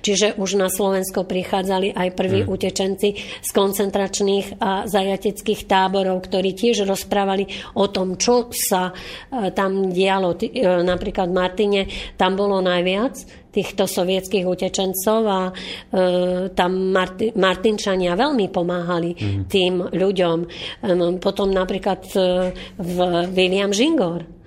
Čiže 0.00 0.38
už 0.38 0.50
na 0.54 0.70
Slovensko 0.70 1.26
prichádzali 1.26 1.90
aj 1.90 2.08
prví 2.14 2.46
mm. 2.46 2.48
utečenci 2.48 3.08
z 3.18 3.50
koncentračných 3.50 4.62
a 4.62 4.86
zajateckých 4.86 5.66
táborov, 5.66 6.22
ktorí 6.22 6.54
tiež 6.54 6.86
rozprávali 6.86 7.50
o 7.74 7.90
tom, 7.90 8.14
čo 8.14 8.54
sa 8.54 8.94
e, 8.94 9.50
tam 9.50 9.90
dialo. 9.90 10.21
E, 10.30 10.62
napríklad 10.86 11.26
v 11.28 11.34
Martine 11.34 11.80
tam 12.14 12.38
bolo 12.38 12.62
najviac 12.62 13.42
týchto 13.52 13.84
sovietských 13.84 14.46
utečencov 14.48 15.20
a 15.28 15.42
e, 15.48 15.52
tam 16.54 16.70
Marti, 16.94 17.34
Martinčania 17.36 18.16
veľmi 18.16 18.48
pomáhali 18.48 19.10
mm. 19.12 19.42
tým 19.50 19.74
ľuďom. 19.92 20.38
E, 20.42 20.46
potom 21.18 21.50
napríklad 21.50 22.00
e, 22.14 22.20
v 22.78 22.96
William 23.34 23.70
Žingor 23.70 24.41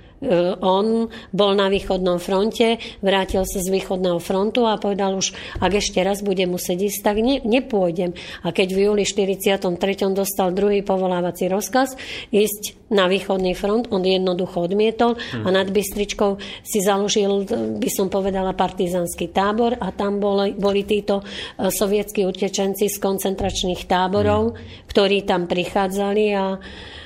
on 0.63 1.11
bol 1.35 1.51
na 1.53 1.67
východnom 1.67 2.23
fronte, 2.23 2.79
vrátil 3.03 3.43
sa 3.43 3.59
z 3.59 3.67
východného 3.67 4.17
frontu 4.23 4.63
a 4.63 4.79
povedal 4.79 5.19
už, 5.19 5.35
ak 5.59 5.71
ešte 5.75 5.99
raz 5.99 6.23
bude 6.23 6.47
musieť 6.47 6.87
ísť, 6.87 6.99
tak 7.03 7.19
ne, 7.19 7.43
nepôjdem. 7.43 8.15
A 8.47 8.55
keď 8.55 8.67
v 8.71 8.79
júli 8.87 9.03
43. 9.03 9.75
dostal 10.15 10.55
druhý 10.55 10.81
povolávací 10.81 11.51
rozkaz 11.51 11.99
ísť 12.31 12.87
na 12.95 13.09
východný 13.09 13.57
front, 13.57 13.89
on 13.91 14.05
jednoducho 14.05 14.69
odmietol 14.69 15.17
a 15.17 15.47
nad 15.49 15.67
Bystričkou 15.67 16.37
si 16.61 16.79
založil, 16.79 17.43
by 17.81 17.89
som 17.91 18.07
povedala, 18.07 18.55
partizanský 18.55 19.33
tábor 19.33 19.75
a 19.75 19.89
tam 19.91 20.21
boli, 20.21 20.53
boli 20.53 20.85
títo 20.85 21.19
e, 21.19 21.73
sovietskí 21.73 22.23
utečenci 22.23 22.87
z 22.87 22.97
koncentračných 23.01 23.89
táborov, 23.89 24.53
hmm. 24.53 24.85
ktorí 24.85 25.25
tam 25.25 25.49
prichádzali 25.49 26.25
a 26.37 26.45
Mm, 26.55 27.04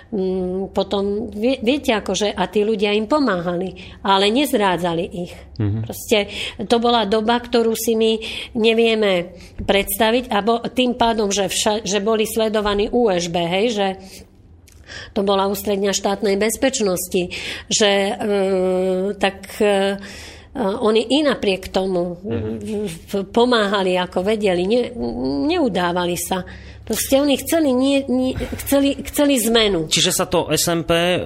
potom, 0.73 1.29
viete, 1.37 1.93
akože, 1.93 2.33
a 2.33 2.49
tí 2.49 2.65
ľudia 2.65 2.97
im 2.97 3.05
pomáhali, 3.05 4.01
ale 4.01 4.33
nezrádzali 4.33 5.05
ich. 5.05 5.33
Mm-hmm. 5.61 5.81
Proste 5.85 6.17
to 6.65 6.81
bola 6.81 7.05
doba, 7.05 7.37
ktorú 7.37 7.77
si 7.77 7.93
my 7.93 8.17
nevieme 8.57 9.37
predstaviť 9.61 10.33
a 10.33 10.41
bo, 10.41 10.65
tým 10.65 10.97
pádom, 10.97 11.29
že, 11.29 11.45
vša, 11.45 11.85
že 11.85 12.01
boli 12.01 12.25
sledovaní 12.25 12.89
USB, 12.89 13.37
hej, 13.37 13.65
že 13.69 13.87
to 15.13 15.21
bola 15.21 15.45
ústredňa 15.45 15.93
štátnej 15.93 16.41
bezpečnosti, 16.41 17.29
že 17.69 17.89
e, 18.09 18.13
tak 19.21 19.61
e, 19.61 20.01
oni 20.57 21.05
i 21.05 21.21
napriek 21.21 21.69
tomu 21.69 22.17
mm-hmm. 22.17 23.29
pomáhali, 23.29 23.93
ako 23.93 24.25
vedeli, 24.25 24.65
ne, 24.65 24.89
neudávali 25.45 26.17
sa. 26.17 26.41
Proste 26.89 27.21
oni 27.21 27.37
chceli, 27.37 27.69
nie, 27.69 28.01
nie, 28.09 28.33
chceli, 28.65 28.97
chceli 29.05 29.37
zmenu. 29.45 29.85
Čiže 29.85 30.09
sa 30.09 30.25
to 30.25 30.49
SMP 30.49 31.21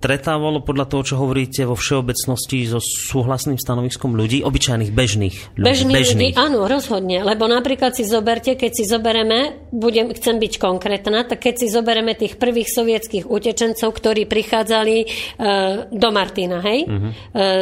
stretávalo 0.00 0.62
podľa 0.62 0.86
toho, 0.86 1.02
čo 1.02 1.14
hovoríte 1.18 1.66
vo 1.66 1.74
všeobecnosti 1.74 2.64
so 2.70 2.78
súhlasným 2.78 3.58
stanoviskom 3.58 4.14
ľudí, 4.14 4.40
obyčajných 4.46 4.94
bežných 4.94 5.36
ľudí? 5.58 5.66
Bežných, 5.66 5.96
bežných. 5.98 6.32
ľudí, 6.32 6.40
áno, 6.40 6.70
rozhodne. 6.70 7.26
Lebo 7.26 7.50
napríklad 7.50 7.98
si 7.98 8.06
zoberte, 8.06 8.54
keď 8.54 8.70
si 8.70 8.86
zobereme, 8.86 9.68
budem, 9.74 10.14
chcem 10.14 10.38
byť 10.38 10.52
konkrétna, 10.62 11.26
tak 11.26 11.42
keď 11.42 11.54
si 11.58 11.66
zobereme 11.68 12.14
tých 12.14 12.38
prvých 12.38 12.70
sovietských 12.70 13.26
utečencov, 13.26 13.90
ktorí 13.92 14.24
prichádzali 14.24 14.96
e, 15.02 15.06
do 15.92 16.08
Martina, 16.14 16.62
hej, 16.64 16.86
uh-huh. 16.88 17.10
e, 17.10 17.14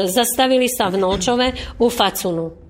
zastavili 0.06 0.70
sa 0.70 0.92
v 0.92 1.00
Nolčove 1.00 1.80
u 1.80 1.88
Facunu. 1.88 2.68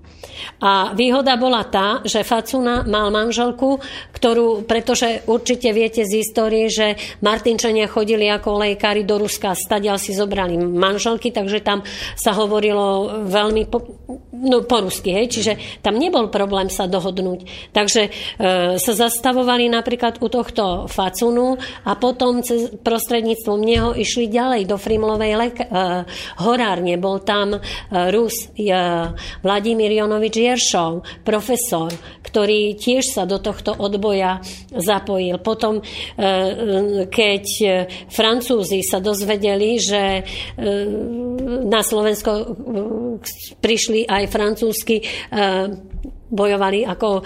A 0.59 0.91
výhoda 0.91 1.39
bola 1.39 1.63
tá, 1.67 2.03
že 2.03 2.27
Facuna 2.27 2.83
mal 2.83 3.07
manželku, 3.11 3.79
ktorú, 4.19 4.67
pretože 4.67 5.23
určite 5.31 5.71
viete 5.71 6.03
z 6.03 6.19
histórie, 6.19 6.67
že 6.67 6.99
Martinčania 7.23 7.87
chodili 7.87 8.27
ako 8.27 8.59
lekári 8.59 9.07
do 9.07 9.15
Ruska, 9.23 9.55
stadiaľ 9.55 9.95
si 9.95 10.11
zobrali 10.11 10.59
manželky, 10.59 11.31
takže 11.31 11.63
tam 11.63 11.87
sa 12.19 12.35
hovorilo 12.35 13.23
veľmi 13.31 13.63
po, 13.71 13.79
no, 14.35 14.67
po 14.67 14.83
rusky, 14.83 15.15
hej, 15.15 15.31
čiže 15.31 15.53
tam 15.79 15.95
nebol 15.95 16.27
problém 16.27 16.67
sa 16.67 16.91
dohodnúť. 16.91 17.71
Takže 17.71 18.01
e, 18.03 18.09
sa 18.75 18.93
zastavovali 18.93 19.71
napríklad 19.71 20.19
u 20.19 20.27
tohto 20.27 20.91
Facunu 20.91 21.55
a 21.87 21.95
potom 21.95 22.43
cez, 22.43 22.75
prostredníctvom 22.83 23.59
neho 23.63 23.89
išli 23.95 24.27
ďalej 24.27 24.67
do 24.67 24.75
Frimlovej 24.75 25.33
lek- 25.39 25.63
e, 25.63 26.03
horárne. 26.43 26.99
Bol 26.99 27.23
tam 27.23 27.55
e, 27.55 27.59
Rus 28.11 28.51
e, 28.59 28.67
Vladimír 29.39 29.95
Jonovič 29.95 30.35
Jeršov, 30.35 31.23
profesor, 31.23 31.93
ktorý 32.25 32.75
tiež 32.75 33.15
sa 33.15 33.23
do 33.23 33.39
tohto 33.39 33.77
odboja 34.09 34.41
zapojil. 34.73 35.37
Potom, 35.37 35.77
e, 35.77 35.83
keď 37.05 37.45
Francúzi 38.09 38.81
sa 38.81 38.97
dozvedeli, 38.97 39.77
že 39.77 40.01
e, 40.01 40.23
na 41.69 41.81
Slovensko 41.85 42.31
e, 42.33 42.45
prišli 43.61 44.09
aj 44.09 44.23
francúzsky 44.33 45.05
bojovali 46.29 46.85
ako 46.85 47.09
e, 47.19 47.21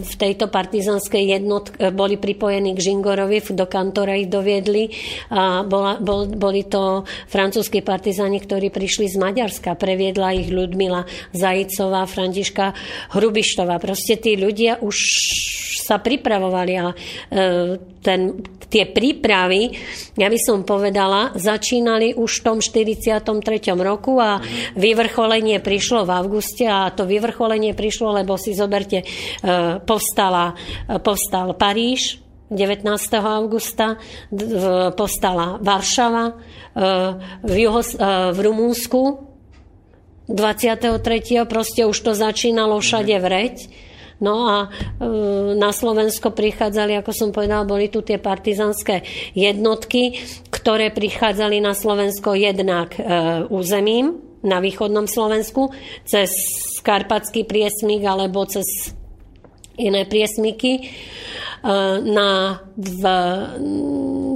v 0.00 0.14
tejto 0.14 0.52
partizanskej 0.52 1.24
jednotke, 1.40 1.90
boli 1.90 2.20
pripojení 2.20 2.76
k 2.76 2.84
Žingorovi, 2.92 3.40
do 3.56 3.66
kantora 3.68 4.16
ich 4.16 4.28
doviedli 4.28 4.88
a 5.32 5.64
bola, 5.64 5.96
bol, 6.00 6.28
boli 6.28 6.64
to 6.68 7.04
francúzskí 7.28 7.80
partizani, 7.80 8.40
ktorí 8.40 8.68
prišli 8.68 9.08
z 9.08 9.16
Maďarska. 9.16 9.76
Previedla 9.76 10.36
ich 10.36 10.52
Ľudmila 10.52 11.04
Zajicová, 11.32 12.04
Františka 12.04 12.72
Hrubištová. 13.16 13.80
Proste 13.80 14.20
tí 14.20 14.36
ľudia 14.36 14.80
už 14.80 14.96
sa 15.84 16.00
pripravovali 16.00 16.72
a 16.80 16.86
e, 16.88 16.94
ten, 18.00 18.20
tie 18.68 18.88
prípravy, 18.88 19.70
ja 20.16 20.26
by 20.26 20.38
som 20.40 20.64
povedala, 20.64 21.36
začínali 21.36 22.16
už 22.16 22.40
v 22.40 22.44
tom 22.44 22.58
43. 22.58 23.20
roku 23.76 24.16
a 24.16 24.40
vyvrcholenie 24.74 25.60
prišlo 25.60 26.08
v 26.08 26.10
auguste 26.10 26.64
a 26.64 26.88
to 26.90 27.04
vyvrcholenie 27.04 27.76
prišlo, 27.76 28.16
lebo 28.16 28.33
si 28.36 28.54
zoberte, 28.54 29.02
e, 29.02 29.04
povstala, 29.82 30.54
e, 30.88 30.98
povstal 30.98 31.54
Paríž, 31.54 32.20
19. 32.52 32.86
augusta 33.24 33.96
postala 34.94 35.58
Varšava, 35.58 36.24
e, 36.28 36.34
v, 37.42 37.54
Juhos, 37.66 37.96
v 38.32 38.38
Rumúnsku 38.38 39.00
23. 40.28 41.48
proste 41.48 41.82
už 41.84 41.96
to 42.00 42.12
začínalo 42.16 42.80
všade 42.80 43.16
vreť. 43.20 43.56
No 44.22 44.46
a 44.46 44.56
na 45.58 45.74
Slovensko 45.74 46.30
prichádzali, 46.32 46.96
ako 46.96 47.12
som 47.12 47.28
povedala, 47.34 47.66
boli 47.66 47.90
tu 47.90 48.00
tie 48.00 48.16
partizanské 48.16 49.04
jednotky, 49.34 50.16
ktoré 50.48 50.94
prichádzali 50.94 51.58
na 51.58 51.74
Slovensko 51.74 52.32
jednak 52.32 52.94
územím 53.50 54.33
na 54.44 54.60
východnom 54.60 55.08
Slovensku 55.08 55.72
cez 56.04 56.30
Karpatský 56.84 57.48
priesmik 57.48 58.04
alebo 58.04 58.44
cez 58.44 58.92
iné 59.80 60.06
priesmiky 60.06 60.86
na, 62.04 62.60
v, 62.76 63.02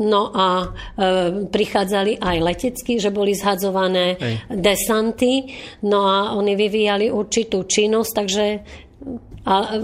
no 0.09 0.23
a 0.33 0.49
e, 0.65 0.67
prichádzali 1.45 2.25
aj 2.25 2.37
letecky, 2.41 2.97
že 2.97 3.13
boli 3.13 3.37
zhadzované 3.37 4.17
desanty, 4.49 5.53
no 5.85 6.09
a 6.09 6.33
oni 6.33 6.57
vyvíjali 6.57 7.13
určitú 7.13 7.69
činnosť, 7.69 8.13
takže 8.17 8.45
a 9.47 9.79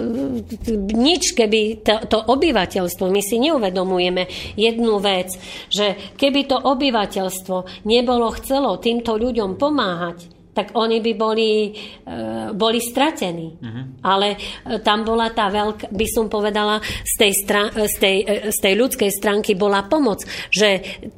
nič, 0.94 1.38
keby 1.38 1.86
to, 1.86 2.10
to 2.10 2.18
obyvateľstvo, 2.18 3.06
my 3.06 3.22
si 3.22 3.38
neuvedomujeme 3.38 4.26
jednu 4.58 4.98
vec, 4.98 5.30
že 5.70 6.16
keby 6.18 6.50
to 6.50 6.58
obyvateľstvo 6.58 7.86
nebolo 7.86 8.34
chcelo 8.34 8.82
týmto 8.82 9.14
ľuďom 9.14 9.54
pomáhať, 9.54 10.33
tak 10.54 10.70
oni 10.78 11.02
by 11.02 11.12
boli, 11.18 11.74
e, 12.06 12.14
boli 12.54 12.78
stratení. 12.78 13.58
Uh-huh. 13.58 13.84
Ale 14.06 14.38
e, 14.38 14.38
tam 14.80 15.02
bola 15.02 15.34
tá 15.34 15.50
veľká, 15.50 15.90
by 15.90 16.06
som 16.06 16.30
povedala, 16.30 16.78
z 17.02 17.14
tej, 17.18 17.32
stran, 17.34 17.68
e, 17.74 17.90
z, 17.90 17.96
tej, 17.98 18.16
z 18.54 18.58
tej 18.62 18.74
ľudskej 18.78 19.10
stránky 19.10 19.58
bola 19.58 19.82
pomoc. 19.90 20.22
Že 20.54 20.68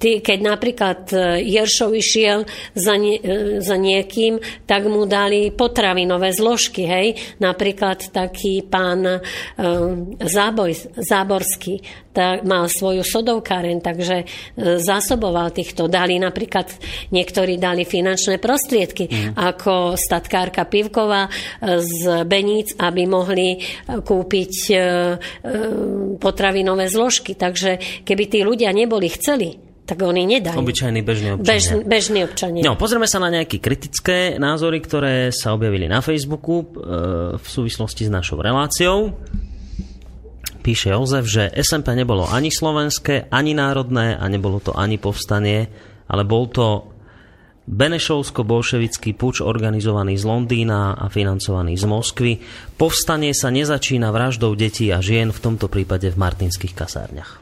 ty, 0.01 0.25
keď 0.25 0.39
napríklad 0.41 1.01
Jeršov 1.45 1.93
išiel 1.93 2.49
za, 2.73 2.97
nie, 2.97 3.21
za 3.61 3.77
niekým, 3.77 4.41
tak 4.65 4.89
mu 4.89 5.05
dali 5.05 5.53
potravinové 5.53 6.33
zložky. 6.33 6.89
Hej? 6.89 7.37
Napríklad 7.39 8.09
taký 8.09 8.65
pán 8.65 9.21
Záboj, 10.17 10.97
Záborský, 10.97 11.85
tak 12.17 12.49
mal 12.49 12.73
svoju 12.73 13.05
sodovkáren, 13.05 13.85
takže 13.85 14.25
zásoboval 14.81 15.53
týchto. 15.53 15.93
Dali 15.93 16.17
napríklad, 16.17 16.73
niektorí 17.13 17.61
dali 17.61 17.85
finančné 17.85 18.41
prostriedky. 18.41 19.07
Uh-huh 19.07 19.37
ako 19.37 19.95
statkárka 20.01 20.65
Pivková 20.65 21.29
e, 21.29 21.31
z 21.85 22.25
Beníc, 22.25 22.73
aby 22.81 23.05
mohli 23.05 23.57
e, 23.57 23.59
kúpiť 24.01 24.53
e, 24.73 24.77
potravinové 26.17 26.89
zložky. 26.89 27.37
Takže 27.37 28.03
keby 28.03 28.25
tí 28.27 28.41
ľudia 28.41 28.73
neboli 28.73 29.13
chceli, 29.13 29.55
tak 29.87 30.03
oni 30.03 30.27
nedajú. 30.27 30.59
Obyčajní 30.59 31.01
bežní 31.05 31.29
občania. 31.39 31.47
Bež, 31.47 31.65
bežní 31.87 32.21
občania. 32.27 32.63
No, 32.67 32.75
pozrieme 32.75 33.07
sa 33.07 33.23
na 33.23 33.31
nejaké 33.31 33.63
kritické 33.63 34.35
názory, 34.41 34.83
ktoré 34.83 35.31
sa 35.31 35.55
objavili 35.55 35.87
na 35.87 36.03
Facebooku 36.03 36.65
e, 36.65 36.67
v 37.39 37.47
súvislosti 37.47 38.09
s 38.09 38.11
našou 38.11 38.43
reláciou. 38.43 39.15
Píše 40.67 40.91
Jozef, 40.91 41.31
že 41.31 41.55
SMP 41.63 41.95
nebolo 41.95 42.27
ani 42.27 42.51
slovenské, 42.51 43.31
ani 43.31 43.55
národné 43.55 44.19
a 44.19 44.27
nebolo 44.27 44.59
to 44.59 44.75
ani 44.75 44.99
povstanie, 44.99 45.71
ale 46.11 46.27
bol 46.27 46.51
to 46.51 46.91
Benešovsko-bolševický 47.71 49.15
puč 49.15 49.39
organizovaný 49.39 50.19
z 50.19 50.27
Londýna 50.27 50.99
a 50.99 51.07
financovaný 51.07 51.79
z 51.79 51.87
Moskvy. 51.87 52.33
Povstanie 52.75 53.31
sa 53.31 53.55
nezačína 53.55 54.11
vraždou 54.11 54.59
detí 54.59 54.91
a 54.91 54.99
žien, 54.99 55.31
v 55.31 55.39
tomto 55.39 55.71
prípade 55.71 56.11
v 56.11 56.19
martinských 56.19 56.75
kasárniach. 56.75 57.39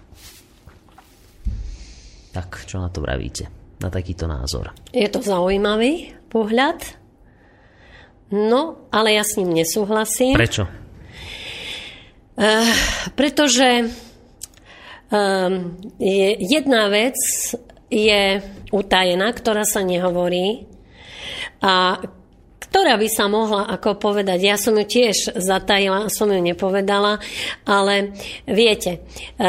Tak, 2.37 2.69
čo 2.69 2.77
na 2.77 2.93
to 2.93 3.01
vravíte? 3.01 3.49
Na 3.81 3.89
takýto 3.89 4.29
názor. 4.29 4.77
Je 4.93 5.09
to 5.09 5.25
zaujímavý 5.25 6.13
pohľad, 6.29 6.77
no, 8.37 8.85
ale 8.93 9.17
ja 9.17 9.25
s 9.25 9.41
ním 9.41 9.57
nesúhlasím. 9.57 10.37
Prečo? 10.37 10.84
Uh, 12.35 12.67
pretože 13.15 13.95
um, 15.11 15.79
je 16.03 16.35
jedna 16.39 16.91
vec 16.91 17.15
je 17.95 18.43
utajená, 18.75 19.31
ktorá 19.31 19.63
sa 19.63 19.87
nehovorí 19.87 20.67
a 21.63 22.03
ktorá 22.75 22.99
by 22.99 23.07
sa 23.07 23.31
mohla 23.31 23.71
ako 23.71 24.03
povedať. 24.03 24.43
Ja 24.43 24.59
som 24.59 24.75
ju 24.75 24.83
tiež 24.83 25.39
zatajila, 25.39 26.11
som 26.11 26.27
ju 26.27 26.43
nepovedala, 26.43 27.23
ale 27.63 28.19
viete, 28.51 29.07
e, 29.39 29.47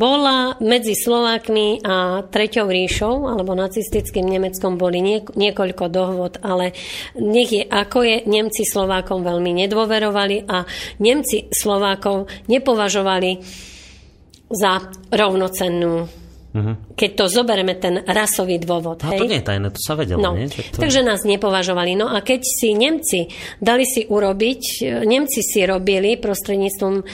bola 0.00 0.56
medzi 0.64 0.96
Slovákmi 0.96 1.84
a 1.84 2.24
Treťou 2.24 2.72
ríšou, 2.72 3.28
alebo 3.28 3.52
nacistickým 3.52 4.24
Nemeckom 4.24 4.80
boli 4.80 5.04
niekoľko 5.36 5.84
dohod, 5.92 6.40
ale 6.40 6.72
nech 7.20 7.52
je 7.52 7.64
ako 7.68 8.00
je, 8.00 8.16
Nemci 8.24 8.64
Slovákom 8.64 9.20
veľmi 9.20 9.52
nedôverovali 9.60 10.48
a 10.48 10.64
Nemci 11.04 11.52
Slovákov 11.52 12.32
nepovažovali 12.48 13.44
za 14.48 14.88
rovnocennú 15.12 16.20
Uh-huh. 16.50 16.74
Keď 16.98 17.10
to 17.14 17.24
zoberieme, 17.30 17.78
ten 17.78 18.02
rasový 18.02 18.58
dôvod. 18.58 19.06
A 19.06 19.14
hej? 19.14 19.22
to 19.22 19.30
nie 19.30 19.38
je 19.38 19.46
tajné, 19.46 19.70
to 19.70 19.78
sa 19.86 19.94
vedelo. 19.94 20.18
No. 20.18 20.34
Nie? 20.34 20.50
To... 20.50 20.82
Takže 20.82 21.06
nás 21.06 21.22
nepovažovali. 21.22 21.94
No 21.94 22.10
a 22.10 22.26
keď 22.26 22.42
si 22.42 22.74
Nemci 22.74 23.30
dali 23.62 23.86
si 23.86 24.02
urobiť, 24.10 24.90
Nemci 25.06 25.46
si 25.46 25.62
robili 25.62 26.18
prostredníctvom 26.18 26.94
um, 26.98 27.04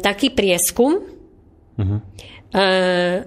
taký 0.00 0.32
prieskum, 0.32 1.13
uh-huh. 1.78 2.00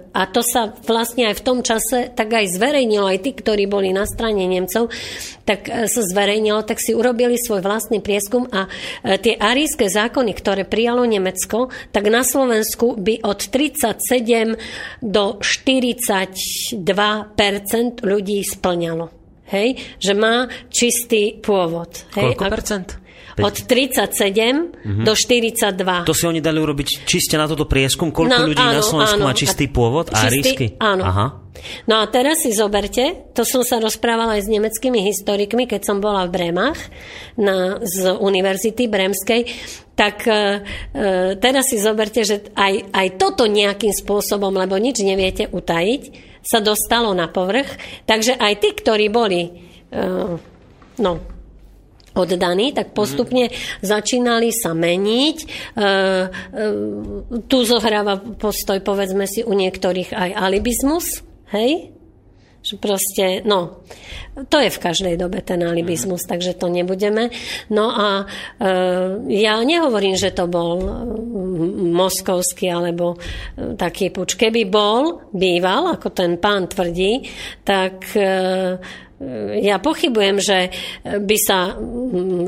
A 0.08 0.22
to 0.32 0.40
sa 0.40 0.72
vlastne 0.88 1.28
aj 1.28 1.36
v 1.36 1.44
tom 1.44 1.60
čase 1.60 2.08
tak 2.16 2.32
aj 2.32 2.48
zverejnilo, 2.48 3.04
aj 3.04 3.20
tí, 3.20 3.36
ktorí 3.36 3.68
boli 3.68 3.92
na 3.92 4.08
strane 4.08 4.48
Nemcov, 4.48 4.88
tak 5.44 5.68
e, 5.68 5.84
sa 5.84 6.00
zverejnilo, 6.00 6.64
tak 6.64 6.80
si 6.80 6.96
urobili 6.96 7.36
svoj 7.36 7.60
vlastný 7.60 8.00
prieskum 8.00 8.48
a 8.48 8.64
e, 9.04 9.20
tie 9.20 9.36
aríske 9.36 9.84
zákony, 9.84 10.32
ktoré 10.32 10.64
prijalo 10.64 11.04
Nemecko, 11.04 11.68
tak 11.92 12.08
na 12.08 12.24
Slovensku 12.24 12.96
by 12.96 13.20
od 13.20 13.52
37 13.52 14.56
do 15.04 15.36
42 15.44 16.80
ľudí 18.00 18.38
splňalo. 18.48 19.12
Hej? 19.52 19.76
Že 20.00 20.12
má 20.16 20.48
čistý 20.72 21.36
pôvod. 21.36 22.08
Hej? 22.16 22.32
Koľko 22.32 22.44
percent? 22.48 22.88
Od 23.44 23.54
37 23.54 24.04
mm-hmm. 24.24 25.04
do 25.04 25.12
42. 25.14 26.08
To 26.08 26.14
si 26.16 26.24
oni 26.26 26.40
dali 26.42 26.58
urobiť 26.58 27.06
čiste 27.06 27.38
na 27.38 27.46
toto 27.46 27.68
prieskum, 27.68 28.10
koľko 28.10 28.38
no, 28.42 28.48
ľudí 28.50 28.64
áno, 28.64 28.78
na 28.78 28.82
Slovensku 28.82 29.20
áno. 29.22 29.28
má 29.28 29.34
čistý 29.34 29.66
pôvod, 29.70 30.10
čistý, 30.10 30.26
árijský? 30.26 30.66
Áno. 30.78 31.04
Aha. 31.04 31.26
No 31.90 31.98
a 31.98 32.04
teraz 32.06 32.46
si 32.46 32.54
zoberte, 32.54 33.34
to 33.34 33.42
som 33.42 33.66
sa 33.66 33.82
rozprávala 33.82 34.38
aj 34.38 34.46
s 34.46 34.52
nemeckými 34.52 35.02
historikmi, 35.02 35.66
keď 35.66 35.80
som 35.82 35.98
bola 35.98 36.26
v 36.26 36.34
Bremach 36.34 36.78
na, 37.34 37.82
z 37.82 38.14
Univerzity 38.14 38.86
Bremskej, 38.86 39.42
tak 39.98 40.22
e, 40.30 40.30
e, 40.30 40.38
teraz 41.42 41.66
si 41.66 41.82
zoberte, 41.82 42.22
že 42.22 42.54
aj, 42.54 42.94
aj 42.94 43.08
toto 43.18 43.50
nejakým 43.50 43.90
spôsobom, 43.90 44.54
lebo 44.54 44.78
nič 44.78 45.02
neviete 45.02 45.50
utajiť, 45.50 46.02
sa 46.46 46.62
dostalo 46.62 47.10
na 47.12 47.26
povrch. 47.26 47.68
Takže 48.06 48.38
aj 48.38 48.52
tí, 48.62 48.68
ktorí 48.78 49.10
boli 49.10 49.42
e, 49.42 49.50
no, 51.02 51.12
oddaní, 52.18 52.74
tak 52.74 52.90
postupne 52.90 53.48
mm. 53.48 53.54
začínali 53.86 54.50
sa 54.50 54.74
meniť. 54.74 55.36
E, 55.38 55.46
e, 55.46 55.86
tu 57.46 57.58
zohráva 57.62 58.18
postoj, 58.18 58.82
povedzme 58.82 59.30
si, 59.30 59.46
u 59.46 59.54
niektorých 59.54 60.10
aj 60.14 60.30
alibizmus, 60.34 61.22
hej? 61.54 61.94
Že 62.58 62.74
proste, 62.82 63.24
no, 63.46 63.86
to 64.50 64.58
je 64.58 64.70
v 64.70 64.82
každej 64.82 65.14
dobe 65.14 65.42
ten 65.46 65.62
alibizmus, 65.62 66.26
mm. 66.26 66.28
takže 66.28 66.58
to 66.58 66.66
nebudeme. 66.66 67.30
No 67.70 67.90
a 67.90 68.08
e, 68.22 68.74
ja 69.34 69.58
nehovorím, 69.62 70.18
že 70.18 70.34
to 70.34 70.50
bol 70.50 70.82
moskovský 71.94 72.70
alebo 72.70 73.14
e, 73.14 73.74
taký 73.78 74.10
puč. 74.10 74.34
Keby 74.34 74.66
bol, 74.66 75.26
býval, 75.34 75.98
ako 75.98 76.10
ten 76.10 76.38
pán 76.38 76.66
tvrdí, 76.66 77.26
tak 77.62 78.14
e, 78.14 78.26
ja 79.58 79.82
pochybujem, 79.82 80.38
že 80.38 80.70
by, 81.02 81.36
sa, 81.42 81.74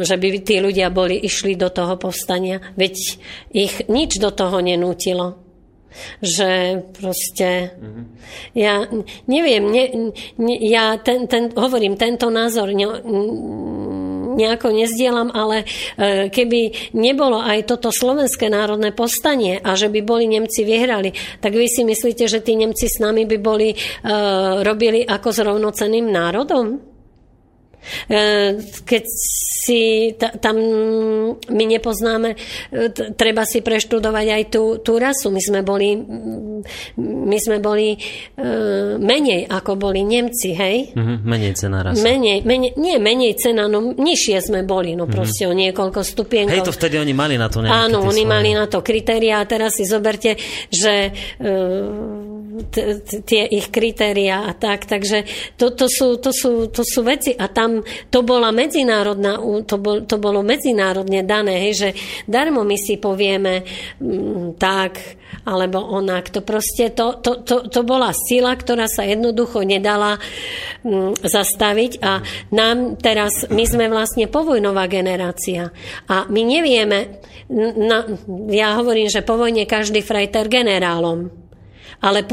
že 0.06 0.14
by 0.14 0.28
tí 0.47 0.62
ľudia 0.62 0.94
boli 0.94 1.18
išli 1.18 1.59
do 1.59 1.66
toho 1.66 1.98
povstania, 1.98 2.62
veď 2.78 2.94
ich 3.51 3.74
nič 3.90 4.22
do 4.22 4.30
toho 4.30 4.62
nenútilo. 4.62 5.42
Že 6.22 6.80
proste, 6.94 7.74
mm-hmm. 7.74 8.05
ja 8.55 8.86
neviem, 9.26 9.64
ne, 9.74 9.84
ne, 10.38 10.55
ja 10.62 10.94
ten, 11.02 11.26
ten, 11.26 11.51
hovorím, 11.51 11.98
tento 11.98 12.30
názor 12.30 12.70
ne, 12.70 12.86
nejako 14.40 14.72
nezdielam, 14.72 15.28
ale 15.30 15.62
e, 15.62 15.66
keby 16.32 16.92
nebolo 16.96 17.38
aj 17.44 17.68
toto 17.68 17.92
slovenské 17.92 18.48
národné 18.48 18.96
postanie 18.96 19.60
a 19.60 19.76
že 19.76 19.92
by 19.92 20.00
boli 20.00 20.24
Nemci 20.26 20.64
vyhrali, 20.64 21.12
tak 21.44 21.52
vy 21.52 21.68
si 21.68 21.84
myslíte, 21.84 22.24
že 22.26 22.40
tí 22.40 22.56
Nemci 22.56 22.88
s 22.88 22.98
nami 22.98 23.28
by 23.28 23.38
boli, 23.38 23.72
e, 23.72 23.76
robili 24.64 25.04
ako 25.04 25.28
s 25.28 25.38
rovnocenným 25.44 26.08
národom? 26.08 26.89
E, 28.09 28.59
keď 28.85 29.05
si 29.66 30.12
tam 30.19 30.57
my 31.36 31.65
nepoznáme, 31.65 32.35
e, 32.35 32.93
treba 33.16 33.48
si 33.48 33.65
preštudovať 33.65 34.27
aj 34.31 34.43
tú, 34.52 34.65
tú 34.85 35.01
rasu. 35.01 35.32
My 35.32 35.40
sme 35.40 35.61
boli, 35.65 35.97
my 37.01 37.39
sme 37.40 37.59
boli 37.62 37.97
uh, 37.97 38.97
menej 39.01 39.48
ako 39.48 39.81
boli 39.81 40.05
Nemci, 40.05 40.52
hej? 40.52 40.93
Mm-hmm, 40.93 41.19
menej 41.24 41.52
cena 41.57 41.81
rasa. 41.81 42.02
Menej, 42.05 42.44
menej, 42.44 42.77
nie 42.77 42.97
menej 43.01 43.36
cena, 43.40 43.66
no 43.66 43.94
nižšie 43.97 44.39
sme 44.44 44.61
boli, 44.65 44.93
no 44.93 45.09
proste 45.09 45.48
mm-hmm. 45.48 45.57
o 45.57 45.61
niekoľko 45.65 46.01
stupienkov. 46.05 46.55
Hej, 46.57 46.69
to 46.69 46.77
vtedy 46.77 47.01
oni 47.01 47.15
mali 47.16 47.40
na 47.40 47.48
to 47.48 47.65
nejaké 47.65 47.89
Áno, 47.89 48.05
oni 48.05 48.24
svoje. 48.24 48.32
mali 48.32 48.51
na 48.52 48.66
to 48.69 48.85
kritéria 48.85 49.40
a 49.40 49.48
teraz 49.48 49.77
si 49.81 49.85
zoberte, 49.89 50.36
že 50.69 51.12
tie 53.24 53.43
ich 53.48 53.73
kritéria 53.73 54.44
a 54.44 54.52
tak, 54.52 54.85
takže 54.85 55.24
to, 55.57 55.73
to, 55.73 55.86
sú, 55.89 56.20
to, 56.20 56.31
sú, 56.35 56.69
to 56.69 56.82
sú 56.85 57.01
veci 57.07 57.32
a 57.32 57.48
tam 57.48 57.69
to 58.10 58.20
bola 58.26 58.51
medzinárodná, 58.51 59.38
to, 59.66 59.76
bol, 59.78 60.02
to 60.05 60.16
bolo 60.18 60.40
medzinárodne 60.42 61.22
dané, 61.22 61.68
hej, 61.68 61.72
že 61.74 61.88
darmo 62.26 62.66
my 62.66 62.76
si 62.76 62.98
povieme 62.98 63.62
m, 63.62 64.05
mm, 64.05 64.47
tak, 64.60 65.20
alebo 65.47 65.80
onak. 65.80 66.28
To 66.34 66.40
proste, 66.42 66.92
to, 66.92 67.22
to, 67.22 67.47
to, 67.47 67.70
to 67.70 67.80
bola 67.86 68.10
sila, 68.12 68.52
ktorá 68.55 68.90
sa 68.90 69.06
jednoducho 69.06 69.62
nedala 69.62 70.18
m, 70.82 71.14
mm, 71.14 71.22
zastaviť 71.22 71.92
a 72.02 72.20
nám 72.51 72.98
teraz, 72.98 73.47
my 73.48 73.64
sme 73.64 73.86
vlastne 73.88 74.26
povojnová 74.26 74.90
generácia 74.90 75.70
a 76.10 76.26
my 76.26 76.42
nevieme, 76.42 77.22
na, 77.51 78.06
ja 78.51 78.78
hovorím, 78.78 79.10
že 79.10 79.26
po 79.26 79.34
vojne 79.34 79.66
každý 79.66 80.06
frajter 80.06 80.47
generálom 80.47 81.49
ale 82.01 82.24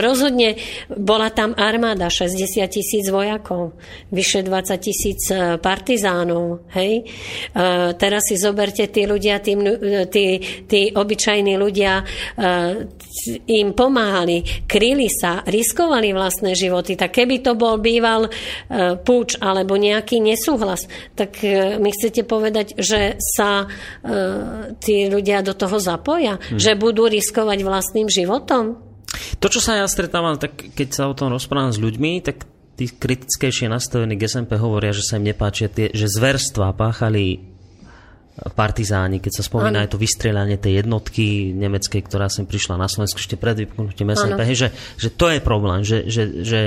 rozhodne 0.00 0.56
bola 0.88 1.28
tam 1.28 1.52
armáda, 1.56 2.08
60 2.08 2.64
tisíc 2.72 3.04
vojakov, 3.12 3.76
vyše 4.08 4.40
20 4.40 4.80
tisíc 4.80 5.28
e, 5.28 5.60
partizánov. 5.60 6.64
Hej? 6.72 7.04
E, 7.04 7.94
teraz 8.00 8.32
si 8.32 8.40
zoberte, 8.40 8.88
tí 8.88 9.04
ľudia, 9.04 9.44
tí, 9.44 9.52
tí, 10.08 10.24
tí 10.64 10.80
obyčajní 10.96 11.54
ľudia 11.60 12.00
e, 12.00 12.04
im 13.52 13.76
pomáhali, 13.76 14.64
kryli 14.64 15.12
sa, 15.12 15.44
riskovali 15.44 16.16
vlastné 16.16 16.56
životy. 16.56 16.96
Tak 16.96 17.20
keby 17.20 17.44
to 17.44 17.52
bol 17.54 17.76
býval 17.76 18.26
e, 18.26 18.30
púč 19.04 19.36
alebo 19.36 19.76
nejaký 19.76 20.24
nesúhlas, 20.24 20.88
tak 21.12 21.44
e, 21.44 21.76
mi 21.76 21.92
chcete 21.92 22.24
povedať, 22.24 22.80
že 22.80 23.20
sa 23.20 23.64
e, 23.64 24.76
tí 24.80 25.12
ľudia 25.12 25.44
do 25.44 25.52
toho 25.52 25.76
zapoja? 25.76 26.40
Hmm. 26.40 26.56
Že 26.56 26.72
budú 26.80 27.04
riskovať 27.04 27.58
vlastným 27.60 28.08
životom? 28.08 28.89
To, 29.38 29.46
čo 29.48 29.60
sa 29.60 29.78
ja 29.80 29.86
stretávam, 29.86 30.40
tak 30.40 30.74
keď 30.74 30.88
sa 30.90 31.02
o 31.08 31.16
tom 31.16 31.32
rozprávam 31.32 31.72
s 31.72 31.78
ľuďmi, 31.80 32.20
tak 32.24 32.44
tí 32.80 32.88
kritickejšie 32.88 33.68
nastavení 33.68 34.16
k 34.16 34.24
SMP 34.24 34.56
hovoria, 34.56 34.96
že 34.96 35.04
sa 35.04 35.20
im 35.20 35.28
nepáčia 35.28 35.68
tie, 35.68 35.92
že 35.92 36.08
zverstva 36.08 36.72
páchali 36.72 37.50
partizáni, 38.56 39.20
keď 39.20 39.32
sa 39.36 39.42
spomína 39.44 39.84
aj 39.84 39.92
to 39.92 40.00
vystrelanie 40.00 40.56
tej 40.56 40.80
jednotky 40.80 41.52
nemeckej, 41.52 42.00
ktorá 42.00 42.32
sem 42.32 42.48
prišla 42.48 42.80
na 42.80 42.88
Slovensku 42.88 43.20
ešte 43.20 43.36
pred 43.36 43.68
vypnutím 43.68 44.16
SMP, 44.16 44.56
že, 44.56 44.72
že 44.96 45.12
to 45.12 45.28
je 45.28 45.44
problém, 45.44 45.84
že, 45.84 46.08
že, 46.08 46.40
že 46.40 46.60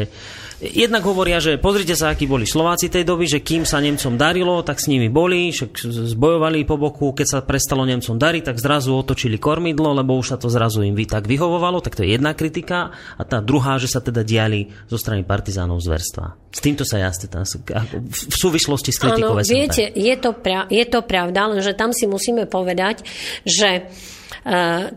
jednak 0.60 1.02
hovoria, 1.08 1.42
že 1.42 1.58
pozrite 1.58 1.96
sa, 1.98 2.14
akí 2.14 2.30
boli 2.30 2.46
Slováci 2.46 2.92
tej 2.92 3.08
doby, 3.08 3.26
že 3.26 3.40
kým 3.40 3.64
sa 3.64 3.82
Nemcom 3.82 4.20
darilo, 4.20 4.62
tak 4.62 4.78
s 4.78 4.92
nimi 4.92 5.08
boli, 5.08 5.50
však 5.50 5.80
zbojovali 6.14 6.68
po 6.68 6.76
boku, 6.78 7.16
keď 7.16 7.28
sa 7.28 7.40
prestalo 7.42 7.88
Nemcom 7.88 8.20
dariť, 8.20 8.54
tak 8.54 8.62
zrazu 8.62 8.94
otočili 8.94 9.42
kormidlo, 9.42 9.96
lebo 9.96 10.20
už 10.20 10.36
sa 10.36 10.38
to 10.38 10.52
zrazu 10.52 10.86
im 10.86 10.96
tak 11.04 11.26
vyhovovalo, 11.28 11.82
tak 11.84 12.00
to 12.00 12.06
je 12.06 12.16
jedna 12.16 12.38
kritika. 12.38 12.94
A 13.18 13.24
tá 13.26 13.42
druhá, 13.44 13.76
že 13.82 13.90
sa 13.90 14.00
teda 14.00 14.22
diali 14.24 14.72
zo 14.88 14.96
strany 14.96 15.26
partizánov 15.26 15.82
zverstva. 15.84 16.54
S 16.54 16.62
týmto 16.62 16.86
sa 16.86 17.02
ja 17.02 17.10
v 17.10 18.36
súvislosti 18.38 18.94
s 18.94 19.02
kritikou 19.02 19.34
Áno, 19.34 19.46
viete, 19.46 19.90
je 19.90 20.16
to, 20.22 20.38
pra, 20.38 20.70
je 20.70 20.86
to 20.86 21.02
pravda, 21.02 21.50
lenže 21.50 21.74
tam 21.74 21.92
si 21.92 22.06
musíme 22.06 22.46
povedať, 22.46 23.02
že 23.42 23.90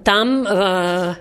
tam 0.03 0.29
eh, 0.43 0.51
eh, 0.51 1.15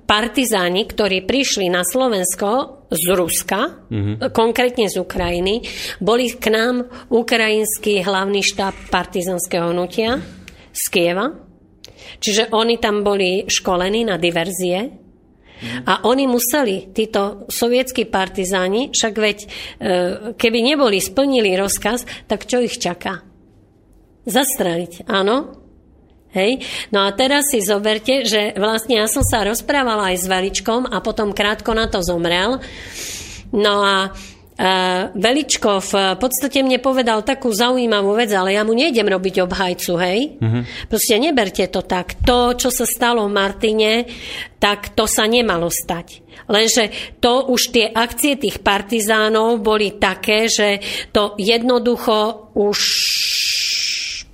partizáni, 0.00 0.86
ktorí 0.88 1.24
prišli 1.24 1.68
na 1.68 1.84
Slovensko 1.84 2.84
z 2.88 3.04
Ruska, 3.12 3.88
mm-hmm. 3.90 4.32
konkrétne 4.32 4.88
z 4.88 4.96
Ukrajiny, 4.96 5.60
boli 6.00 6.32
k 6.32 6.48
nám 6.48 6.88
ukrajinský 7.12 8.00
hlavný 8.00 8.40
štáb 8.40 8.72
partizanského 8.88 9.76
hnutia 9.76 10.20
z 10.72 10.84
Kieva. 10.88 11.26
Čiže 12.18 12.50
oni 12.56 12.80
tam 12.80 13.04
boli 13.04 13.44
školení 13.44 14.08
na 14.08 14.16
diverzie, 14.16 15.08
a 15.90 16.06
oni 16.06 16.30
museli, 16.30 16.94
títo 16.94 17.50
sovietskí 17.50 18.06
partizáni, 18.06 18.94
však 18.94 19.14
veď 19.18 19.38
keby 20.38 20.58
neboli 20.62 21.02
splnili 21.02 21.58
rozkaz, 21.58 22.06
tak 22.30 22.46
čo 22.46 22.62
ich 22.62 22.78
čaká? 22.78 23.26
Zastraliť, 24.22 25.10
áno? 25.10 25.67
Hej? 26.36 26.60
No 26.92 27.08
a 27.08 27.12
teraz 27.16 27.48
si 27.48 27.64
zoberte, 27.64 28.28
že 28.28 28.52
vlastne 28.56 29.00
ja 29.00 29.06
som 29.08 29.24
sa 29.24 29.44
rozprávala 29.48 30.12
aj 30.12 30.16
s 30.20 30.26
Veličkom 30.28 30.88
a 30.88 31.00
potom 31.00 31.32
krátko 31.32 31.72
na 31.72 31.88
to 31.88 32.04
zomrel. 32.04 32.60
No 33.52 33.74
a 33.80 33.96
Uh, 34.58 35.14
Veličko 35.14 35.78
v 35.78 36.18
podstate 36.18 36.66
mne 36.66 36.82
povedal 36.82 37.22
takú 37.22 37.54
zaujímavú 37.54 38.18
vec, 38.18 38.34
ale 38.34 38.58
ja 38.58 38.66
mu 38.66 38.74
nejdem 38.74 39.06
robiť 39.06 39.46
obhajcu, 39.46 39.92
hej? 40.02 40.34
Uh-huh. 40.34 40.66
Proste 40.90 41.14
neberte 41.22 41.62
to 41.70 41.86
tak. 41.86 42.18
To, 42.26 42.58
čo 42.58 42.74
sa 42.74 42.82
stalo 42.82 43.22
v 43.30 43.38
Martine, 43.38 44.02
tak 44.58 44.98
to 44.98 45.06
sa 45.06 45.30
nemalo 45.30 45.70
stať. 45.70 46.26
Lenže 46.50 46.90
to 47.22 47.54
už 47.54 47.70
tie 47.70 47.86
akcie 47.86 48.34
tých 48.34 48.58
partizánov 48.58 49.62
boli 49.62 49.94
také, 49.94 50.50
že 50.50 50.82
to 51.14 51.38
jednoducho 51.38 52.50
už 52.58 52.78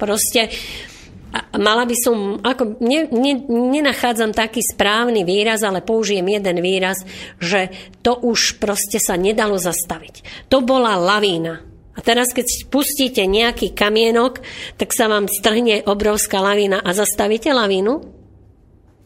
proste 0.00 0.48
mala 1.59 1.85
by 1.86 1.97
som, 1.98 2.39
ako, 2.39 2.78
ne, 2.78 3.11
ne, 3.11 3.35
nenachádzam 3.48 4.31
taký 4.31 4.62
správny 4.62 5.27
výraz, 5.27 5.66
ale 5.66 5.82
použijem 5.82 6.27
jeden 6.27 6.62
výraz, 6.62 7.02
že 7.43 7.74
to 8.06 8.19
už 8.23 8.62
proste 8.62 9.02
sa 9.02 9.19
nedalo 9.19 9.59
zastaviť. 9.59 10.47
To 10.51 10.62
bola 10.62 10.94
lavína. 10.94 11.62
A 11.94 12.02
teraz, 12.02 12.35
keď 12.35 12.66
pustíte 12.70 13.23
nejaký 13.23 13.70
kamienok, 13.70 14.43
tak 14.74 14.90
sa 14.90 15.06
vám 15.06 15.31
strhne 15.31 15.86
obrovská 15.86 16.43
lavína 16.43 16.82
a 16.82 16.90
zastavíte 16.90 17.55
lavínu? 17.55 18.02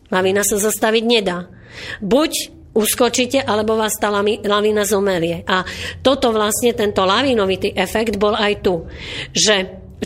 Lavína 0.09 0.41
sa 0.41 0.57
zastaviť 0.57 1.05
nedá. 1.05 1.53
Buď 2.01 2.57
uskočíte, 2.73 3.45
alebo 3.45 3.77
vás 3.77 3.93
tá 4.01 4.09
lavína 4.09 4.89
zomelie. 4.89 5.45
A 5.45 5.69
toto 6.01 6.33
vlastne, 6.33 6.73
tento 6.73 7.05
lavínovitý 7.05 7.77
efekt 7.77 8.17
bol 8.17 8.33
aj 8.33 8.53
tu. 8.65 8.89
Že 9.37 9.57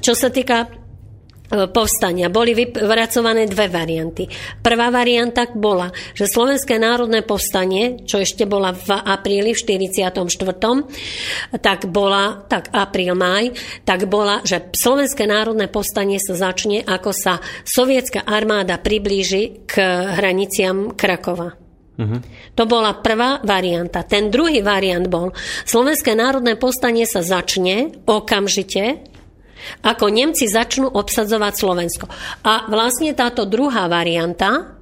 čo 0.03 0.19
sa 0.19 0.33
týka 0.33 0.82
povstania. 1.73 2.33
Boli 2.33 2.57
vypracované 2.57 3.45
dve 3.45 3.69
varianty. 3.69 4.25
Prvá 4.65 4.89
varianta 4.89 5.45
bola, 5.53 5.93
že 6.17 6.25
Slovenské 6.25 6.81
národné 6.81 7.21
povstanie, 7.21 8.05
čo 8.09 8.25
ešte 8.25 8.49
bola 8.49 8.73
v 8.73 8.89
apríli 8.97 9.53
v 9.53 9.61
44. 9.61 10.17
tak 11.61 11.81
bola, 11.93 12.45
tak 12.49 12.73
apríl, 12.73 13.13
maj, 13.13 13.53
tak 13.85 14.09
bola, 14.09 14.41
že 14.43 14.73
Slovenské 14.73 15.29
národné 15.29 15.69
povstanie 15.69 16.17
sa 16.17 16.33
začne, 16.33 16.81
ako 16.81 17.11
sa 17.13 17.39
sovietská 17.69 18.25
armáda 18.25 18.81
priblíži 18.81 19.69
k 19.69 19.75
hraniciam 20.17 20.97
Krakova. 20.97 21.53
Uh-huh. 21.93 22.19
To 22.57 22.65
bola 22.65 22.97
prvá 23.05 23.45
varianta. 23.45 24.01
Ten 24.03 24.33
druhý 24.33 24.65
variant 24.65 25.05
bol, 25.13 25.37
Slovenské 25.69 26.17
národné 26.17 26.57
povstanie 26.57 27.05
sa 27.05 27.21
začne 27.21 27.93
okamžite 28.09 29.13
ako 29.85 30.11
Nemci 30.11 30.49
začnú 30.49 30.89
obsadzovať 30.91 31.53
Slovensko. 31.55 32.07
A 32.47 32.67
vlastne 32.67 33.13
táto 33.13 33.47
druhá 33.47 33.87
varianta 33.87 34.79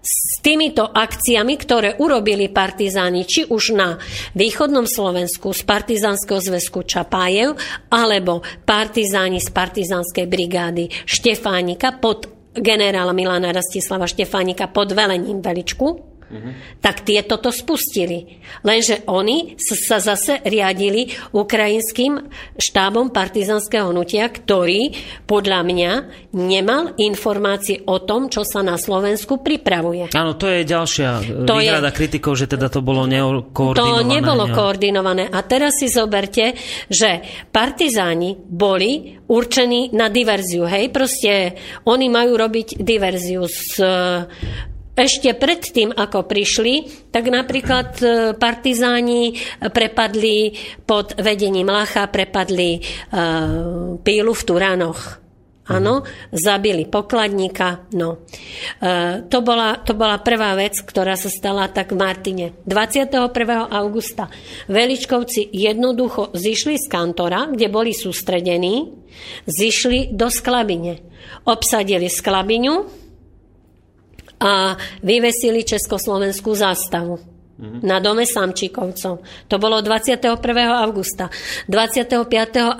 s 0.00 0.40
týmito 0.40 0.88
akciami, 0.88 1.54
ktoré 1.60 2.00
urobili 2.00 2.48
partizáni, 2.48 3.28
či 3.28 3.44
už 3.44 3.76
na 3.76 4.00
východnom 4.32 4.88
Slovensku 4.88 5.52
z 5.52 5.60
partizánskeho 5.68 6.40
zväzku 6.40 6.88
Čapájev, 6.88 7.52
alebo 7.92 8.40
partizáni 8.64 9.44
z 9.44 9.52
partizánskej 9.52 10.24
brigády 10.24 10.88
Štefánika 11.04 12.00
pod 12.00 12.32
generála 12.56 13.12
Milana 13.12 13.52
Rastislava 13.52 14.08
Štefánika 14.08 14.72
pod 14.72 14.96
velením 14.96 15.38
Veličku, 15.44 16.09
Mm-hmm. 16.30 16.78
Tak 16.78 17.02
tieto 17.02 17.42
to 17.42 17.50
spustili. 17.50 18.38
Lenže 18.62 19.02
oni 19.10 19.58
sa 19.58 19.98
zase 19.98 20.38
riadili 20.46 21.10
ukrajinským 21.34 22.22
štábom 22.54 23.10
partizanského 23.10 23.90
hnutia, 23.90 24.30
ktorý 24.30 24.94
podľa 25.26 25.60
mňa 25.66 25.92
nemal 26.38 26.94
informácie 27.02 27.82
o 27.90 27.98
tom, 27.98 28.30
čo 28.30 28.46
sa 28.46 28.62
na 28.62 28.78
Slovensku 28.78 29.42
pripravuje. 29.42 30.14
Áno, 30.14 30.38
to 30.38 30.46
je 30.46 30.62
ďalšia 30.62 31.10
to 31.50 31.58
výhrada 31.58 31.90
je, 31.90 31.96
kritikov, 31.98 32.38
že 32.38 32.46
teda 32.46 32.70
to 32.70 32.78
bolo 32.78 33.10
nekoordinované. 33.10 34.06
To 34.06 34.06
nebolo 34.06 34.44
ne? 34.46 34.54
koordinované. 34.54 35.24
A 35.26 35.42
teraz 35.42 35.82
si 35.82 35.90
zoberte, 35.90 36.54
že 36.86 37.26
partizáni 37.50 38.38
boli 38.38 39.18
určení 39.26 39.90
na 39.90 40.06
diverziu. 40.06 40.62
Hej, 40.70 40.94
proste 40.94 41.58
oni 41.90 42.06
majú 42.06 42.38
robiť 42.38 42.78
diverziu 42.86 43.50
z 43.50 43.82
ešte 44.98 45.32
pred 45.38 45.62
tým, 45.62 45.94
ako 45.94 46.26
prišli, 46.26 47.08
tak 47.08 47.30
napríklad 47.30 47.88
e, 48.02 48.04
partizáni 48.34 49.38
prepadli 49.60 50.52
pod 50.84 51.14
vedením 51.16 51.70
Lacha, 51.70 52.10
prepadli 52.10 52.82
uh, 52.82 53.96
pílu 54.02 54.32
v 54.34 54.42
Turánoch. 54.42 55.20
Áno, 55.70 56.02
zabili 56.34 56.82
pokladníka. 56.90 57.86
No. 57.94 58.26
E, 58.82 59.22
to, 59.30 59.38
bola, 59.38 59.78
to 59.78 59.94
bola 59.94 60.18
prvá 60.18 60.58
vec, 60.58 60.74
ktorá 60.82 61.14
sa 61.14 61.30
stala 61.30 61.70
tak 61.70 61.94
v 61.94 62.02
Martine. 62.02 62.46
21. 62.66 63.30
augusta 63.70 64.26
Veličkovci 64.66 65.54
jednoducho 65.54 66.34
zišli 66.34 66.74
z 66.74 66.86
kantora, 66.90 67.46
kde 67.46 67.70
boli 67.70 67.94
sústredení, 67.94 68.90
zišli 69.46 70.10
do 70.10 70.26
Sklabine. 70.26 71.06
Obsadili 71.46 72.10
Sklabiňu, 72.10 72.99
a 74.40 74.74
vyvesili 75.04 75.62
Československú 75.62 76.56
zástavu 76.56 77.20
na 77.60 78.00
dome 78.00 78.24
Samčíkovcov. 78.24 79.20
To 79.52 79.56
bolo 79.60 79.84
21. 79.84 80.40
augusta. 80.80 81.28
25. 81.68 82.24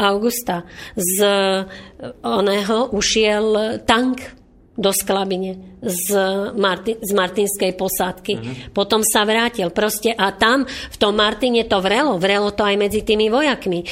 augusta 0.01 0.65
z 0.97 1.17
oného 2.25 2.89
ušiel 2.97 3.77
tank 3.85 4.41
do 4.81 4.97
Sklabine 4.97 5.77
z, 5.85 6.09
Marti- 6.57 6.97
z 6.97 7.11
Martinskej 7.13 7.77
posádky. 7.77 8.33
Mm-hmm. 8.33 8.57
Potom 8.73 9.05
sa 9.05 9.29
vrátil. 9.29 9.69
Proste 9.69 10.17
a 10.17 10.33
tam 10.33 10.65
v 10.65 10.97
tom 10.97 11.13
Martine 11.13 11.69
to 11.69 11.85
vrelo. 11.85 12.17
Vrelo 12.17 12.49
to 12.57 12.65
aj 12.65 12.81
medzi 12.81 13.05
tými 13.05 13.29
vojakmi. 13.29 13.85
E, 13.85 13.87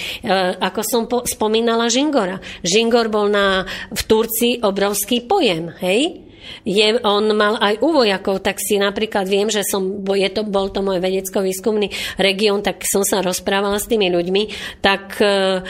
ako 0.56 0.80
som 0.80 1.02
po- 1.04 1.28
spomínala 1.28 1.92
Žingora. 1.92 2.40
Žingor 2.64 3.12
bol 3.12 3.28
na, 3.28 3.68
v 3.92 4.00
Turcii 4.00 4.64
obrovský 4.64 5.28
pojem. 5.28 5.76
Hej? 5.84 6.27
Je, 6.64 6.86
on 7.02 7.24
mal 7.34 7.56
aj 7.58 7.80
u 7.80 7.90
tak 8.38 8.60
si 8.60 8.78
napríklad 8.78 9.26
viem, 9.26 9.48
že 9.50 9.66
som, 9.66 10.04
bo 10.04 10.14
je 10.14 10.28
to, 10.30 10.44
bol 10.46 10.70
to 10.70 10.84
môj 10.84 11.00
vedecko-výskumný 11.02 11.90
región, 12.20 12.62
tak 12.62 12.84
som 12.84 13.02
sa 13.02 13.24
rozprávala 13.24 13.80
s 13.80 13.88
tými 13.90 14.08
ľuďmi, 14.12 14.42
tak 14.84 15.18
uh, 15.20 15.64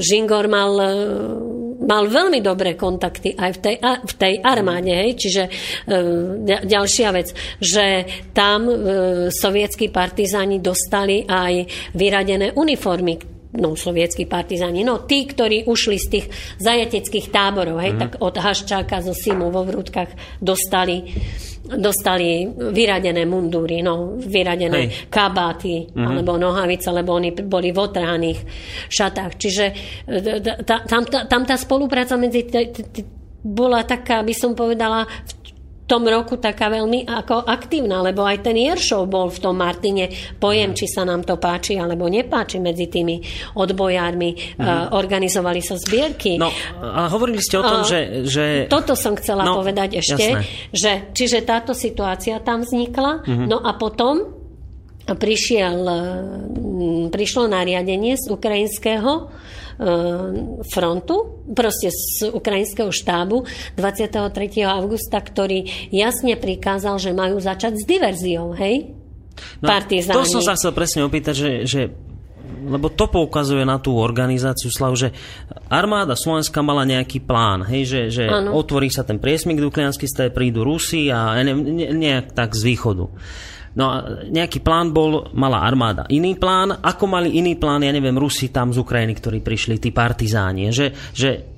Žingor 0.00 0.46
mal, 0.50 0.72
mal 1.84 2.04
veľmi 2.08 2.40
dobré 2.40 2.74
kontakty 2.74 3.36
aj 3.36 3.50
v 3.56 3.58
tej, 3.60 3.76
v 3.82 4.14
tej 4.16 4.34
armáde, 4.42 4.92
hej? 4.92 5.10
čiže 5.16 5.42
uh, 5.46 6.64
ďalšia 6.64 7.08
vec, 7.14 7.28
že 7.60 7.86
tam 8.32 8.66
uh, 8.66 8.76
sovietskí 9.28 9.92
partizáni 9.92 10.58
dostali 10.58 11.22
aj 11.24 11.68
vyradené 11.94 12.56
uniformy, 12.56 13.33
no, 13.54 13.78
sovietskí 13.78 14.26
partizáni, 14.26 14.82
no 14.82 15.06
tí, 15.06 15.24
ktorí 15.26 15.66
ušli 15.66 15.96
z 15.96 16.06
tých 16.10 16.26
zajateckých 16.58 17.30
táborov, 17.30 17.78
hej, 17.78 17.94
mm. 17.94 18.00
tak 18.00 18.10
od 18.18 18.34
Haščáka 18.34 19.00
zo 19.00 19.14
Simu 19.14 19.50
vo 19.50 19.62
Vrútkach 19.62 20.10
dostali 20.42 21.06
dostali 21.64 22.44
vyradené 22.44 23.24
mundúry, 23.24 23.80
no, 23.80 24.20
vyradené 24.20 24.84
Hej. 24.84 25.08
kabáty 25.08 25.88
mm-hmm. 25.88 26.04
alebo 26.04 26.36
nohavice, 26.36 26.92
lebo 26.92 27.16
oni 27.16 27.32
boli 27.32 27.72
v 27.72 27.78
otrhaných 27.80 28.40
šatách. 28.92 29.32
Čiže 29.40 29.64
e, 30.04 30.44
tam, 30.68 31.08
tam 31.08 31.42
tá 31.48 31.56
spolupráca 31.56 32.20
medzi 32.20 32.44
bola 33.40 33.80
taká, 33.84 34.20
by 34.20 34.34
som 34.36 34.52
povedala, 34.52 35.08
v 35.08 35.43
tom 35.84 36.08
roku 36.08 36.40
taká 36.40 36.72
veľmi 36.72 37.04
ako 37.04 37.44
aktívna, 37.44 38.00
lebo 38.00 38.24
aj 38.24 38.40
ten 38.40 38.56
Jeršov 38.56 39.04
bol 39.04 39.28
v 39.28 39.38
tom 39.38 39.60
Martine 39.60 40.08
pojem, 40.40 40.72
či 40.72 40.88
sa 40.88 41.04
nám 41.04 41.28
to 41.28 41.36
páči 41.36 41.76
alebo 41.76 42.08
nepáči 42.08 42.56
medzi 42.56 42.88
tými 42.88 43.20
odbojármi. 43.56 44.56
Mm. 44.56 44.64
Uh, 44.64 44.96
organizovali 44.96 45.60
sa 45.60 45.76
zbierky. 45.76 46.40
No, 46.40 46.48
a 46.80 47.12
hovorili 47.12 47.40
ste 47.44 47.60
o 47.60 47.64
tom, 47.64 47.84
uh, 47.84 47.88
že, 47.88 48.24
že... 48.24 48.44
Toto 48.72 48.96
som 48.96 49.12
chcela 49.20 49.44
no, 49.44 49.60
povedať 49.60 50.00
ešte, 50.00 50.40
že 50.72 51.12
čiže 51.12 51.44
táto 51.44 51.76
situácia 51.76 52.40
tam 52.40 52.64
vznikla, 52.64 53.20
mm-hmm. 53.20 53.46
no 53.46 53.60
a 53.60 53.76
potom 53.76 54.40
prišiel, 55.04 55.84
prišlo 57.12 57.44
nariadenie 57.44 58.16
z 58.16 58.24
ukrajinského 58.32 59.12
Eh, 59.24 59.63
frontu, 60.70 61.44
proste 61.50 61.90
z 61.90 62.30
ukrajinského 62.30 62.94
štábu 62.94 63.42
23. 63.74 64.62
augusta, 64.64 65.18
ktorý 65.18 65.90
jasne 65.90 66.38
prikázal, 66.38 66.98
že 67.02 67.10
majú 67.10 67.42
začať 67.42 67.78
s 67.80 67.84
diverziou, 67.84 68.54
hej? 68.54 68.94
No, 69.58 69.66
Partizáni. 69.66 70.14
To 70.14 70.26
som 70.26 70.42
sa 70.46 70.54
chcel 70.54 70.70
presne 70.70 71.02
opýtať, 71.02 71.34
že, 71.34 71.50
že 71.66 71.80
lebo 72.64 72.88
to 72.88 73.12
poukazuje 73.12 73.60
na 73.68 73.76
tú 73.76 74.00
organizáciu 74.00 74.72
Slav, 74.72 74.96
že 74.96 75.12
armáda 75.68 76.16
Slovenska 76.16 76.64
mala 76.64 76.88
nejaký 76.88 77.20
plán, 77.20 77.66
hej, 77.68 77.84
že, 77.84 78.00
že 78.08 78.24
otvorí 78.30 78.88
sa 78.88 79.04
ten 79.04 79.20
priesmik 79.20 79.60
Dukliansky 79.60 80.08
stej, 80.08 80.32
prídu 80.32 80.64
Rusi 80.64 81.12
a 81.12 81.36
ne, 81.44 81.52
ne, 81.52 81.92
nejak 81.92 82.32
tak 82.32 82.56
z 82.56 82.72
východu. 82.72 83.04
No 83.74 83.84
a 83.90 83.96
nejaký 84.30 84.62
plán 84.62 84.94
bol, 84.94 85.34
mala 85.34 85.62
armáda. 85.66 86.06
Iný 86.06 86.38
plán, 86.38 86.78
ako 86.78 87.10
mali 87.10 87.34
iný 87.34 87.58
plán, 87.58 87.82
ja 87.82 87.90
neviem, 87.90 88.14
Rusi 88.14 88.54
tam 88.54 88.70
z 88.70 88.78
Ukrajiny, 88.78 89.18
ktorí 89.18 89.42
prišli, 89.42 89.82
tí 89.82 89.90
partizáni, 89.90 90.70
že, 90.70 90.94
že 91.10 91.54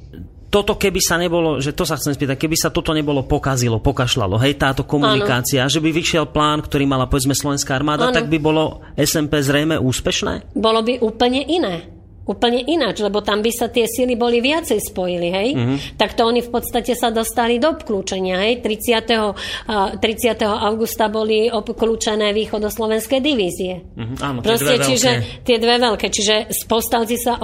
toto 0.49 0.81
keby 0.81 1.01
sa 1.03 1.21
nebolo, 1.21 1.61
že 1.61 1.77
to 1.77 1.85
sa 1.85 2.01
chcem 2.01 2.17
spýtať, 2.17 2.41
keby 2.41 2.57
sa 2.57 2.73
toto 2.73 2.97
nebolo 2.97 3.29
pokazilo, 3.29 3.83
pokašľalo, 3.85 4.41
hej, 4.41 4.57
táto 4.57 4.89
komunikácia, 4.89 5.67
ano. 5.67 5.73
že 5.73 5.85
by 5.85 5.91
vyšiel 5.93 6.33
plán, 6.33 6.65
ktorý 6.65 6.89
mala 6.89 7.05
povedzme 7.05 7.37
slovenská 7.37 7.77
armáda, 7.77 8.09
ano. 8.09 8.17
tak 8.17 8.33
by 8.33 8.39
bolo 8.41 8.81
SMP 8.97 9.45
zrejme 9.45 9.77
úspešné? 9.77 10.57
Bolo 10.57 10.81
by 10.81 11.05
úplne 11.05 11.45
iné 11.45 11.96
úplne 12.27 12.59
ináč, 12.67 13.07
lebo 13.07 13.23
tam 13.23 13.39
by 13.39 13.51
sa 13.55 13.71
tie 13.71 13.87
sily 13.87 14.19
boli 14.19 14.43
viacej 14.43 14.83
spojili, 14.83 15.29
hej? 15.31 15.49
Mm-hmm. 15.55 15.77
Tak 15.95 16.19
to 16.19 16.27
oni 16.27 16.43
v 16.43 16.51
podstate 16.51 16.99
sa 16.99 17.15
dostali 17.15 17.63
do 17.63 17.71
obklúčenia, 17.79 18.43
hej? 18.43 18.67
30. 18.67 20.03
30. 20.03 20.43
augusta 20.43 21.07
boli 21.07 21.47
obklúčené 21.47 22.35
východoslovenské 22.35 23.23
divízie. 23.23 23.87
Mm-hmm, 23.95 24.17
áno, 24.19 24.39
Proste, 24.43 24.75
tie 24.75 24.77
dve 24.77 24.87
čiže 24.91 25.11
veľké. 25.15 25.45
tie 25.47 25.57
dve 25.63 25.77
veľké, 25.79 26.07
čiže 26.11 26.35
povstalci 26.67 27.15
sa, 27.15 27.39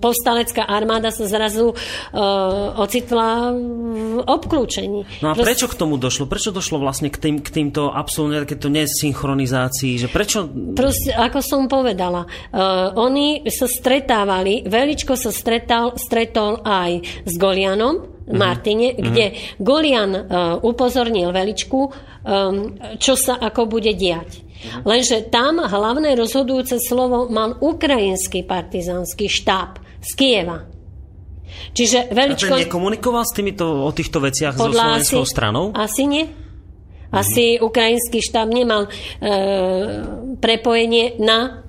povstalecká 0.00 0.64
armáda 0.64 1.12
sa 1.12 1.28
zrazu 1.28 1.68
o, 1.68 1.74
ocitla 2.80 3.52
v 3.52 4.20
obklúčení. 4.24 5.04
No 5.20 5.30
a 5.30 5.32
Proste... 5.36 5.44
prečo 5.52 5.66
k 5.68 5.76
tomu 5.76 6.00
došlo? 6.00 6.24
Prečo 6.24 6.48
došlo 6.48 6.80
vlastne 6.80 7.12
k, 7.12 7.20
tým, 7.20 7.36
k 7.44 7.48
týmto 7.52 7.92
absolútne 7.92 8.48
to 8.48 8.72
nesynchronizácii? 8.72 10.00
Že 10.00 10.08
prečo... 10.08 10.38
Proste, 10.72 11.12
ako 11.12 11.44
som 11.44 11.68
povedala, 11.68 12.24
uh, 12.24 12.96
oni 12.96 13.44
sa 13.52 13.68
stretali 13.68 14.13
stretávali, 14.14 14.62
Veličko 14.62 15.18
sa 15.18 15.34
stretal, 15.34 15.98
stretol 15.98 16.62
aj 16.62 17.02
s 17.26 17.34
Golianom, 17.34 18.14
Mm-hmm. 18.24 18.40
Martine, 18.40 18.88
mm-hmm. 18.88 19.04
kde 19.04 19.26
Golian 19.60 20.16
uh, 20.16 20.56
upozornil 20.64 21.28
Veličku, 21.28 21.92
um, 22.24 22.72
čo 22.96 23.20
sa 23.20 23.36
ako 23.36 23.68
bude 23.68 23.92
diať. 23.92 24.40
Mm-hmm. 24.40 24.80
Lenže 24.80 25.28
tam 25.28 25.60
hlavné 25.60 26.16
rozhodujúce 26.16 26.80
slovo 26.80 27.28
mal 27.28 27.60
ukrajinský 27.60 28.48
partizánsky 28.48 29.28
štáb 29.28 29.76
z 30.00 30.10
Kieva. 30.16 30.64
Čiže 31.76 32.16
Veličko... 32.16 32.56
A 32.56 32.64
nekomunikoval 32.64 33.28
s 33.28 33.36
týmito, 33.36 33.84
o 33.84 33.92
týchto 33.92 34.24
veciach 34.24 34.56
so 34.56 34.72
slovenskou 34.72 35.20
asi, 35.20 35.28
stranou? 35.28 35.76
Asi 35.76 36.08
nie. 36.08 36.24
Asi 37.12 37.60
mm-hmm. 37.60 37.66
ukrajinský 37.68 38.24
štáb 38.24 38.48
nemal 38.48 38.88
e, 38.88 38.90
prepojenie 40.40 41.20
na 41.20 41.63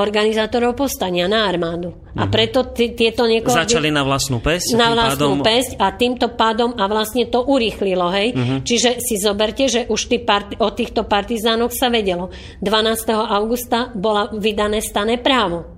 organizátorov 0.00 0.72
povstania 0.72 1.28
na 1.28 1.44
armádu. 1.44 1.92
A 2.16 2.24
mhm. 2.24 2.32
preto 2.32 2.72
t- 2.72 2.96
tieto 2.96 3.28
niekoho... 3.28 3.52
Začali 3.52 3.92
na 3.92 4.00
vlastnú 4.00 4.40
pesť? 4.40 4.72
Na 4.80 4.96
vlastnú 4.96 5.40
pádom... 5.40 5.44
pesť 5.44 5.70
a 5.76 5.86
týmto 5.92 6.32
pádom 6.32 6.72
a 6.72 6.84
vlastne 6.88 7.28
to 7.28 7.44
urýchlilo, 7.44 8.08
hej. 8.16 8.32
Uh-huh. 8.32 8.58
Čiže 8.64 9.04
si 9.04 9.20
zoberte, 9.20 9.68
že 9.68 9.84
už 9.92 10.00
tý 10.08 10.24
part- 10.24 10.56
o 10.56 10.72
týchto 10.72 11.04
partizánoch 11.04 11.72
sa 11.76 11.92
vedelo. 11.92 12.32
12. 12.64 13.12
augusta 13.12 13.92
bola 13.92 14.32
vydané 14.32 14.80
stané 14.80 15.20
právo. 15.20 15.68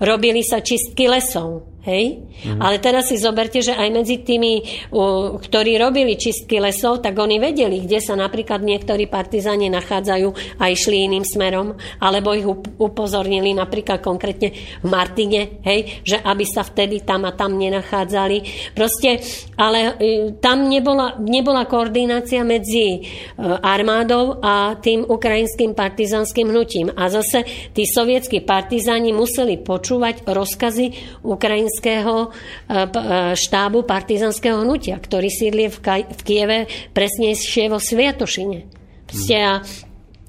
Robili 0.00 0.44
sa 0.44 0.60
čistky 0.60 1.08
lesov. 1.08 1.75
Hej? 1.86 2.18
Mm-hmm. 2.18 2.58
Ale 2.58 2.82
teraz 2.82 3.06
si 3.06 3.16
zoberte, 3.16 3.62
že 3.62 3.70
aj 3.70 3.88
medzi 3.94 4.18
tými, 4.26 4.58
uh, 4.90 5.38
ktorí 5.38 5.78
robili 5.78 6.18
čistky 6.18 6.58
lesov, 6.58 6.98
tak 6.98 7.14
oni 7.14 7.38
vedeli, 7.38 7.86
kde 7.86 8.02
sa 8.02 8.18
napríklad 8.18 8.58
niektorí 8.58 9.06
partizáni 9.06 9.70
nachádzajú 9.70 10.58
a 10.58 10.66
išli 10.66 11.06
iným 11.06 11.22
smerom, 11.22 11.78
alebo 12.02 12.34
ich 12.34 12.42
upozornili 12.82 13.54
napríklad 13.54 14.02
konkrétne 14.02 14.50
v 14.82 14.86
Martine, 14.90 15.62
hej? 15.62 16.02
že 16.02 16.18
aby 16.18 16.42
sa 16.42 16.66
vtedy 16.66 17.06
tam 17.06 17.22
a 17.22 17.38
tam 17.38 17.54
nenachádzali. 17.54 18.68
Proste, 18.74 19.22
ale 19.54 19.94
uh, 19.94 19.94
tam 20.42 20.66
nebola, 20.66 21.14
nebola 21.22 21.70
koordinácia 21.70 22.42
medzi 22.42 22.98
uh, 22.98 23.62
armádou 23.62 24.42
a 24.42 24.74
tým 24.74 25.06
ukrajinským 25.06 25.70
partizánskym 25.78 26.50
hnutím. 26.50 26.90
A 26.98 27.06
zase 27.14 27.46
tí 27.70 27.86
sovietskí 27.86 28.42
partizáni 28.42 29.14
museli 29.14 29.54
počúvať 29.62 30.26
rozkazy 30.26 31.22
ukrajinských 31.22 31.75
partizanského 31.76 32.14
eh, 32.26 32.88
eh, 32.88 33.36
štábu 33.36 33.84
partizanského 33.84 34.64
hnutia, 34.64 34.96
ktorý 34.96 35.28
sídli 35.28 35.64
v, 35.68 35.76
Kieve 36.24 36.58
presnejšie 36.96 37.68
vo 37.68 37.78
Sviatošine. 37.78 38.58
Hmm. 39.06 39.28
A 39.44 39.62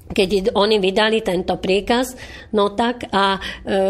keď 0.08 0.56
oni 0.56 0.80
vydali 0.80 1.20
tento 1.20 1.60
príkaz, 1.60 2.16
no 2.56 2.72
tak 2.72 3.08
a, 3.12 3.36
e, 3.64 3.80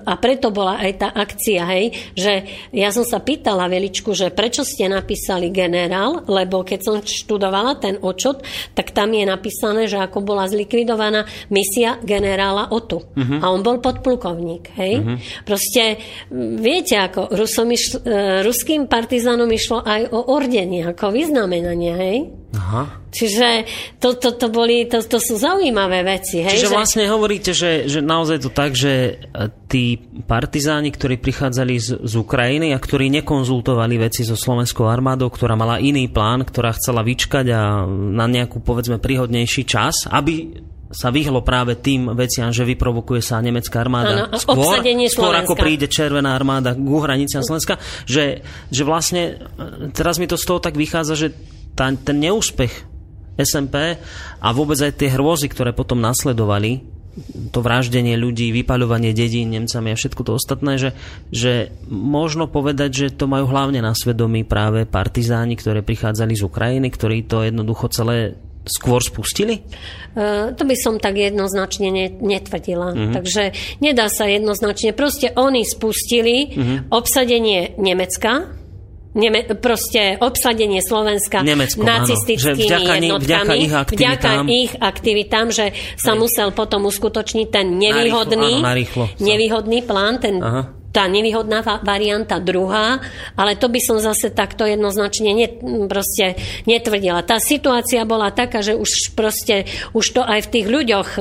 a 0.00 0.12
preto 0.16 0.48
bola 0.48 0.80
aj 0.80 0.92
tá 0.96 1.08
akcia, 1.12 1.62
hej, 1.76 1.84
že 2.16 2.32
ja 2.72 2.88
som 2.90 3.04
sa 3.04 3.20
pýtala 3.20 3.68
Veličku, 3.68 4.16
že 4.16 4.32
prečo 4.32 4.64
ste 4.64 4.88
napísali 4.88 5.52
generál, 5.52 6.24
lebo 6.26 6.64
keď 6.64 6.80
som 6.80 6.96
študovala 7.04 7.76
ten 7.78 8.00
očot, 8.00 8.42
tak 8.72 8.96
tam 8.96 9.12
je 9.12 9.24
napísané, 9.28 9.86
že 9.86 10.00
ako 10.00 10.24
bola 10.24 10.48
zlikvidovaná 10.48 11.28
misia 11.52 12.00
generála 12.02 12.72
Otu. 12.72 13.04
Uh-huh. 13.04 13.38
A 13.40 13.52
on 13.52 13.60
bol 13.60 13.78
podplukovník, 13.78 14.72
hej. 14.76 15.00
Uh-huh. 15.00 15.16
Proste, 15.44 16.00
viete, 16.60 16.96
ako 16.96 17.32
Rusom 17.36 17.68
išlo, 17.72 18.02
e, 18.02 18.42
ruským 18.42 18.88
partizánom 18.88 19.48
išlo 19.52 19.84
aj 19.84 20.10
o 20.10 20.32
ordenie, 20.32 20.82
ako 20.88 21.12
vyznamenania, 21.12 21.94
hej. 22.00 22.18
Aha. 22.56 23.06
Čiže 23.16 23.64
to, 23.96 24.20
to, 24.20 24.36
to, 24.36 24.52
boli, 24.52 24.84
to, 24.84 25.00
to 25.00 25.16
sú 25.26 25.34
zaujímavé 25.34 26.06
veci. 26.06 26.46
Hej? 26.46 26.62
Čiže 26.62 26.70
vlastne 26.70 27.04
hovoríte, 27.10 27.50
že, 27.50 27.90
že 27.90 27.98
naozaj 27.98 28.46
to 28.46 28.50
tak, 28.54 28.78
že 28.78 28.92
e, 28.94 29.50
tí 29.66 29.98
partizáni, 30.24 30.94
ktorí 30.94 31.18
prichádzali 31.18 31.74
z, 31.74 31.88
z 32.06 32.14
Ukrajiny 32.14 32.70
a 32.70 32.78
ktorí 32.78 33.10
nekonzultovali 33.10 33.98
veci 33.98 34.22
so 34.22 34.38
slovenskou 34.38 34.86
armádou, 34.86 35.26
ktorá 35.34 35.58
mala 35.58 35.82
iný 35.82 36.06
plán, 36.06 36.46
ktorá 36.46 36.70
chcela 36.78 37.02
vyčkať 37.02 37.46
a 37.50 37.82
na 37.90 38.30
nejakú, 38.30 38.62
povedzme, 38.62 39.02
príhodnejší 39.02 39.66
čas, 39.66 40.06
aby 40.06 40.62
sa 40.86 41.10
vyhlo 41.10 41.42
práve 41.42 41.74
tým 41.74 42.14
veciam, 42.14 42.54
že 42.54 42.62
vyprovokuje 42.62 43.18
sa 43.18 43.42
nemecká 43.42 43.82
armáda 43.82 44.30
ano, 44.30 44.38
skôr, 44.38 44.78
skôr 45.10 45.34
ako 45.34 45.58
príde 45.58 45.90
červená 45.90 46.30
armáda 46.30 46.78
k 46.78 46.86
hraniciam 46.86 47.42
Slovenska, 47.42 47.82
že, 48.06 48.46
že 48.70 48.82
vlastne 48.86 49.42
e, 49.58 49.90
teraz 49.90 50.22
mi 50.22 50.30
to 50.30 50.38
z 50.38 50.46
toho 50.46 50.62
tak 50.62 50.78
vychádza, 50.78 51.14
že 51.18 51.28
tá, 51.74 51.90
ten 51.90 52.16
neúspech 52.22 52.95
SMP 53.36 54.00
a 54.40 54.48
vôbec 54.52 54.80
aj 54.80 54.96
tie 54.96 55.12
hrôzy, 55.12 55.52
ktoré 55.52 55.76
potom 55.76 56.00
nasledovali, 56.00 56.96
to 57.48 57.64
vraždenie 57.64 58.12
ľudí, 58.20 58.52
vypaľovanie 58.52 59.16
dedín 59.16 59.48
Nemcami 59.48 59.96
a 59.96 59.96
všetko 59.96 60.20
to 60.20 60.36
ostatné, 60.36 60.76
že, 60.76 60.90
že 61.32 61.72
možno 61.88 62.44
povedať, 62.44 62.90
že 62.92 63.06
to 63.16 63.24
majú 63.24 63.48
hlavne 63.48 63.80
na 63.80 63.96
svedomí 63.96 64.44
práve 64.44 64.84
partizáni, 64.84 65.56
ktoré 65.56 65.80
prichádzali 65.80 66.36
z 66.36 66.44
Ukrajiny, 66.44 66.88
ktorí 66.92 67.24
to 67.24 67.40
jednoducho 67.40 67.88
celé 67.88 68.36
skôr 68.66 69.00
spustili? 69.00 69.62
Uh, 70.12 70.52
to 70.58 70.66
by 70.66 70.76
som 70.76 70.98
tak 70.98 71.16
jednoznačne 71.16 72.18
netvrdila. 72.18 72.92
Uh-huh. 72.92 73.14
Takže 73.14 73.54
nedá 73.78 74.10
sa 74.10 74.26
jednoznačne. 74.26 74.90
Proste 74.90 75.30
oni 75.38 75.62
spustili 75.62 76.50
uh-huh. 76.50 76.78
obsadenie 76.90 77.78
Nemecka, 77.78 78.50
Neme, 79.16 79.48
proste 79.56 80.20
obsadenie 80.20 80.84
Slovenska 80.84 81.40
Nemecko, 81.40 81.80
nacistickými 81.80 82.68
áno, 82.68 82.84
vďaka, 82.84 82.92
jednotkami. 83.00 83.24
Vďaka 83.24 83.54
ich 83.56 83.72
aktivitám. 83.72 84.04
Vďaka 84.04 84.30
ich 84.52 84.72
aktivitám, 84.76 85.46
že 85.48 85.66
sa 85.96 86.12
Aj. 86.12 86.20
musel 86.20 86.52
potom 86.52 86.84
uskutočniť 86.84 87.46
ten 87.48 87.80
nevýhodný, 87.80 88.60
narýchlo, 88.60 89.08
áno, 89.08 89.16
narýchlo 89.16 89.24
nevýhodný 89.24 89.78
plán, 89.88 90.20
ten 90.20 90.36
Aha 90.44 90.76
tá 90.96 91.04
nevýhodná 91.04 91.60
varianta 91.84 92.40
druhá, 92.40 92.96
ale 93.36 93.60
to 93.60 93.68
by 93.68 93.76
som 93.84 94.00
zase 94.00 94.32
takto 94.32 94.64
jednoznačne 94.64 95.36
ne, 95.36 95.48
proste 95.84 96.40
netvrdila. 96.64 97.20
Tá 97.20 97.36
situácia 97.36 98.00
bola 98.08 98.32
taká, 98.32 98.64
že 98.64 98.72
už 98.72 99.12
proste, 99.12 99.68
už 99.92 100.16
to 100.16 100.24
aj 100.24 100.48
v 100.48 100.52
tých 100.56 100.66
ľuďoch 100.72 101.08
e, 101.12 101.20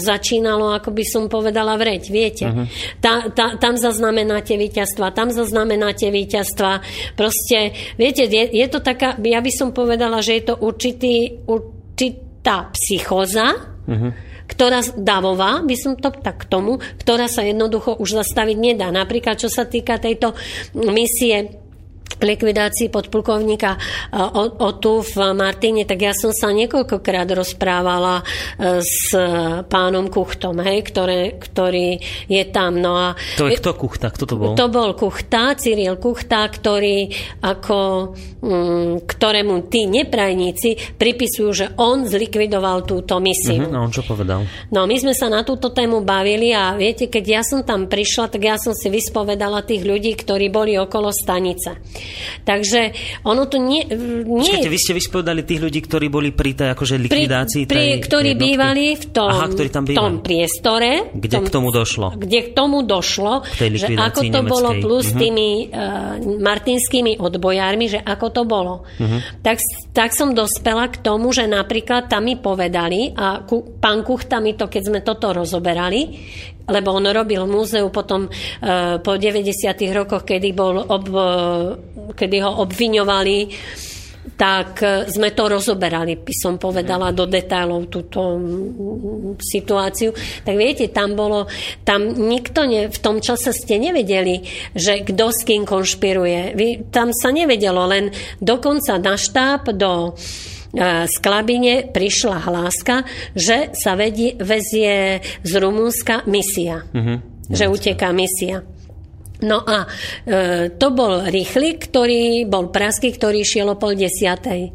začínalo, 0.00 0.72
ako 0.72 0.96
by 0.96 1.04
som 1.04 1.28
povedala, 1.28 1.76
vreť, 1.76 2.04
viete. 2.08 2.48
Uh-huh. 2.48 2.64
Tá, 3.04 3.28
tá, 3.28 3.60
tam 3.60 3.76
zaznamenáte 3.76 4.56
víťazstva, 4.56 5.12
tam 5.12 5.28
zaznamenáte 5.36 6.08
víťazstva. 6.08 6.80
Proste, 7.12 7.76
viete, 8.00 8.24
je, 8.24 8.56
je 8.56 8.66
to 8.72 8.80
taká, 8.80 9.20
ja 9.20 9.44
by 9.44 9.52
som 9.52 9.76
povedala, 9.76 10.24
že 10.24 10.40
je 10.40 10.42
to 10.48 10.54
určitý, 10.64 11.44
určitá 11.44 12.72
psychoza, 12.72 13.52
uh-huh 13.84 14.27
ktorá 14.48 14.80
davová, 14.96 15.60
by 15.60 15.76
som 15.76 15.92
to 15.94 16.08
tak 16.08 16.48
k 16.48 16.48
tomu, 16.48 16.80
ktorá 17.04 17.28
sa 17.28 17.44
jednoducho 17.44 18.00
už 18.00 18.24
zastaviť 18.24 18.56
nedá. 18.56 18.88
Napríklad, 18.88 19.36
čo 19.36 19.52
sa 19.52 19.68
týka 19.68 20.00
tejto 20.00 20.32
misie 20.74 21.67
likvidácii 22.18 22.88
podplukovníka 22.88 23.76
e, 23.76 23.78
o, 24.16 24.42
o 24.58 24.70
tu 24.76 25.04
v 25.04 25.14
Martine, 25.36 25.86
tak 25.86 25.98
ja 26.02 26.12
som 26.16 26.34
sa 26.34 26.50
niekoľkokrát 26.50 27.28
rozprávala 27.30 28.20
e, 28.20 28.24
s 28.82 29.14
pánom 29.68 30.10
Kuchtom, 30.10 30.58
hej, 30.64 30.88
ktoré, 30.88 31.38
ktorý 31.38 32.00
je 32.26 32.42
tam. 32.50 32.80
No 32.80 32.96
a, 32.96 33.08
to 33.38 33.46
je 33.46 33.58
kto 33.58 33.74
Kuchta? 33.76 34.08
Kto 34.10 34.24
to 34.26 34.34
bol? 34.34 34.52
To 34.58 34.66
bol 34.70 34.96
Kuchta, 34.98 35.54
Cyril 35.54 36.00
Kuchta, 36.00 36.46
ktorý 36.48 37.10
ako, 37.44 38.12
mm, 38.42 39.06
ktorému 39.06 39.70
tí 39.70 39.86
neprajníci 39.86 40.98
pripisujú, 40.98 41.48
že 41.54 41.66
on 41.78 42.06
zlikvidoval 42.06 42.82
túto 42.88 43.18
misiu. 43.22 43.62
Uh-huh, 43.62 43.72
no 43.72 43.86
on 43.86 43.92
čo 43.94 44.02
povedal? 44.02 44.44
No 44.74 44.88
my 44.88 44.96
sme 44.98 45.14
sa 45.14 45.30
na 45.30 45.46
túto 45.46 45.70
tému 45.70 46.02
bavili 46.02 46.50
a 46.50 46.74
viete, 46.74 47.06
keď 47.06 47.24
ja 47.24 47.42
som 47.44 47.62
tam 47.62 47.86
prišla, 47.86 48.30
tak 48.32 48.42
ja 48.42 48.56
som 48.58 48.74
si 48.74 48.90
vyspovedala 48.90 49.62
tých 49.62 49.84
ľudí, 49.84 50.14
ktorí 50.18 50.50
boli 50.50 50.74
okolo 50.78 51.10
stanice. 51.14 51.78
Takže 52.44 52.80
ono 53.24 53.46
to 53.46 53.56
nie... 53.60 53.84
nie... 54.24 54.42
Počkajte, 54.44 54.70
vy 54.70 54.78
ste 54.78 54.92
vyspovedali 54.96 55.42
tých 55.44 55.60
ľudí, 55.62 55.80
ktorí 55.84 56.06
boli 56.08 56.30
pri 56.32 56.52
tej 56.54 56.68
akože 56.72 56.96
likvidácii 56.96 57.62
pri, 57.64 57.70
pri, 57.70 57.78
tej 57.78 57.88
Ktorí 58.08 58.30
jednotky? 58.34 58.48
bývali 58.48 58.84
v 58.96 59.04
tom, 59.12 59.30
Aha, 59.30 59.46
ktorí 59.48 59.68
tam 59.68 59.84
tom 59.84 60.14
priestore. 60.24 60.90
Kde 61.12 61.36
tom, 61.38 61.44
k 61.44 61.48
tomu 61.50 61.68
došlo? 61.74 62.06
Kde 62.16 62.38
k 62.40 62.48
tomu 62.54 62.78
došlo, 62.84 63.32
že 63.56 63.86
ako 63.94 64.20
to 64.24 64.40
nemeckej. 64.40 64.52
bolo 64.52 64.70
plus 64.78 65.06
uh-huh. 65.10 65.20
tými 65.20 65.48
uh, 65.68 66.16
martinskými 66.40 67.12
odbojármi, 67.20 67.86
že 67.90 68.00
ako 68.00 68.26
to 68.32 68.42
bolo. 68.48 68.86
Uh-huh. 68.98 69.20
Tak, 69.42 69.58
tak 69.92 70.10
som 70.14 70.32
dospela 70.32 70.88
k 70.88 71.00
tomu, 71.02 71.30
že 71.34 71.44
napríklad 71.44 72.08
tam 72.08 72.26
mi 72.26 72.38
povedali, 72.38 73.12
a 73.12 73.44
ku, 73.44 73.78
pán 73.78 74.02
Kuchta 74.02 74.38
mi 74.38 74.54
to, 74.54 74.70
keď 74.70 74.82
sme 74.82 75.00
toto 75.04 75.30
rozoberali, 75.34 76.00
lebo 76.68 76.92
on 76.92 77.08
robil 77.08 77.44
múzeu 77.48 77.88
potom 77.88 78.28
uh, 78.28 79.00
po 79.00 79.16
90. 79.16 79.52
rokoch, 79.90 80.24
kedy, 80.24 80.52
bol 80.52 80.84
ob, 80.84 81.04
uh, 81.10 82.12
kedy 82.14 82.44
ho 82.44 82.62
obviňovali 82.64 83.38
tak 84.38 84.82
e, 84.86 85.10
sme 85.10 85.34
to 85.34 85.50
rozoberali, 85.50 86.14
by 86.22 86.34
som 86.34 86.54
povedala 86.62 87.10
do 87.10 87.26
detailov 87.26 87.90
túto 87.90 88.38
situáciu. 89.40 90.14
Tak 90.46 90.54
viete, 90.54 90.86
tam 90.94 91.18
bolo, 91.18 91.50
tam 91.82 92.06
nikto 92.06 92.62
ne, 92.68 92.86
v 92.86 92.98
tom 93.02 93.18
čase 93.18 93.50
ste 93.50 93.82
nevedeli, 93.82 94.46
že 94.78 95.02
kto 95.02 95.34
s 95.34 95.42
kým 95.42 95.66
konšpiruje. 95.66 96.54
Vy, 96.54 96.68
tam 96.94 97.10
sa 97.10 97.34
nevedelo, 97.34 97.88
len 97.90 98.14
dokonca 98.38 98.94
na 99.02 99.18
štáb 99.18 99.74
do 99.74 100.14
z 101.08 101.16
Klabine 101.24 101.88
prišla 101.88 102.44
hláska, 102.44 103.08
že 103.32 103.72
sa 103.72 103.96
vedie, 103.96 104.36
vezie 104.36 105.24
z 105.40 105.52
Rumúnska 105.56 106.28
misia. 106.28 106.84
Uh-huh. 106.92 107.24
Že 107.48 107.64
uteká 107.72 108.12
misia. 108.12 108.60
No 109.38 109.62
a 109.62 109.86
e, 109.86 109.88
to 110.74 110.90
bol 110.90 111.24
Rýchly, 111.24 111.78
ktorý 111.78 112.44
bol 112.50 112.68
Prasky, 112.74 113.14
ktorý 113.14 113.46
šiel 113.46 113.70
o 113.72 113.80
pol 113.80 113.94
desiatej. 113.94 114.74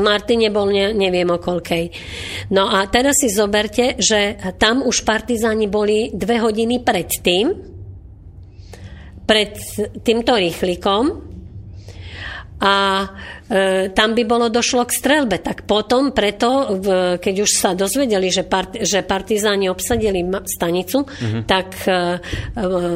Martine 0.00 0.48
bol 0.48 0.72
ne, 0.72 0.96
neviem 0.96 1.28
o 1.28 1.36
koľkej. 1.36 1.92
No 2.56 2.72
a 2.72 2.88
teraz 2.88 3.20
si 3.20 3.28
zoberte, 3.28 4.00
že 4.00 4.40
tam 4.56 4.80
už 4.80 5.04
partizáni 5.04 5.68
boli 5.68 6.08
dve 6.10 6.40
hodiny 6.40 6.80
pred 6.80 7.08
tým, 7.20 7.52
pred 9.28 9.54
týmto 10.02 10.34
rýchlikom 10.34 11.04
a 12.64 12.74
tam 13.92 14.16
by 14.16 14.24
bolo 14.24 14.48
došlo 14.48 14.88
k 14.88 14.96
strelbe. 14.96 15.36
Tak 15.36 15.68
potom 15.68 16.16
preto, 16.16 16.72
v, 16.80 16.86
keď 17.20 17.34
už 17.44 17.50
sa 17.52 17.76
dozvedeli, 17.76 18.32
že, 18.32 18.48
part, 18.48 18.72
že 18.80 19.04
partizáni 19.04 19.68
obsadili 19.68 20.24
stanicu, 20.48 21.04
mm-hmm. 21.04 21.42
tak 21.44 21.68
e, 21.84 21.90
e, 21.90 21.98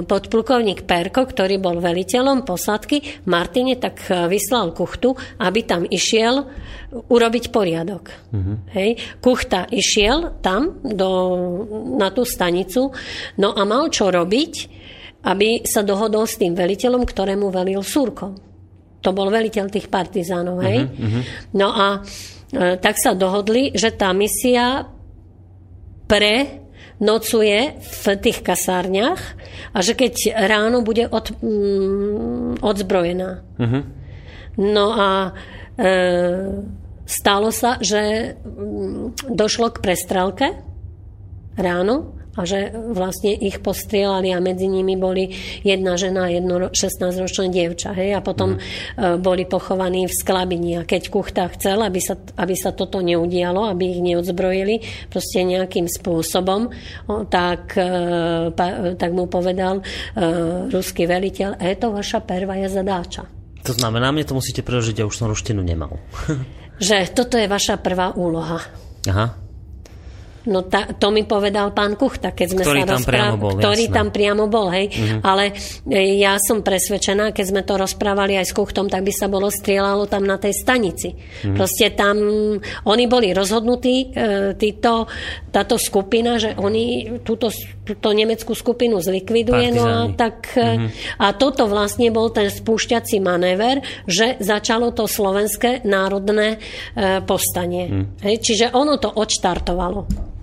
podplukovník 0.08 0.88
Perko, 0.88 1.28
ktorý 1.28 1.60
bol 1.60 1.76
veliteľom 1.84 2.48
posádky 2.48 3.28
Martine, 3.28 3.76
tak 3.76 4.00
e, 4.08 4.32
vyslal 4.32 4.72
kuchtu, 4.72 5.12
aby 5.36 5.60
tam 5.68 5.84
išiel 5.84 6.48
urobiť 6.88 7.44
poriadok. 7.52 8.04
Mm-hmm. 8.32 8.56
Hej. 8.72 8.90
Kuchta 9.20 9.68
išiel 9.68 10.40
tam 10.40 10.80
do, 10.80 11.10
na 12.00 12.08
tú 12.08 12.24
stanicu, 12.24 12.96
no 13.36 13.52
a 13.52 13.62
mal 13.68 13.92
čo 13.92 14.08
robiť, 14.08 14.54
aby 15.26 15.66
sa 15.66 15.82
dohodol 15.84 16.24
s 16.24 16.38
tým 16.40 16.56
veliteľom, 16.56 17.02
ktorému 17.04 17.52
velil 17.52 17.82
Súrkom 17.82 18.55
to 19.00 19.10
bol 19.14 19.28
veliteľ 19.30 19.70
tých 19.70 19.86
partizánov, 19.86 20.62
hej. 20.64 20.86
Uh-huh, 20.86 21.04
uh-huh. 21.04 21.22
No 21.54 21.68
a 21.70 21.86
e, 22.52 22.80
tak 22.80 22.98
sa 22.98 23.14
dohodli, 23.14 23.70
že 23.76 23.94
tá 23.94 24.10
misia 24.16 24.88
pre 26.06 26.64
nocuje 26.96 27.76
v 27.76 28.04
tých 28.16 28.40
kasárniach 28.40 29.20
a 29.76 29.78
že 29.84 29.92
keď 29.92 30.32
ráno 30.48 30.80
bude 30.80 31.04
od, 31.04 31.28
mm, 31.44 32.64
odzbrojená. 32.64 33.30
Uh-huh. 33.60 33.82
No 34.56 34.86
a 34.96 35.08
e, 35.76 35.90
stalo 37.04 37.52
sa, 37.52 37.76
že 37.84 38.34
mm, 38.40 39.28
došlo 39.28 39.76
k 39.76 39.82
prestrelke 39.84 40.48
ráno 41.60 42.15
a 42.36 42.44
že 42.44 42.72
vlastne 42.72 43.32
ich 43.32 43.64
postrielali 43.64 44.30
a 44.30 44.38
medzi 44.44 44.68
nimi 44.68 44.94
boli 44.94 45.32
jedna 45.64 45.96
žena 45.96 46.28
a 46.28 46.32
jedno 46.32 46.68
16-ročné 46.70 47.48
dievča. 47.48 47.96
Hej? 47.96 48.16
A 48.16 48.20
potom 48.20 48.60
mm. 48.60 49.18
boli 49.20 49.48
pochovaní 49.48 50.04
v 50.04 50.14
sklabini. 50.14 50.76
A 50.78 50.84
keď 50.84 51.08
Kuchta 51.08 51.48
chcel, 51.56 51.80
aby 51.80 52.00
sa, 52.00 52.14
aby 52.36 52.54
sa 52.54 52.76
toto 52.76 53.00
neudialo, 53.00 53.64
aby 53.66 53.96
ich 53.96 54.00
neodzbrojili 54.04 55.08
proste 55.08 55.42
nejakým 55.42 55.88
spôsobom, 55.88 56.68
tak, 57.32 57.72
e, 57.78 58.52
tak 58.96 59.10
mu 59.16 59.26
povedal 59.30 59.80
uh, 59.80 60.68
ruský 60.68 61.08
veliteľ, 61.08 61.58
je 61.58 61.76
to 61.78 61.88
vaša 61.94 62.20
pervaja 62.22 62.68
zadáča. 62.68 63.24
To 63.66 63.72
znamená, 63.74 64.14
mne 64.14 64.26
to 64.26 64.38
musíte 64.38 64.62
preložiť, 64.62 65.02
ja 65.02 65.08
už 65.08 65.16
som 65.16 65.30
ruštinu 65.30 65.64
nemal. 65.64 65.98
že 66.86 67.08
toto 67.10 67.40
je 67.40 67.50
vaša 67.50 67.80
prvá 67.80 68.14
úloha. 68.14 68.62
Aha. 69.08 69.45
No 70.46 70.62
ta, 70.62 70.94
to 70.94 71.10
mi 71.10 71.26
povedal 71.26 71.74
pán 71.74 71.98
Kuchta, 71.98 72.30
keď 72.30 72.46
sme 72.54 72.62
ktorý 72.62 72.80
sa 72.86 72.94
tam 72.94 73.02
bol, 73.34 73.58
Ktorý 73.58 73.84
jasné. 73.90 73.96
tam 73.98 74.06
priamo 74.14 74.44
bol, 74.46 74.70
hej. 74.70 74.86
Uh-huh. 74.94 75.18
Ale 75.26 75.50
e, 75.90 76.22
ja 76.22 76.38
som 76.38 76.62
presvedčená, 76.62 77.34
keď 77.34 77.44
sme 77.50 77.62
to 77.66 77.74
rozprávali 77.74 78.38
aj 78.38 78.46
s 78.46 78.52
Kuchtom, 78.54 78.86
tak 78.86 79.02
by 79.02 79.10
sa 79.10 79.26
bolo 79.26 79.50
strieľalo 79.50 80.06
tam 80.06 80.22
na 80.22 80.38
tej 80.38 80.54
stanici. 80.54 81.18
Uh-huh. 81.18 81.58
Proste 81.58 81.98
tam, 81.98 82.16
oni 82.86 83.04
boli 83.10 83.34
rozhodnutí, 83.34 84.14
e, 84.14 84.54
títo, 84.54 85.10
táto 85.50 85.82
skupina, 85.82 86.38
že 86.38 86.54
oni 86.54 87.18
túto, 87.26 87.50
túto 87.82 88.14
nemeckú 88.14 88.54
skupinu 88.54 89.02
zlikviduje. 89.02 89.74
No 89.74 89.82
a, 89.82 89.94
tak, 90.14 90.54
uh-huh. 90.54 90.86
a 91.18 91.26
toto 91.34 91.66
vlastne 91.66 92.14
bol 92.14 92.30
ten 92.30 92.54
spúšťací 92.54 93.18
manéver, 93.18 93.82
že 94.06 94.38
začalo 94.38 94.94
to 94.94 95.10
slovenské 95.10 95.82
národné 95.82 96.62
povstanie. 97.26 97.84
Uh-huh. 97.90 98.06
Hej, 98.22 98.36
čiže 98.46 98.66
ono 98.70 98.94
to 99.02 99.10
odštartovalo. 99.10 100.35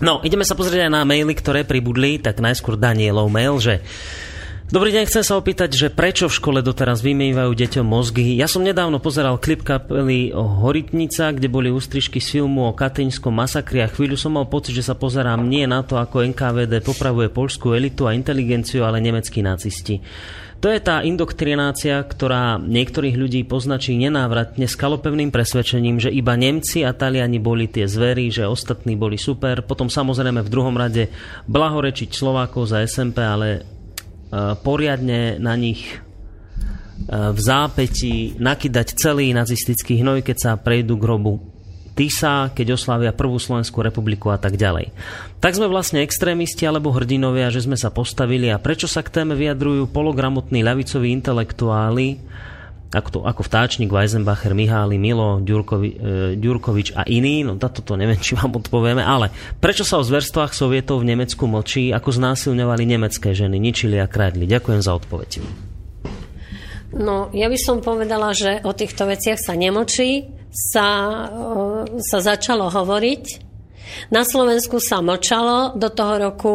No, 0.00 0.24
ideme 0.24 0.46
sa 0.46 0.56
pozrieť 0.56 0.88
aj 0.88 0.92
na 0.94 1.02
maily, 1.04 1.34
ktoré 1.36 1.66
pribudli, 1.66 2.22
tak 2.22 2.40
najskôr 2.40 2.80
Danielov 2.80 3.28
mail, 3.28 3.60
že 3.60 3.84
Dobrý 4.72 4.88
deň, 4.88 5.04
chcem 5.04 5.20
sa 5.20 5.36
opýtať, 5.36 5.76
že 5.76 5.92
prečo 5.92 6.32
v 6.32 6.38
škole 6.40 6.64
doteraz 6.64 7.04
vymývajú 7.04 7.52
deťom 7.52 7.84
mozgy? 7.84 8.40
Ja 8.40 8.48
som 8.48 8.64
nedávno 8.64 9.04
pozeral 9.04 9.36
klip 9.36 9.68
kapely 9.68 10.32
Horitnica, 10.32 11.28
kde 11.28 11.52
boli 11.52 11.68
ústrižky 11.68 12.24
z 12.24 12.40
filmu 12.40 12.64
o 12.64 12.72
katyňskom 12.72 13.36
masakri 13.36 13.84
a 13.84 13.92
chvíľu 13.92 14.16
som 14.16 14.32
mal 14.32 14.48
pocit, 14.48 14.72
že 14.72 14.88
sa 14.88 14.96
pozerám 14.96 15.44
nie 15.44 15.68
na 15.68 15.84
to, 15.84 16.00
ako 16.00 16.24
NKVD 16.24 16.80
popravuje 16.80 17.28
polskú 17.28 17.76
elitu 17.76 18.08
a 18.08 18.16
inteligenciu, 18.16 18.88
ale 18.88 19.04
nemeckí 19.04 19.44
nacisti. 19.44 20.00
To 20.62 20.70
je 20.70 20.78
tá 20.78 21.02
indoktrinácia, 21.02 21.98
ktorá 21.98 22.54
niektorých 22.54 23.18
ľudí 23.18 23.42
poznačí 23.42 23.98
nenávratne 23.98 24.70
skalopevným 24.70 25.34
presvedčením, 25.34 25.98
že 25.98 26.14
iba 26.14 26.38
Nemci 26.38 26.86
a 26.86 26.94
Taliani 26.94 27.42
boli 27.42 27.66
tie 27.66 27.90
zvery, 27.90 28.30
že 28.30 28.46
ostatní 28.46 28.94
boli 28.94 29.18
super. 29.18 29.66
Potom 29.66 29.90
samozrejme 29.90 30.38
v 30.38 30.52
druhom 30.54 30.78
rade 30.78 31.10
blahorečiť 31.50 32.14
Slovákov 32.14 32.70
za 32.70 32.78
SMP, 32.86 33.26
ale 33.26 33.48
e, 33.58 33.60
poriadne 34.62 35.42
na 35.42 35.58
nich 35.58 35.82
e, 35.82 35.98
v 37.10 37.38
zápäti 37.42 38.38
nakydať 38.38 38.94
celý 38.94 39.34
nacistický 39.34 39.98
hnoj, 39.98 40.22
keď 40.22 40.36
sa 40.38 40.50
prejdú 40.54 40.94
k 40.94 41.06
hrobu 41.10 41.51
Tisa, 41.92 42.48
keď 42.56 42.80
oslavia 42.80 43.12
prvú 43.12 43.36
Slovenskú 43.36 43.84
republiku 43.84 44.32
a 44.32 44.40
tak 44.40 44.56
ďalej. 44.56 44.92
Tak 45.44 45.56
sme 45.56 45.68
vlastne 45.68 46.00
extrémisti 46.00 46.64
alebo 46.64 46.92
hrdinovia, 46.92 47.52
že 47.52 47.64
sme 47.64 47.76
sa 47.76 47.92
postavili 47.92 48.48
a 48.48 48.56
prečo 48.56 48.88
sa 48.88 49.04
k 49.04 49.12
téme 49.12 49.36
vyjadrujú 49.36 49.92
pologramotní 49.92 50.64
ľavicoví 50.64 51.12
intelektuáli, 51.12 52.16
ako, 52.92 53.08
to, 53.08 53.18
ako 53.24 53.40
vtáčnik, 53.40 53.88
Weisenbacher, 53.88 54.52
Mihály, 54.52 55.00
Milo, 55.00 55.40
Ďurkovi, 55.40 55.88
e, 55.88 55.96
Ďurkovič 56.36 56.92
a 56.92 57.08
iní, 57.08 57.40
no 57.40 57.56
toto 57.56 57.96
neviem, 57.96 58.20
či 58.20 58.36
vám 58.36 58.52
odpovieme, 58.60 59.00
ale 59.00 59.32
prečo 59.64 59.80
sa 59.80 59.96
o 59.96 60.04
zverstvách 60.04 60.52
sovietov 60.52 61.00
v 61.00 61.16
Nemecku 61.16 61.48
močí, 61.48 61.88
ako 61.88 62.12
znásilňovali 62.12 62.84
nemecké 62.84 63.32
ženy, 63.32 63.56
ničili 63.56 63.96
a 63.96 64.04
kradli? 64.04 64.44
Ďakujem 64.44 64.80
za 64.84 64.92
odpoveď. 64.92 65.40
No, 66.92 67.32
ja 67.32 67.48
by 67.48 67.56
som 67.56 67.80
povedala, 67.80 68.36
že 68.36 68.60
o 68.68 68.76
týchto 68.76 69.08
veciach 69.08 69.40
sa 69.40 69.56
nemočí, 69.56 70.28
sa, 70.52 70.88
sa 71.96 72.18
začalo 72.20 72.68
hovoriť. 72.68 73.52
Na 74.08 74.24
Slovensku 74.24 74.80
sa 74.80 75.04
mlčalo 75.04 75.76
do 75.76 75.92
toho 75.92 76.30
roku 76.30 76.54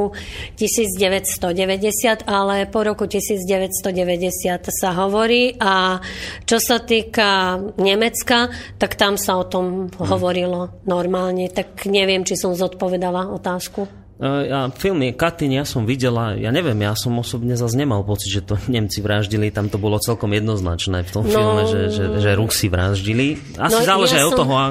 1990, 0.57 2.25
ale 2.25 2.65
po 2.65 2.81
roku 2.81 3.05
1990 3.05 4.73
sa 4.73 4.89
hovorí 4.97 5.53
a 5.61 6.01
čo 6.49 6.57
sa 6.57 6.81
týka 6.81 7.61
Nemecka, 7.77 8.49
tak 8.81 8.97
tam 8.97 9.21
sa 9.21 9.37
o 9.37 9.45
tom 9.45 9.91
hovorilo 10.01 10.81
normálne. 10.89 11.49
Tak 11.53 11.85
neviem, 11.85 12.25
či 12.25 12.33
som 12.33 12.57
zodpovedala 12.57 13.29
otázku. 13.29 14.06
Ja, 14.17 14.73
filmy 14.73 15.13
Katyň 15.13 15.61
ja 15.61 15.65
som 15.65 15.85
videla, 15.85 16.33
ja 16.33 16.49
neviem, 16.49 16.73
ja 16.81 16.97
som 16.97 17.13
osobne 17.21 17.53
zase 17.53 17.77
nemal 17.77 18.01
pocit, 18.01 18.33
že 18.33 18.41
to 18.41 18.57
Nemci 18.73 19.05
vraždili, 19.05 19.53
tam 19.53 19.69
to 19.69 19.77
bolo 19.77 20.01
celkom 20.01 20.33
jednoznačné 20.33 21.05
v 21.05 21.11
tom 21.13 21.21
no, 21.21 21.29
filme, 21.29 21.61
že, 21.69 21.81
že, 21.93 22.03
že 22.17 22.29
Rusi 22.33 22.65
vraždili. 22.65 23.37
Asi 23.61 23.77
no, 23.77 23.85
záleží 23.85 24.17
ja 24.17 24.25
aj 24.25 24.27
od 24.33 24.39
toho. 24.41 24.53
A... 24.57 24.65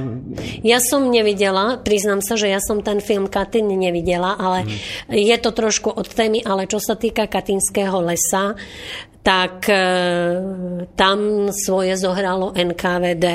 Ja 0.67 0.83
som 0.83 1.07
nevidela, 1.15 1.79
priznám 1.79 2.27
sa, 2.27 2.35
že 2.35 2.51
ja 2.51 2.59
som 2.59 2.83
ten 2.83 2.99
film 2.99 3.31
Katyň 3.31 3.71
nevidela, 3.71 4.35
ale 4.35 4.67
hmm. 4.67 5.15
je 5.15 5.37
to 5.39 5.55
trošku 5.55 5.95
od 5.95 6.11
témy, 6.11 6.43
ale 6.43 6.67
čo 6.67 6.83
sa 6.83 6.99
týka 6.99 7.31
Katynského 7.31 8.03
lesa, 8.03 8.59
tak 9.27 9.67
e, 9.67 9.75
tam 10.95 11.51
svoje 11.51 11.99
zohralo 11.99 12.55
NKVD. 12.55 13.27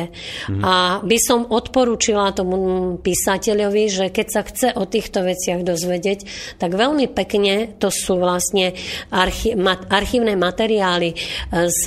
Mm. 0.48 0.64
A 0.64 1.04
by 1.04 1.18
som 1.20 1.44
odporúčila 1.52 2.32
tomu 2.32 2.96
písateľovi, 3.04 3.84
že 3.92 4.06
keď 4.08 4.28
sa 4.32 4.42
chce 4.48 4.68
o 4.80 4.88
týchto 4.88 5.20
veciach 5.20 5.68
dozvedieť, 5.68 6.20
tak 6.56 6.80
veľmi 6.80 7.12
pekne 7.12 7.76
to 7.76 7.92
sú 7.92 8.16
vlastne 8.24 8.72
archi- 9.12 9.52
archívne 9.92 10.40
materiály 10.40 11.12
z 11.52 11.82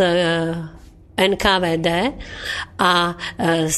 NKVD 1.15 1.89
a 2.75 3.15
e, 3.15 3.71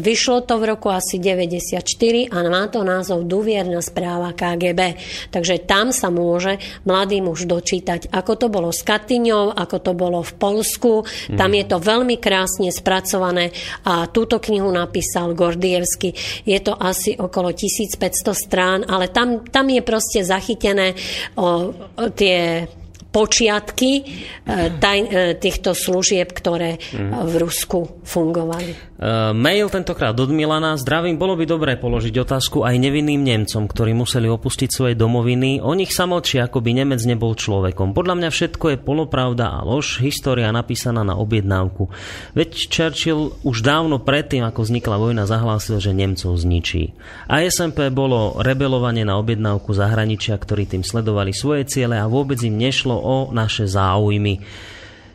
vyšlo 0.00 0.48
to 0.48 0.56
v 0.56 0.64
roku 0.72 0.88
asi 0.88 1.20
94 1.20 1.84
a 2.32 2.36
má 2.48 2.64
to 2.72 2.80
názov 2.80 3.28
Duvierna 3.28 3.84
správa 3.84 4.32
KGB. 4.32 4.96
Takže 5.28 5.68
tam 5.68 5.92
sa 5.92 6.08
môže 6.08 6.56
mladý 6.88 7.20
muž 7.20 7.44
dočítať, 7.44 8.08
ako 8.08 8.32
to 8.40 8.46
bolo 8.48 8.72
s 8.72 8.80
Katyňou, 8.80 9.52
ako 9.52 9.76
to 9.84 9.92
bolo 9.92 10.24
v 10.24 10.32
Polsku. 10.40 11.04
Tam 11.36 11.52
je 11.52 11.64
to 11.68 11.76
veľmi 11.76 12.16
krásne 12.16 12.72
spracované 12.72 13.52
a 13.84 14.08
túto 14.08 14.40
knihu 14.40 14.72
napísal 14.72 15.36
Gordievsky. 15.36 16.16
Je 16.48 16.58
to 16.64 16.72
asi 16.72 17.20
okolo 17.20 17.52
1500 17.52 18.32
strán, 18.32 18.80
ale 18.88 19.12
tam, 19.12 19.44
tam 19.44 19.68
je 19.68 19.84
proste 19.84 20.24
zachytené 20.24 20.96
o, 21.36 21.72
o 21.76 22.06
tie 22.16 22.64
počiatky 23.08 23.92
eh, 24.04 24.72
taj, 24.76 24.98
eh, 25.00 25.08
týchto 25.36 25.72
služieb, 25.72 26.32
ktoré 26.32 26.76
v 26.98 27.34
Rusku 27.40 28.04
fungovali. 28.04 28.87
Uh, 28.98 29.30
mail 29.30 29.70
tentokrát 29.70 30.10
od 30.18 30.26
Milana. 30.34 30.74
Zdravím, 30.74 31.22
bolo 31.22 31.38
by 31.38 31.46
dobré 31.46 31.78
položiť 31.78 32.18
otázku 32.18 32.66
aj 32.66 32.82
nevinným 32.82 33.22
Nemcom, 33.22 33.70
ktorí 33.70 33.94
museli 33.94 34.26
opustiť 34.26 34.66
svoje 34.74 34.98
domoviny. 34.98 35.62
O 35.62 35.70
nich 35.78 35.94
sa 35.94 36.10
mlčí, 36.10 36.42
ako 36.42 36.58
by 36.58 36.82
Nemec 36.82 37.06
nebol 37.06 37.38
človekom. 37.38 37.94
Podľa 37.94 38.18
mňa 38.18 38.28
všetko 38.34 38.74
je 38.74 38.82
polopravda 38.82 39.54
a 39.54 39.62
lož, 39.62 40.02
história 40.02 40.50
napísaná 40.50 41.06
na 41.06 41.14
objednávku. 41.14 41.94
Veď 42.34 42.66
Churchill 42.66 43.38
už 43.46 43.62
dávno 43.62 44.02
predtým, 44.02 44.42
ako 44.42 44.66
vznikla 44.66 44.98
vojna, 44.98 45.30
zahlásil, 45.30 45.78
že 45.78 45.94
Nemcov 45.94 46.34
zničí. 46.34 46.90
A 47.30 47.46
SMP 47.46 47.94
bolo 47.94 48.42
rebelovanie 48.42 49.06
na 49.06 49.14
objednávku 49.22 49.78
zahraničia, 49.78 50.34
ktorí 50.34 50.66
tým 50.66 50.82
sledovali 50.82 51.30
svoje 51.30 51.70
ciele 51.70 52.02
a 52.02 52.10
vôbec 52.10 52.42
im 52.42 52.58
nešlo 52.58 52.98
o 52.98 53.30
naše 53.30 53.70
záujmy. 53.70 54.42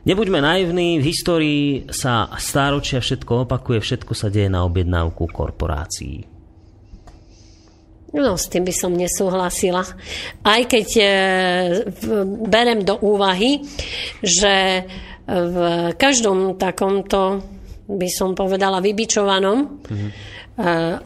Nebuďme 0.04 0.44
naivní, 0.44 1.00
v 1.00 1.08
histórii 1.08 1.64
sa 1.88 2.28
stáročia 2.36 3.00
všetko 3.00 3.48
opakuje, 3.48 3.80
všetko 3.80 4.12
sa 4.12 4.28
deje 4.28 4.52
na 4.52 4.68
objednávku 4.68 5.32
korporácií. 5.32 6.28
No, 8.14 8.36
s 8.36 8.52
tým 8.52 8.68
by 8.68 8.74
som 8.76 8.94
nesúhlasila. 8.94 9.82
Aj 10.44 10.62
keď 10.70 10.88
e, 11.00 11.06
berem 12.46 12.86
do 12.86 13.00
úvahy, 13.02 13.64
že 14.22 14.86
v 15.26 15.58
každom 15.96 16.60
takomto, 16.60 17.42
by 17.88 18.10
som 18.12 18.36
povedala, 18.36 18.84
vybičovanom, 18.84 19.58
mm-hmm 19.88 20.34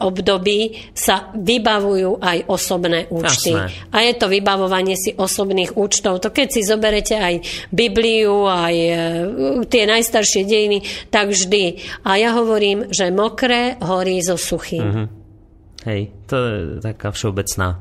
období 0.04 0.92
sa 0.92 1.32
vybavujú 1.32 2.20
aj 2.20 2.38
osobné 2.52 3.08
účty. 3.08 3.56
Jasné. 3.56 3.88
A 3.88 4.04
je 4.04 4.12
to 4.20 4.28
vybavovanie 4.28 4.92
si 4.92 5.16
osobných 5.16 5.72
účtov. 5.72 6.20
To 6.20 6.28
keď 6.28 6.48
si 6.52 6.60
zoberete 6.68 7.16
aj 7.16 7.34
Bibliu, 7.72 8.44
aj 8.44 8.76
eh, 8.76 8.98
tie 9.72 9.88
najstaršie 9.88 10.44
dejiny, 10.44 10.84
tak 11.08 11.32
vždy. 11.32 11.80
A 12.04 12.20
ja 12.20 12.36
hovorím, 12.36 12.92
že 12.92 13.08
mokré 13.08 13.80
horí 13.80 14.20
zo 14.20 14.36
suchým. 14.36 14.84
Uh-huh. 14.84 15.06
Hej, 15.88 16.12
to 16.28 16.36
je 16.36 16.56
taká 16.84 17.08
všeobecná 17.08 17.80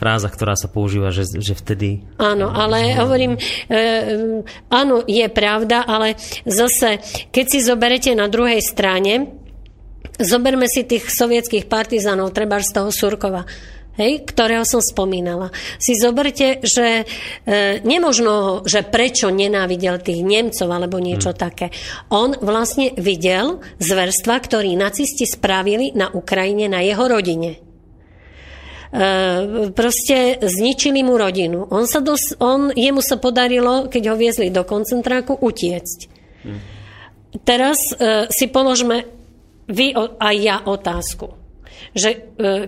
fráza, 0.00 0.32
ktorá 0.32 0.56
sa 0.56 0.72
používa, 0.72 1.12
že, 1.12 1.28
že 1.28 1.52
vtedy... 1.52 2.00
Áno, 2.16 2.48
ale 2.48 2.96
hovorím, 2.96 3.36
e, 3.68 3.80
áno, 4.72 5.04
je 5.04 5.26
pravda, 5.28 5.84
ale 5.84 6.16
zase, 6.48 7.04
keď 7.28 7.44
si 7.44 7.58
zoberete 7.60 8.16
na 8.16 8.32
druhej 8.32 8.64
strane, 8.64 9.39
Zoberme 10.20 10.68
si 10.68 10.84
tých 10.84 11.08
sovietských 11.08 11.64
partizánov, 11.64 12.36
treba 12.36 12.60
z 12.60 12.76
toho 12.76 12.92
Surkova. 12.92 13.48
hej, 14.00 14.24
ktorého 14.24 14.64
som 14.64 14.80
spomínala. 14.80 15.52
Si 15.76 15.92
zoberte, 15.92 16.64
že 16.64 17.04
e, 17.04 17.84
nemožno 17.84 18.64
že 18.64 18.80
prečo 18.80 19.28
nenávidel 19.28 20.00
tých 20.00 20.24
Nemcov 20.24 20.68
alebo 20.72 20.96
niečo 20.96 21.36
hmm. 21.36 21.38
také. 21.38 21.68
On 22.08 22.32
vlastne 22.32 22.96
videl 22.96 23.60
zverstva, 23.76 24.40
ktorý 24.40 24.72
nacisti 24.76 25.28
spravili 25.28 25.92
na 25.92 26.08
Ukrajine, 26.08 26.72
na 26.72 26.80
jeho 26.80 27.04
rodine. 27.04 27.60
E, 28.90 29.70
proste 29.76 30.40
zničili 30.40 31.04
mu 31.04 31.20
rodinu. 31.20 31.68
On 31.68 31.84
sa 31.84 32.00
dos, 32.00 32.32
on, 32.40 32.72
jemu 32.72 33.04
sa 33.04 33.20
podarilo, 33.20 33.92
keď 33.92 34.02
ho 34.10 34.16
viezli 34.16 34.48
do 34.48 34.64
koncentráku, 34.64 35.36
utiecť. 35.36 35.98
Hmm. 36.40 36.60
Teraz 37.44 37.78
e, 37.94 38.26
si 38.32 38.50
položme 38.50 39.19
vy 39.70 39.94
a 39.96 40.28
ja 40.34 40.66
otázku 40.66 41.40
že 41.94 42.10
e, 42.10 42.18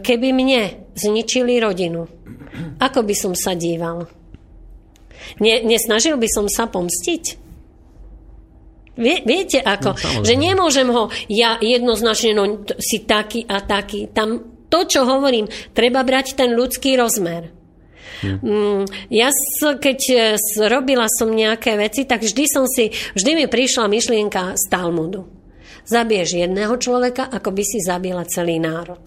keby 0.03 0.35
mne 0.35 0.93
zničili 0.99 1.63
rodinu, 1.63 2.09
ako 2.83 3.01
by 3.07 3.15
som 3.15 3.33
sa 3.37 3.55
díval? 3.55 4.09
Ne, 5.39 5.63
nesnažil 5.63 6.19
by 6.19 6.29
som 6.29 6.47
sa 6.51 6.67
pomstiť? 6.67 7.25
Vie, 8.93 9.25
viete 9.25 9.63
ako? 9.63 9.97
No, 9.97 10.21
že 10.27 10.35
nemôžem 10.37 10.89
ho 10.93 11.09
ja 11.31 11.57
jednoznačne, 11.63 12.37
no 12.37 12.67
si 12.77 13.09
taký 13.09 13.49
a 13.49 13.65
taký. 13.65 14.13
Tam 14.13 14.53
to, 14.69 14.85
čo 14.85 15.09
hovorím, 15.09 15.49
treba 15.73 16.05
brať 16.05 16.37
ten 16.37 16.53
ľudský 16.53 16.99
rozmer. 17.01 17.49
Hmm. 18.23 18.87
Ja 19.11 19.35
keď 19.59 20.01
e, 20.11 20.19
robila 20.71 21.11
som 21.11 21.35
nejaké 21.35 21.75
veci, 21.75 22.07
tak 22.07 22.23
vždy 22.23 22.45
som 22.47 22.71
si, 22.71 22.95
vždy 23.19 23.31
mi 23.35 23.47
prišla 23.51 23.91
myšlienka 23.91 24.55
z 24.55 24.65
Talmudu. 24.71 25.42
Zabiješ 25.83 26.47
jedného 26.47 26.75
človeka, 26.79 27.29
ako 27.31 27.51
by 27.51 27.63
si 27.67 27.79
zabila 27.83 28.23
celý 28.27 28.63
národ. 28.63 29.03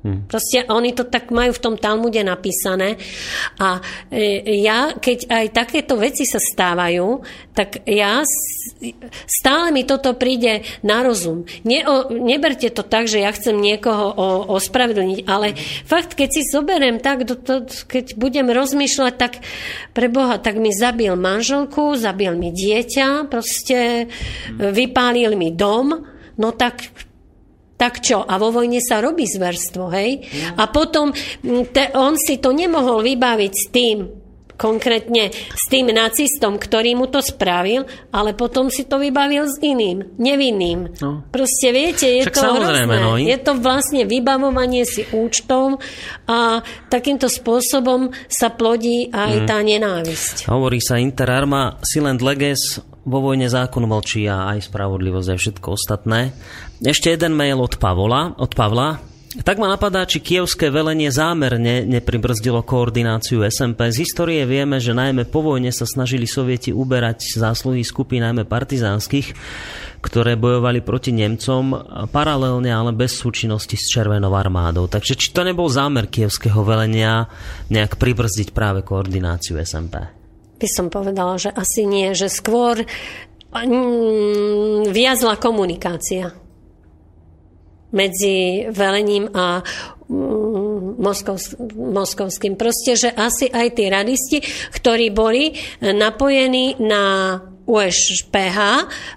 Hmm. 0.00 0.24
Proste 0.24 0.64
oni 0.64 0.96
to 0.96 1.04
tak 1.04 1.28
majú 1.28 1.52
v 1.52 1.60
tom 1.60 1.76
Talmude 1.76 2.24
napísané 2.24 2.96
a 3.60 3.84
e, 4.08 4.40
ja, 4.64 4.96
keď 4.96 5.28
aj 5.28 5.46
takéto 5.52 6.00
veci 6.00 6.24
sa 6.24 6.40
stávajú, 6.40 7.20
tak 7.52 7.84
ja 7.84 8.24
stále 9.28 9.76
mi 9.76 9.84
toto 9.84 10.16
príde 10.16 10.64
na 10.80 11.04
rozum. 11.04 11.44
Ne, 11.68 11.84
o, 11.84 12.08
neberte 12.16 12.72
to 12.72 12.80
tak, 12.80 13.12
že 13.12 13.20
ja 13.20 13.28
chcem 13.28 13.52
niekoho 13.60 14.08
o, 14.08 14.28
ospravedlniť, 14.56 15.20
ale 15.28 15.52
fakt, 15.84 16.16
keď 16.16 16.28
si 16.32 16.48
zoberiem 16.48 16.96
tak, 16.96 17.28
do, 17.28 17.36
to, 17.36 17.68
keď 17.68 18.16
budem 18.16 18.48
rozmýšľať, 18.48 19.14
tak 19.20 19.44
pre 19.92 20.08
Boha, 20.08 20.40
tak 20.40 20.56
mi 20.56 20.72
zabil 20.72 21.12
manželku, 21.12 21.92
zabil 22.00 22.40
mi 22.40 22.56
dieťa, 22.56 23.28
proste 23.28 24.08
hmm. 24.08 24.72
vypálil 24.72 25.36
mi 25.36 25.52
dom, 25.52 26.08
no 26.40 26.56
tak 26.56 26.90
tak 27.80 28.04
čo? 28.04 28.20
A 28.20 28.36
vo 28.36 28.52
vojne 28.52 28.76
sa 28.84 29.00
robí 29.00 29.24
zverstvo, 29.24 29.88
hej? 29.96 30.20
A 30.60 30.68
potom 30.68 31.16
te, 31.72 31.88
on 31.96 32.12
si 32.20 32.36
to 32.36 32.52
nemohol 32.52 33.00
vybaviť 33.00 33.52
s 33.56 33.64
tým, 33.72 33.98
konkrétne 34.60 35.32
s 35.32 35.64
tým 35.72 35.88
nacistom, 35.88 36.60
ktorý 36.60 36.92
mu 36.92 37.08
to 37.08 37.24
spravil, 37.24 37.88
ale 38.12 38.36
potom 38.36 38.68
si 38.68 38.84
to 38.84 39.00
vybavil 39.00 39.48
s 39.48 39.56
iným, 39.64 40.20
nevinným. 40.20 41.00
No. 41.00 41.24
Proste 41.32 41.72
viete, 41.72 42.04
je 42.04 42.28
Však 42.28 42.36
to 42.36 42.52
hrozné. 42.60 42.84
No, 42.84 43.16
je 43.16 43.38
to 43.40 43.56
vlastne 43.56 44.04
vybavovanie 44.04 44.84
si 44.84 45.08
účtov 45.08 45.80
a 46.28 46.60
takýmto 46.92 47.32
spôsobom 47.32 48.12
sa 48.28 48.52
plodí 48.52 49.08
aj 49.08 49.34
mm. 49.40 49.46
tá 49.48 49.56
nenávisť. 49.64 50.52
Hovorí 50.52 50.84
sa 50.84 51.00
inter 51.00 51.32
arma 51.32 51.80
silent 51.80 52.20
leges, 52.20 52.84
vo 53.10 53.18
vojne 53.18 53.50
zákon 53.50 53.84
mlčí 53.84 54.30
a 54.30 54.54
aj 54.54 54.70
spravodlivosť 54.70 55.28
a 55.28 55.36
všetko 55.36 55.66
ostatné. 55.74 56.30
Ešte 56.78 57.10
jeden 57.10 57.34
mail 57.34 57.58
od 57.58 57.76
Pavola, 57.76 58.38
od 58.38 58.54
Pavla. 58.54 59.10
Tak 59.30 59.62
ma 59.62 59.70
napadá, 59.70 60.02
či 60.10 60.18
kievské 60.18 60.74
velenie 60.74 61.06
zámerne 61.06 61.86
nepribrzdilo 61.86 62.66
koordináciu 62.66 63.46
SMP. 63.46 63.86
Z 63.94 64.02
histórie 64.02 64.42
vieme, 64.42 64.82
že 64.82 64.90
najmä 64.90 65.22
po 65.30 65.38
vojne 65.38 65.70
sa 65.70 65.86
snažili 65.86 66.26
sovieti 66.26 66.74
uberať 66.74 67.38
zásluhy 67.38 67.86
skupín 67.86 68.26
najmä 68.26 68.42
partizánskych, 68.42 69.30
ktoré 70.02 70.34
bojovali 70.34 70.82
proti 70.82 71.14
Nemcom 71.14 71.78
paralelne, 72.10 72.74
ale 72.74 72.90
bez 72.90 73.14
súčinnosti 73.22 73.78
s 73.78 73.86
Červenou 73.94 74.34
armádou. 74.34 74.90
Takže 74.90 75.14
či 75.14 75.30
to 75.30 75.46
nebol 75.46 75.70
zámer 75.70 76.10
kievského 76.10 76.66
velenia 76.66 77.30
nejak 77.70 78.02
pribrzdiť 78.02 78.50
práve 78.50 78.82
koordináciu 78.82 79.62
SMP? 79.62 80.19
By 80.60 80.68
som 80.68 80.92
povedala, 80.92 81.40
že 81.40 81.48
asi 81.48 81.88
nie, 81.88 82.12
že 82.12 82.28
skôr 82.28 82.84
mm, 83.50 84.92
viazla 84.92 85.40
komunikácia 85.40 86.36
medzi 87.90 88.68
velením 88.70 89.32
a 89.34 89.64
mm, 90.06 91.00
moskovským. 91.74 92.54
Proste, 92.54 92.94
že 92.94 93.10
asi 93.10 93.50
aj 93.50 93.66
tí 93.74 93.84
radisti, 93.90 94.38
ktorí 94.76 95.10
boli 95.10 95.56
napojení 95.80 96.78
na 96.78 97.34
USPH 97.70 98.58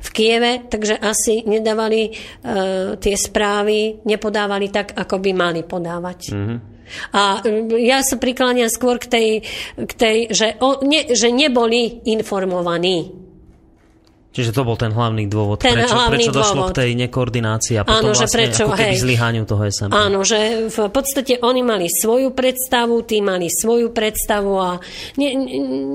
v 0.02 0.08
Kieve, 0.14 0.70
takže 0.70 1.02
asi 1.02 1.42
nedávali 1.42 2.14
uh, 2.14 2.94
tie 3.02 3.18
správy, 3.18 4.06
nepodávali 4.06 4.70
tak, 4.70 4.94
ako 4.94 5.18
by 5.18 5.32
mali 5.34 5.62
podávať. 5.66 6.20
Mm-hmm. 6.30 6.73
A 7.16 7.42
ja 7.80 8.04
sa 8.04 8.16
prikláňam 8.20 8.70
skôr 8.72 9.00
k 9.00 9.08
tej, 9.08 9.30
k 9.76 9.92
tej 9.94 10.18
že, 10.32 10.48
o, 10.60 10.84
ne, 10.84 11.10
že 11.12 11.32
neboli 11.32 12.04
informovaní 12.08 13.24
Čiže 14.34 14.50
to 14.50 14.66
bol 14.66 14.74
ten 14.74 14.90
hlavný 14.90 15.30
dôvod, 15.30 15.62
ten 15.62 15.78
prečo, 15.78 15.94
hlavný 15.94 16.26
prečo 16.26 16.34
došlo 16.34 16.62
dôvod. 16.66 16.74
k 16.74 16.78
tej 16.82 16.92
nekoordinácii 17.06 17.76
a 17.78 17.86
potom 17.86 18.02
Áno, 18.02 18.18
vlastne 18.18 18.26
že 18.26 18.34
prečo, 18.34 18.64
ako 18.66 18.74
keby 18.74 18.96
hej. 18.98 19.04
zlyhaniu 19.06 19.44
toho 19.46 19.62
SMP. 19.70 19.94
Áno, 19.94 20.20
že 20.26 20.40
v 20.74 20.80
podstate 20.90 21.34
oni 21.38 21.62
mali 21.62 21.86
svoju 21.86 22.34
predstavu, 22.34 23.06
tí 23.06 23.22
mali 23.22 23.46
svoju 23.46 23.94
predstavu 23.94 24.54
a 24.58 24.82
ne, 25.22 25.30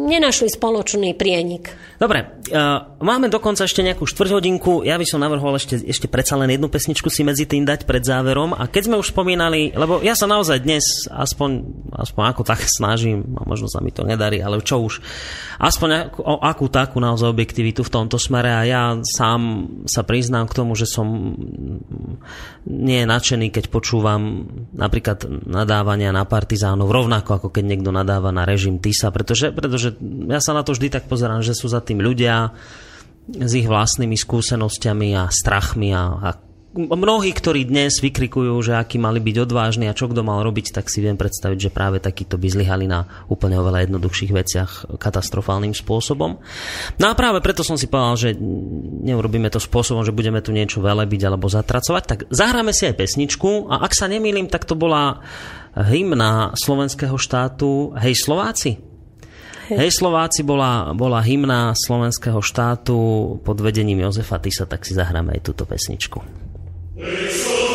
nenašli 0.06 0.54
spoločný 0.54 1.18
prienik. 1.18 1.74
Dobre, 1.98 2.38
uh, 2.54 2.94
máme 3.02 3.26
dokonca 3.26 3.66
ešte 3.66 3.82
nejakú 3.82 4.06
štvrťhodinku. 4.06 4.86
Ja 4.86 4.94
by 4.94 5.02
som 5.02 5.18
navrhol 5.18 5.58
ešte, 5.58 5.82
ešte 5.82 6.06
predsa 6.06 6.38
len 6.38 6.54
jednu 6.54 6.70
pesničku 6.70 7.10
si 7.10 7.26
medzi 7.26 7.42
tým 7.42 7.66
dať 7.66 7.90
pred 7.90 8.06
záverom. 8.06 8.54
A 8.54 8.70
keď 8.70 8.86
sme 8.86 9.02
už 9.02 9.10
spomínali, 9.10 9.74
lebo 9.74 9.98
ja 9.98 10.14
sa 10.14 10.30
naozaj 10.30 10.62
dnes 10.62 11.10
aspoň, 11.10 11.66
aspoň 11.90 12.22
ako 12.30 12.42
tak 12.46 12.62
snažím, 12.78 13.26
a 13.34 13.42
možno 13.42 13.66
sa 13.66 13.82
mi 13.82 13.90
to 13.90 14.06
nedarí, 14.06 14.38
ale 14.38 14.62
čo 14.62 14.78
už, 14.78 15.02
aspoň 15.58 16.14
o 16.22 16.38
akú 16.38 16.70
takú 16.70 17.02
naozaj 17.02 17.34
objektivitu 17.34 17.82
v 17.82 17.90
tomto 17.90 18.14
smere 18.28 18.52
a 18.52 18.62
ja 18.68 18.82
sám 19.00 19.40
sa 19.88 20.04
priznám 20.04 20.44
k 20.52 20.56
tomu, 20.60 20.76
že 20.76 20.84
som 20.84 21.32
nie 22.68 22.98
je 23.00 23.06
nadšený, 23.08 23.48
keď 23.48 23.72
počúvam 23.72 24.44
napríklad 24.76 25.24
nadávania 25.48 26.12
na 26.12 26.28
partizánov, 26.28 26.92
rovnako 26.92 27.40
ako 27.40 27.48
keď 27.48 27.64
niekto 27.64 27.88
nadáva 27.88 28.28
na 28.28 28.44
režim 28.44 28.76
TISA, 28.76 29.08
pretože, 29.08 29.48
pretože 29.56 29.96
ja 30.28 30.44
sa 30.44 30.52
na 30.52 30.60
to 30.60 30.76
vždy 30.76 30.92
tak 30.92 31.08
pozerám, 31.08 31.40
že 31.40 31.56
sú 31.56 31.72
za 31.72 31.80
tým 31.80 32.04
ľudia 32.04 32.52
s 33.28 33.52
ich 33.52 33.68
vlastnými 33.68 34.16
skúsenosťami 34.16 35.08
a 35.16 35.28
strachmi 35.28 35.92
a, 35.92 36.04
a 36.16 36.30
mnohí, 36.78 37.34
ktorí 37.34 37.66
dnes 37.66 37.98
vykrikujú, 37.98 38.54
že 38.62 38.78
akí 38.78 39.02
mali 39.02 39.18
byť 39.18 39.36
odvážni 39.42 39.90
a 39.90 39.96
čo 39.98 40.06
kto 40.06 40.22
mal 40.22 40.46
robiť, 40.46 40.70
tak 40.70 40.86
si 40.86 41.02
viem 41.02 41.18
predstaviť, 41.18 41.58
že 41.58 41.74
práve 41.74 41.98
takíto 41.98 42.38
by 42.38 42.46
zlyhali 42.46 42.86
na 42.86 43.26
úplne 43.26 43.58
oveľa 43.58 43.90
jednoduchších 43.90 44.30
veciach 44.30 44.70
katastrofálnym 44.96 45.74
spôsobom. 45.74 46.38
No 47.02 47.06
a 47.10 47.18
práve 47.18 47.42
preto 47.42 47.66
som 47.66 47.74
si 47.74 47.90
povedal, 47.90 48.14
že 48.14 48.30
neurobíme 49.02 49.50
to 49.50 49.58
spôsobom, 49.58 50.06
že 50.06 50.14
budeme 50.14 50.38
tu 50.38 50.54
niečo 50.54 50.78
velebiť 50.78 51.26
alebo 51.26 51.50
zatracovať, 51.50 52.02
tak 52.06 52.18
zahráme 52.30 52.70
si 52.70 52.86
aj 52.86 52.94
pesničku 52.94 53.66
a 53.66 53.82
ak 53.82 53.92
sa 53.98 54.06
nemýlim, 54.06 54.46
tak 54.46 54.62
to 54.62 54.78
bola 54.78 55.18
hymna 55.74 56.54
slovenského 56.54 57.18
štátu 57.18 57.98
Hej 57.98 58.22
Slováci. 58.22 58.78
Hej 59.68 60.00
Slováci 60.00 60.40
bola, 60.48 60.96
bola 60.96 61.20
hymna 61.20 61.76
slovenského 61.76 62.40
štátu 62.40 62.96
pod 63.44 63.60
vedením 63.60 64.00
Jozefa 64.00 64.40
Tisa, 64.40 64.64
tak 64.64 64.88
si 64.88 64.96
zahráme 64.96 65.36
aj 65.36 65.44
túto 65.44 65.68
pesničku. 65.68 66.47
It's 67.00 67.67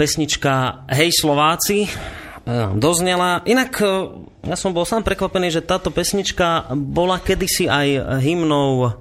pesnička 0.00 0.88
Hej 0.88 1.20
Slováci 1.20 1.84
nám 2.48 2.80
doznela. 2.80 3.44
Inak 3.44 3.84
e, 3.84 3.86
ja 4.48 4.56
som 4.56 4.72
bol 4.72 4.88
sám 4.88 5.04
prekvapený, 5.04 5.52
že 5.52 5.60
táto 5.60 5.92
pesnička 5.92 6.72
bola 6.72 7.20
kedysi 7.20 7.68
aj 7.68 8.16
hymnou 8.24 8.96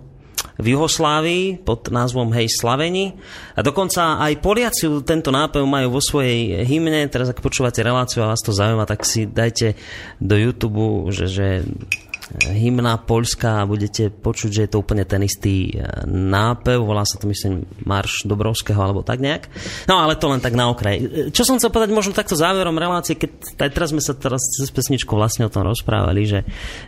v 0.60 0.76
Juhoslávii 0.76 1.64
pod 1.64 1.88
názvom 1.88 2.36
Hej 2.36 2.52
Slaveni. 2.60 3.16
A 3.56 3.64
dokonca 3.64 4.20
aj 4.20 4.44
Poliaci 4.44 4.92
tento 5.08 5.32
nápev 5.32 5.64
majú 5.64 5.96
vo 5.96 6.02
svojej 6.04 6.68
hymne. 6.68 7.08
Teraz 7.08 7.32
ak 7.32 7.40
počúvate 7.40 7.80
reláciu 7.80 8.28
a 8.28 8.36
vás 8.36 8.44
to 8.44 8.52
zaujíma, 8.52 8.84
tak 8.84 9.08
si 9.08 9.24
dajte 9.24 9.80
do 10.20 10.36
YouTube, 10.36 11.08
že, 11.16 11.32
že 11.32 11.48
hymna 12.52 12.98
Poľska 13.02 13.64
a 13.64 13.68
budete 13.70 14.10
počuť, 14.10 14.50
že 14.50 14.62
je 14.66 14.72
to 14.72 14.82
úplne 14.82 15.06
ten 15.06 15.22
istý 15.22 15.74
e, 15.74 16.06
nápev, 16.10 16.82
volá 16.82 17.06
sa 17.06 17.22
to 17.22 17.30
myslím 17.30 17.66
Marš 17.86 18.26
Dobrovského 18.26 18.78
alebo 18.78 19.06
tak 19.06 19.22
nejak. 19.22 19.48
No 19.86 20.02
ale 20.02 20.18
to 20.18 20.30
len 20.30 20.42
tak 20.42 20.58
na 20.58 20.70
okraj. 20.70 20.96
E, 20.98 21.02
čo 21.30 21.46
som 21.46 21.62
chcel 21.62 21.70
povedať 21.70 21.94
možno 21.94 22.18
takto 22.18 22.34
záverom 22.34 22.76
relácie, 22.76 23.18
keď 23.20 23.62
aj 23.62 23.70
teraz 23.74 23.90
sme 23.94 24.02
sa 24.02 24.14
teraz 24.18 24.42
cez 24.42 24.70
pesničku 24.74 25.14
vlastne 25.14 25.46
o 25.46 25.54
tom 25.54 25.66
rozprávali, 25.66 26.26
že, 26.26 26.40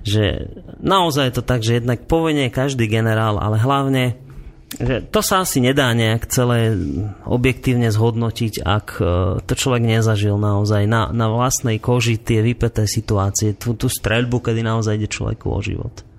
že 0.01 0.49
naozaj 0.81 1.31
je 1.31 1.35
to 1.37 1.43
tak, 1.45 1.61
že 1.61 1.81
jednak 1.81 2.05
povenie 2.09 2.49
každý 2.49 2.89
generál, 2.89 3.37
ale 3.37 3.61
hlavne 3.61 4.30
že 4.79 5.03
to 5.11 5.19
sa 5.19 5.43
asi 5.43 5.59
nedá 5.59 5.91
nejak 5.91 6.31
celé 6.31 6.71
objektívne 7.27 7.91
zhodnotiť, 7.91 8.63
ak 8.63 8.87
e, 8.99 9.03
to 9.43 9.53
človek 9.57 9.83
nezažil 9.83 10.39
naozaj 10.39 10.87
na, 10.87 11.11
na 11.11 11.27
vlastnej 11.27 11.81
koži 11.81 12.15
tie 12.15 12.39
vypeté 12.39 12.87
situácie, 12.87 13.59
tú, 13.59 13.75
tú 13.75 13.91
streľbu, 13.91 14.39
kedy 14.39 14.63
naozaj 14.63 14.95
ide 14.95 15.11
človeku 15.11 15.51
o 15.51 15.59
život. 15.59 16.10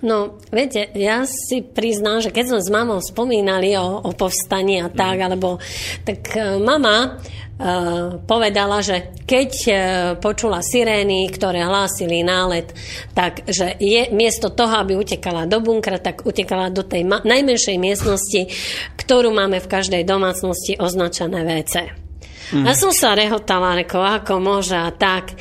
No, 0.00 0.40
viete, 0.48 0.88
ja 0.96 1.28
si 1.28 1.60
priznám, 1.60 2.24
že 2.24 2.32
keď 2.32 2.44
sme 2.56 2.60
s 2.64 2.70
mamou 2.72 2.98
spomínali 3.04 3.76
o, 3.76 4.00
o 4.00 4.10
povstaní 4.16 4.80
a 4.80 4.88
tak, 4.88 5.20
mm. 5.20 5.24
alebo 5.28 5.60
tak 6.08 6.20
uh, 6.40 6.56
mama 6.56 7.20
uh, 7.20 8.16
povedala, 8.24 8.80
že 8.80 9.12
keď 9.28 9.50
uh, 9.52 9.76
počula 10.16 10.64
sirény, 10.64 11.28
ktoré 11.28 11.68
hlásili 11.68 12.24
nálet, 12.24 12.72
tak 13.12 13.44
že 13.44 13.76
je, 13.76 14.08
miesto 14.16 14.48
toho, 14.48 14.80
aby 14.80 14.96
utekala 14.96 15.44
do 15.44 15.60
bunkra, 15.60 16.00
tak 16.00 16.24
utekala 16.24 16.72
do 16.72 16.80
tej 16.80 17.04
ma- 17.04 17.20
najmenšej 17.20 17.76
miestnosti, 17.76 18.48
ktorú 18.96 19.36
máme 19.36 19.60
v 19.60 19.68
každej 19.68 20.08
domácnosti 20.08 20.80
označené 20.80 21.44
WC. 21.44 21.74
Mm. 22.56 22.64
A 22.66 22.72
som 22.72 22.90
sa 22.90 23.12
rehotala, 23.12 23.78
reko, 23.78 24.00
ako 24.00 24.40
môže 24.40 24.74
a 24.74 24.90
tak. 24.90 25.36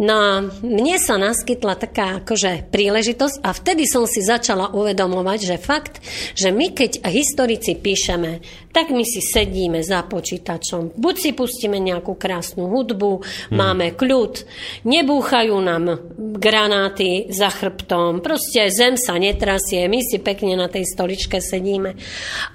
No 0.00 0.48
mne 0.64 0.96
sa 0.96 1.20
naskytla 1.20 1.76
taká 1.76 2.24
akože 2.24 2.72
príležitosť 2.72 3.44
a 3.44 3.52
vtedy 3.52 3.84
som 3.84 4.08
si 4.08 4.24
začala 4.24 4.72
uvedomovať, 4.72 5.38
že 5.44 5.56
fakt, 5.60 6.00
že 6.32 6.48
my 6.48 6.72
keď 6.72 7.04
historici 7.04 7.76
píšeme, 7.76 8.40
tak 8.72 8.96
my 8.96 9.04
si 9.04 9.20
sedíme 9.20 9.84
za 9.84 10.00
počítačom. 10.08 10.96
Buď 10.96 11.14
si 11.20 11.30
pustíme 11.36 11.76
nejakú 11.76 12.16
krásnu 12.16 12.72
hudbu, 12.72 13.20
hmm. 13.20 13.52
máme 13.52 13.92
kľud, 13.92 14.48
nebúchajú 14.88 15.52
nám 15.60 16.00
granáty 16.16 17.28
za 17.28 17.52
chrbtom, 17.52 18.24
proste 18.24 18.72
zem 18.72 18.96
sa 18.96 19.20
netrasie, 19.20 19.84
my 19.84 20.00
si 20.00 20.16
pekne 20.16 20.56
na 20.56 20.72
tej 20.72 20.88
stoličke 20.88 21.44
sedíme. 21.44 21.92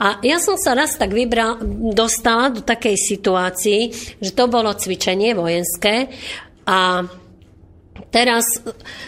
A 0.02 0.18
ja 0.26 0.42
som 0.42 0.58
sa 0.58 0.74
raz 0.74 0.98
tak 0.98 1.14
vybral, 1.14 1.62
dostala 1.94 2.50
do 2.50 2.66
takej 2.66 2.98
situácii, 2.98 3.82
že 4.18 4.34
to 4.34 4.50
bolo 4.50 4.74
cvičenie 4.74 5.38
vojenské 5.38 6.10
a 6.66 7.06
Teraz 8.16 8.48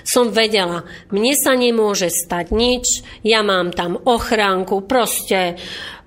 som 0.04 0.36
vedela, 0.36 0.84
mne 1.16 1.32
sa 1.40 1.56
nemôže 1.56 2.12
stať 2.12 2.52
nič, 2.52 3.08
ja 3.24 3.40
mám 3.40 3.72
tam 3.72 3.96
ochránku, 3.96 4.84
proste 4.84 5.56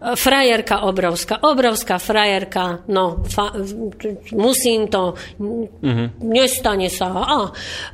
frajerka 0.01 0.81
obrovská, 0.89 1.45
obrovská 1.45 2.01
frajerka, 2.01 2.89
no 2.89 3.21
fa, 3.29 3.53
musím 4.33 4.89
to, 4.89 5.13
mm-hmm. 5.37 6.25
nestane 6.25 6.89
sa. 6.89 7.13
A 7.13 7.39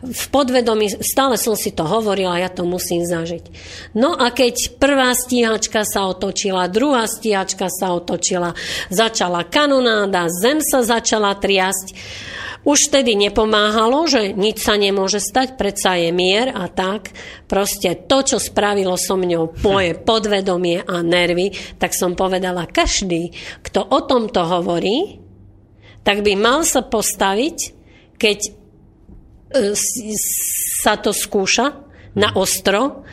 v 0.07 0.25
podvedomí, 0.31 1.03
stále 1.03 1.35
som 1.35 1.59
si 1.59 1.75
to 1.75 1.83
hovorila, 1.83 2.39
ja 2.39 2.47
to 2.47 2.63
musím 2.63 3.03
zažiť. 3.03 3.45
No 3.99 4.15
a 4.15 4.31
keď 4.31 4.79
prvá 4.79 5.11
stíhačka 5.19 5.83
sa 5.83 6.07
otočila, 6.07 6.71
druhá 6.71 7.11
stíhačka 7.11 7.67
sa 7.67 7.91
otočila, 7.99 8.55
začala 8.87 9.43
kanonáda, 9.43 10.31
zem 10.31 10.63
sa 10.63 10.87
začala 10.87 11.35
triasť, 11.35 11.87
už 12.67 12.91
tedy 12.91 13.15
nepomáhalo, 13.15 14.11
že 14.11 14.35
nič 14.35 14.67
sa 14.67 14.75
nemôže 14.75 15.23
stať, 15.23 15.55
predsa 15.55 15.95
je 16.03 16.11
mier 16.11 16.51
a 16.51 16.67
tak. 16.67 17.15
Proste 17.47 17.95
to, 18.11 18.27
čo 18.27 18.43
spravilo 18.43 18.99
so 18.99 19.15
mňou 19.15 19.63
moje 19.63 19.95
podvedomie 20.11 20.83
a 20.83 20.99
nervy, 20.99 21.55
tak 21.79 21.95
som 21.97 22.13
povedala, 22.13 22.69
každý, 22.69 23.33
kto 23.65 23.81
o 23.89 24.05
tomto 24.05 24.45
hovorí, 24.45 25.25
tak 26.05 26.21
by 26.21 26.37
mal 26.37 26.61
sa 26.63 26.85
postaviť, 26.85 27.57
keď 28.21 28.39
e, 28.45 28.51
sa 30.85 31.01
to 31.01 31.17
skúša 31.17 31.73
na 32.13 32.37
ostro, 32.37 33.09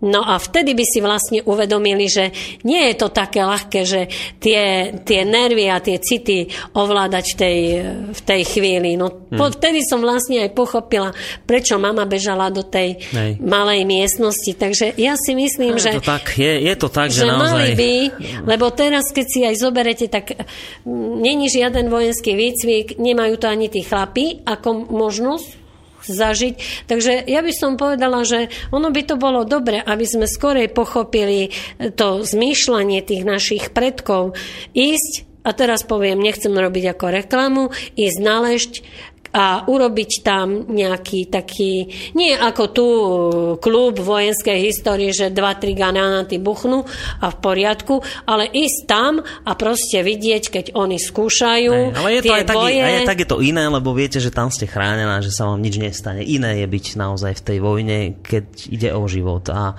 No 0.00 0.24
a 0.24 0.40
vtedy 0.40 0.72
by 0.72 0.84
si 0.88 1.04
vlastne 1.04 1.44
uvedomili, 1.44 2.08
že 2.08 2.32
nie 2.64 2.88
je 2.88 2.94
to 2.96 3.12
také 3.12 3.44
ľahké, 3.44 3.80
že 3.84 4.08
tie, 4.40 4.96
tie 5.04 5.20
nervy 5.28 5.68
a 5.68 5.76
tie 5.76 6.00
city 6.00 6.48
ovládať 6.72 7.24
v 7.32 7.36
tej, 7.36 7.58
v 8.08 8.20
tej 8.24 8.42
chvíli. 8.48 8.96
No 8.96 9.12
hmm. 9.12 9.36
vtedy 9.60 9.84
som 9.84 10.00
vlastne 10.00 10.40
aj 10.48 10.56
pochopila, 10.56 11.12
prečo 11.44 11.76
mama 11.76 12.08
bežala 12.08 12.48
do 12.48 12.64
tej 12.64 12.96
Nej. 13.12 13.36
malej 13.44 13.84
miestnosti. 13.84 14.56
Takže 14.56 14.96
ja 14.96 15.20
si 15.20 15.36
myslím, 15.36 15.76
je 15.76 15.92
že... 15.92 16.00
To 16.00 16.16
tak, 16.16 16.32
je, 16.32 16.52
je 16.64 16.74
to 16.80 16.88
tak, 16.88 17.12
že, 17.12 17.20
že 17.20 17.28
naozaj... 17.28 17.44
mali 17.44 17.68
by, 17.76 17.92
lebo 18.48 18.72
teraz, 18.72 19.12
keď 19.12 19.26
si 19.28 19.40
aj 19.44 19.54
zoberete, 19.60 20.08
tak 20.08 20.32
není 21.20 21.52
žiaden 21.52 21.92
vojenský 21.92 22.32
výcvik, 22.32 22.96
nemajú 22.96 23.36
to 23.36 23.52
ani 23.52 23.68
tí 23.68 23.84
chlapi 23.84 24.48
ako 24.48 24.88
možnosť 24.88 25.59
zažiť. 26.10 26.86
Takže 26.90 27.24
ja 27.24 27.40
by 27.40 27.52
som 27.54 27.80
povedala, 27.80 28.26
že 28.26 28.50
ono 28.74 28.90
by 28.90 29.02
to 29.06 29.14
bolo 29.16 29.46
dobre, 29.46 29.78
aby 29.78 30.04
sme 30.04 30.26
skorej 30.26 30.68
pochopili 30.68 31.54
to 31.94 32.26
zmýšľanie 32.26 33.00
tých 33.00 33.22
našich 33.24 33.64
predkov. 33.70 34.34
Ísť 34.74 35.30
a 35.40 35.56
teraz 35.56 35.88
poviem, 35.88 36.20
nechcem 36.20 36.52
robiť 36.52 36.92
ako 36.92 37.06
reklamu, 37.24 37.62
ísť 37.96 38.18
naležť 38.20 38.72
a 39.30 39.62
urobiť 39.66 40.10
tam 40.26 40.66
nejaký 40.66 41.30
taký, 41.30 41.86
nie 42.18 42.34
ako 42.34 42.64
tu 42.74 42.86
klub 43.62 44.02
vojenskej 44.02 44.58
histórie, 44.58 45.14
že 45.14 45.30
dva, 45.30 45.54
tri 45.54 45.74
granáty 45.74 46.42
buchnú 46.42 46.82
a 47.22 47.26
v 47.30 47.36
poriadku, 47.38 48.02
ale 48.26 48.50
ísť 48.50 48.78
tam 48.90 49.22
a 49.22 49.50
proste 49.54 50.02
vidieť, 50.02 50.44
keď 50.50 50.66
oni 50.74 50.98
skúšajú 50.98 51.72
ne, 51.72 51.94
ale 51.94 52.08
je 52.18 52.22
to 52.26 52.34
aj 52.34 52.44
boje. 52.50 52.82
Tak, 52.82 52.90
aj 52.90 53.06
tak 53.06 53.20
je 53.22 53.28
to 53.30 53.38
iné, 53.38 53.64
lebo 53.70 53.94
viete, 53.94 54.18
že 54.18 54.34
tam 54.34 54.50
ste 54.50 54.66
chránená, 54.66 55.22
že 55.22 55.30
sa 55.30 55.46
vám 55.46 55.62
nič 55.62 55.78
nestane. 55.78 56.26
Iné 56.26 56.62
je 56.62 56.66
byť 56.66 56.84
naozaj 56.98 57.32
v 57.38 57.44
tej 57.46 57.58
vojne, 57.62 57.98
keď 58.22 58.44
ide 58.66 58.90
o 58.94 59.06
život. 59.06 59.46
A, 59.50 59.78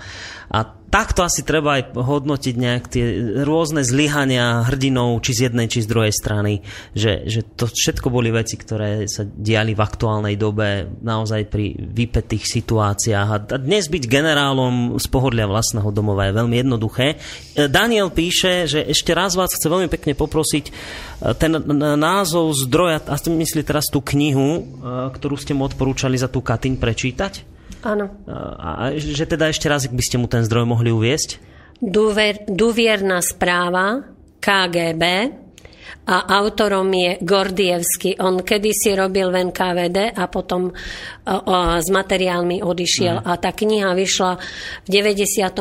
a 0.51 0.67
takto 0.91 1.23
asi 1.23 1.47
treba 1.47 1.79
aj 1.79 1.95
hodnotiť 1.95 2.55
nejak 2.59 2.83
tie 2.91 3.05
rôzne 3.47 3.87
zlyhania 3.87 4.67
hrdinov, 4.67 5.23
či 5.23 5.31
z 5.31 5.39
jednej, 5.47 5.71
či 5.71 5.87
z 5.87 5.87
druhej 5.87 6.11
strany, 6.11 6.59
že, 6.91 7.23
že 7.23 7.47
to 7.55 7.71
všetko 7.71 8.11
boli 8.11 8.27
veci, 8.35 8.59
ktoré 8.59 9.07
sa 9.07 9.23
diali 9.23 9.71
v 9.71 9.79
aktuálnej 9.79 10.35
dobe 10.35 10.91
naozaj 10.99 11.47
pri 11.47 11.71
vypetých 11.79 12.43
situáciách. 12.43 13.27
A 13.31 13.37
dnes 13.55 13.87
byť 13.87 14.03
generálom 14.03 14.99
z 14.99 15.07
pohodlia 15.07 15.47
vlastného 15.47 15.87
domova 15.95 16.27
je 16.27 16.35
veľmi 16.35 16.55
jednoduché. 16.59 17.15
E, 17.55 17.71
Daniel 17.71 18.11
píše, 18.11 18.67
že 18.67 18.83
ešte 18.83 19.15
raz 19.15 19.39
vás 19.39 19.55
chce 19.55 19.71
veľmi 19.71 19.87
pekne 19.87 20.11
poprosiť 20.19 20.65
e, 20.67 20.71
ten 21.39 21.55
názov 21.95 22.51
zdroja, 22.67 22.99
a 23.07 23.15
myslí 23.15 23.63
teraz 23.63 23.87
tú 23.87 24.03
knihu, 24.03 24.59
e, 24.59 24.61
ktorú 25.15 25.39
ste 25.39 25.55
mu 25.55 25.63
odporúčali 25.63 26.19
za 26.19 26.27
tú 26.27 26.43
Katyň 26.43 26.75
prečítať? 26.75 27.50
Áno. 27.81 28.05
A, 28.29 28.89
a 28.89 28.97
že 28.97 29.25
teda 29.25 29.49
ešte 29.49 29.65
raz, 29.65 29.89
by 29.89 30.03
ste 30.03 30.21
mu 30.21 30.29
ten 30.29 30.45
zdroj 30.45 30.69
mohli 30.69 30.93
uviesť? 30.93 31.41
Duver, 31.81 32.45
duvierná 32.45 33.25
správa 33.25 34.05
KGB 34.37 35.03
a 36.01 36.17
autorom 36.41 36.89
je 36.89 37.21
Gordievsky. 37.21 38.17
On 38.21 38.41
kedysi 38.41 38.97
robil 38.97 39.29
v 39.29 39.49
NKVD 39.49 40.17
a 40.17 40.25
potom 40.29 40.69
o, 40.69 40.73
o, 40.73 41.57
s 41.77 41.87
materiálmi 41.93 42.65
odišiel. 42.65 43.21
Mm. 43.21 43.25
A 43.25 43.31
tá 43.37 43.53
kniha 43.53 43.93
vyšla 43.93 44.31
v 44.85 44.87
94. 44.89 45.53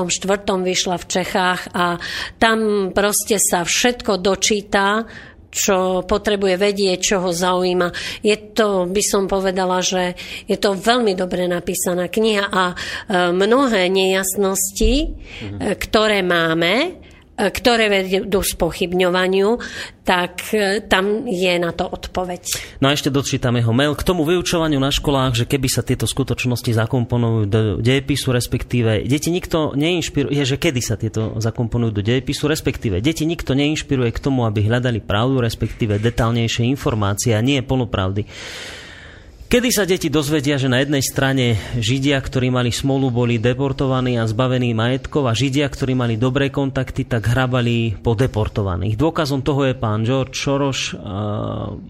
vyšla 0.44 0.96
v 0.96 1.04
Čechách 1.04 1.62
a 1.76 2.00
tam 2.40 2.90
proste 2.96 3.36
sa 3.36 3.68
všetko 3.68 4.16
dočíta, 4.20 5.04
čo 5.50 6.06
potrebuje 6.06 6.54
vedieť, 6.54 6.98
čo 7.02 7.16
ho 7.26 7.30
zaujíma. 7.34 7.90
Je 8.22 8.54
to, 8.54 8.86
by 8.86 9.02
som 9.02 9.26
povedala, 9.26 9.82
že 9.82 10.14
je 10.46 10.56
to 10.56 10.78
veľmi 10.78 11.18
dobre 11.18 11.50
napísaná 11.50 12.06
kniha 12.06 12.46
a 12.46 12.64
e, 12.70 12.74
mnohé 13.34 13.90
nejasnosti, 13.90 15.10
mm-hmm. 15.10 15.58
ktoré 15.76 16.22
máme, 16.22 17.02
ktoré 17.48 17.88
vedú 17.88 18.44
spochybňovaniu, 18.44 19.56
tak 20.04 20.52
e, 20.52 20.84
tam 20.84 21.24
je 21.24 21.54
na 21.56 21.72
to 21.72 21.88
odpoveď. 21.88 22.76
No 22.84 22.90
a 22.90 22.96
ešte 22.96 23.08
dočítam 23.08 23.56
jeho 23.56 23.72
mail 23.72 23.96
k 23.96 24.04
tomu 24.04 24.28
vyučovaniu 24.28 24.76
na 24.76 24.92
školách, 24.92 25.38
že 25.38 25.48
keby 25.48 25.68
sa 25.72 25.80
tieto 25.80 26.04
skutočnosti 26.04 26.76
zakomponujú 26.76 27.40
do 27.48 27.60
dejepisu, 27.80 28.34
respektíve 28.36 29.08
deti 29.08 29.32
nikto 29.32 29.72
neinšpiruje, 29.72 30.42
že 30.44 30.60
kedy 30.60 30.80
sa 30.84 31.00
tieto 31.00 31.38
zakomponujú 31.40 31.92
do 31.96 32.02
dejepisu, 32.04 32.44
respektíve 32.50 33.00
deti 33.00 33.24
nikto 33.24 33.56
neinšpiruje 33.56 34.10
k 34.12 34.20
tomu, 34.20 34.44
aby 34.44 34.66
hľadali 34.66 35.00
pravdu, 35.00 35.40
respektíve 35.40 36.02
detálnejšie 36.02 36.68
informácie 36.68 37.32
a 37.32 37.40
nie 37.40 37.62
polopravdy. 37.64 38.28
Kedy 39.50 39.74
sa 39.74 39.82
deti 39.82 40.06
dozvedia, 40.06 40.62
že 40.62 40.70
na 40.70 40.78
jednej 40.78 41.02
strane 41.02 41.58
Židia, 41.74 42.22
ktorí 42.22 42.54
mali 42.54 42.70
smolu, 42.70 43.10
boli 43.10 43.42
deportovaní 43.42 44.14
a 44.14 44.22
zbavení 44.22 44.70
majetkov 44.78 45.26
a 45.26 45.34
Židia, 45.34 45.66
ktorí 45.66 45.98
mali 45.98 46.14
dobré 46.14 46.54
kontakty, 46.54 47.02
tak 47.02 47.26
hrabali 47.26 47.98
po 47.98 48.14
deportovaných. 48.14 48.94
Dôkazom 48.94 49.42
toho 49.42 49.66
je 49.66 49.74
pán 49.74 50.06
George 50.06 50.38
Soros 50.38 50.94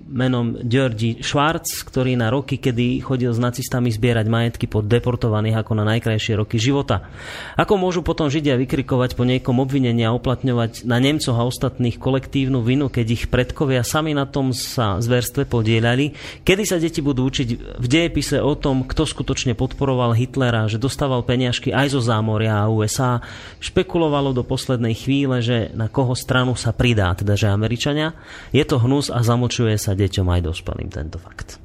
menom 0.09 0.57
Georgi 0.65 1.21
Schwarz, 1.21 1.85
ktorý 1.85 2.17
na 2.17 2.33
roky, 2.33 2.57
kedy 2.57 3.05
chodil 3.05 3.29
s 3.29 3.37
nacistami 3.37 3.93
zbierať 3.93 4.25
majetky 4.25 4.65
pod 4.65 4.89
deportovaných 4.89 5.61
ako 5.61 5.77
na 5.77 5.85
najkrajšie 5.85 6.41
roky 6.41 6.57
života. 6.57 7.13
Ako 7.61 7.77
môžu 7.77 8.01
potom 8.01 8.33
Židia 8.33 8.57
vykrikovať 8.57 9.13
po 9.13 9.29
niekom 9.29 9.61
obvinenia 9.61 10.09
a 10.09 10.17
uplatňovať 10.17 10.89
na 10.89 10.97
Nemcoch 10.97 11.37
a 11.37 11.45
ostatných 11.45 12.01
kolektívnu 12.01 12.65
vinu, 12.65 12.89
keď 12.89 13.07
ich 13.21 13.25
predkovia 13.29 13.85
sami 13.85 14.17
na 14.17 14.25
tom 14.25 14.57
sa 14.57 14.97
zverstve 14.97 15.45
podielali? 15.45 16.17
Kedy 16.41 16.65
sa 16.65 16.81
deti 16.81 17.05
budú 17.05 17.29
učiť 17.29 17.49
v 17.57 17.87
dejepise 17.87 18.39
o 18.39 18.53
tom, 18.55 18.85
kto 18.85 19.09
skutočne 19.09 19.57
podporoval 19.57 20.13
Hitlera, 20.15 20.69
že 20.69 20.77
dostával 20.77 21.25
peniažky 21.25 21.75
aj 21.75 21.97
zo 21.97 22.01
zámoria 22.05 22.63
a 22.63 22.71
USA, 22.71 23.25
špekulovalo 23.59 24.37
do 24.37 24.45
poslednej 24.45 24.95
chvíle, 24.95 25.41
že 25.41 25.73
na 25.73 25.89
koho 25.89 26.13
stranu 26.13 26.55
sa 26.55 26.71
pridá, 26.77 27.17
teda 27.17 27.35
že 27.35 27.49
Američania. 27.49 28.15
Je 28.55 28.63
to 28.63 28.79
hnus 28.79 29.09
a 29.09 29.25
zamočuje 29.25 29.75
sa 29.81 29.97
deťom 29.97 30.27
aj 30.29 30.41
dospelým 30.47 30.91
tento 30.93 31.17
fakt. 31.17 31.63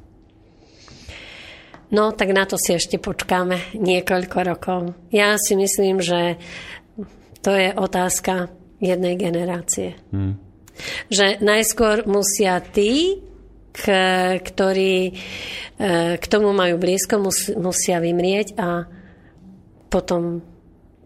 No, 1.86 2.10
tak 2.10 2.34
na 2.34 2.42
to 2.42 2.58
si 2.58 2.74
ešte 2.74 2.98
počkáme 2.98 3.78
niekoľko 3.78 4.38
rokov. 4.42 4.80
Ja 5.14 5.38
si 5.38 5.54
myslím, 5.54 6.02
že 6.02 6.34
to 7.46 7.54
je 7.54 7.70
otázka 7.70 8.50
jednej 8.82 9.14
generácie. 9.14 9.94
Hmm. 10.10 10.34
Že 11.08 11.40
najskôr 11.40 12.04
musia 12.04 12.58
tí, 12.58 13.22
ktorí 14.40 14.94
e, 15.04 15.12
k 16.16 16.24
tomu 16.26 16.50
majú 16.50 16.80
blízko, 16.80 17.20
mus, 17.20 17.52
musia 17.52 18.00
vymrieť 18.00 18.56
a 18.56 18.88
potom 19.86 20.40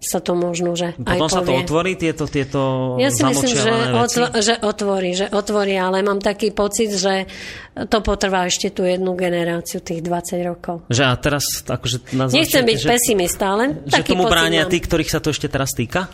sa 0.01 0.17
to 0.17 0.33
možno, 0.33 0.73
že 0.73 0.97
Potom 0.97 1.29
aj 1.29 1.29
sa 1.29 1.45
povie. 1.45 1.61
to 1.61 1.65
otvorí, 1.69 1.93
tieto, 1.93 2.25
tieto 2.25 2.61
Ja 2.97 3.13
si 3.13 3.21
myslím, 3.21 3.53
že, 3.53 3.69
otvo- 3.93 4.33
že 4.41 4.55
otvorí, 4.65 5.13
že 5.13 5.29
otvorí, 5.29 5.77
ale 5.77 6.01
mám 6.01 6.25
taký 6.25 6.57
pocit, 6.57 6.89
že 6.97 7.29
to 7.77 8.01
potrvá 8.01 8.49
ešte 8.49 8.73
tú 8.73 8.89
jednu 8.89 9.13
generáciu, 9.13 9.85
tých 9.85 10.01
20 10.01 10.41
rokov. 10.41 10.89
Že 10.89 11.05
a 11.05 11.13
teraz, 11.21 11.45
akože 11.69 12.17
Nechcem 12.17 12.65
byť 12.65 12.79
že, 12.81 12.89
pesimista, 12.89 13.53
ale 13.53 13.85
že 13.85 14.01
taký 14.01 14.17
tomu 14.17 14.25
bránia 14.25 14.65
mám. 14.65 14.73
tí, 14.73 14.81
ktorých 14.81 15.13
sa 15.13 15.21
to 15.21 15.37
ešte 15.37 15.53
teraz 15.53 15.77
týka? 15.77 16.09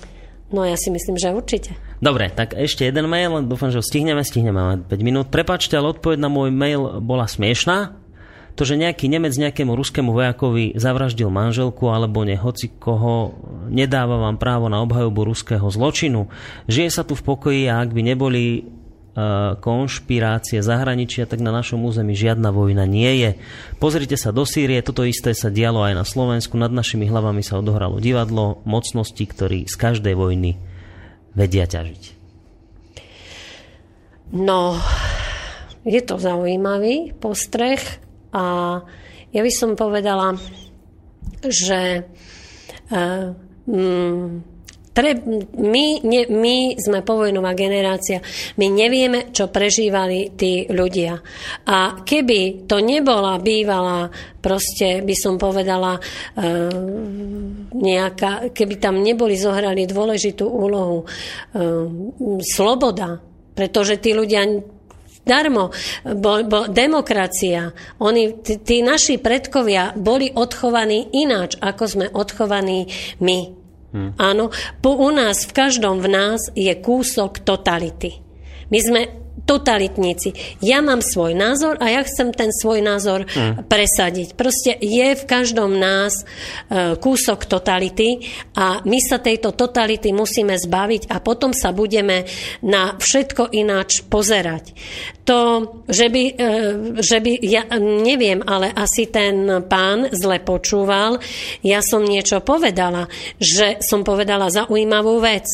No 0.55 0.63
ja 0.63 0.79
si 0.79 0.95
myslím, 0.95 1.19
že 1.19 1.35
určite. 1.35 1.75
Dobre, 1.99 2.31
tak 2.31 2.55
ešte 2.55 2.87
jeden 2.87 3.11
mail, 3.11 3.43
dúfam, 3.49 3.73
že 3.73 3.81
ho 3.81 3.85
stihneme, 3.85 4.23
stihneme, 4.23 4.55
máme 4.55 4.77
5 4.87 5.01
minút. 5.03 5.27
Prepačte, 5.33 5.75
ale 5.75 5.97
odpoveď 5.97 6.23
na 6.23 6.31
môj 6.31 6.55
mail 6.55 7.03
bola 7.03 7.27
smiešná. 7.27 7.99
To, 8.57 8.65
že 8.65 8.81
nejaký 8.81 9.13
Nemec 9.13 9.37
nejakému 9.37 9.77
ruskému 9.77 10.17
vojakovi 10.17 10.81
zavraždil 10.81 11.29
manželku 11.29 11.93
alebo 11.93 12.25
ne 12.25 12.41
hoci 12.41 12.73
koho, 12.73 13.37
nedáva 13.69 14.17
vám 14.17 14.41
právo 14.41 14.73
na 14.73 14.81
obhajobu 14.81 15.29
ruského 15.29 15.69
zločinu. 15.69 16.33
Žije 16.65 16.89
sa 16.89 17.05
tu 17.05 17.13
v 17.13 17.27
pokoji 17.27 17.69
a 17.69 17.85
ak 17.85 17.93
by 17.93 18.01
neboli 18.01 18.65
konšpirácie 19.65 20.61
zahraničia, 20.61 21.25
tak 21.25 21.41
na 21.41 21.49
našom 21.49 21.81
území 21.89 22.13
žiadna 22.13 22.53
vojna 22.53 22.85
nie 22.85 23.25
je. 23.25 23.31
Pozrite 23.81 24.21
sa 24.21 24.29
do 24.29 24.45
Sýrie, 24.45 24.85
toto 24.85 25.09
isté 25.09 25.33
sa 25.33 25.49
dialo 25.49 25.81
aj 25.81 25.95
na 25.97 26.05
Slovensku, 26.05 26.61
nad 26.61 26.69
našimi 26.69 27.09
hlavami 27.09 27.41
sa 27.41 27.57
odohralo 27.57 27.97
divadlo, 27.97 28.61
mocnosti, 28.69 29.25
ktorí 29.25 29.65
z 29.65 29.77
každej 29.81 30.13
vojny 30.13 30.61
vedia 31.33 31.65
ťažiť. 31.65 32.03
No, 34.37 34.77
je 35.87 36.01
to 36.05 36.21
zaujímavý 36.21 37.17
postreh 37.17 37.81
a 38.37 38.79
ja 39.33 39.41
by 39.41 39.53
som 39.55 39.81
povedala, 39.81 40.37
že 41.41 42.05
uh, 42.93 43.33
mm, 43.65 44.56
Tre, 44.97 45.13
my, 45.61 45.87
ne, 46.09 46.25
my 46.33 46.57
sme 46.81 47.05
povojnová 47.05 47.53
generácia, 47.53 48.25
my 48.57 48.65
nevieme, 48.73 49.29
čo 49.29 49.53
prežívali 49.53 50.33
tí 50.33 50.65
ľudia. 50.73 51.21
A 51.69 52.01
keby 52.01 52.65
to 52.65 52.81
nebola 52.81 53.37
bývalá, 53.37 54.09
proste 54.41 55.05
by 55.05 55.13
som 55.13 55.37
povedala, 55.37 56.01
e, 56.01 56.41
nejaká, 57.77 58.57
keby 58.57 58.81
tam 58.81 59.05
neboli 59.05 59.37
zohrali 59.37 59.85
dôležitú 59.85 60.49
úlohu, 60.49 61.05
e, 61.05 61.07
sloboda, 62.41 63.21
pretože 63.53 64.01
tí 64.01 64.17
ľudia 64.17 64.49
darmo, 65.29 65.77
bo, 66.09 66.41
bo, 66.41 66.73
demokracia. 66.73 67.69
Oni, 68.01 68.41
tí, 68.41 68.65
tí 68.65 68.81
naši 68.81 69.21
predkovia 69.21 69.93
boli 69.93 70.33
odchovaní 70.33 71.13
ináč, 71.21 71.61
ako 71.61 71.85
sme 71.85 72.07
odchovaní 72.17 72.89
my. 73.21 73.66
Áno, 74.19 74.53
po, 74.83 74.99
u 74.99 75.11
nás, 75.15 75.47
v 75.49 75.53
každom 75.55 76.03
v 76.03 76.09
nás 76.13 76.41
je 76.53 76.73
kúsok 76.77 77.43
totality. 77.43 78.26
My 78.71 78.81
sme 78.83 79.27
totalitníci. 79.47 80.59
Ja 80.59 80.83
mám 80.83 80.99
svoj 80.99 81.39
názor 81.39 81.79
a 81.79 81.87
ja 81.87 82.03
chcem 82.03 82.35
ten 82.35 82.51
svoj 82.51 82.83
názor 82.83 83.23
hmm. 83.25 83.71
presadiť. 83.71 84.35
Proste 84.35 84.75
je 84.75 85.15
v 85.15 85.25
každom 85.25 85.79
nás 85.79 86.27
e, 86.67 86.99
kúsok 86.99 87.47
totality 87.47 88.27
a 88.59 88.83
my 88.83 88.99
sa 88.99 89.23
tejto 89.23 89.55
totality 89.55 90.11
musíme 90.11 90.59
zbaviť 90.59 91.13
a 91.15 91.23
potom 91.23 91.55
sa 91.55 91.71
budeme 91.71 92.27
na 92.67 92.99
všetko 92.99 93.55
ináč 93.55 94.03
pozerať. 94.11 94.75
To, 95.23 95.41
že 95.87 96.11
by, 96.11 96.23
e, 96.27 96.45
že 96.99 97.19
by 97.23 97.33
ja 97.47 97.71
neviem, 97.79 98.43
ale 98.43 98.75
asi 98.75 99.07
ten 99.07 99.63
pán 99.71 100.11
zle 100.11 100.43
počúval, 100.43 101.23
ja 101.63 101.79
som 101.87 102.03
niečo 102.03 102.43
povedala, 102.43 103.07
že 103.39 103.79
som 103.79 104.03
povedala 104.03 104.51
zaujímavú 104.51 105.23
vec, 105.23 105.47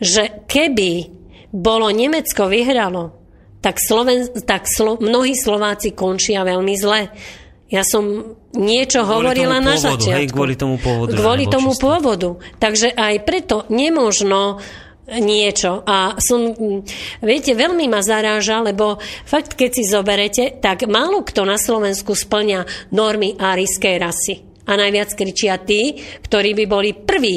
že 0.00 0.48
keby 0.48 1.23
bolo 1.54 1.86
Nemecko 1.94 2.50
vyhralo, 2.50 3.14
tak, 3.62 3.78
Sloven, 3.78 4.28
tak 4.42 4.66
Slo, 4.66 4.98
mnohí 4.98 5.38
Slováci 5.38 5.94
končia 5.94 6.42
veľmi 6.42 6.74
zle. 6.74 7.08
Ja 7.72 7.80
som 7.80 8.36
niečo 8.52 9.06
kvôli 9.06 9.40
hovorila 9.40 9.56
na 9.62 9.78
pôvodu, 9.78 9.88
začiatku. 9.96 10.18
Hej, 10.20 10.28
kvôli 10.34 10.54
tomu 10.58 10.76
pôvodu. 10.76 11.16
Kvôli 11.16 11.44
tomu 11.48 11.72
pôvodu. 11.72 12.30
Takže 12.60 12.92
aj 12.92 13.14
preto 13.24 13.64
nemožno 13.72 14.60
niečo. 15.08 15.80
A 15.88 16.16
som, 16.20 16.52
viete, 17.24 17.56
veľmi 17.56 17.88
ma 17.88 18.04
zaráža, 18.04 18.60
lebo 18.60 19.00
fakt, 19.24 19.56
keď 19.56 19.70
si 19.72 19.84
zoberete, 19.88 20.44
tak 20.60 20.84
málo 20.84 21.24
kto 21.24 21.48
na 21.48 21.56
Slovensku 21.56 22.12
splňa 22.12 22.92
normy 22.92 23.32
árijskej 23.40 23.96
rasy. 23.96 24.34
A 24.68 24.76
najviac 24.76 25.12
kričia 25.16 25.56
tí, 25.56 25.96
ktorí 26.24 26.52
by 26.56 26.64
boli 26.68 26.90
prví 26.92 27.36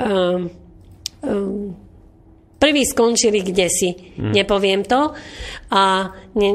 um, 0.00 0.48
um, 1.24 1.87
Prví 2.58 2.82
skončili 2.86 3.40
kde 3.40 3.70
si, 3.70 3.94
hmm. 4.18 4.34
nepoviem 4.34 4.82
to. 4.82 5.14
A 5.70 6.10
ne, 6.34 6.50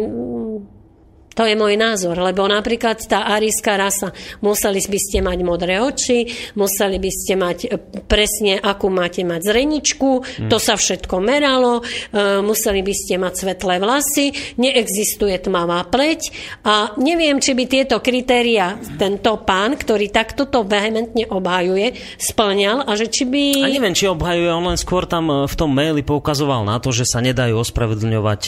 to 1.34 1.50
je 1.50 1.58
môj 1.58 1.74
názor, 1.74 2.14
lebo 2.14 2.46
napríklad 2.46 3.02
tá 3.10 3.26
arijská 3.34 3.74
rasa, 3.74 4.14
museli 4.46 4.80
by 4.86 5.00
ste 5.02 5.18
mať 5.26 5.40
modré 5.42 5.82
oči, 5.82 6.30
museli 6.54 7.02
by 7.02 7.12
ste 7.12 7.34
mať 7.34 7.58
e, 7.66 7.68
presne, 8.06 8.62
akú 8.62 8.94
máte 8.94 9.26
mať 9.26 9.50
zreničku, 9.50 10.10
mm. 10.22 10.50
to 10.50 10.58
sa 10.62 10.78
všetko 10.78 11.18
meralo, 11.18 11.82
e, 11.82 12.42
museli 12.46 12.86
by 12.86 12.94
ste 12.94 13.18
mať 13.18 13.34
svetlé 13.34 13.82
vlasy, 13.82 14.30
neexistuje 14.62 15.34
tmavá 15.42 15.82
pleť 15.90 16.22
a 16.70 16.94
neviem, 17.02 17.42
či 17.42 17.58
by 17.58 17.66
tieto 17.66 17.98
kritéria 17.98 18.78
tento 19.02 19.42
pán, 19.42 19.74
ktorý 19.74 20.14
takto 20.14 20.46
to 20.46 20.62
vehementne 20.62 21.26
obhajuje, 21.34 21.98
splňal 22.22 22.86
a 22.86 22.92
že 22.94 23.10
či 23.10 23.26
by... 23.26 23.44
A 23.66 23.74
neviem, 23.74 23.98
či 23.98 24.06
obhajuje, 24.06 24.50
on 24.54 24.70
len 24.70 24.78
skôr 24.78 25.10
tam 25.10 25.34
e, 25.34 25.36
v 25.50 25.56
tom 25.58 25.74
maili 25.74 26.06
poukazoval 26.06 26.62
na 26.62 26.78
to, 26.78 26.94
že 26.94 27.10
sa 27.10 27.26
nedajú 27.26 27.58
ospravedlňovať 27.58 28.42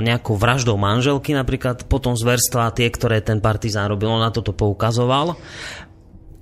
nejakou 0.00 0.38
vraždou 0.38 0.78
manželky 0.78 1.34
napríklad, 1.34 1.84
potom 1.90 2.14
zver 2.14 2.29
zverstva, 2.30 2.70
tie, 2.70 2.86
ktoré 2.86 3.18
ten 3.26 3.42
partizán 3.42 3.90
robil, 3.90 4.06
on 4.06 4.22
na 4.22 4.30
toto 4.30 4.54
poukazoval. 4.54 5.34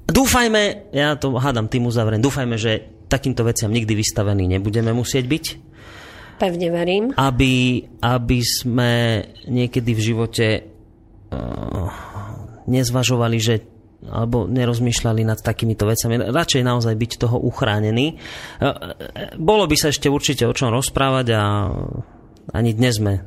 Dúfajme, 0.04 0.92
ja 0.92 1.16
to 1.16 1.32
hádam 1.40 1.64
tým 1.64 1.88
uzavriem, 1.88 2.20
dúfajme, 2.20 2.60
že 2.60 2.84
takýmto 3.08 3.40
veciam 3.48 3.72
nikdy 3.72 3.96
vystavení 3.96 4.44
nebudeme 4.44 4.92
musieť 4.92 5.24
byť. 5.24 5.44
Pevne 6.36 6.68
verím. 6.68 7.04
Aby, 7.16 7.88
aby 8.04 8.38
sme 8.44 9.24
niekedy 9.48 9.90
v 9.96 10.04
živote 10.04 10.46
uh, 10.60 11.88
nezvažovali, 12.68 13.38
že 13.40 13.54
alebo 13.98 14.46
nerozmýšľali 14.46 15.26
nad 15.26 15.42
takýmito 15.42 15.82
vecami. 15.82 16.30
Radšej 16.30 16.62
naozaj 16.62 16.94
byť 16.94 17.12
toho 17.18 17.34
uchránený. 17.42 18.14
Bolo 19.42 19.66
by 19.66 19.74
sa 19.74 19.90
ešte 19.90 20.06
určite 20.06 20.46
o 20.46 20.54
čom 20.54 20.70
rozprávať 20.70 21.26
a 21.34 21.42
ani 22.52 22.72
dnes 22.72 22.96
sme 22.96 23.24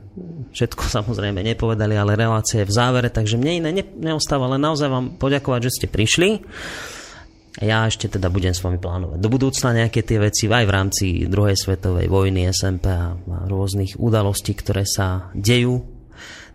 všetko 0.52 0.84
samozrejme 1.02 1.42
nepovedali, 1.42 1.96
ale 1.96 2.20
relácia 2.20 2.62
je 2.62 2.70
v 2.70 2.76
závere, 2.76 3.10
takže 3.10 3.38
mne 3.38 3.66
iné 3.66 3.70
ne, 3.82 3.84
neostáva 3.84 4.50
len 4.52 4.62
naozaj 4.62 4.90
vám 4.90 5.06
poďakovať, 5.18 5.60
že 5.70 5.76
ste 5.82 5.88
prišli. 5.88 6.30
Ja 7.60 7.84
ešte 7.84 8.08
teda 8.08 8.32
budem 8.32 8.56
s 8.56 8.64
vami 8.64 8.80
plánovať 8.80 9.20
do 9.20 9.28
budúcna 9.28 9.76
nejaké 9.76 10.08
tie 10.08 10.24
veci 10.24 10.48
aj 10.48 10.64
v 10.64 10.72
rámci 10.72 11.06
druhej 11.28 11.60
svetovej 11.60 12.08
vojny, 12.08 12.48
SMP 12.48 12.88
a 12.88 13.12
rôznych 13.28 14.00
udalostí, 14.00 14.56
ktoré 14.56 14.88
sa 14.88 15.28
dejú. 15.36 15.84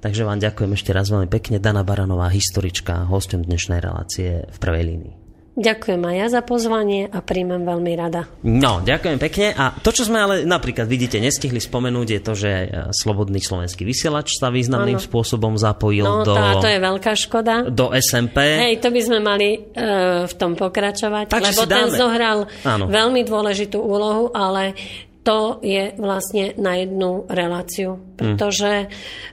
Takže 0.01 0.25
vám 0.25 0.41
ďakujem 0.41 0.73
ešte 0.73 0.97
raz 0.97 1.13
veľmi 1.13 1.29
pekne. 1.29 1.61
Dana 1.61 1.85
Baranová, 1.85 2.33
historička, 2.33 3.05
hostom 3.13 3.45
dnešnej 3.45 3.85
relácie 3.85 4.49
v 4.49 4.57
prvej 4.57 4.85
línii. 4.89 5.26
Ďakujem 5.57 6.05
aj 6.05 6.17
ja 6.21 6.27
za 6.29 6.41
pozvanie 6.45 7.09
a 7.09 7.25
príjmem 7.25 7.65
veľmi 7.65 7.93
rada. 7.97 8.29
No, 8.45 8.85
ďakujem 8.85 9.17
pekne. 9.17 9.57
A 9.57 9.73
to, 9.73 9.89
čo 9.89 10.05
sme 10.05 10.21
ale 10.21 10.35
napríklad, 10.45 10.85
vidíte, 10.85 11.17
nestihli 11.17 11.65
spomenúť, 11.65 12.09
je 12.13 12.21
to, 12.21 12.33
že 12.37 12.51
e, 12.53 12.67
Slobodný 12.93 13.41
slovenský 13.41 13.89
vysielač 13.89 14.37
sa 14.37 14.53
významným 14.53 15.01
ano. 15.01 15.07
spôsobom 15.09 15.57
zapojil 15.57 16.05
no, 16.05 16.29
do... 16.29 16.37
No, 16.37 16.61
to 16.61 16.69
je 16.69 16.77
veľká 16.77 17.17
škoda. 17.17 17.73
Do 17.73 17.89
SMP. 17.97 18.37
Hej, 18.69 18.85
to 18.85 18.93
by 18.93 19.01
sme 19.01 19.19
mali 19.25 19.57
uh, 19.57 20.29
v 20.29 20.35
tom 20.37 20.53
pokračovať, 20.61 21.33
Takže 21.33 21.53
lebo 21.57 21.63
ten 21.65 21.89
zohral 21.89 22.39
ano. 22.61 22.85
veľmi 22.93 23.25
dôležitú 23.25 23.81
úlohu, 23.81 24.29
ale 24.37 24.77
to 25.27 25.59
je 25.59 25.91
vlastne 25.99 26.55
na 26.55 26.79
jednu 26.79 27.27
reláciu. 27.27 27.99
Pretože 28.15 28.87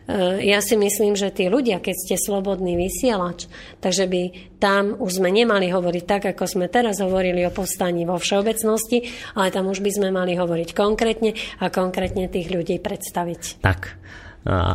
mm. 0.10 0.42
ja 0.42 0.58
si 0.58 0.74
myslím, 0.74 1.14
že 1.14 1.30
tí 1.30 1.46
ľudia, 1.54 1.78
keď 1.78 1.94
ste 1.94 2.16
slobodný 2.18 2.74
vysielač, 2.74 3.46
takže 3.78 4.10
by 4.10 4.22
tam 4.58 4.98
už 4.98 5.22
sme 5.22 5.30
nemali 5.30 5.70
hovoriť 5.70 6.04
tak, 6.10 6.34
ako 6.34 6.50
sme 6.50 6.66
teraz 6.66 6.98
hovorili 6.98 7.46
o 7.46 7.54
povstaní 7.54 8.10
vo 8.10 8.18
všeobecnosti, 8.18 9.06
ale 9.38 9.54
tam 9.54 9.70
už 9.70 9.86
by 9.86 9.92
sme 9.94 10.10
mali 10.10 10.34
hovoriť 10.34 10.74
konkrétne 10.74 11.38
a 11.62 11.70
konkrétne 11.70 12.26
tých 12.26 12.50
ľudí 12.50 12.82
predstaviť. 12.82 13.62
Tak. 13.62 13.82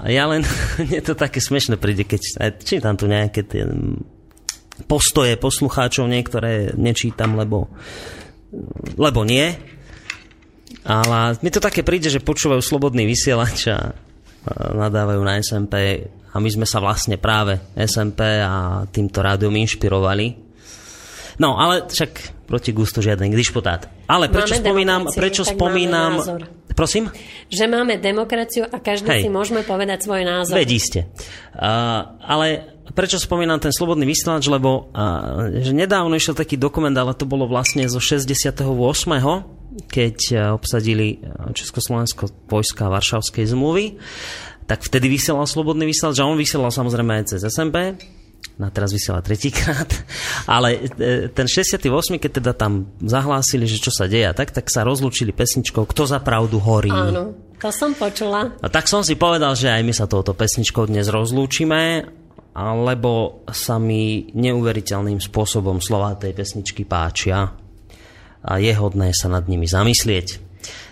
Ja 0.06 0.24
len, 0.30 0.46
je 0.94 1.02
to 1.02 1.18
také 1.18 1.42
smiešne 1.42 1.82
príde, 1.82 2.06
keď 2.06 2.54
čítam 2.62 2.94
tu 2.94 3.10
nejaké 3.10 3.42
tie 3.42 3.66
postoje 4.86 5.34
poslucháčov, 5.34 6.06
niektoré 6.06 6.78
nečítam, 6.78 7.34
lebo, 7.34 7.66
lebo 8.94 9.26
nie, 9.26 9.77
ale 10.88 11.36
mi 11.44 11.52
to 11.52 11.60
také 11.60 11.84
príde, 11.84 12.08
že 12.08 12.24
počúvajú 12.24 12.64
slobodný 12.64 13.04
vysielač 13.04 13.68
a 13.68 13.92
nadávajú 14.72 15.20
na 15.20 15.36
SMP 15.44 16.08
a 16.32 16.36
my 16.40 16.48
sme 16.48 16.64
sa 16.64 16.80
vlastne 16.80 17.20
práve 17.20 17.60
SMP 17.76 18.40
a 18.40 18.88
týmto 18.88 19.20
rádiom 19.20 19.52
inšpirovali. 19.52 20.48
No, 21.38 21.60
ale 21.60 21.86
však 21.86 22.44
proti 22.48 22.72
gustu 22.72 23.04
žiaden 23.04 23.30
dišputát. 23.30 23.86
Ale 24.08 24.32
prečo 24.32 24.56
máme 24.56 24.64
spomínam... 24.64 25.02
Prečo 25.12 25.42
spomínam 25.44 26.12
Prosím? 26.78 27.10
Že 27.50 27.66
máme 27.66 27.98
demokraciu 27.98 28.62
a 28.70 28.78
každý 28.78 29.10
Hej. 29.10 29.22
si 29.26 29.28
môžeme 29.34 29.66
povedať 29.66 30.06
svoj 30.06 30.22
názor. 30.22 30.54
Vedí 30.54 30.78
ste. 30.78 31.10
Uh, 31.50 32.06
ale 32.22 32.78
prečo 32.94 33.18
spomínam 33.18 33.58
ten 33.58 33.74
slobodný 33.74 34.06
vysielač, 34.06 34.46
lebo 34.46 34.86
uh, 34.94 35.50
že 35.58 35.74
nedávno 35.74 36.14
išiel 36.14 36.38
taký 36.38 36.54
dokument, 36.54 36.94
ale 36.94 37.18
to 37.18 37.26
bolo 37.26 37.50
vlastne 37.50 37.82
zo 37.90 37.98
68 37.98 38.78
keď 39.86 40.16
e, 40.30 40.34
obsadili 40.50 41.22
e, 41.22 41.54
Československo 41.54 42.50
vojska 42.50 42.90
Varšavskej 42.90 43.54
zmluvy, 43.54 43.94
tak 44.68 44.84
vtedy 44.84 45.08
vysielal 45.08 45.46
slobodný 45.48 45.88
vysielač, 45.88 46.18
že 46.18 46.26
on 46.26 46.36
vysielal 46.36 46.68
samozrejme 46.74 47.22
aj 47.22 47.24
cez 47.36 47.40
SMP, 47.46 47.96
na 48.58 48.68
teraz 48.74 48.90
vysiela 48.90 49.22
tretíkrát, 49.22 49.86
ale 50.50 50.90
e, 50.98 51.30
ten 51.30 51.46
68, 51.46 51.86
keď 52.18 52.30
teda 52.42 52.52
tam 52.58 52.90
zahlásili, 52.98 53.70
že 53.70 53.78
čo 53.78 53.94
sa 53.94 54.10
deje, 54.10 54.28
tak, 54.34 54.50
tak 54.50 54.66
sa 54.66 54.82
rozlúčili 54.82 55.30
pesničkou 55.30 55.86
Kto 55.86 56.02
za 56.04 56.18
pravdu 56.18 56.58
horí. 56.58 56.90
Áno, 56.90 57.54
to 57.62 57.70
som 57.70 57.94
počula. 57.94 58.58
A 58.58 58.66
tak 58.66 58.90
som 58.90 59.06
si 59.06 59.14
povedal, 59.14 59.54
že 59.54 59.70
aj 59.70 59.82
my 59.86 59.92
sa 59.94 60.10
touto 60.10 60.34
pesničkou 60.34 60.90
dnes 60.90 61.06
rozlúčime, 61.06 62.06
lebo 62.58 63.46
sa 63.54 63.78
mi 63.78 64.26
neuveriteľným 64.34 65.22
spôsobom 65.22 65.78
slova 65.78 66.18
tej 66.18 66.34
pesničky 66.34 66.82
páčia 66.82 67.67
a 68.42 68.62
je 68.62 68.72
hodné 68.74 69.14
sa 69.14 69.30
nad 69.30 69.46
nimi 69.46 69.66
zamyslieť. 69.66 70.48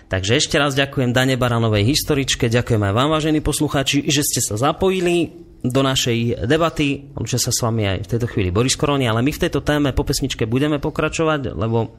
Takže 0.07 0.39
ešte 0.39 0.55
raz 0.55 0.71
ďakujem 0.71 1.11
Dane 1.11 1.35
Baranovej 1.35 1.83
historičke, 1.83 2.47
ďakujem 2.47 2.79
aj 2.79 2.93
vám, 2.95 3.11
vážení 3.11 3.43
poslucháči, 3.43 4.07
že 4.07 4.23
ste 4.23 4.39
sa 4.39 4.55
zapojili 4.55 5.35
do 5.67 5.81
našej 5.83 6.47
debaty. 6.47 7.11
Lúčia 7.19 7.35
sa 7.35 7.51
s 7.51 7.59
vami 7.59 7.83
aj 7.83 7.97
v 8.07 8.11
tejto 8.15 8.27
chvíli 8.31 8.55
Boris 8.55 8.79
Koroni, 8.79 9.03
ale 9.03 9.19
my 9.19 9.35
v 9.35 9.41
tejto 9.43 9.59
téme 9.59 9.91
po 9.91 10.07
pesničke 10.07 10.47
budeme 10.47 10.79
pokračovať, 10.79 11.51
lebo 11.51 11.77
e, 11.83 11.89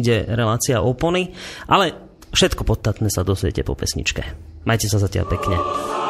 ide 0.00 0.24
relácia 0.24 0.80
opony, 0.80 1.36
ale 1.68 1.92
všetko 2.32 2.64
podstatné 2.64 3.12
sa 3.12 3.28
dosviete 3.28 3.60
po 3.60 3.76
pesničke. 3.76 4.24
Majte 4.64 4.88
sa 4.88 4.96
zatiaľ 4.96 5.28
pekne. 5.28 6.07